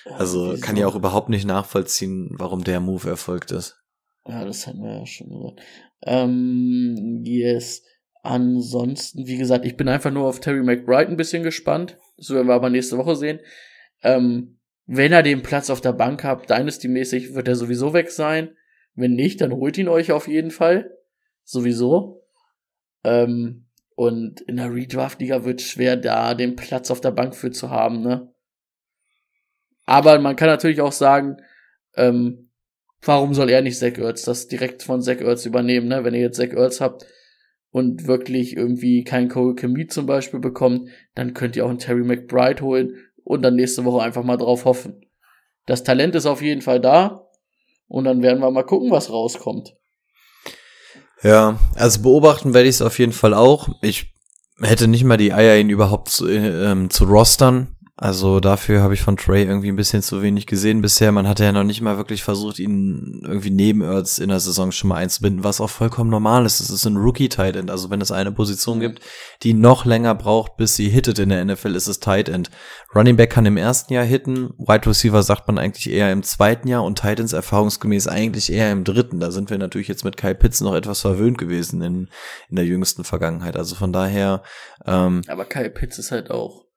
Also 0.07 0.53
Wieso? 0.53 0.63
kann 0.63 0.79
ja 0.79 0.87
auch 0.87 0.95
überhaupt 0.95 1.29
nicht 1.29 1.45
nachvollziehen, 1.45 2.31
warum 2.39 2.65
der 2.65 2.81
Move 2.81 3.11
erfolgt 3.11 3.51
ist. 3.51 3.77
Ja, 4.27 4.43
das 4.47 4.67
hatten 4.67 4.83
wir 4.83 5.01
ja 5.01 5.07
schon 5.07 5.29
gesagt. 5.29 5.61
Ähm, 6.07 7.23
yes. 7.27 7.83
Ansonsten, 8.23 9.27
wie 9.27 9.39
gesagt, 9.39 9.65
ich 9.65 9.77
bin 9.77 9.89
einfach 9.89 10.11
nur 10.11 10.27
auf 10.27 10.41
Terry 10.41 10.63
McBride 10.63 11.11
ein 11.11 11.17
bisschen 11.17 11.43
gespannt. 11.43 11.99
Das 12.17 12.31
werden 12.31 12.49
wir 12.49 12.55
aber 12.55 12.71
nächste 12.71 12.99
Woche 12.99 13.17
sehen. 13.17 13.41
Ähm, 14.03 14.59
wenn 14.87 15.13
er 15.13 15.23
den 15.23 15.43
Platz 15.43 15.71
auf 15.71 15.81
der 15.81 15.93
Bank 15.93 16.25
hat, 16.25 16.51
Dynasty-mäßig, 16.51 17.35
wird 17.35 17.49
er 17.49 17.57
sowieso 17.57 17.93
weg 17.93 18.11
sein. 18.11 18.57
Wenn 18.95 19.15
nicht, 19.15 19.41
dann 19.41 19.53
holt 19.53 19.79
ihn 19.79 19.89
euch 19.89 20.13
auf 20.13 20.29
jeden 20.29 20.51
Fall. 20.51 20.91
Sowieso. 21.45 22.23
Ähm, 23.05 23.67
und 23.95 24.41
in 24.43 24.57
der 24.57 24.73
Redraft-Liga 24.73 25.45
wird 25.45 25.61
es 25.61 25.67
schwer, 25.67 25.97
da 25.97 26.35
den 26.35 26.57
Platz 26.57 26.91
auf 26.91 27.01
der 27.01 27.11
Bank 27.11 27.35
für 27.35 27.51
zu 27.51 27.71
haben, 27.71 28.03
ne? 28.03 28.33
Aber 29.87 30.19
man 30.19 30.37
kann 30.37 30.49
natürlich 30.49 30.81
auch 30.81 30.93
sagen, 30.93 31.39
ähm, 31.97 32.51
warum 33.03 33.35
soll 33.35 33.51
er 33.51 33.63
nicht 33.63 33.79
Zach 33.79 33.99
Ertz 33.99 34.23
das 34.23 34.47
direkt 34.47 34.83
von 34.83 35.03
Zach 35.03 35.21
Ertz 35.21 35.47
übernehmen, 35.47 35.89
ne? 35.89 36.05
Wenn 36.05 36.15
ihr 36.15 36.21
jetzt 36.21 36.37
Zach 36.37 36.53
Ertz 36.53 36.81
habt, 36.81 37.07
und 37.71 38.07
wirklich 38.07 38.57
irgendwie 38.57 39.05
kein 39.05 39.29
Cole 39.29 39.55
Chemie 39.55 39.87
zum 39.87 40.07
Beispiel 40.07 40.41
bekommt, 40.41 40.89
dann 41.15 41.35
könnt 41.35 41.57
ihr 41.57 41.65
auch 41.65 41.71
einen 41.71 41.79
Terry 41.79 42.03
McBride 42.03 42.63
holen 42.63 42.97
und 43.25 43.43
dann 43.43 43.57
nächste 43.57 43.85
Woche 43.85 44.03
einfach 44.03 44.25
mal 44.25 44.37
drauf 44.37 44.65
hoffen. 44.65 45.07
Das 45.67 45.85
Talent 45.85 46.15
ist 46.15 46.27
auf 46.27 46.43
jeden 46.43 46.63
Fall 46.63 46.81
da 46.81 47.29
und 47.87 48.05
dann 48.05 48.23
werden 48.23 48.41
wir 48.41 48.51
mal 48.51 48.65
gucken, 48.65 48.91
was 48.91 49.11
rauskommt. 49.11 49.77
Ja, 51.23 51.59
also 51.75 52.03
beobachten 52.03 52.55
werde 52.55 52.69
ich 52.69 52.77
es 52.77 52.83
auf 52.83 52.99
jeden 52.99 53.13
Fall 53.13 53.35
auch. 53.35 53.69
Ich 53.83 54.15
hätte 54.61 54.89
nicht 54.89 55.05
mal 55.05 55.17
die 55.17 55.33
Eier, 55.33 55.59
ihn 55.59 55.71
überhaupt 55.71 56.09
zu, 56.09 56.29
ähm, 56.29 56.91
zu 56.91 57.05
rostern. 57.05 57.77
Also 58.03 58.41
dafür 58.41 58.81
habe 58.81 58.95
ich 58.95 59.03
von 59.03 59.19
Trey 59.19 59.45
irgendwie 59.45 59.69
ein 59.69 59.77
bisschen 59.77 60.01
zu 60.01 60.23
wenig 60.23 60.47
gesehen 60.47 60.81
bisher. 60.81 61.13
Man 61.13 61.29
hatte 61.29 61.45
ja 61.45 61.53
noch 61.53 61.65
nicht 61.65 61.83
mal 61.83 61.99
wirklich 61.99 62.23
versucht, 62.23 62.59
ihn 62.59 63.21
irgendwie 63.23 63.51
neben 63.51 63.83
Ertz 63.83 64.17
in 64.17 64.31
der 64.31 64.41
Saison 64.41 64.73
schon 64.73 64.89
mal 64.89 64.97
einzubinden, 64.97 65.45
was 65.45 65.61
auch 65.61 65.69
vollkommen 65.69 66.09
normal 66.09 66.47
ist. 66.47 66.61
Es 66.61 66.71
ist 66.71 66.87
ein 66.87 66.97
Rookie-Tight 66.97 67.57
End. 67.57 67.71
Also 67.71 67.91
wenn 67.91 68.01
es 68.01 68.11
eine 68.11 68.33
Position 68.33 68.81
gibt, 68.81 69.03
die 69.43 69.53
noch 69.53 69.85
länger 69.85 70.15
braucht, 70.15 70.57
bis 70.57 70.77
sie 70.77 70.89
hittet 70.89 71.19
in 71.19 71.29
der 71.29 71.45
NFL, 71.45 71.77
ist 71.77 71.89
es 71.89 72.01
Tight 72.01 72.31
End. 72.31 72.51
Running 72.95 73.19
Back 73.19 73.29
kann 73.29 73.45
im 73.45 73.59
ersten 73.59 73.93
Jahr 73.93 74.05
hitten, 74.05 74.55
Wide 74.57 74.89
Receiver 74.89 75.23
sagt 75.23 75.47
man 75.47 75.59
eigentlich 75.59 75.91
eher 75.91 76.11
im 76.11 76.23
zweiten 76.23 76.69
Jahr 76.69 76.85
und 76.85 76.97
Tight 76.97 77.21
Ends 77.21 77.35
erfahrungsgemäß 77.35 78.09
eigentlich 78.09 78.51
eher 78.51 78.73
im 78.73 78.85
dritten. 78.85 79.21
Da 79.21 79.31
sind 79.31 79.51
wir 79.51 79.59
natürlich 79.59 79.89
jetzt 79.89 80.07
mit 80.07 80.17
Kyle 80.17 80.35
Pitts 80.35 80.63
noch 80.63 80.75
etwas 80.75 81.03
verwöhnt 81.03 81.37
gewesen 81.37 81.83
in, 81.83 82.09
in 82.49 82.57
der 82.57 82.65
jüngsten 82.65 83.05
Vergangenheit. 83.05 83.59
Also 83.59 83.75
von 83.75 83.93
daher. 83.93 84.43
Ähm, 84.87 85.21
Aber 85.29 85.45
Kyle 85.45 85.69
Pitts 85.69 85.99
ist 85.99 86.13
halt 86.13 86.31
auch 86.31 86.70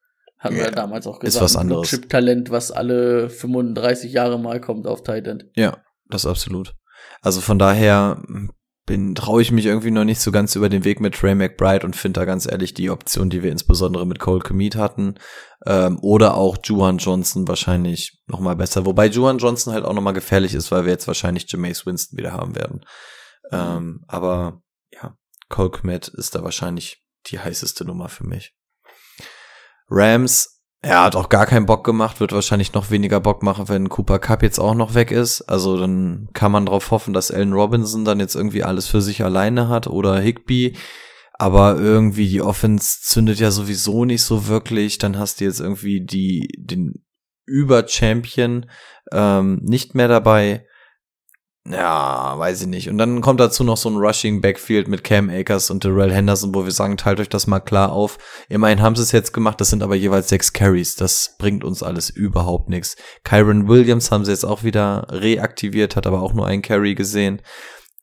hatten 0.44 0.58
ja, 0.58 0.66
wir 0.66 0.72
damals 0.72 1.08
auch 1.08 1.20
gesagt. 1.20 1.36
Ist 1.36 1.41
was 1.41 1.56
anderes. 1.56 1.88
Chip-Talent, 1.88 2.52
was 2.52 2.70
alle 2.72 3.30
35 3.30 4.12
Jahre 4.12 4.38
mal 4.38 4.60
kommt 4.60 4.88
auf 4.88 5.02
Titan. 5.02 5.44
Ja, 5.56 5.78
das 6.10 6.26
absolut. 6.26 6.76
Also 7.22 7.39
von 7.39 7.58
daher 7.58 8.22
bin 8.86 9.16
traue 9.16 9.41
ich 9.41 9.52
mich 9.52 9.66
irgendwie 9.66 9.91
noch 9.91 10.04
nicht 10.04 10.20
so 10.20 10.32
ganz 10.32 10.58
über 10.58 10.68
den 10.68 10.84
Weg 10.84 11.00
mit 11.00 11.16
Trey 11.16 11.34
McBride 11.34 11.86
und 11.86 11.96
finde 11.96 12.20
da 12.20 12.26
ganz 12.26 12.46
ehrlich 12.46 12.74
die 12.74 12.89
Option, 12.89 13.30
die 13.30 13.41
wir 13.41 13.52
insbesondere 13.52 14.06
mit 14.06 14.20
Cole 14.20 14.41
Komet 14.41 14.76
hatten, 14.76 15.16
ähm, 15.66 15.98
oder 16.02 16.36
auch 16.36 16.58
Juan 16.62 16.98
Johnson 16.98 17.48
wahrscheinlich 17.48 18.22
noch 18.28 18.41
mal 18.41 18.58
besser. 18.58 18.86
Wobei 18.86 19.08
Juan 19.08 19.38
Johnson 19.38 19.74
halt 19.74 19.86
auch 19.86 19.94
noch 19.94 20.02
mal 20.02 20.12
gefährlich 20.12 20.54
ist, 20.54 20.72
weil 20.72 20.84
wir 20.84 20.91
jetzt 20.91 21.08
wahrscheinlich 21.08 21.50
Jameis 21.50 21.86
Winston 21.86 22.18
wieder 22.18 22.34
haben 22.34 22.58
werden. 22.58 22.82
Mhm. 23.50 23.58
Ähm, 23.58 24.04
aber 24.10 24.62
ja, 24.91 25.16
Cole 25.48 25.70
Komet 25.70 26.10
ist 26.10 26.36
da 26.36 26.44
wahrscheinlich 26.44 27.02
die 27.28 27.39
heißeste 27.39 27.86
Nummer 27.86 28.10
für 28.10 28.28
mich. 28.28 28.54
Rams, 29.90 30.54
er 30.82 31.04
hat 31.04 31.16
auch 31.16 31.30
gar 31.30 31.46
keinen 31.46 31.66
Bock 31.66 31.86
gemacht, 31.86 32.20
wird 32.20 32.34
wahrscheinlich 32.34 32.74
noch 32.74 32.92
weniger 32.92 33.22
Bock 33.22 33.42
machen, 33.42 33.70
wenn 33.70 33.88
Cooper 33.88 34.20
Cup 34.20 34.44
jetzt 34.44 34.60
auch 34.60 34.76
noch 34.76 34.96
weg 34.96 35.12
ist. 35.12 35.42
Also 35.44 35.78
dann 35.78 36.28
kann 36.34 36.52
man 36.52 36.66
darauf 36.66 36.92
hoffen, 36.92 37.14
dass 37.14 37.32
Allen 37.32 37.54
Robinson 37.54 38.04
dann 38.04 38.20
jetzt 38.20 38.36
irgendwie 38.36 38.64
alles 38.64 38.88
für 38.88 39.02
sich 39.02 39.24
alleine 39.24 39.70
hat 39.70 39.88
oder 39.88 40.20
Higby. 40.20 40.76
Aber 41.40 41.80
irgendwie 41.80 42.28
die 42.28 42.42
Offense 42.42 43.00
zündet 43.02 43.40
ja 43.40 43.50
sowieso 43.50 44.04
nicht 44.04 44.24
so 44.24 44.48
wirklich. 44.48 44.98
Dann 44.98 45.18
hast 45.18 45.40
du 45.40 45.46
jetzt 45.46 45.62
irgendwie 45.62 46.06
die, 46.06 46.50
den 46.58 47.06
Über-Champion 47.46 48.66
ähm, 49.14 49.62
nicht 49.64 49.96
mehr 49.96 50.10
dabei. 50.10 50.66
Ja, 51.66 52.38
weiß 52.38 52.64
ich 52.64 52.68
nicht. 52.68 52.89
Und 52.89 52.97
dann 52.97 53.22
kommt 53.22 53.39
dazu 53.39 53.64
noch 53.64 53.78
so 53.78 53.89
ein 53.89 53.95
Rushing 53.95 54.41
Backfield 54.41 54.89
mit 54.89 55.03
Cam 55.05 55.30
Akers 55.30 55.70
und 55.70 55.86
Darrell 55.86 56.11
Henderson, 56.11 56.53
wo 56.53 56.66
wir 56.66 56.72
sagen, 56.72 56.97
teilt 56.97 57.22
euch 57.22 57.30
das 57.30 57.47
mal 57.47 57.61
klar 57.61 57.93
auf. 57.93 58.18
Immerhin 58.49 58.82
haben 58.82 58.97
sie 58.97 59.03
es 59.03 59.14
jetzt 59.14 59.34
gemacht, 59.34 59.61
das 59.61 59.70
sind 59.70 59.82
aber 59.82 59.95
jeweils 59.95 60.28
sechs 60.28 60.51
Carries. 60.51 60.97
Das 60.97 61.36
bringt 61.39 61.64
uns 61.64 61.82
alles 61.82 62.09
überhaupt 62.09 62.68
nichts. 62.68 62.97
Kyron 63.24 63.70
Williams 63.70 64.11
haben 64.11 64.26
sie 64.26 64.32
jetzt 64.32 64.43
auch 64.43 64.64
wieder 64.64 65.07
reaktiviert, 65.09 65.95
hat 65.95 66.05
aber 66.05 66.22
auch 66.22 66.34
nur 66.34 66.47
ein 66.47 66.61
Carry 66.61 66.95
gesehen. 66.95 67.41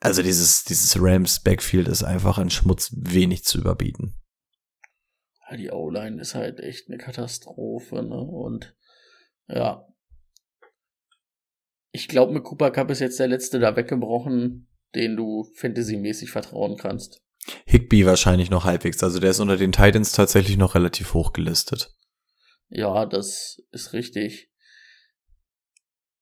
Also 0.01 0.23
dieses, 0.23 0.65
dieses 0.65 0.97
Rams 0.99 1.43
Backfield 1.43 1.87
ist 1.87 2.03
einfach 2.03 2.39
ein 2.39 2.49
Schmutz 2.49 2.91
wenig 2.97 3.45
zu 3.45 3.59
überbieten. 3.59 4.15
Die 5.55 5.71
O-Line 5.71 6.19
ist 6.21 6.35
halt 6.35 6.61
echt 6.61 6.89
eine 6.89 6.97
Katastrophe, 6.97 8.03
ne? 8.03 8.21
Und 8.21 8.75
ja, 9.49 9.85
ich 11.93 12.09
glaube, 12.09 12.33
mit 12.33 12.45
Cooper 12.45 12.71
Cup 12.71 12.91
ist 12.91 13.01
jetzt 13.01 13.19
der 13.19 13.29
letzte 13.29 13.59
da 13.59 13.77
weggebrochen, 13.77 14.69
den 14.95 15.17
du 15.17 15.45
fantasymäßig 15.55 16.31
vertrauen 16.31 16.77
kannst. 16.77 17.23
Higby 17.65 18.07
wahrscheinlich 18.07 18.51
noch 18.51 18.65
halbwegs. 18.65 19.03
Also 19.03 19.19
der 19.19 19.31
ist 19.31 19.41
unter 19.41 19.57
den 19.57 19.73
Titans 19.73 20.13
tatsächlich 20.13 20.57
noch 20.57 20.75
relativ 20.75 21.15
hoch 21.15 21.33
gelistet. 21.33 21.95
Ja, 22.69 23.07
das 23.07 23.63
ist 23.73 23.93
richtig. 23.93 24.53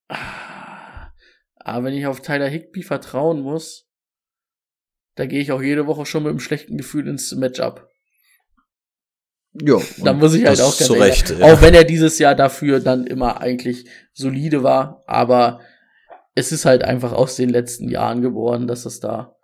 Aber 0.08 1.84
wenn 1.84 1.94
ich 1.94 2.06
auf 2.06 2.22
Tyler 2.22 2.48
Higby 2.48 2.82
vertrauen 2.82 3.40
muss, 3.40 3.86
da 5.16 5.26
gehe 5.26 5.40
ich 5.40 5.52
auch 5.52 5.60
jede 5.60 5.86
Woche 5.86 6.06
schon 6.06 6.22
mit 6.22 6.30
einem 6.30 6.40
schlechten 6.40 6.78
Gefühl 6.78 7.08
ins 7.08 7.32
Matchup. 7.32 7.88
Ja, 9.54 9.78
da 10.04 10.12
muss 10.12 10.34
ich 10.34 10.44
halt 10.44 10.60
auch 10.60 10.76
ganz 10.76 10.90
Recht, 10.90 11.30
ja. 11.30 11.46
Auch 11.46 11.62
wenn 11.62 11.74
er 11.74 11.84
dieses 11.84 12.18
Jahr 12.18 12.34
dafür 12.34 12.80
dann 12.80 13.06
immer 13.06 13.40
eigentlich 13.40 13.86
solide 14.12 14.62
war, 14.62 15.02
aber 15.06 15.60
es 16.34 16.52
ist 16.52 16.64
halt 16.64 16.84
einfach 16.84 17.12
aus 17.12 17.36
den 17.36 17.48
letzten 17.48 17.88
Jahren 17.88 18.22
geworden, 18.22 18.66
dass 18.66 18.84
das 18.84 19.00
da 19.00 19.34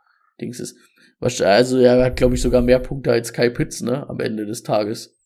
Dings 0.40 0.61
ist. 0.61 0.76
Also 1.20 1.78
er 1.78 2.05
hat, 2.05 2.16
glaube 2.16 2.34
ich, 2.34 2.42
sogar 2.42 2.61
mehr 2.61 2.78
Punkte 2.78 3.11
als 3.11 3.32
Kai 3.32 3.48
Pitts, 3.48 3.80
ne, 3.80 4.09
am 4.09 4.20
Ende 4.20 4.46
des 4.46 4.62
Tages. 4.62 5.16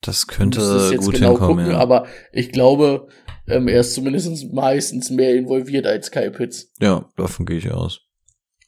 Das 0.00 0.26
könnte 0.26 0.60
gut 0.98 1.14
genau 1.14 1.30
hinkommen, 1.30 1.56
gucken, 1.56 1.70
ja. 1.72 1.78
aber 1.78 2.06
ich 2.32 2.52
glaube, 2.52 3.08
ähm, 3.48 3.66
er 3.66 3.80
ist 3.80 3.94
zumindest 3.94 4.52
meistens 4.52 5.10
mehr 5.10 5.34
involviert 5.34 5.86
als 5.86 6.10
Kai 6.10 6.30
Pitts. 6.30 6.72
Ja, 6.80 7.08
davon 7.16 7.44
gehe 7.44 7.58
ich 7.58 7.70
aus. 7.70 8.02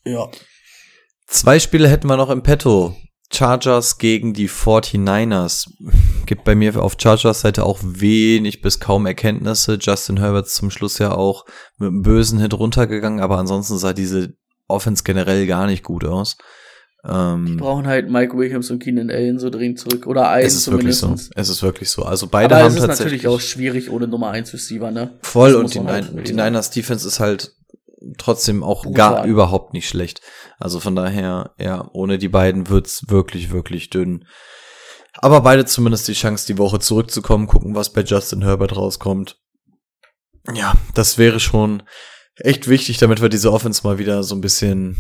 Ja. 0.04 0.28
Zwei 1.26 1.60
Spiele 1.60 1.88
hätten 1.88 2.08
wir 2.08 2.16
noch 2.16 2.30
im 2.30 2.42
Petto. 2.42 2.96
Chargers 3.32 3.98
gegen 3.98 4.32
die 4.32 4.48
49ers. 4.48 5.70
Gibt 6.26 6.44
bei 6.44 6.54
mir 6.54 6.82
auf 6.82 6.96
Chargers 7.00 7.42
Seite 7.42 7.64
auch 7.64 7.78
wenig 7.82 8.62
bis 8.62 8.80
kaum 8.80 9.06
Erkenntnisse. 9.06 9.78
Justin 9.80 10.18
Herbert 10.18 10.48
zum 10.48 10.70
Schluss 10.70 10.98
ja 10.98 11.12
auch 11.12 11.44
mit 11.76 11.88
einem 11.88 12.02
bösen 12.02 12.38
Hit 12.40 12.54
runtergegangen, 12.54 13.20
aber 13.20 13.38
ansonsten 13.38 13.78
sah 13.78 13.92
diese 13.92 14.34
Offense 14.66 15.02
generell 15.04 15.46
gar 15.46 15.66
nicht 15.66 15.84
gut 15.84 16.04
aus. 16.04 16.36
Ähm, 17.04 17.46
die 17.46 17.54
brauchen 17.54 17.86
halt 17.86 18.10
Mike 18.10 18.36
Williams 18.36 18.70
und 18.70 18.82
Keenan 18.82 19.10
Allen 19.10 19.38
so 19.38 19.50
dringend 19.50 19.78
zurück. 19.78 20.06
Oder 20.06 20.30
einen 20.30 20.46
es 20.46 20.54
ist 20.54 20.64
zumindest. 20.64 21.02
Wirklich 21.02 21.22
so. 21.26 21.30
Es 21.34 21.48
ist 21.48 21.62
wirklich 21.62 21.90
so. 21.90 22.02
Also 22.02 22.26
beide 22.26 22.54
aber 22.54 22.64
haben 22.64 22.76
es 22.76 22.82
ist 22.82 22.86
natürlich 22.86 23.28
auch 23.28 23.40
schwierig 23.40 23.90
ohne 23.90 24.08
Nummer 24.08 24.30
1 24.30 24.52
Receiver, 24.52 24.90
ne? 24.90 25.18
Voll 25.22 25.54
und 25.54 25.72
die, 25.72 25.80
halt 25.80 26.28
die 26.28 26.32
Niners 26.32 26.70
Defense 26.70 27.06
ist 27.06 27.20
halt 27.20 27.52
trotzdem 28.16 28.62
auch 28.62 28.82
Brutal. 28.82 29.14
gar 29.14 29.24
überhaupt 29.24 29.72
nicht 29.72 29.88
schlecht. 29.88 30.20
Also 30.58 30.80
von 30.80 30.94
daher, 30.94 31.54
ja, 31.58 31.88
ohne 31.92 32.18
die 32.18 32.28
beiden 32.28 32.68
wird's 32.68 33.08
wirklich, 33.08 33.50
wirklich 33.50 33.90
dünn. 33.90 34.24
Aber 35.14 35.40
beide 35.40 35.64
zumindest 35.64 36.06
die 36.08 36.12
Chance, 36.12 36.46
die 36.46 36.58
Woche 36.58 36.78
zurückzukommen, 36.78 37.46
gucken, 37.46 37.74
was 37.74 37.92
bei 37.92 38.02
Justin 38.02 38.42
Herbert 38.42 38.76
rauskommt. 38.76 39.36
Ja, 40.54 40.74
das 40.94 41.18
wäre 41.18 41.40
schon 41.40 41.82
echt 42.36 42.68
wichtig, 42.68 42.98
damit 42.98 43.20
wir 43.20 43.28
diese 43.28 43.52
Offense 43.52 43.82
mal 43.82 43.98
wieder 43.98 44.22
so 44.22 44.34
ein 44.34 44.40
bisschen 44.40 44.96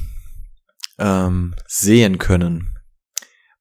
ähm, 0.98 1.54
sehen 1.66 2.18
können. 2.18 2.74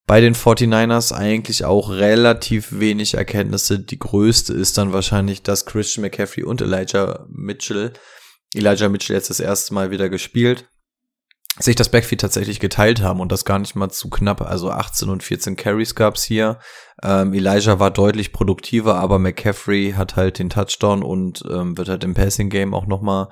Bei 0.07 0.21
den 0.21 0.35
49ers 0.35 1.13
eigentlich 1.13 1.65
auch 1.65 1.89
relativ 1.89 2.79
wenig 2.79 3.15
Erkenntnisse. 3.15 3.79
Die 3.79 3.99
größte 3.99 4.53
ist 4.53 4.77
dann 4.77 4.93
wahrscheinlich, 4.93 5.43
dass 5.43 5.65
Christian 5.65 6.01
McCaffrey 6.03 6.43
und 6.43 6.61
Elijah 6.61 7.27
Mitchell 7.29 7.91
Elijah 8.53 8.89
Mitchell 8.89 9.15
jetzt 9.15 9.29
das 9.29 9.39
erste 9.39 9.73
Mal 9.73 9.91
wieder 9.91 10.09
gespielt, 10.09 10.69
sich 11.59 11.75
das 11.75 11.89
Backfield 11.89 12.21
tatsächlich 12.21 12.59
geteilt 12.59 13.01
haben 13.01 13.19
und 13.19 13.31
das 13.31 13.45
gar 13.45 13.59
nicht 13.59 13.75
mal 13.75 13.89
zu 13.89 14.09
knapp. 14.09 14.41
Also 14.41 14.69
18 14.71 15.09
und 15.09 15.23
14 15.23 15.55
Carries 15.55 15.95
gab's 15.95 16.23
hier. 16.23 16.59
Ähm, 17.03 17.33
Elijah 17.33 17.79
war 17.79 17.91
deutlich 17.91 18.31
produktiver, 18.31 18.95
aber 18.95 19.19
McCaffrey 19.19 19.93
hat 19.97 20.15
halt 20.15 20.39
den 20.39 20.49
Touchdown 20.49 21.03
und 21.03 21.43
ähm, 21.49 21.77
wird 21.77 21.89
halt 21.89 22.03
im 22.03 22.13
Passing 22.13 22.49
Game 22.49 22.73
auch 22.73 22.85
noch 22.85 23.01
mal 23.01 23.29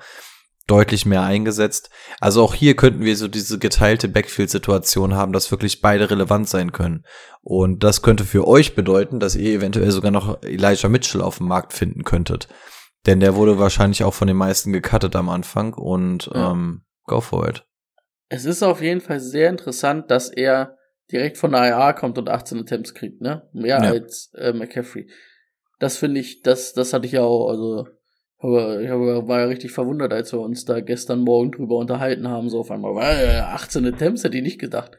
deutlich 0.66 1.06
mehr 1.06 1.22
eingesetzt. 1.22 1.90
Also 2.20 2.42
auch 2.42 2.54
hier 2.54 2.74
könnten 2.74 3.04
wir 3.04 3.16
so 3.16 3.28
diese 3.28 3.58
geteilte 3.58 4.08
Backfield-Situation 4.08 5.14
haben, 5.14 5.32
dass 5.32 5.50
wirklich 5.52 5.80
beide 5.80 6.10
relevant 6.10 6.48
sein 6.48 6.72
können. 6.72 7.04
Und 7.42 7.84
das 7.84 8.02
könnte 8.02 8.24
für 8.24 8.46
euch 8.48 8.74
bedeuten, 8.74 9.20
dass 9.20 9.36
ihr 9.36 9.52
eventuell 9.52 9.92
sogar 9.92 10.10
noch 10.10 10.42
Elijah 10.42 10.88
Mitchell 10.88 11.22
auf 11.22 11.38
dem 11.38 11.46
Markt 11.46 11.72
finden 11.72 12.02
könntet. 12.02 12.48
Denn 13.06 13.20
der 13.20 13.36
wurde 13.36 13.58
wahrscheinlich 13.58 14.02
auch 14.04 14.14
von 14.14 14.28
den 14.28 14.36
meisten 14.36 14.72
gecuttet 14.72 15.14
am 15.16 15.28
Anfang 15.28 15.74
und 15.74 16.28
ja. 16.34 16.50
ähm, 16.50 16.82
go 17.04 17.20
for 17.20 17.48
it. 17.48 17.64
Es 18.28 18.44
ist 18.44 18.62
auf 18.62 18.82
jeden 18.82 19.00
Fall 19.00 19.20
sehr 19.20 19.48
interessant, 19.48 20.10
dass 20.10 20.28
er 20.28 20.76
direkt 21.12 21.38
von 21.38 21.52
der 21.52 21.68
IA 21.68 21.92
kommt 21.92 22.18
und 22.18 22.28
18 22.28 22.58
Attempts 22.58 22.94
kriegt, 22.94 23.20
ne? 23.20 23.48
Mehr 23.52 23.80
ja. 23.82 23.90
als 23.90 24.32
äh, 24.34 24.52
McCaffrey. 24.52 25.08
Das 25.78 25.96
finde 25.96 26.20
ich, 26.20 26.42
das, 26.42 26.72
das 26.72 26.92
hatte 26.92 27.06
ich 27.06 27.12
ja 27.12 27.22
auch, 27.22 27.48
also 27.48 27.86
ich 28.38 28.90
war 28.90 29.40
ja 29.40 29.46
richtig 29.46 29.72
verwundert, 29.72 30.12
als 30.12 30.32
wir 30.32 30.40
uns 30.40 30.64
da 30.64 30.80
gestern 30.80 31.20
Morgen 31.20 31.52
drüber 31.52 31.76
unterhalten 31.76 32.28
haben, 32.28 32.50
so 32.50 32.60
auf 32.60 32.70
einmal, 32.70 32.94
weil 32.94 33.40
18 33.40 33.86
Attempts 33.86 34.24
hätte 34.24 34.36
ich 34.36 34.42
nicht 34.42 34.60
gedacht. 34.60 34.98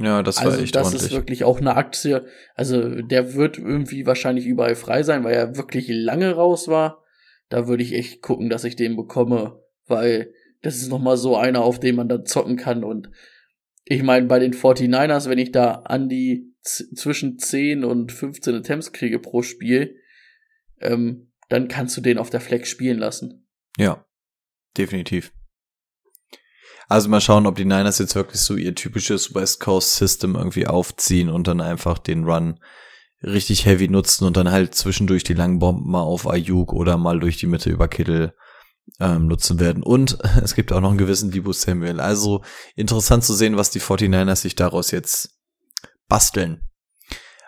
Ja, 0.00 0.22
das 0.22 0.38
war 0.38 0.46
also 0.46 0.62
echt 0.62 0.74
das 0.74 0.86
ordentlich. 0.86 1.10
ist 1.10 1.12
wirklich 1.12 1.44
auch 1.44 1.60
eine 1.60 1.76
Aktie. 1.76 2.24
Also 2.54 3.02
der 3.02 3.34
wird 3.34 3.58
irgendwie 3.58 4.06
wahrscheinlich 4.06 4.46
überall 4.46 4.74
frei 4.74 5.02
sein, 5.02 5.24
weil 5.24 5.34
er 5.34 5.56
wirklich 5.56 5.88
lange 5.88 6.32
raus 6.32 6.68
war. 6.68 7.04
Da 7.50 7.68
würde 7.68 7.82
ich 7.82 7.92
echt 7.92 8.22
gucken, 8.22 8.48
dass 8.48 8.64
ich 8.64 8.76
den 8.76 8.96
bekomme, 8.96 9.60
weil 9.86 10.32
das 10.62 10.76
ist 10.76 10.88
nochmal 10.88 11.16
so 11.16 11.36
einer, 11.36 11.62
auf 11.62 11.80
den 11.80 11.96
man 11.96 12.08
dann 12.08 12.24
zocken 12.24 12.56
kann. 12.56 12.82
Und 12.82 13.10
ich 13.84 14.02
meine, 14.02 14.26
bei 14.26 14.38
den 14.38 14.54
49ers, 14.54 15.28
wenn 15.28 15.38
ich 15.38 15.52
da 15.52 15.72
an 15.72 16.08
die 16.08 16.54
zwischen 16.62 17.38
10 17.38 17.84
und 17.84 18.12
15 18.12 18.54
Attempts 18.54 18.92
kriege 18.92 19.18
pro 19.18 19.42
Spiel, 19.42 19.96
ähm, 20.80 21.32
dann 21.48 21.68
kannst 21.68 21.96
du 21.96 22.00
den 22.00 22.18
auf 22.18 22.30
der 22.30 22.40
Flex 22.40 22.68
spielen 22.68 22.98
lassen. 22.98 23.46
Ja, 23.76 24.06
definitiv. 24.76 25.32
Also 26.90 27.08
mal 27.08 27.20
schauen, 27.20 27.46
ob 27.46 27.54
die 27.54 27.64
Niners 27.64 28.00
jetzt 28.00 28.16
wirklich 28.16 28.40
so 28.40 28.56
ihr 28.56 28.74
typisches 28.74 29.32
West 29.32 29.60
Coast 29.60 29.94
System 29.94 30.34
irgendwie 30.34 30.66
aufziehen 30.66 31.30
und 31.30 31.46
dann 31.46 31.60
einfach 31.60 31.98
den 31.98 32.24
Run 32.24 32.58
richtig 33.22 33.64
heavy 33.64 33.86
nutzen 33.86 34.24
und 34.24 34.36
dann 34.36 34.50
halt 34.50 34.74
zwischendurch 34.74 35.22
die 35.22 35.34
langen 35.34 35.60
Bomben 35.60 35.88
mal 35.88 36.02
auf 36.02 36.28
Ayuk 36.28 36.72
oder 36.72 36.96
mal 36.96 37.20
durch 37.20 37.36
die 37.36 37.46
Mitte 37.46 37.70
über 37.70 37.86
Kittel 37.86 38.34
ähm, 38.98 39.28
nutzen 39.28 39.60
werden. 39.60 39.84
Und 39.84 40.18
es 40.42 40.56
gibt 40.56 40.72
auch 40.72 40.80
noch 40.80 40.88
einen 40.88 40.98
gewissen 40.98 41.30
Debo 41.30 41.52
Samuel. 41.52 42.00
Also 42.00 42.42
interessant 42.74 43.22
zu 43.22 43.34
sehen, 43.34 43.56
was 43.56 43.70
die 43.70 43.80
49ers 43.80 44.40
sich 44.40 44.56
daraus 44.56 44.90
jetzt 44.90 45.38
basteln. 46.08 46.60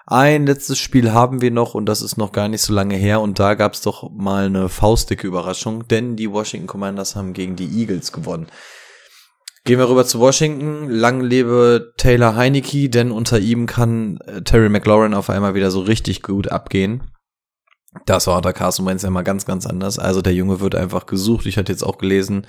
Ein 0.07 0.47
letztes 0.47 0.79
Spiel 0.79 1.11
haben 1.13 1.41
wir 1.41 1.51
noch 1.51 1.75
und 1.75 1.87
das 1.87 2.01
ist 2.01 2.17
noch 2.17 2.31
gar 2.31 2.47
nicht 2.47 2.63
so 2.63 2.73
lange 2.73 2.95
her 2.95 3.21
und 3.21 3.41
da 3.41 3.55
gab 3.55 3.75
es 3.75 3.81
doch 3.81 4.09
mal 4.13 4.47
eine 4.47 4.69
faustdicke 4.69 5.27
Überraschung, 5.27 5.89
denn 5.89 6.15
die 6.15 6.31
Washington 6.31 6.69
Commanders 6.69 7.17
haben 7.17 7.33
gegen 7.33 7.57
die 7.57 7.81
Eagles 7.81 8.13
gewonnen. 8.13 8.47
Gehen 9.65 9.79
wir 9.79 9.89
rüber 9.89 10.05
zu 10.05 10.19
Washington. 10.19 10.89
Lang 10.89 11.21
lebe 11.21 11.93
Taylor 11.97 12.35
Heineke, 12.35 12.89
denn 12.89 13.13
unter 13.13 13.39
ihm 13.39 13.67
kann 13.67 14.19
äh, 14.27 14.43
Terry 14.43 14.69
McLaurin 14.69 15.15
auf 15.15 15.31
einmal 15.31 15.55
wieder 15.55 15.71
so 15.71 15.81
richtig 15.81 16.23
gut 16.23 16.51
abgehen. 16.51 17.13
Das 18.07 18.27
war 18.27 18.37
unter 18.37 18.53
Carson 18.53 18.87
Wentz 18.87 19.03
ja 19.03 19.11
mal 19.11 19.23
ganz, 19.23 19.45
ganz 19.45 19.67
anders. 19.67 19.99
Also 19.99 20.21
der 20.21 20.35
Junge 20.35 20.61
wird 20.61 20.75
einfach 20.75 21.07
gesucht. 21.07 21.47
Ich 21.47 21.59
hatte 21.59 21.71
jetzt 21.71 21.85
auch 21.85 21.99
gelesen, 21.99 22.47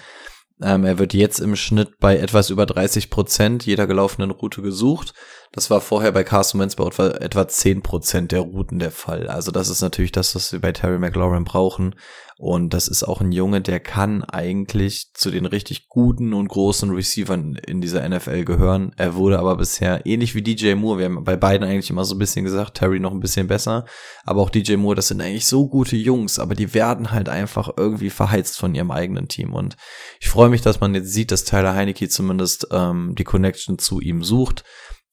ähm, 0.61 0.85
er 0.85 0.99
wird 0.99 1.13
jetzt 1.13 1.39
im 1.39 1.55
Schnitt 1.55 1.99
bei 1.99 2.17
etwas 2.17 2.49
über 2.49 2.65
30 2.65 3.09
Prozent 3.09 3.65
jeder 3.65 3.87
gelaufenen 3.87 4.31
Route 4.31 4.61
gesucht. 4.61 5.13
Das 5.51 5.69
war 5.69 5.81
vorher 5.81 6.11
bei 6.11 6.23
Carson 6.23 6.61
Wentz 6.61 6.75
bei 6.75 6.85
etwa, 6.85 7.07
etwa 7.09 7.47
10 7.47 7.81
Prozent 7.81 8.31
der 8.31 8.41
Routen 8.41 8.79
der 8.79 8.91
Fall. 8.91 9.27
Also 9.27 9.51
das 9.51 9.69
ist 9.69 9.81
natürlich 9.81 10.11
das, 10.11 10.35
was 10.35 10.51
wir 10.51 10.61
bei 10.61 10.71
Terry 10.71 10.99
McLaurin 10.99 11.43
brauchen. 11.43 11.95
Und 12.43 12.73
das 12.73 12.89
ist 12.89 13.03
auch 13.03 13.21
ein 13.21 13.31
Junge, 13.31 13.61
der 13.61 13.79
kann 13.79 14.21
eigentlich 14.25 15.13
zu 15.13 15.31
den 15.31 15.45
richtig 15.45 15.87
guten 15.87 16.33
und 16.33 16.49
großen 16.49 16.91
Receivern 16.91 17.55
in 17.55 17.79
dieser 17.79 18.05
NFL 18.09 18.43
gehören. 18.43 18.91
Er 18.97 19.15
wurde 19.15 19.39
aber 19.39 19.55
bisher 19.55 20.05
ähnlich 20.05 20.35
wie 20.35 20.41
DJ 20.41 20.73
Moore. 20.73 20.99
Wir 20.99 21.05
haben 21.05 21.23
bei 21.23 21.37
beiden 21.37 21.65
eigentlich 21.65 21.89
immer 21.89 22.03
so 22.03 22.15
ein 22.15 22.19
bisschen 22.19 22.43
gesagt, 22.43 22.73
Terry 22.73 22.99
noch 22.99 23.13
ein 23.13 23.21
bisschen 23.21 23.47
besser. 23.47 23.85
Aber 24.25 24.41
auch 24.41 24.49
DJ 24.49 24.75
Moore, 24.75 24.95
das 24.95 25.07
sind 25.07 25.21
eigentlich 25.21 25.45
so 25.45 25.69
gute 25.69 25.95
Jungs, 25.95 26.37
aber 26.37 26.53
die 26.53 26.73
werden 26.73 27.11
halt 27.11 27.29
einfach 27.29 27.69
irgendwie 27.77 28.09
verheizt 28.09 28.59
von 28.59 28.75
ihrem 28.75 28.91
eigenen 28.91 29.29
Team. 29.29 29.53
Und 29.53 29.77
ich 30.19 30.27
freue 30.27 30.49
mich, 30.49 30.59
dass 30.59 30.81
man 30.81 30.93
jetzt 30.95 31.13
sieht, 31.13 31.31
dass 31.31 31.45
Tyler 31.45 31.75
Heineke 31.75 32.09
zumindest 32.09 32.67
ähm, 32.71 33.15
die 33.17 33.23
Connection 33.23 33.79
zu 33.79 34.01
ihm 34.01 34.21
sucht. 34.21 34.65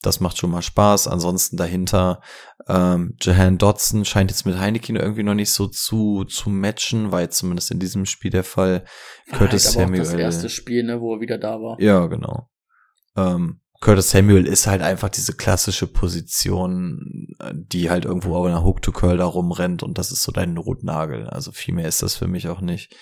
Das 0.03 0.21
macht 0.21 0.39
schon 0.39 0.51
mal 0.51 0.63
Spaß. 0.63 1.09
Ansonsten 1.09 1.57
dahinter 1.57 2.21
ähm, 2.69 3.17
Jahan 3.21 3.59
Dodson 3.59 4.05
scheint 4.05 4.31
jetzt 4.31 4.47
mit 4.47 4.59
Heineken 4.59 4.97
irgendwie 4.97 5.23
noch 5.23 5.35
nicht 5.35 5.51
so 5.51 5.67
zu 5.67 6.25
zu 6.25 6.51
matchen, 6.51 7.13
jetzt 7.13 7.39
zumindest 7.39 7.71
in 7.71 7.79
diesem 7.79 8.07
Spiel 8.07 8.31
der 8.31 8.45
Fall. 8.45 8.85
Curtis 9.33 9.67
halt 9.67 9.87
Samuel. 9.87 10.03
das 10.03 10.15
erste 10.15 10.49
Spiel, 10.49 10.85
ne, 10.85 11.01
wo 11.01 11.15
er 11.15 11.21
wieder 11.21 11.39
da 11.39 11.61
war. 11.61 11.81
Ja, 11.81 12.07
genau. 12.07 12.49
Ähm, 13.17 13.61
Curtis 13.81 14.11
Samuel 14.11 14.47
ist 14.47 14.67
halt 14.67 14.83
einfach 14.83 15.09
diese 15.09 15.33
klassische 15.33 15.87
Position, 15.87 17.29
die 17.53 17.89
halt 17.89 18.05
irgendwo 18.05 18.37
auf 18.37 18.47
einer 18.47 18.63
Hook 18.63 18.83
to 18.83 18.93
Curl 18.93 19.17
da 19.17 19.25
rumrennt 19.25 19.83
und 19.83 19.97
das 19.97 20.13
ist 20.13 20.23
so 20.23 20.33
dein 20.33 20.53
Notnagel. 20.53 21.27
Also 21.29 21.51
viel 21.51 21.75
mehr 21.75 21.89
ist 21.89 22.03
das 22.03 22.15
für 22.15 22.29
mich 22.29 22.49
auch 22.49 22.61
nicht. 22.61 22.95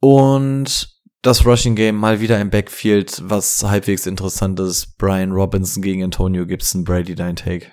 Und 0.00 0.93
das 1.24 1.46
Rushing 1.46 1.74
Game 1.74 1.96
mal 1.96 2.20
wieder 2.20 2.38
im 2.38 2.50
Backfield, 2.50 3.22
was 3.24 3.64
halbwegs 3.64 4.06
interessant 4.06 4.60
ist. 4.60 4.98
Brian 4.98 5.32
Robinson 5.32 5.82
gegen 5.82 6.04
Antonio 6.04 6.46
Gibson, 6.46 6.84
Brady, 6.84 7.14
dein 7.14 7.34
Take. 7.34 7.72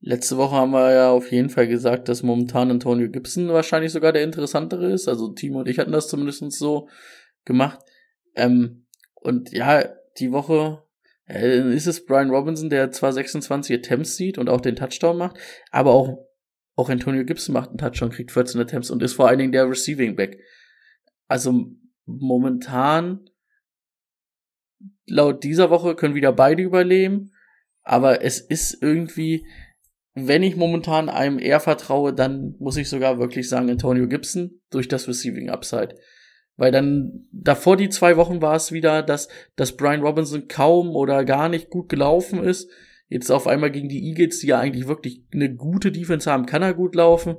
Letzte 0.00 0.36
Woche 0.36 0.54
haben 0.54 0.72
wir 0.72 0.92
ja 0.92 1.10
auf 1.10 1.32
jeden 1.32 1.48
Fall 1.48 1.66
gesagt, 1.66 2.10
dass 2.10 2.22
momentan 2.22 2.70
Antonio 2.70 3.08
Gibson 3.08 3.48
wahrscheinlich 3.48 3.90
sogar 3.90 4.12
der 4.12 4.22
interessantere 4.22 4.92
ist. 4.92 5.08
Also 5.08 5.32
Timo 5.32 5.60
und 5.60 5.68
ich 5.68 5.78
hatten 5.78 5.92
das 5.92 6.08
zumindest 6.08 6.52
so 6.52 6.90
gemacht. 7.46 7.78
Ähm, 8.34 8.86
und 9.14 9.52
ja, 9.52 9.88
die 10.18 10.30
Woche 10.30 10.82
äh, 11.26 11.74
ist 11.74 11.86
es 11.86 12.04
Brian 12.04 12.28
Robinson, 12.28 12.68
der 12.68 12.92
zwar 12.92 13.14
26 13.14 13.78
Attempts 13.78 14.16
sieht 14.16 14.36
und 14.36 14.50
auch 14.50 14.60
den 14.60 14.76
Touchdown 14.76 15.16
macht, 15.16 15.38
aber 15.70 15.92
auch, 15.92 16.28
auch 16.74 16.90
Antonio 16.90 17.24
Gibson 17.24 17.54
macht 17.54 17.70
einen 17.70 17.78
Touchdown, 17.78 18.10
kriegt 18.10 18.30
14 18.30 18.60
Attempts 18.60 18.90
und 18.90 19.02
ist 19.02 19.14
vor 19.14 19.26
allen 19.26 19.38
Dingen 19.38 19.52
der 19.52 19.70
Receiving 19.70 20.14
Back 20.16 20.38
also 21.28 21.70
momentan 22.04 23.28
laut 25.06 25.44
dieser 25.44 25.70
Woche 25.70 25.94
können 25.94 26.14
wieder 26.14 26.32
beide 26.32 26.62
überleben, 26.62 27.32
aber 27.82 28.22
es 28.22 28.40
ist 28.40 28.82
irgendwie, 28.82 29.46
wenn 30.14 30.42
ich 30.42 30.56
momentan 30.56 31.08
einem 31.08 31.38
eher 31.38 31.60
vertraue, 31.60 32.12
dann 32.12 32.56
muss 32.58 32.76
ich 32.76 32.88
sogar 32.88 33.18
wirklich 33.18 33.48
sagen 33.48 33.70
Antonio 33.70 34.08
Gibson 34.08 34.60
durch 34.70 34.88
das 34.88 35.06
Receiving 35.06 35.50
Upside. 35.50 35.96
Weil 36.56 36.72
dann 36.72 37.28
davor 37.32 37.76
die 37.76 37.90
zwei 37.90 38.16
Wochen 38.16 38.40
war 38.40 38.56
es 38.56 38.72
wieder, 38.72 39.02
dass, 39.02 39.28
dass 39.56 39.76
Brian 39.76 40.00
Robinson 40.00 40.48
kaum 40.48 40.88
oder 40.88 41.24
gar 41.24 41.48
nicht 41.48 41.68
gut 41.68 41.88
gelaufen 41.88 42.42
ist. 42.42 42.70
Jetzt 43.08 43.30
auf 43.30 43.46
einmal 43.46 43.70
gegen 43.70 43.88
die 43.88 44.08
Eagles, 44.08 44.40
die 44.40 44.48
ja 44.48 44.58
eigentlich 44.58 44.88
wirklich 44.88 45.22
eine 45.32 45.54
gute 45.54 45.92
Defense 45.92 46.30
haben, 46.30 46.46
kann 46.46 46.62
er 46.62 46.74
gut 46.74 46.94
laufen. 46.94 47.36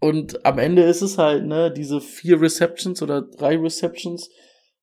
Und 0.00 0.46
am 0.46 0.58
Ende 0.58 0.82
ist 0.82 1.02
es 1.02 1.18
halt, 1.18 1.44
ne, 1.44 1.70
diese 1.70 2.00
vier 2.00 2.40
Receptions 2.40 3.02
oder 3.02 3.22
drei 3.22 3.56
Receptions 3.56 4.30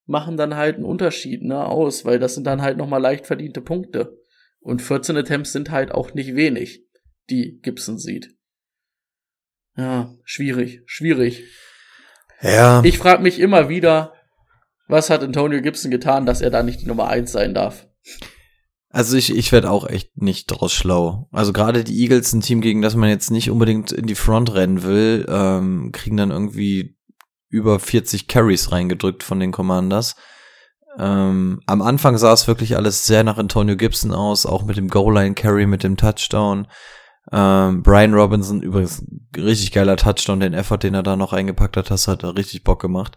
machen 0.06 0.36
dann 0.36 0.56
halt 0.56 0.76
einen 0.76 0.84
Unterschied, 0.84 1.42
ne, 1.42 1.66
aus, 1.66 2.04
weil 2.04 2.18
das 2.18 2.34
sind 2.34 2.46
dann 2.46 2.62
halt 2.62 2.78
nochmal 2.78 3.02
leicht 3.02 3.26
verdiente 3.26 3.60
Punkte. 3.60 4.16
Und 4.60 4.80
14 4.80 5.16
Attempts 5.16 5.52
sind 5.52 5.70
halt 5.70 5.92
auch 5.92 6.14
nicht 6.14 6.36
wenig, 6.36 6.84
die 7.30 7.58
Gibson 7.62 7.98
sieht. 7.98 8.30
Ja, 9.76 10.14
schwierig, 10.24 10.82
schwierig. 10.86 11.44
Ja. 12.40 12.82
Ich 12.84 12.98
frage 12.98 13.22
mich 13.22 13.40
immer 13.40 13.68
wieder, 13.68 14.14
was 14.86 15.10
hat 15.10 15.22
Antonio 15.22 15.60
Gibson 15.60 15.90
getan, 15.90 16.26
dass 16.26 16.40
er 16.40 16.50
da 16.50 16.62
nicht 16.62 16.80
die 16.80 16.86
Nummer 16.86 17.08
eins 17.08 17.32
sein 17.32 17.54
darf? 17.54 17.88
Also 18.98 19.16
ich, 19.16 19.32
ich 19.32 19.52
werde 19.52 19.70
auch 19.70 19.88
echt 19.88 20.20
nicht 20.20 20.46
draus 20.46 20.72
schlau. 20.72 21.28
Also 21.30 21.52
gerade 21.52 21.84
die 21.84 22.02
Eagles, 22.02 22.32
ein 22.32 22.40
Team, 22.40 22.60
gegen 22.60 22.82
das 22.82 22.96
man 22.96 23.08
jetzt 23.08 23.30
nicht 23.30 23.48
unbedingt 23.48 23.92
in 23.92 24.06
die 24.08 24.16
Front 24.16 24.52
rennen 24.54 24.82
will, 24.82 25.24
ähm, 25.28 25.92
kriegen 25.92 26.16
dann 26.16 26.32
irgendwie 26.32 26.96
über 27.48 27.78
40 27.78 28.26
Carries 28.26 28.72
reingedrückt 28.72 29.22
von 29.22 29.38
den 29.38 29.52
Commanders. 29.52 30.16
Ähm, 30.98 31.60
am 31.66 31.80
Anfang 31.80 32.18
sah 32.18 32.32
es 32.32 32.48
wirklich 32.48 32.74
alles 32.74 33.06
sehr 33.06 33.22
nach 33.22 33.38
Antonio 33.38 33.76
Gibson 33.76 34.12
aus, 34.12 34.46
auch 34.46 34.64
mit 34.64 34.76
dem 34.76 34.88
Goal-Line-Carry, 34.88 35.66
mit 35.66 35.84
dem 35.84 35.96
Touchdown. 35.96 36.66
Ähm, 37.30 37.84
Brian 37.84 38.14
Robinson, 38.14 38.62
übrigens 38.62 39.04
richtig 39.36 39.70
geiler 39.70 39.96
Touchdown, 39.96 40.40
den 40.40 40.54
Effort, 40.54 40.78
den 40.78 40.94
er 40.94 41.04
da 41.04 41.14
noch 41.14 41.32
eingepackt 41.32 41.76
hat, 41.76 41.92
das 41.92 42.08
hat 42.08 42.24
er 42.24 42.36
richtig 42.36 42.64
Bock 42.64 42.80
gemacht. 42.80 43.16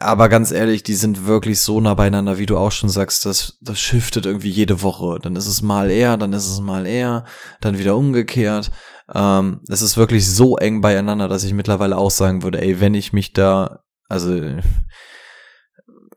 Aber 0.00 0.28
ganz 0.28 0.52
ehrlich, 0.52 0.84
die 0.84 0.94
sind 0.94 1.26
wirklich 1.26 1.60
so 1.60 1.80
nah 1.80 1.94
beieinander, 1.94 2.38
wie 2.38 2.46
du 2.46 2.56
auch 2.56 2.70
schon 2.70 2.88
sagst, 2.88 3.26
das, 3.26 3.58
das 3.60 3.80
shiftet 3.80 4.26
irgendwie 4.26 4.48
jede 4.48 4.82
Woche. 4.82 5.18
Dann 5.20 5.34
ist 5.34 5.48
es 5.48 5.60
mal 5.60 5.90
er, 5.90 6.16
dann 6.16 6.32
ist 6.32 6.48
es 6.48 6.60
mal 6.60 6.86
er, 6.86 7.24
dann 7.60 7.78
wieder 7.78 7.96
umgekehrt. 7.96 8.70
Ähm, 9.12 9.60
es 9.68 9.82
ist 9.82 9.96
wirklich 9.96 10.30
so 10.30 10.56
eng 10.56 10.82
beieinander, 10.82 11.26
dass 11.26 11.42
ich 11.42 11.52
mittlerweile 11.52 11.96
auch 11.96 12.12
sagen 12.12 12.44
würde, 12.44 12.62
ey, 12.62 12.80
wenn 12.80 12.94
ich 12.94 13.12
mich 13.12 13.32
da, 13.32 13.80
also 14.08 14.40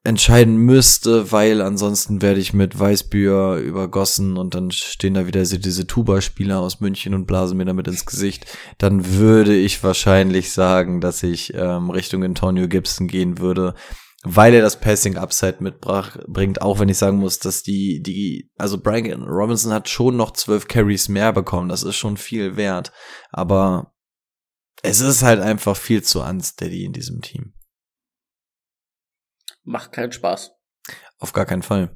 entscheiden 0.03 0.57
müsste, 0.57 1.31
weil 1.31 1.61
ansonsten 1.61 2.21
werde 2.23 2.39
ich 2.39 2.53
mit 2.53 2.79
Weißbier 2.79 3.57
übergossen 3.57 4.37
und 4.37 4.55
dann 4.55 4.71
stehen 4.71 5.13
da 5.13 5.27
wieder 5.27 5.43
diese 5.43 5.85
Tuba-Spieler 5.85 6.59
aus 6.59 6.79
München 6.79 7.13
und 7.13 7.27
blasen 7.27 7.57
mir 7.57 7.65
damit 7.65 7.87
ins 7.87 8.05
Gesicht, 8.05 8.45
dann 8.79 9.13
würde 9.17 9.55
ich 9.55 9.83
wahrscheinlich 9.83 10.51
sagen, 10.51 11.01
dass 11.01 11.21
ich 11.21 11.53
ähm, 11.53 11.91
Richtung 11.91 12.23
Antonio 12.23 12.67
Gibson 12.67 13.07
gehen 13.07 13.37
würde, 13.37 13.75
weil 14.23 14.55
er 14.55 14.61
das 14.61 14.79
Passing 14.79 15.17
Upside 15.17 15.57
mitbringt, 15.59 16.63
auch 16.63 16.79
wenn 16.79 16.89
ich 16.89 16.97
sagen 16.97 17.17
muss, 17.17 17.37
dass 17.37 17.61
die, 17.61 18.01
die, 18.01 18.49
also 18.57 18.79
Brian 18.79 19.23
Robinson 19.23 19.71
hat 19.71 19.87
schon 19.87 20.17
noch 20.17 20.31
zwölf 20.31 20.67
Carries 20.67 21.09
mehr 21.09 21.31
bekommen, 21.31 21.69
das 21.69 21.83
ist 21.83 21.95
schon 21.95 22.17
viel 22.17 22.57
wert, 22.57 22.91
aber 23.31 23.93
es 24.81 24.99
ist 24.99 25.21
halt 25.21 25.41
einfach 25.41 25.77
viel 25.77 26.01
zu 26.01 26.21
unsteady 26.21 26.85
in 26.85 26.93
diesem 26.93 27.21
Team 27.21 27.53
macht 29.63 29.91
keinen 29.91 30.11
Spaß. 30.11 30.51
Auf 31.19 31.33
gar 31.33 31.45
keinen 31.45 31.61
Fall. 31.61 31.95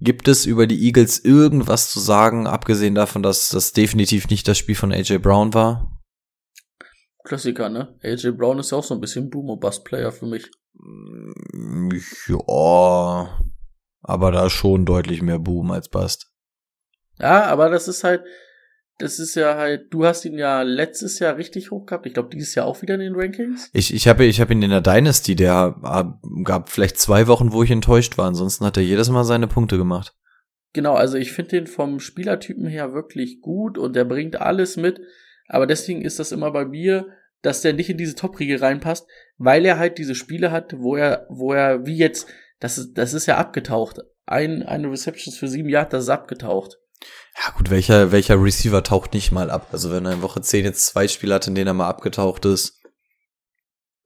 Gibt 0.00 0.28
es 0.28 0.46
über 0.46 0.66
die 0.66 0.84
Eagles 0.84 1.24
irgendwas 1.24 1.90
zu 1.90 2.00
sagen, 2.00 2.46
abgesehen 2.46 2.94
davon, 2.94 3.22
dass 3.22 3.48
das 3.48 3.72
definitiv 3.72 4.28
nicht 4.28 4.48
das 4.48 4.58
Spiel 4.58 4.74
von 4.74 4.92
AJ 4.92 5.18
Brown 5.18 5.54
war? 5.54 6.00
Klassiker, 7.24 7.68
ne? 7.68 7.98
AJ 8.02 8.32
Brown 8.32 8.58
ist 8.58 8.72
ja 8.72 8.78
auch 8.78 8.84
so 8.84 8.94
ein 8.94 9.00
bisschen 9.00 9.30
Boomer-Bust-Player 9.30 10.12
für 10.12 10.26
mich. 10.26 10.50
Mm, 10.74 11.90
ja, 12.26 13.38
aber 14.02 14.32
da 14.32 14.50
schon 14.50 14.84
deutlich 14.84 15.22
mehr 15.22 15.38
Boom 15.38 15.70
als 15.70 15.88
Bust. 15.88 16.30
Ja, 17.18 17.44
aber 17.44 17.70
das 17.70 17.88
ist 17.88 18.04
halt, 18.04 18.24
das 18.98 19.18
ist 19.18 19.34
ja 19.34 19.56
halt, 19.56 19.92
du 19.92 20.04
hast 20.04 20.24
ihn 20.24 20.38
ja 20.38 20.62
letztes 20.62 21.18
Jahr 21.18 21.36
richtig 21.36 21.70
hoch 21.70 21.86
gehabt. 21.86 22.06
Ich 22.06 22.14
glaube, 22.14 22.30
dieses 22.30 22.54
Jahr 22.54 22.66
auch 22.66 22.80
wieder 22.80 22.94
in 22.94 23.00
den 23.00 23.16
Rankings. 23.16 23.70
Ich, 23.72 23.92
ich 23.92 24.06
habe 24.06 24.24
ich 24.24 24.40
hab 24.40 24.50
ihn 24.50 24.62
in 24.62 24.70
der 24.70 24.80
Dynasty, 24.80 25.34
der 25.34 25.76
gab 26.44 26.68
vielleicht 26.68 26.98
zwei 26.98 27.26
Wochen, 27.26 27.52
wo 27.52 27.62
ich 27.62 27.70
enttäuscht 27.70 28.18
war. 28.18 28.26
Ansonsten 28.26 28.64
hat 28.64 28.76
er 28.76 28.84
jedes 28.84 29.10
Mal 29.10 29.24
seine 29.24 29.48
Punkte 29.48 29.76
gemacht. 29.78 30.14
Genau, 30.72 30.94
also 30.94 31.16
ich 31.16 31.32
finde 31.32 31.50
den 31.52 31.66
vom 31.66 32.00
Spielertypen 32.00 32.66
her 32.66 32.94
wirklich 32.94 33.40
gut 33.40 33.78
und 33.78 33.96
der 33.96 34.04
bringt 34.04 34.40
alles 34.40 34.76
mit. 34.76 35.00
Aber 35.48 35.66
deswegen 35.66 36.02
ist 36.02 36.18
das 36.18 36.32
immer 36.32 36.52
bei 36.52 36.64
mir, 36.64 37.08
dass 37.42 37.62
der 37.62 37.74
nicht 37.74 37.90
in 37.90 37.98
diese 37.98 38.14
Top-Riege 38.14 38.60
reinpasst, 38.60 39.06
weil 39.36 39.66
er 39.66 39.78
halt 39.78 39.98
diese 39.98 40.14
Spiele 40.14 40.50
hat, 40.50 40.74
wo 40.78 40.96
er, 40.96 41.26
wo 41.28 41.52
er, 41.52 41.84
wie 41.84 41.96
jetzt, 41.96 42.26
das 42.60 42.78
ist, 42.78 42.94
das 42.94 43.12
ist 43.12 43.26
ja 43.26 43.36
abgetaucht. 43.36 44.00
Ein, 44.24 44.62
eine 44.62 44.90
Receptions 44.90 45.36
für 45.36 45.48
sieben 45.48 45.68
Jahre, 45.68 45.90
das 45.90 46.04
ist 46.04 46.08
abgetaucht. 46.08 46.78
Ja 47.36 47.52
gut, 47.56 47.70
welcher, 47.70 48.12
welcher 48.12 48.40
Receiver 48.40 48.82
taucht 48.82 49.12
nicht 49.12 49.32
mal 49.32 49.50
ab? 49.50 49.68
Also 49.72 49.90
wenn 49.90 50.06
er 50.06 50.12
in 50.12 50.22
Woche 50.22 50.40
10 50.40 50.64
jetzt 50.64 50.86
zwei 50.86 51.08
Spiele 51.08 51.34
hat, 51.34 51.46
in 51.46 51.54
denen 51.54 51.66
er 51.66 51.74
mal 51.74 51.88
abgetaucht 51.88 52.44
ist, 52.44 52.80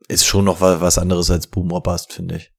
ist 0.08 0.24
schon 0.24 0.44
noch 0.46 0.60
was 0.60 0.98
anderes 0.98 1.30
als 1.30 1.46
Boom 1.46 1.70
or 1.72 1.82
Bust, 1.82 2.12
finde 2.12 2.36
ich. 2.36 2.52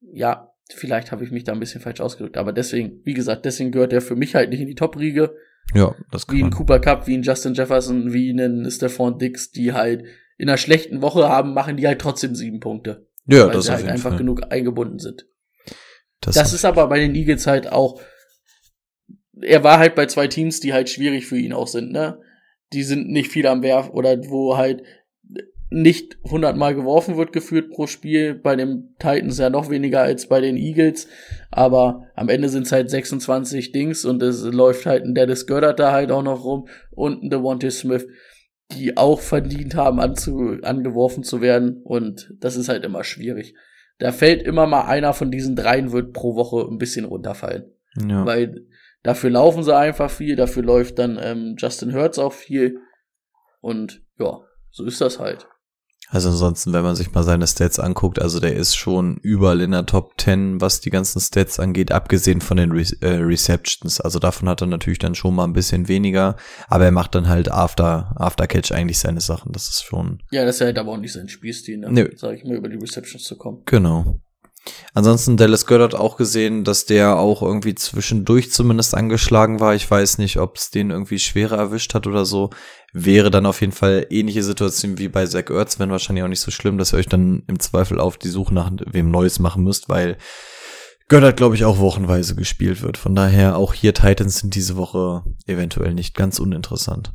Ja, 0.00 0.52
vielleicht 0.72 1.10
habe 1.10 1.24
ich 1.24 1.30
mich 1.32 1.44
da 1.44 1.52
ein 1.52 1.60
bisschen 1.60 1.80
falsch 1.80 2.00
ausgedrückt, 2.00 2.36
aber 2.36 2.52
deswegen, 2.52 3.00
wie 3.04 3.14
gesagt, 3.14 3.44
deswegen 3.44 3.72
gehört 3.72 3.92
er 3.92 4.00
für 4.00 4.14
mich 4.14 4.34
halt 4.34 4.50
nicht 4.50 4.60
in 4.60 4.68
die 4.68 4.76
Top-Riege. 4.76 5.34
Ja, 5.74 5.94
das 6.10 6.26
kann 6.26 6.36
Wie 6.36 6.44
ein. 6.44 6.50
Cooper 6.50 6.78
Cup, 6.78 7.06
wie 7.06 7.16
ein 7.16 7.22
Justin 7.22 7.54
Jefferson, 7.54 8.12
wie 8.12 8.30
ein 8.30 8.70
Stephon 8.70 9.18
Dix, 9.18 9.50
die 9.50 9.72
halt 9.72 10.04
in 10.38 10.48
einer 10.48 10.56
schlechten 10.56 11.02
Woche 11.02 11.28
haben, 11.28 11.52
machen 11.52 11.76
die 11.76 11.86
halt 11.86 12.00
trotzdem 12.00 12.34
sieben 12.34 12.60
Punkte. 12.60 13.08
Ja, 13.26 13.46
weil 13.46 13.54
das 13.54 13.66
sie 13.66 13.72
halt 13.72 13.86
einfach 13.88 14.10
Fall. 14.10 14.18
genug 14.18 14.50
eingebunden 14.50 14.98
sind. 14.98 15.26
Das, 16.20 16.36
Das 16.36 16.52
ist 16.52 16.64
aber 16.64 16.86
bei 16.88 16.98
den 16.98 17.14
Eagles 17.14 17.46
halt 17.46 17.70
auch, 17.70 18.00
er 19.42 19.64
war 19.64 19.78
halt 19.78 19.94
bei 19.94 20.06
zwei 20.06 20.26
Teams, 20.26 20.60
die 20.60 20.72
halt 20.72 20.88
schwierig 20.88 21.26
für 21.26 21.38
ihn 21.38 21.52
auch 21.52 21.68
sind, 21.68 21.92
ne? 21.92 22.20
Die 22.72 22.82
sind 22.82 23.08
nicht 23.08 23.30
viel 23.30 23.46
am 23.46 23.62
Werf 23.62 23.90
oder 23.90 24.16
wo 24.28 24.56
halt 24.56 24.82
nicht 25.70 26.18
hundertmal 26.24 26.74
geworfen 26.74 27.16
wird 27.16 27.32
geführt 27.32 27.70
pro 27.70 27.86
Spiel. 27.86 28.34
Bei 28.34 28.56
den 28.56 28.94
Titans 28.98 29.38
ja 29.38 29.50
noch 29.50 29.68
weniger 29.70 30.00
als 30.00 30.26
bei 30.26 30.40
den 30.40 30.56
Eagles. 30.56 31.08
Aber 31.50 32.06
am 32.14 32.28
Ende 32.28 32.48
sind 32.48 32.66
es 32.66 32.72
halt 32.72 32.88
26 32.90 33.72
Dings 33.72 34.04
und 34.04 34.22
es 34.22 34.42
läuft 34.44 34.86
halt 34.86 35.04
ein 35.04 35.14
Dennis 35.14 35.46
Goddard 35.46 35.78
da 35.78 35.92
halt 35.92 36.10
auch 36.10 36.22
noch 36.22 36.44
rum 36.44 36.68
und 36.90 37.22
ein 37.22 37.30
Devontae 37.30 37.70
Smith, 37.70 38.06
die 38.72 38.96
auch 38.96 39.20
verdient 39.20 39.74
haben, 39.74 40.00
anzu, 40.00 40.56
angeworfen 40.62 41.22
zu 41.22 41.42
werden. 41.42 41.82
Und 41.84 42.32
das 42.40 42.56
ist 42.56 42.68
halt 42.68 42.84
immer 42.84 43.04
schwierig. 43.04 43.54
Da 43.98 44.12
fällt 44.12 44.42
immer 44.42 44.66
mal 44.66 44.82
einer 44.82 45.12
von 45.12 45.30
diesen 45.30 45.56
dreien 45.56 45.92
wird 45.92 46.12
pro 46.12 46.34
Woche 46.34 46.66
ein 46.70 46.78
bisschen 46.78 47.04
runterfallen. 47.04 47.64
ja. 48.08 48.24
Weil 48.24 48.66
dafür 49.02 49.30
laufen 49.30 49.62
sie 49.62 49.76
einfach 49.76 50.10
viel, 50.10 50.36
dafür 50.36 50.62
läuft 50.62 50.98
dann 50.98 51.18
ähm, 51.20 51.56
Justin 51.58 51.94
Hurts 51.94 52.18
auch 52.18 52.32
viel. 52.32 52.78
Und 53.60 54.02
ja, 54.18 54.38
so 54.70 54.84
ist 54.84 55.00
das 55.00 55.18
halt. 55.18 55.46
Also 56.10 56.30
ansonsten, 56.30 56.72
wenn 56.72 56.84
man 56.84 56.96
sich 56.96 57.12
mal 57.12 57.22
seine 57.22 57.46
Stats 57.46 57.78
anguckt, 57.78 58.18
also 58.20 58.40
der 58.40 58.56
ist 58.56 58.76
schon 58.76 59.18
überall 59.18 59.60
in 59.60 59.72
der 59.72 59.84
Top 59.84 60.12
10, 60.18 60.58
was 60.60 60.80
die 60.80 60.88
ganzen 60.88 61.20
Stats 61.20 61.60
angeht, 61.60 61.92
abgesehen 61.92 62.40
von 62.40 62.56
den 62.56 62.72
Re 62.72 62.84
äh, 63.02 63.16
Receptions. 63.16 64.00
Also 64.00 64.18
davon 64.18 64.48
hat 64.48 64.62
er 64.62 64.68
natürlich 64.68 65.00
dann 65.00 65.14
schon 65.14 65.34
mal 65.34 65.44
ein 65.44 65.52
bisschen 65.52 65.86
weniger, 65.88 66.36
aber 66.68 66.86
er 66.86 66.92
macht 66.92 67.14
dann 67.14 67.28
halt 67.28 67.50
after, 67.50 68.14
after 68.16 68.46
Catch 68.46 68.72
eigentlich 68.72 68.98
seine 68.98 69.20
Sachen. 69.20 69.52
Das 69.52 69.68
ist 69.68 69.82
schon, 69.82 70.22
Ja, 70.30 70.46
das 70.46 70.56
ist 70.56 70.60
halt 70.62 70.78
aber 70.78 70.92
auch 70.92 70.96
nicht 70.96 71.12
sein 71.12 71.28
Spielstil, 71.28 71.76
ne? 71.78 71.92
Nö. 71.92 72.08
Sag 72.16 72.36
ich 72.36 72.44
mir, 72.44 72.56
über 72.56 72.70
die 72.70 72.78
Receptions 72.78 73.24
zu 73.24 73.36
kommen. 73.36 73.62
genau. 73.66 74.20
Ansonsten 74.92 75.36
Dallas 75.36 75.66
Goddard 75.66 75.94
auch 75.94 76.16
gesehen, 76.16 76.64
dass 76.64 76.84
der 76.84 77.16
auch 77.16 77.42
irgendwie 77.42 77.74
zwischendurch 77.74 78.52
zumindest 78.52 78.94
angeschlagen 78.94 79.60
war. 79.60 79.74
Ich 79.74 79.90
weiß 79.90 80.18
nicht, 80.18 80.38
ob 80.38 80.56
es 80.56 80.70
den 80.70 80.90
irgendwie 80.90 81.18
schwerer 81.18 81.56
erwischt 81.56 81.94
hat 81.94 82.06
oder 82.06 82.24
so. 82.24 82.50
Wäre 82.92 83.30
dann 83.30 83.46
auf 83.46 83.60
jeden 83.60 83.72
Fall 83.72 84.06
ähnliche 84.10 84.42
Situation 84.42 84.98
wie 84.98 85.08
bei 85.08 85.26
Zach 85.26 85.50
Ertz, 85.50 85.78
wenn 85.78 85.90
wahrscheinlich 85.90 86.24
auch 86.24 86.28
nicht 86.28 86.40
so 86.40 86.50
schlimm, 86.50 86.78
dass 86.78 86.92
ihr 86.92 86.98
euch 86.98 87.06
dann 87.06 87.42
im 87.46 87.60
Zweifel 87.60 88.00
auf 88.00 88.16
die 88.16 88.28
Suche 88.28 88.54
nach 88.54 88.70
wem 88.86 89.10
Neues 89.10 89.38
machen 89.38 89.62
müsst, 89.62 89.88
weil 89.88 90.16
Goddard, 91.08 91.38
glaube 91.38 91.54
ich, 91.54 91.64
auch 91.64 91.78
wochenweise 91.78 92.34
gespielt 92.34 92.82
wird. 92.82 92.98
Von 92.98 93.14
daher 93.14 93.56
auch 93.56 93.72
hier 93.72 93.94
Titans 93.94 94.40
sind 94.40 94.54
diese 94.54 94.76
Woche 94.76 95.22
eventuell 95.46 95.94
nicht 95.94 96.14
ganz 96.14 96.38
uninteressant. 96.38 97.14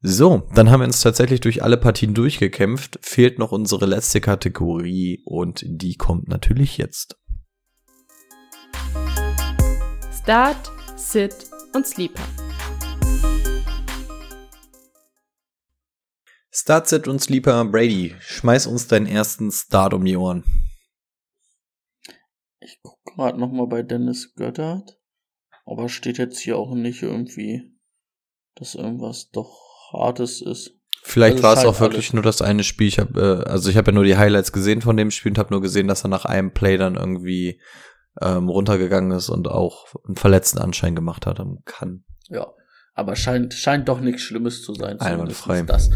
So, 0.00 0.48
dann 0.54 0.70
haben 0.70 0.80
wir 0.80 0.84
uns 0.86 1.00
tatsächlich 1.00 1.40
durch 1.40 1.64
alle 1.64 1.76
Partien 1.76 2.14
durchgekämpft. 2.14 3.00
Fehlt 3.02 3.40
noch 3.40 3.50
unsere 3.50 3.84
letzte 3.84 4.20
Kategorie 4.20 5.24
und 5.24 5.64
die 5.66 5.96
kommt 5.96 6.28
natürlich 6.28 6.78
jetzt. 6.78 7.18
Start, 10.22 10.70
Sit 10.94 11.34
und 11.74 11.84
Sleeper. 11.84 12.22
Startset 16.52 17.08
und 17.08 17.20
Sleeper 17.20 17.64
Brady, 17.64 18.14
schmeiß 18.20 18.68
uns 18.68 18.86
deinen 18.86 19.06
ersten 19.06 19.50
Start 19.50 19.94
um 19.94 20.04
die 20.04 20.16
Ohren. 20.16 20.44
Ich 22.60 22.78
guck 22.82 23.02
gerade 23.04 23.40
noch 23.40 23.50
mal 23.50 23.66
bei 23.66 23.82
Dennis 23.82 24.32
Göttert. 24.34 25.00
Aber 25.66 25.88
steht 25.88 26.18
jetzt 26.18 26.38
hier 26.38 26.56
auch 26.56 26.72
nicht 26.74 27.02
irgendwie, 27.02 27.76
dass 28.54 28.76
irgendwas 28.76 29.30
doch 29.30 29.67
Hartes 29.92 30.40
ist. 30.42 30.72
Vielleicht 31.02 31.36
Also 31.36 31.42
war 31.44 31.52
es 31.54 31.60
scheint 31.60 31.74
auch 31.74 31.80
wirklich 31.80 32.06
alles. 32.06 32.12
nur 32.14 32.22
das 32.22 32.42
eine 32.42 32.64
Spiel. 32.64 32.88
Ich 32.88 32.98
habe, 32.98 33.44
äh, 33.46 33.50
also 33.50 33.70
ich 33.70 33.76
habe 33.76 33.90
ja 33.90 33.94
nur 33.94 34.04
die 34.04 34.16
Highlights 34.16 34.52
gesehen 34.52 34.82
von 34.82 34.96
dem 34.96 35.10
Spiel 35.10 35.32
und 35.32 35.38
habe 35.38 35.52
nur 35.54 35.62
gesehen, 35.62 35.88
dass 35.88 36.04
er 36.04 36.08
nach 36.08 36.24
einem 36.24 36.52
Play 36.52 36.76
dann 36.76 36.96
irgendwie 36.96 37.60
ähm, 38.20 38.48
runtergegangen 38.48 39.12
ist 39.12 39.28
und 39.28 39.48
auch 39.48 39.86
einen 40.06 40.16
verletzten 40.16 40.58
Anschein 40.58 40.94
gemacht 40.94 41.24
hat. 41.26 41.40
am 41.40 41.58
Kann. 41.64 42.04
Ja, 42.28 42.48
aber 42.94 43.16
scheint, 43.16 43.54
scheint 43.54 43.88
doch 43.88 44.00
nichts 44.00 44.22
Schlimmes 44.22 44.62
zu 44.62 44.74
sein. 44.74 45.00
Einwandfrei. 45.00 45.62
Das. 45.62 45.90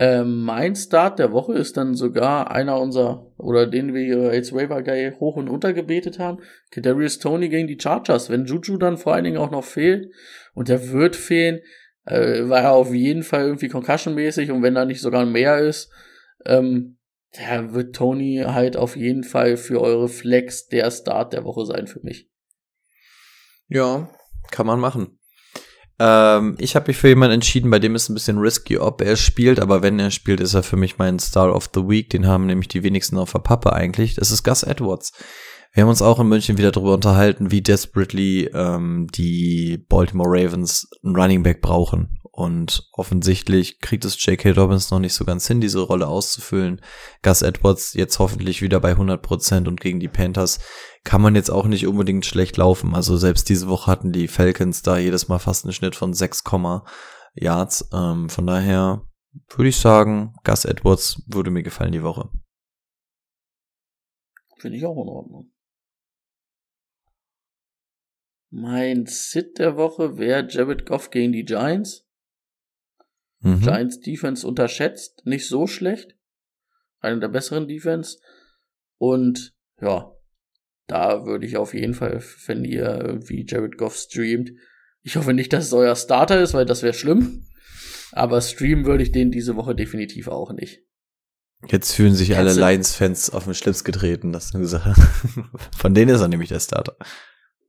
Ähm, 0.00 0.44
mein 0.44 0.76
Start 0.76 1.18
der 1.18 1.32
Woche 1.32 1.54
ist 1.54 1.76
dann 1.76 1.94
sogar 1.94 2.52
einer 2.52 2.80
unserer, 2.80 3.26
oder 3.36 3.66
den 3.66 3.92
wir 3.92 4.30
als 4.30 4.52
Waiver 4.52 4.82
Guy 4.84 5.12
hoch 5.18 5.34
und 5.34 5.48
runter 5.48 5.72
gebetet 5.72 6.20
haben, 6.20 6.38
Kadarius 6.70 7.18
Tony 7.18 7.48
gegen 7.48 7.66
die 7.66 7.78
Chargers. 7.80 8.30
Wenn 8.30 8.46
Juju 8.46 8.76
dann 8.78 8.96
vor 8.96 9.14
allen 9.14 9.24
Dingen 9.24 9.38
auch 9.38 9.50
noch 9.50 9.64
fehlt, 9.64 10.12
und 10.54 10.68
der 10.68 10.92
wird 10.92 11.16
fehlen, 11.16 11.60
äh, 12.08 12.48
war 12.48 12.60
er 12.60 12.72
auf 12.72 12.92
jeden 12.92 13.22
Fall 13.22 13.42
irgendwie 13.42 13.68
Concussion-mäßig, 13.68 14.50
und 14.50 14.62
wenn 14.62 14.74
da 14.74 14.84
nicht 14.84 15.00
sogar 15.00 15.26
mehr 15.26 15.58
ist, 15.58 15.90
ähm, 16.46 16.98
der 17.36 17.74
wird 17.74 17.94
Tony 17.94 18.42
halt 18.46 18.76
auf 18.76 18.96
jeden 18.96 19.24
Fall 19.24 19.56
für 19.56 19.80
eure 19.80 20.08
Flex 20.08 20.66
der 20.68 20.90
Start 20.90 21.32
der 21.32 21.44
Woche 21.44 21.66
sein 21.66 21.86
für 21.86 22.00
mich. 22.00 22.30
Ja, 23.68 24.08
kann 24.50 24.66
man 24.66 24.80
machen. 24.80 25.18
Ähm, 25.98 26.56
ich 26.58 26.76
habe 26.76 26.86
mich 26.88 26.96
für 26.96 27.08
jemanden 27.08 27.34
entschieden, 27.34 27.70
bei 27.70 27.78
dem 27.78 27.94
ist 27.94 28.08
ein 28.08 28.14
bisschen 28.14 28.38
risky, 28.38 28.78
ob 28.78 29.02
er 29.02 29.16
spielt, 29.16 29.60
aber 29.60 29.82
wenn 29.82 29.98
er 29.98 30.10
spielt, 30.10 30.40
ist 30.40 30.54
er 30.54 30.62
für 30.62 30.76
mich 30.76 30.96
mein 30.96 31.18
Star 31.18 31.54
of 31.54 31.68
the 31.74 31.86
Week. 31.86 32.08
Den 32.08 32.26
haben 32.26 32.46
nämlich 32.46 32.68
die 32.68 32.82
wenigsten 32.82 33.18
auf 33.18 33.32
der 33.32 33.40
Pappe 33.40 33.72
eigentlich. 33.72 34.14
Das 34.14 34.30
ist 34.30 34.44
Gus 34.44 34.62
Edwards. 34.62 35.12
Wir 35.72 35.82
haben 35.82 35.90
uns 35.90 36.02
auch 36.02 36.18
in 36.18 36.28
München 36.28 36.58
wieder 36.58 36.72
darüber 36.72 36.94
unterhalten, 36.94 37.50
wie 37.50 37.62
desperately 37.62 38.50
ähm, 38.52 39.06
die 39.14 39.84
Baltimore 39.88 40.28
Ravens 40.28 40.88
einen 41.04 41.14
Running 41.16 41.42
Back 41.42 41.60
brauchen. 41.60 42.18
Und 42.38 42.88
offensichtlich 42.92 43.80
kriegt 43.80 44.04
es 44.04 44.24
J.K. 44.24 44.52
Dobbins 44.52 44.92
noch 44.92 45.00
nicht 45.00 45.14
so 45.14 45.24
ganz 45.24 45.48
hin, 45.48 45.60
diese 45.60 45.80
Rolle 45.80 46.06
auszufüllen. 46.06 46.80
Gus 47.22 47.42
Edwards 47.42 47.94
jetzt 47.94 48.20
hoffentlich 48.20 48.62
wieder 48.62 48.78
bei 48.78 48.92
100% 48.92 49.66
und 49.66 49.80
gegen 49.80 49.98
die 49.98 50.06
Panthers 50.06 50.60
kann 51.02 51.20
man 51.20 51.34
jetzt 51.34 51.50
auch 51.50 51.66
nicht 51.66 51.88
unbedingt 51.88 52.24
schlecht 52.24 52.56
laufen. 52.56 52.94
Also 52.94 53.16
selbst 53.16 53.48
diese 53.48 53.66
Woche 53.66 53.90
hatten 53.90 54.12
die 54.12 54.28
Falcons 54.28 54.82
da 54.82 54.98
jedes 54.98 55.26
Mal 55.26 55.40
fast 55.40 55.64
einen 55.64 55.72
Schnitt 55.72 55.96
von 55.96 56.14
6, 56.14 56.44
Yards. 57.34 57.88
Ähm, 57.92 58.28
von 58.28 58.46
daher 58.46 59.02
würde 59.48 59.68
ich 59.68 59.76
sagen, 59.76 60.34
Gus 60.44 60.64
Edwards 60.64 61.22
würde 61.26 61.50
mir 61.50 61.64
gefallen 61.64 61.92
die 61.92 62.04
Woche. 62.04 62.30
Finde 64.58 64.78
ich 64.78 64.86
auch 64.86 65.02
in 65.02 65.08
Ordnung. 65.08 65.50
Mein 68.50 69.06
Sit 69.06 69.58
der 69.58 69.76
Woche 69.76 70.16
wäre 70.18 70.46
Jared 70.48 70.86
Goff 70.86 71.10
gegen 71.10 71.32
die 71.32 71.44
Giants. 71.44 72.06
Mhm. 73.40 73.60
Giants 73.60 74.00
Defense 74.00 74.46
unterschätzt, 74.46 75.22
nicht 75.26 75.46
so 75.46 75.66
schlecht. 75.66 76.16
Eine 77.00 77.20
der 77.20 77.28
besseren 77.28 77.68
Defense. 77.68 78.18
Und 78.96 79.54
ja, 79.80 80.10
da 80.86 81.24
würde 81.26 81.46
ich 81.46 81.56
auf 81.56 81.74
jeden 81.74 81.94
Fall, 81.94 82.22
wenn 82.46 82.64
ihr 82.64 82.84
irgendwie 83.04 83.44
Jared 83.46 83.76
Goff 83.78 83.96
streamt, 83.96 84.50
ich 85.02 85.16
hoffe 85.16 85.32
nicht, 85.34 85.52
dass 85.52 85.66
es 85.66 85.72
euer 85.72 85.94
Starter 85.94 86.40
ist, 86.40 86.54
weil 86.54 86.66
das 86.66 86.82
wäre 86.82 86.94
schlimm. 86.94 87.46
Aber 88.12 88.40
streamen 88.40 88.86
würde 88.86 89.02
ich 89.04 89.12
den 89.12 89.30
diese 89.30 89.54
Woche 89.56 89.74
definitiv 89.74 90.28
auch 90.28 90.52
nicht. 90.52 90.80
Jetzt 91.68 91.92
fühlen 91.92 92.14
sich 92.14 92.36
alle 92.36 92.46
Kannst 92.46 92.56
du- 92.56 92.60
Lions-Fans 92.64 93.30
auf 93.30 93.44
den 93.44 93.54
Schlips 93.54 93.84
getreten, 93.84 94.32
das 94.32 94.46
ist 94.46 94.54
eine 94.54 94.66
Sache. 94.66 94.94
Von 95.76 95.94
denen 95.94 96.14
ist 96.14 96.20
er 96.20 96.28
nämlich 96.28 96.48
der 96.48 96.60
Starter. 96.60 96.96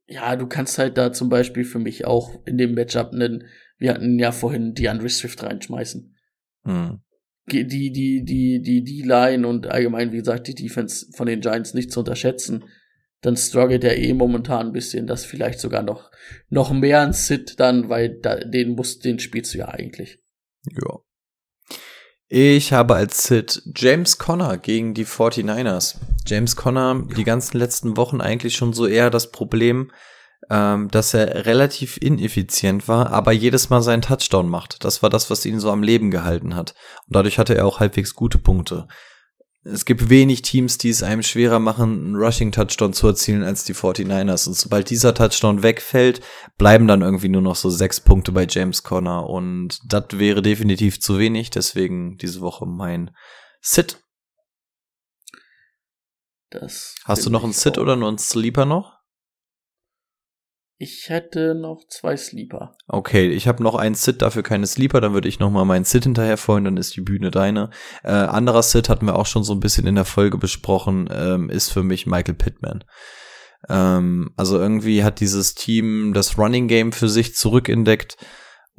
Ja, 0.09 0.35
du 0.35 0.47
kannst 0.47 0.79
halt 0.79 0.97
da 0.97 1.13
zum 1.13 1.29
Beispiel 1.29 1.63
für 1.63 1.77
mich 1.77 2.05
auch 2.05 2.45
in 2.45 2.57
dem 2.57 2.73
Matchup 2.73 3.13
einen, 3.13 3.45
wir 3.77 3.93
hatten 3.93 4.17
ja 4.17 4.31
vorhin 4.31 4.73
DeAndre 4.73 5.09
Swift 5.09 5.43
reinschmeißen. 5.43 6.15
Hm. 6.63 6.99
Die, 7.51 7.67
die, 7.67 7.91
die, 7.91 8.23
die, 8.23 8.61
die 8.61 8.83
D-Line 8.83 9.47
und 9.47 9.67
allgemein, 9.67 10.11
wie 10.11 10.17
gesagt, 10.17 10.47
die 10.47 10.55
Defense 10.55 11.07
von 11.15 11.27
den 11.27 11.41
Giants 11.41 11.73
nicht 11.73 11.91
zu 11.91 11.99
unterschätzen. 11.99 12.65
Dann 13.21 13.37
struggelt 13.37 13.83
er 13.83 13.97
eh 13.97 14.13
momentan 14.13 14.67
ein 14.67 14.73
bisschen, 14.73 15.05
das 15.05 15.25
vielleicht 15.25 15.59
sogar 15.59 15.83
noch, 15.83 16.09
noch 16.49 16.71
mehr 16.71 17.01
ein 17.01 17.13
Sit 17.13 17.59
dann, 17.59 17.89
weil 17.89 18.19
da, 18.19 18.37
den 18.37 18.71
muss, 18.71 18.99
den 18.99 19.19
spielst 19.19 19.53
du 19.53 19.59
ja 19.59 19.67
eigentlich. 19.67 20.19
Ja. 20.71 20.99
Ich 22.31 22.73
habe 22.73 22.93
als 22.93 23.23
Sit 23.23 23.63
James 23.75 24.19
Conner 24.19 24.59
gegen 24.59 24.93
die 24.93 25.05
49ers. 25.07 25.95
James 26.27 26.55
Conner 26.55 27.03
die 27.17 27.23
ganzen 27.23 27.57
letzten 27.57 27.97
Wochen 27.97 28.21
eigentlich 28.21 28.55
schon 28.55 28.71
so 28.71 28.85
eher 28.85 29.09
das 29.09 29.31
Problem, 29.31 29.91
ähm, 30.51 30.89
dass 30.91 31.15
er 31.15 31.47
relativ 31.47 31.97
ineffizient 31.97 32.87
war, 32.87 33.11
aber 33.11 33.31
jedes 33.31 33.71
Mal 33.71 33.81
seinen 33.81 34.03
Touchdown 34.03 34.47
macht. 34.47 34.85
Das 34.85 35.01
war 35.01 35.09
das, 35.09 35.31
was 35.31 35.43
ihn 35.43 35.59
so 35.59 35.71
am 35.71 35.81
Leben 35.81 36.11
gehalten 36.11 36.55
hat. 36.55 36.75
Und 37.07 37.15
dadurch 37.15 37.39
hatte 37.39 37.55
er 37.55 37.65
auch 37.65 37.79
halbwegs 37.79 38.13
gute 38.13 38.37
Punkte. 38.37 38.87
Es 39.63 39.83
gibt 39.83 40.09
wenig 40.09 40.41
Teams, 40.41 40.77
die 40.77 40.89
es 40.89 41.03
einem 41.03 41.21
schwerer 41.21 41.59
machen, 41.59 42.05
einen 42.05 42.15
Rushing-Touchdown 42.15 42.93
zu 42.93 43.07
erzielen 43.07 43.43
als 43.43 43.65
die 43.65 43.73
49ers. 43.73 44.47
Und 44.47 44.53
sobald 44.55 44.89
dieser 44.89 45.13
Touchdown 45.13 45.63
wegfällt, 45.63 46.21
bleiben 46.57 46.87
dann 46.87 47.01
irgendwie 47.01 47.27
nur 47.27 47.41
noch 47.41 47.57
so 47.57 47.69
sechs 47.69 47.99
Punkte 47.99 48.31
bei 48.31 48.47
James 48.49 48.83
Conner. 48.83 49.29
Und 49.29 49.79
das 49.85 50.05
wäre 50.13 50.41
definitiv 50.41 51.01
zu 51.01 51.19
wenig. 51.19 51.49
Deswegen 51.49 52.17
diese 52.17 52.39
Woche 52.39 52.65
mein 52.65 53.11
Sit. 53.59 54.01
Das 56.49 56.95
Hast 57.03 57.25
du 57.25 57.29
noch 57.29 57.43
einen 57.43 57.53
Sit 57.53 57.77
auch. 57.77 57.81
oder 57.81 57.97
nur 57.97 58.07
einen 58.07 58.17
Sleeper 58.17 58.65
noch? 58.65 58.98
Ich 60.81 61.09
hätte 61.09 61.55
noch 61.55 61.89
zwei 61.89 62.15
Sleeper. 62.15 62.77
Okay, 62.87 63.27
ich 63.27 63.49
habe 63.49 63.61
noch 63.61 63.75
einen 63.75 63.95
Sit, 63.95 64.21
dafür 64.21 64.43
keine 64.43 64.65
Sleeper, 64.65 65.01
dann 65.01 65.13
würde 65.13 65.27
ich 65.27 65.37
noch 65.37 65.51
mal 65.51 65.65
meinen 65.65 65.83
Sit 65.83 66.05
hinterher 66.05 66.37
folgen, 66.37 66.63
dann 66.63 66.77
ist 66.77 66.95
die 66.95 67.01
Bühne 67.01 67.31
deine. 67.31 67.69
Äh, 68.01 68.11
anderer 68.11 68.63
Sit 68.63 68.87
hatten 68.87 69.05
wir 69.05 69.17
auch 69.17 69.25
schon 69.25 69.43
so 69.43 69.51
ein 69.51 69.59
bisschen 69.59 69.85
in 69.87 69.95
der 69.95 70.05
Folge 70.05 70.37
besprochen, 70.37 71.09
ähm, 71.11 71.49
ist 71.49 71.69
für 71.69 71.83
mich 71.83 72.07
Michael 72.07 72.35
Pittman. 72.35 72.85
Ähm, 73.67 74.31
also 74.37 74.57
irgendwie 74.57 75.03
hat 75.03 75.19
dieses 75.19 75.53
Team 75.53 76.13
das 76.13 76.37
Running 76.37 76.69
Game 76.69 76.93
für 76.93 77.09
sich 77.09 77.35
zurückentdeckt 77.35 78.15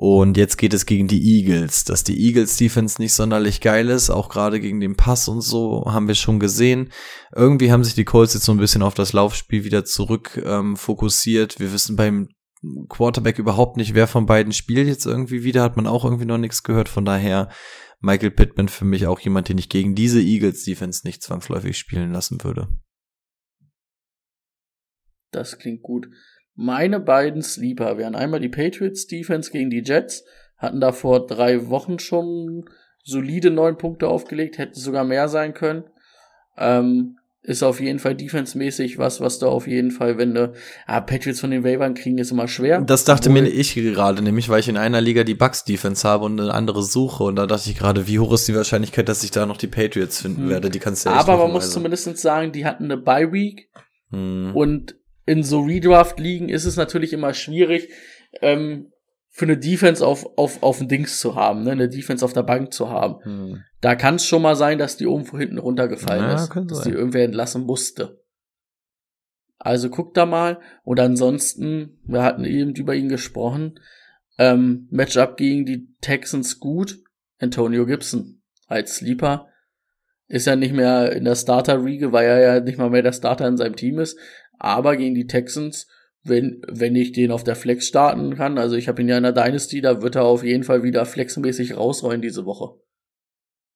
und 0.02 0.38
jetzt 0.38 0.56
geht 0.56 0.72
es 0.72 0.86
gegen 0.86 1.08
die 1.08 1.22
Eagles. 1.36 1.84
Dass 1.84 2.04
die 2.04 2.18
Eagles 2.18 2.56
Defense 2.56 3.02
nicht 3.02 3.12
sonderlich 3.12 3.60
geil 3.60 3.90
ist, 3.90 4.08
auch 4.08 4.30
gerade 4.30 4.58
gegen 4.58 4.80
den 4.80 4.96
Pass 4.96 5.28
und 5.28 5.42
so, 5.42 5.84
haben 5.84 6.08
wir 6.08 6.14
schon 6.14 6.40
gesehen. 6.40 6.90
Irgendwie 7.36 7.70
haben 7.70 7.84
sich 7.84 7.96
die 7.96 8.06
Colts 8.06 8.32
jetzt 8.32 8.46
so 8.46 8.52
ein 8.52 8.58
bisschen 8.58 8.80
auf 8.80 8.94
das 8.94 9.12
Laufspiel 9.12 9.62
wieder 9.62 9.84
zurück 9.84 10.42
ähm, 10.42 10.76
fokussiert. 10.76 11.60
Wir 11.60 11.70
wissen 11.74 11.96
beim 11.96 12.30
Quarterback 12.88 13.38
überhaupt 13.38 13.76
nicht, 13.76 13.92
wer 13.92 14.06
von 14.06 14.24
beiden 14.24 14.54
spielt 14.54 14.88
jetzt 14.88 15.04
irgendwie 15.04 15.44
wieder, 15.44 15.62
hat 15.62 15.76
man 15.76 15.86
auch 15.86 16.06
irgendwie 16.06 16.24
noch 16.24 16.38
nichts 16.38 16.62
gehört. 16.62 16.88
Von 16.88 17.04
daher 17.04 17.50
Michael 18.00 18.30
Pittman 18.30 18.70
für 18.70 18.86
mich 18.86 19.06
auch 19.06 19.20
jemand, 19.20 19.50
den 19.50 19.58
ich 19.58 19.68
gegen 19.68 19.94
diese 19.94 20.22
Eagles 20.22 20.64
Defense 20.64 21.06
nicht 21.06 21.22
zwangsläufig 21.22 21.76
spielen 21.76 22.10
lassen 22.10 22.42
würde. 22.42 22.68
Das 25.30 25.58
klingt 25.58 25.82
gut. 25.82 26.08
Meine 26.62 27.00
beiden 27.00 27.40
Sleeper 27.40 27.96
wären 27.96 28.14
einmal 28.14 28.38
die 28.40 28.50
Patriots 28.50 29.06
Defense 29.06 29.50
gegen 29.50 29.70
die 29.70 29.82
Jets, 29.82 30.24
hatten 30.58 30.78
da 30.78 30.92
vor 30.92 31.26
drei 31.26 31.68
Wochen 31.70 31.98
schon 31.98 32.66
solide 33.02 33.50
neun 33.50 33.78
Punkte 33.78 34.08
aufgelegt, 34.08 34.58
hätten 34.58 34.74
sogar 34.78 35.04
mehr 35.04 35.28
sein 35.28 35.54
können. 35.54 35.84
Ähm, 36.58 37.16
ist 37.42 37.62
auf 37.62 37.80
jeden 37.80 37.98
Fall 37.98 38.14
defensemäßig 38.14 38.98
was, 38.98 39.22
was 39.22 39.38
da 39.38 39.46
auf 39.46 39.66
jeden 39.66 39.90
Fall, 39.90 40.18
wenn 40.18 40.34
du, 40.34 40.52
ah, 40.86 41.00
Patriots 41.00 41.40
von 41.40 41.50
den 41.50 41.64
Waivern 41.64 41.94
kriegen, 41.94 42.18
ist 42.18 42.30
immer 42.30 42.46
schwer. 42.46 42.82
Das 42.82 43.04
dachte 43.06 43.30
Obwohl- 43.30 43.44
mir 43.44 43.48
ich 43.48 43.74
gerade, 43.74 44.20
nämlich 44.20 44.50
weil 44.50 44.60
ich 44.60 44.68
in 44.68 44.76
einer 44.76 45.00
Liga 45.00 45.24
die 45.24 45.32
Bucks 45.34 45.64
Defense 45.64 46.06
habe 46.06 46.26
und 46.26 46.38
eine 46.38 46.52
andere 46.52 46.82
suche 46.82 47.24
und 47.24 47.36
da 47.36 47.46
dachte 47.46 47.70
ich 47.70 47.78
gerade, 47.78 48.06
wie 48.06 48.18
hoch 48.18 48.34
ist 48.34 48.46
die 48.46 48.54
Wahrscheinlichkeit, 48.54 49.08
dass 49.08 49.24
ich 49.24 49.30
da 49.30 49.46
noch 49.46 49.56
die 49.56 49.68
Patriots 49.68 50.20
finden 50.20 50.42
Hm. 50.42 50.50
werde? 50.50 50.68
Die 50.68 50.78
kannst 50.78 51.06
du 51.06 51.08
ja 51.08 51.16
Aber 51.16 51.38
man 51.38 51.52
muss 51.52 51.70
zumindest 51.70 52.18
sagen, 52.18 52.52
die 52.52 52.66
hatten 52.66 52.84
eine 52.84 52.98
Bye 52.98 53.32
Week 53.32 53.70
Hm. 54.10 54.54
und 54.54 54.96
in 55.30 55.44
so 55.44 55.60
Redraft-Ligen 55.60 56.48
ist 56.48 56.64
es 56.64 56.76
natürlich 56.76 57.12
immer 57.12 57.34
schwierig, 57.34 57.88
ähm, 58.40 58.90
für 59.28 59.44
eine 59.44 59.56
Defense 59.56 60.04
auf, 60.04 60.26
auf, 60.36 60.60
auf 60.60 60.80
ein 60.80 60.88
Dings 60.88 61.20
zu 61.20 61.36
haben, 61.36 61.62
ne? 61.62 61.70
eine 61.70 61.88
Defense 61.88 62.24
auf 62.24 62.32
der 62.32 62.42
Bank 62.42 62.72
zu 62.72 62.90
haben. 62.90 63.22
Hm. 63.22 63.64
Da 63.80 63.94
kann 63.94 64.16
es 64.16 64.26
schon 64.26 64.42
mal 64.42 64.56
sein, 64.56 64.78
dass 64.78 64.96
die 64.96 65.04
irgendwo 65.04 65.38
hinten 65.38 65.58
runtergefallen 65.58 66.24
Ja, 66.24 66.34
ist, 66.34 66.52
dass 66.52 66.78
sein. 66.78 66.90
die 66.90 66.98
irgendwer 66.98 67.24
entlassen 67.24 67.62
musste. 67.62 68.20
Also 69.56 69.88
guckt 69.88 70.16
da 70.16 70.26
mal. 70.26 70.58
Und 70.82 70.98
ansonsten, 70.98 72.00
wir 72.02 72.24
hatten 72.24 72.44
eben 72.44 72.74
über 72.74 72.96
ihn 72.96 73.08
gesprochen, 73.08 73.78
ähm, 74.36 74.88
Matchup 74.90 75.36
gegen 75.36 75.64
die 75.64 75.94
Texans 76.00 76.58
gut. 76.58 76.98
Antonio 77.38 77.86
Gibson 77.86 78.42
als 78.66 78.96
Sleeper 78.96 79.46
ist 80.30 80.46
ja 80.46 80.54
nicht 80.54 80.72
mehr 80.72 81.12
in 81.12 81.24
der 81.24 81.34
Starter-Riege, 81.34 82.12
weil 82.12 82.26
er 82.26 82.40
ja 82.40 82.60
nicht 82.60 82.78
mal 82.78 82.88
mehr 82.88 83.02
der 83.02 83.12
Starter 83.12 83.48
in 83.48 83.56
seinem 83.56 83.74
Team 83.74 83.98
ist. 83.98 84.16
Aber 84.60 84.96
gegen 84.96 85.14
die 85.14 85.26
Texans, 85.26 85.88
wenn, 86.22 86.62
wenn 86.68 86.94
ich 86.94 87.12
den 87.12 87.32
auf 87.32 87.42
der 87.42 87.56
Flex 87.56 87.86
starten 87.86 88.36
kann, 88.36 88.58
also 88.58 88.76
ich 88.76 88.88
habe 88.88 89.00
ihn 89.00 89.08
ja 89.08 89.16
in 89.16 89.22
der 89.22 89.32
Dynasty, 89.32 89.80
da 89.80 90.02
wird 90.02 90.16
er 90.16 90.24
auf 90.24 90.44
jeden 90.44 90.64
Fall 90.64 90.82
wieder 90.82 91.04
flexmäßig 91.06 91.76
rausrollen 91.76 92.20
diese 92.20 92.44
Woche. 92.44 92.78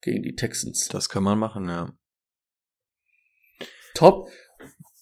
Gegen 0.02 0.22
die 0.22 0.34
Texans. 0.34 0.88
Das 0.88 1.08
kann 1.08 1.22
man 1.22 1.38
machen, 1.38 1.68
ja. 1.68 1.92
Top. 3.94 4.28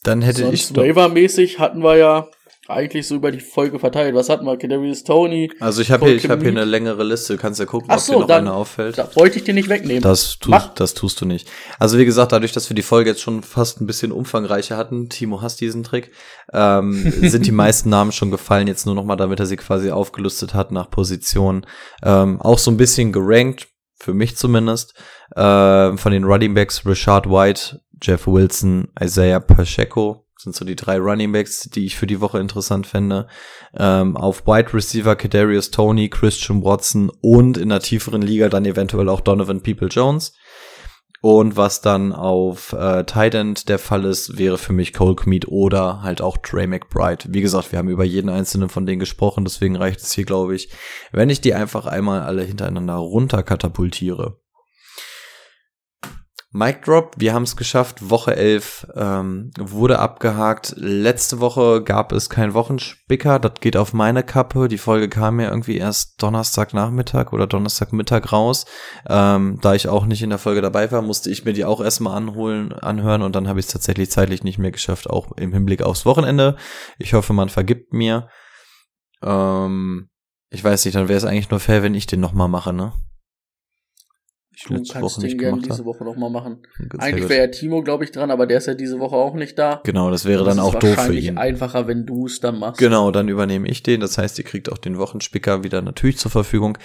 Dann 0.04 0.22
hätte 0.22 0.42
ich 0.42 0.66
Sonst 0.66 0.76
doch, 0.76 0.82
Waiver-mäßig 0.82 1.58
hatten 1.58 1.82
wir 1.82 1.96
ja 1.96 2.30
eigentlich 2.68 3.08
so 3.08 3.16
über 3.16 3.32
die 3.32 3.40
Folge 3.40 3.78
verteilt. 3.80 4.14
Was 4.14 4.28
hatten 4.28 4.44
wir? 4.46 4.56
Kadarius 4.56 5.02
Tony. 5.02 5.50
also 5.58 5.82
ich 5.82 5.90
habe 5.90 6.06
hier, 6.06 6.14
ich 6.14 6.28
habe 6.30 6.40
hier 6.42 6.50
eine 6.52 6.64
längere 6.64 7.02
Liste, 7.02 7.34
du 7.34 7.40
kannst 7.42 7.58
ja 7.58 7.66
gucken, 7.66 7.88
Ach 7.90 7.96
ob 7.96 8.00
so, 8.00 8.12
dir 8.14 8.18
noch 8.20 8.26
dann- 8.28 8.46
eine 8.46 8.54
auffällt. 8.54 8.98
Da 8.98 9.08
wollte 9.16 9.38
ich 9.38 9.44
dir 9.44 9.52
nicht 9.54 9.68
wegnehmen. 9.68 10.02
Das 10.02 10.38
tust, 10.38 10.48
Mach. 10.48 10.74
das 10.74 10.94
tust 10.94 11.20
du 11.20 11.26
nicht. 11.26 11.50
Also 11.80 11.98
wie 11.98 12.04
gesagt, 12.04 12.30
dadurch, 12.32 12.52
dass 12.52 12.70
wir 12.70 12.74
die 12.76 12.82
Folge 12.82 13.10
jetzt 13.10 13.20
schon 13.20 13.42
fast 13.42 13.80
ein 13.80 13.86
bisschen 13.86 14.12
umfangreicher 14.12 14.76
hatten, 14.76 15.08
Timo 15.08 15.42
hasst 15.42 15.60
diesen 15.60 15.82
Trick, 15.82 16.12
ähm, 16.52 17.12
sind 17.22 17.46
die 17.46 17.52
meisten 17.52 17.90
Namen 17.90 18.12
schon 18.12 18.30
gefallen, 18.30 18.68
jetzt 18.68 18.86
nur 18.86 18.94
noch 18.94 19.04
mal, 19.04 19.16
damit 19.16 19.40
er 19.40 19.46
sie 19.46 19.56
quasi 19.56 19.90
aufgelistet 19.90 20.54
hat 20.54 20.70
nach 20.70 20.88
Position. 20.88 21.66
Ähm, 22.04 22.40
auch 22.40 22.58
so 22.58 22.70
ein 22.70 22.76
bisschen 22.76 23.12
gerankt, 23.12 23.66
für 23.98 24.14
mich 24.14 24.36
zumindest, 24.36 24.94
äh, 25.34 25.96
von 25.96 26.12
den 26.12 26.24
Running 26.24 26.54
Backs 26.54 26.86
Richard 26.86 27.28
White, 27.28 27.80
Jeff 28.00 28.26
Wilson, 28.26 28.88
Isaiah 29.00 29.40
Pacheco, 29.40 30.26
sind 30.42 30.54
so 30.54 30.64
die 30.64 30.76
drei 30.76 30.98
Running 30.98 31.32
Backs, 31.32 31.68
die 31.70 31.86
ich 31.86 31.96
für 31.96 32.06
die 32.06 32.20
Woche 32.20 32.38
interessant 32.38 32.86
fände. 32.86 33.26
Ähm, 33.76 34.16
auf 34.16 34.46
Wide 34.46 34.74
Receiver 34.74 35.16
Kadarius 35.16 35.70
Tony, 35.70 36.08
Christian 36.08 36.64
Watson 36.64 37.10
und 37.20 37.56
in 37.56 37.68
der 37.68 37.80
tieferen 37.80 38.22
Liga 38.22 38.48
dann 38.48 38.64
eventuell 38.64 39.08
auch 39.08 39.20
Donovan 39.20 39.62
People 39.62 39.88
Jones. 39.88 40.32
Und 41.20 41.56
was 41.56 41.80
dann 41.80 42.12
auf 42.12 42.72
äh, 42.72 43.04
Tight 43.04 43.36
End 43.36 43.68
der 43.68 43.78
Fall 43.78 44.04
ist, 44.04 44.38
wäre 44.38 44.58
für 44.58 44.72
mich 44.72 44.92
Cole 44.92 45.14
Kmeet 45.14 45.46
oder 45.46 46.02
halt 46.02 46.20
auch 46.20 46.36
Trey 46.38 46.66
McBride. 46.66 47.26
Wie 47.28 47.40
gesagt, 47.40 47.70
wir 47.70 47.78
haben 47.78 47.88
über 47.88 48.02
jeden 48.02 48.28
einzelnen 48.28 48.68
von 48.68 48.86
denen 48.86 48.98
gesprochen, 48.98 49.44
deswegen 49.44 49.76
reicht 49.76 50.00
es 50.00 50.12
hier, 50.12 50.24
glaube 50.24 50.56
ich, 50.56 50.70
wenn 51.12 51.30
ich 51.30 51.40
die 51.40 51.54
einfach 51.54 51.86
einmal 51.86 52.22
alle 52.22 52.42
hintereinander 52.42 52.94
runter 52.94 53.44
katapultiere. 53.44 54.41
Mic 56.54 56.82
Drop, 56.84 57.14
wir 57.16 57.32
haben 57.32 57.44
es 57.44 57.56
geschafft. 57.56 58.10
Woche 58.10 58.36
11 58.36 58.88
ähm, 58.94 59.50
wurde 59.58 59.98
abgehakt. 59.98 60.74
Letzte 60.76 61.40
Woche 61.40 61.82
gab 61.82 62.12
es 62.12 62.28
kein 62.28 62.52
Wochenspicker. 62.52 63.38
Das 63.38 63.54
geht 63.60 63.74
auf 63.74 63.94
meine 63.94 64.22
Kappe. 64.22 64.68
Die 64.68 64.76
Folge 64.76 65.08
kam 65.08 65.40
ja 65.40 65.48
irgendwie 65.48 65.78
erst 65.78 66.22
Donnerstagnachmittag 66.22 67.32
oder 67.32 67.46
Donnerstagmittag 67.46 68.32
raus. 68.32 68.66
Ähm, 69.08 69.60
da 69.62 69.74
ich 69.74 69.88
auch 69.88 70.04
nicht 70.04 70.22
in 70.22 70.28
der 70.28 70.38
Folge 70.38 70.60
dabei 70.60 70.92
war, 70.92 71.00
musste 71.00 71.30
ich 71.30 71.46
mir 71.46 71.54
die 71.54 71.64
auch 71.64 71.80
erstmal 71.80 72.18
anholen, 72.18 72.74
anhören 72.74 73.22
und 73.22 73.34
dann 73.34 73.48
habe 73.48 73.58
ich 73.58 73.66
es 73.66 73.72
tatsächlich 73.72 74.10
zeitlich 74.10 74.44
nicht 74.44 74.58
mehr 74.58 74.72
geschafft, 74.72 75.08
auch 75.08 75.32
im 75.38 75.54
Hinblick 75.54 75.80
aufs 75.80 76.04
Wochenende. 76.04 76.56
Ich 76.98 77.14
hoffe, 77.14 77.32
man 77.32 77.48
vergibt 77.48 77.94
mir. 77.94 78.28
Ähm, 79.22 80.10
ich 80.50 80.62
weiß 80.62 80.84
nicht, 80.84 80.96
dann 80.96 81.08
wäre 81.08 81.16
es 81.16 81.24
eigentlich 81.24 81.48
nur 81.48 81.60
fair, 81.60 81.82
wenn 81.82 81.94
ich 81.94 82.06
den 82.06 82.20
nochmal 82.20 82.48
mache, 82.48 82.74
ne? 82.74 82.92
Ich 84.54 84.64
du 84.64 84.82
kannst 84.92 85.22
den 85.22 85.38
gerne 85.38 85.62
diese 85.62 85.84
Woche 85.86 86.04
noch 86.04 86.16
mal 86.16 86.28
machen. 86.28 86.58
Eigentlich 86.98 87.28
wäre 87.30 87.46
ja 87.46 87.46
Timo, 87.46 87.82
glaube 87.82 88.04
ich, 88.04 88.12
dran, 88.12 88.30
aber 88.30 88.46
der 88.46 88.58
ist 88.58 88.66
ja 88.66 88.74
diese 88.74 88.98
Woche 88.98 89.16
auch 89.16 89.34
nicht 89.34 89.58
da. 89.58 89.80
Genau, 89.84 90.10
das 90.10 90.26
wäre 90.26 90.44
dann 90.44 90.58
Das 90.58 90.66
auch 90.66 90.74
ist 90.74 90.82
doof 90.82 91.06
für 91.06 91.14
ihn. 91.14 91.38
einfacher, 91.38 91.86
wenn 91.86 92.04
du 92.04 92.26
es 92.26 92.40
dann 92.40 92.58
machst. 92.58 92.78
Genau, 92.78 93.10
dann 93.10 93.28
übernehme 93.28 93.66
ich 93.68 93.82
den. 93.82 94.00
Das 94.00 94.18
heißt, 94.18 94.38
ihr 94.38 94.44
kriegt 94.44 94.70
auch 94.70 94.76
den 94.76 94.98
Wochenspicker 94.98 95.64
wieder 95.64 95.80
natürlich 95.80 96.18
zur 96.18 96.30
Verfügung. 96.30 96.76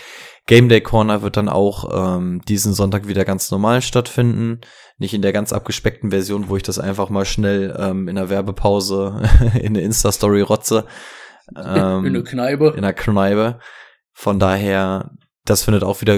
Game 0.46 0.70
Day 0.70 0.80
Corner 0.80 1.22
wird 1.24 1.36
dann 1.36 1.50
auch 1.50 2.18
ähm, 2.18 2.42
diesen 2.48 2.74
Sonntag 2.74 3.10
wieder 3.10 3.26
ganz 3.26 3.52
normal 3.52 3.82
stattfinden. 3.82 4.62
Nicht 4.98 5.14
in 5.14 5.22
der 5.22 5.34
ganz 5.34 5.52
abgespeckten 5.52 6.10
Version, 6.10 6.48
wo 6.48 6.56
ich 6.56 6.64
das 6.64 6.80
einfach 6.80 7.10
mal 7.10 7.26
schnell 7.26 7.76
ähm, 7.78 8.08
in 8.08 8.16
der 8.16 8.30
Werbepause 8.30 9.24
in 9.56 9.76
eine 9.76 9.82
Insta-Story 9.82 10.42
rotze. 10.42 10.86
Ähm, 11.54 12.06
in 12.06 12.16
eine 12.16 12.24
Kneipe. 12.24 12.74
in 12.78 12.84
der 12.84 12.94
Kneipe. 12.94 13.60
Von 14.14 14.40
daher, 14.40 15.12
das 15.44 15.64
findet 15.64 15.84
auch 15.84 16.00
wieder 16.02 16.18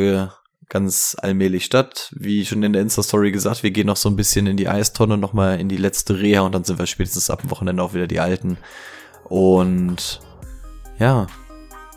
ganz 0.69 1.17
allmählich 1.19 1.65
statt. 1.65 2.13
Wie 2.15 2.45
schon 2.45 2.63
in 2.63 2.73
der 2.73 2.81
Insta-Story 2.83 3.31
gesagt, 3.31 3.63
wir 3.63 3.71
gehen 3.71 3.87
noch 3.87 3.97
so 3.97 4.07
ein 4.07 4.15
bisschen 4.15 4.47
in 4.47 4.55
die 4.55 4.69
Eistonne, 4.69 5.17
nochmal 5.17 5.59
in 5.59 5.67
die 5.67 5.77
letzte 5.77 6.19
Reha 6.19 6.41
und 6.41 6.53
dann 6.53 6.63
sind 6.63 6.79
wir 6.79 6.85
spätestens 6.85 7.29
ab 7.29 7.41
dem 7.41 7.51
Wochenende 7.51 7.83
auch 7.83 7.93
wieder 7.93 8.07
die 8.07 8.19
Alten. 8.19 8.57
Und 9.25 10.21
ja, 10.99 11.27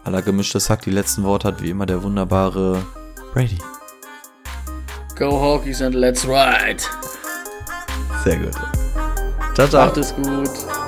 aller 0.05 0.23
gemischtes 0.23 0.71
Hack, 0.71 0.83
die 0.83 0.91
letzten 0.91 1.23
Worte 1.23 1.49
hat 1.49 1.63
wie 1.63 1.71
immer 1.71 1.87
der 1.87 2.03
wunderbare 2.03 2.83
Brady. 3.33 3.59
Go 5.17 5.31
Hawkies 5.41 5.83
and 5.83 5.95
let's 5.95 6.27
ride. 6.27 6.83
Sehr 8.25 8.39
gut. 8.39 8.55
Ciao, 9.55 9.69
ciao. 9.69 9.87
Macht 9.87 9.99
es 9.99 10.15
gut. 10.15 10.82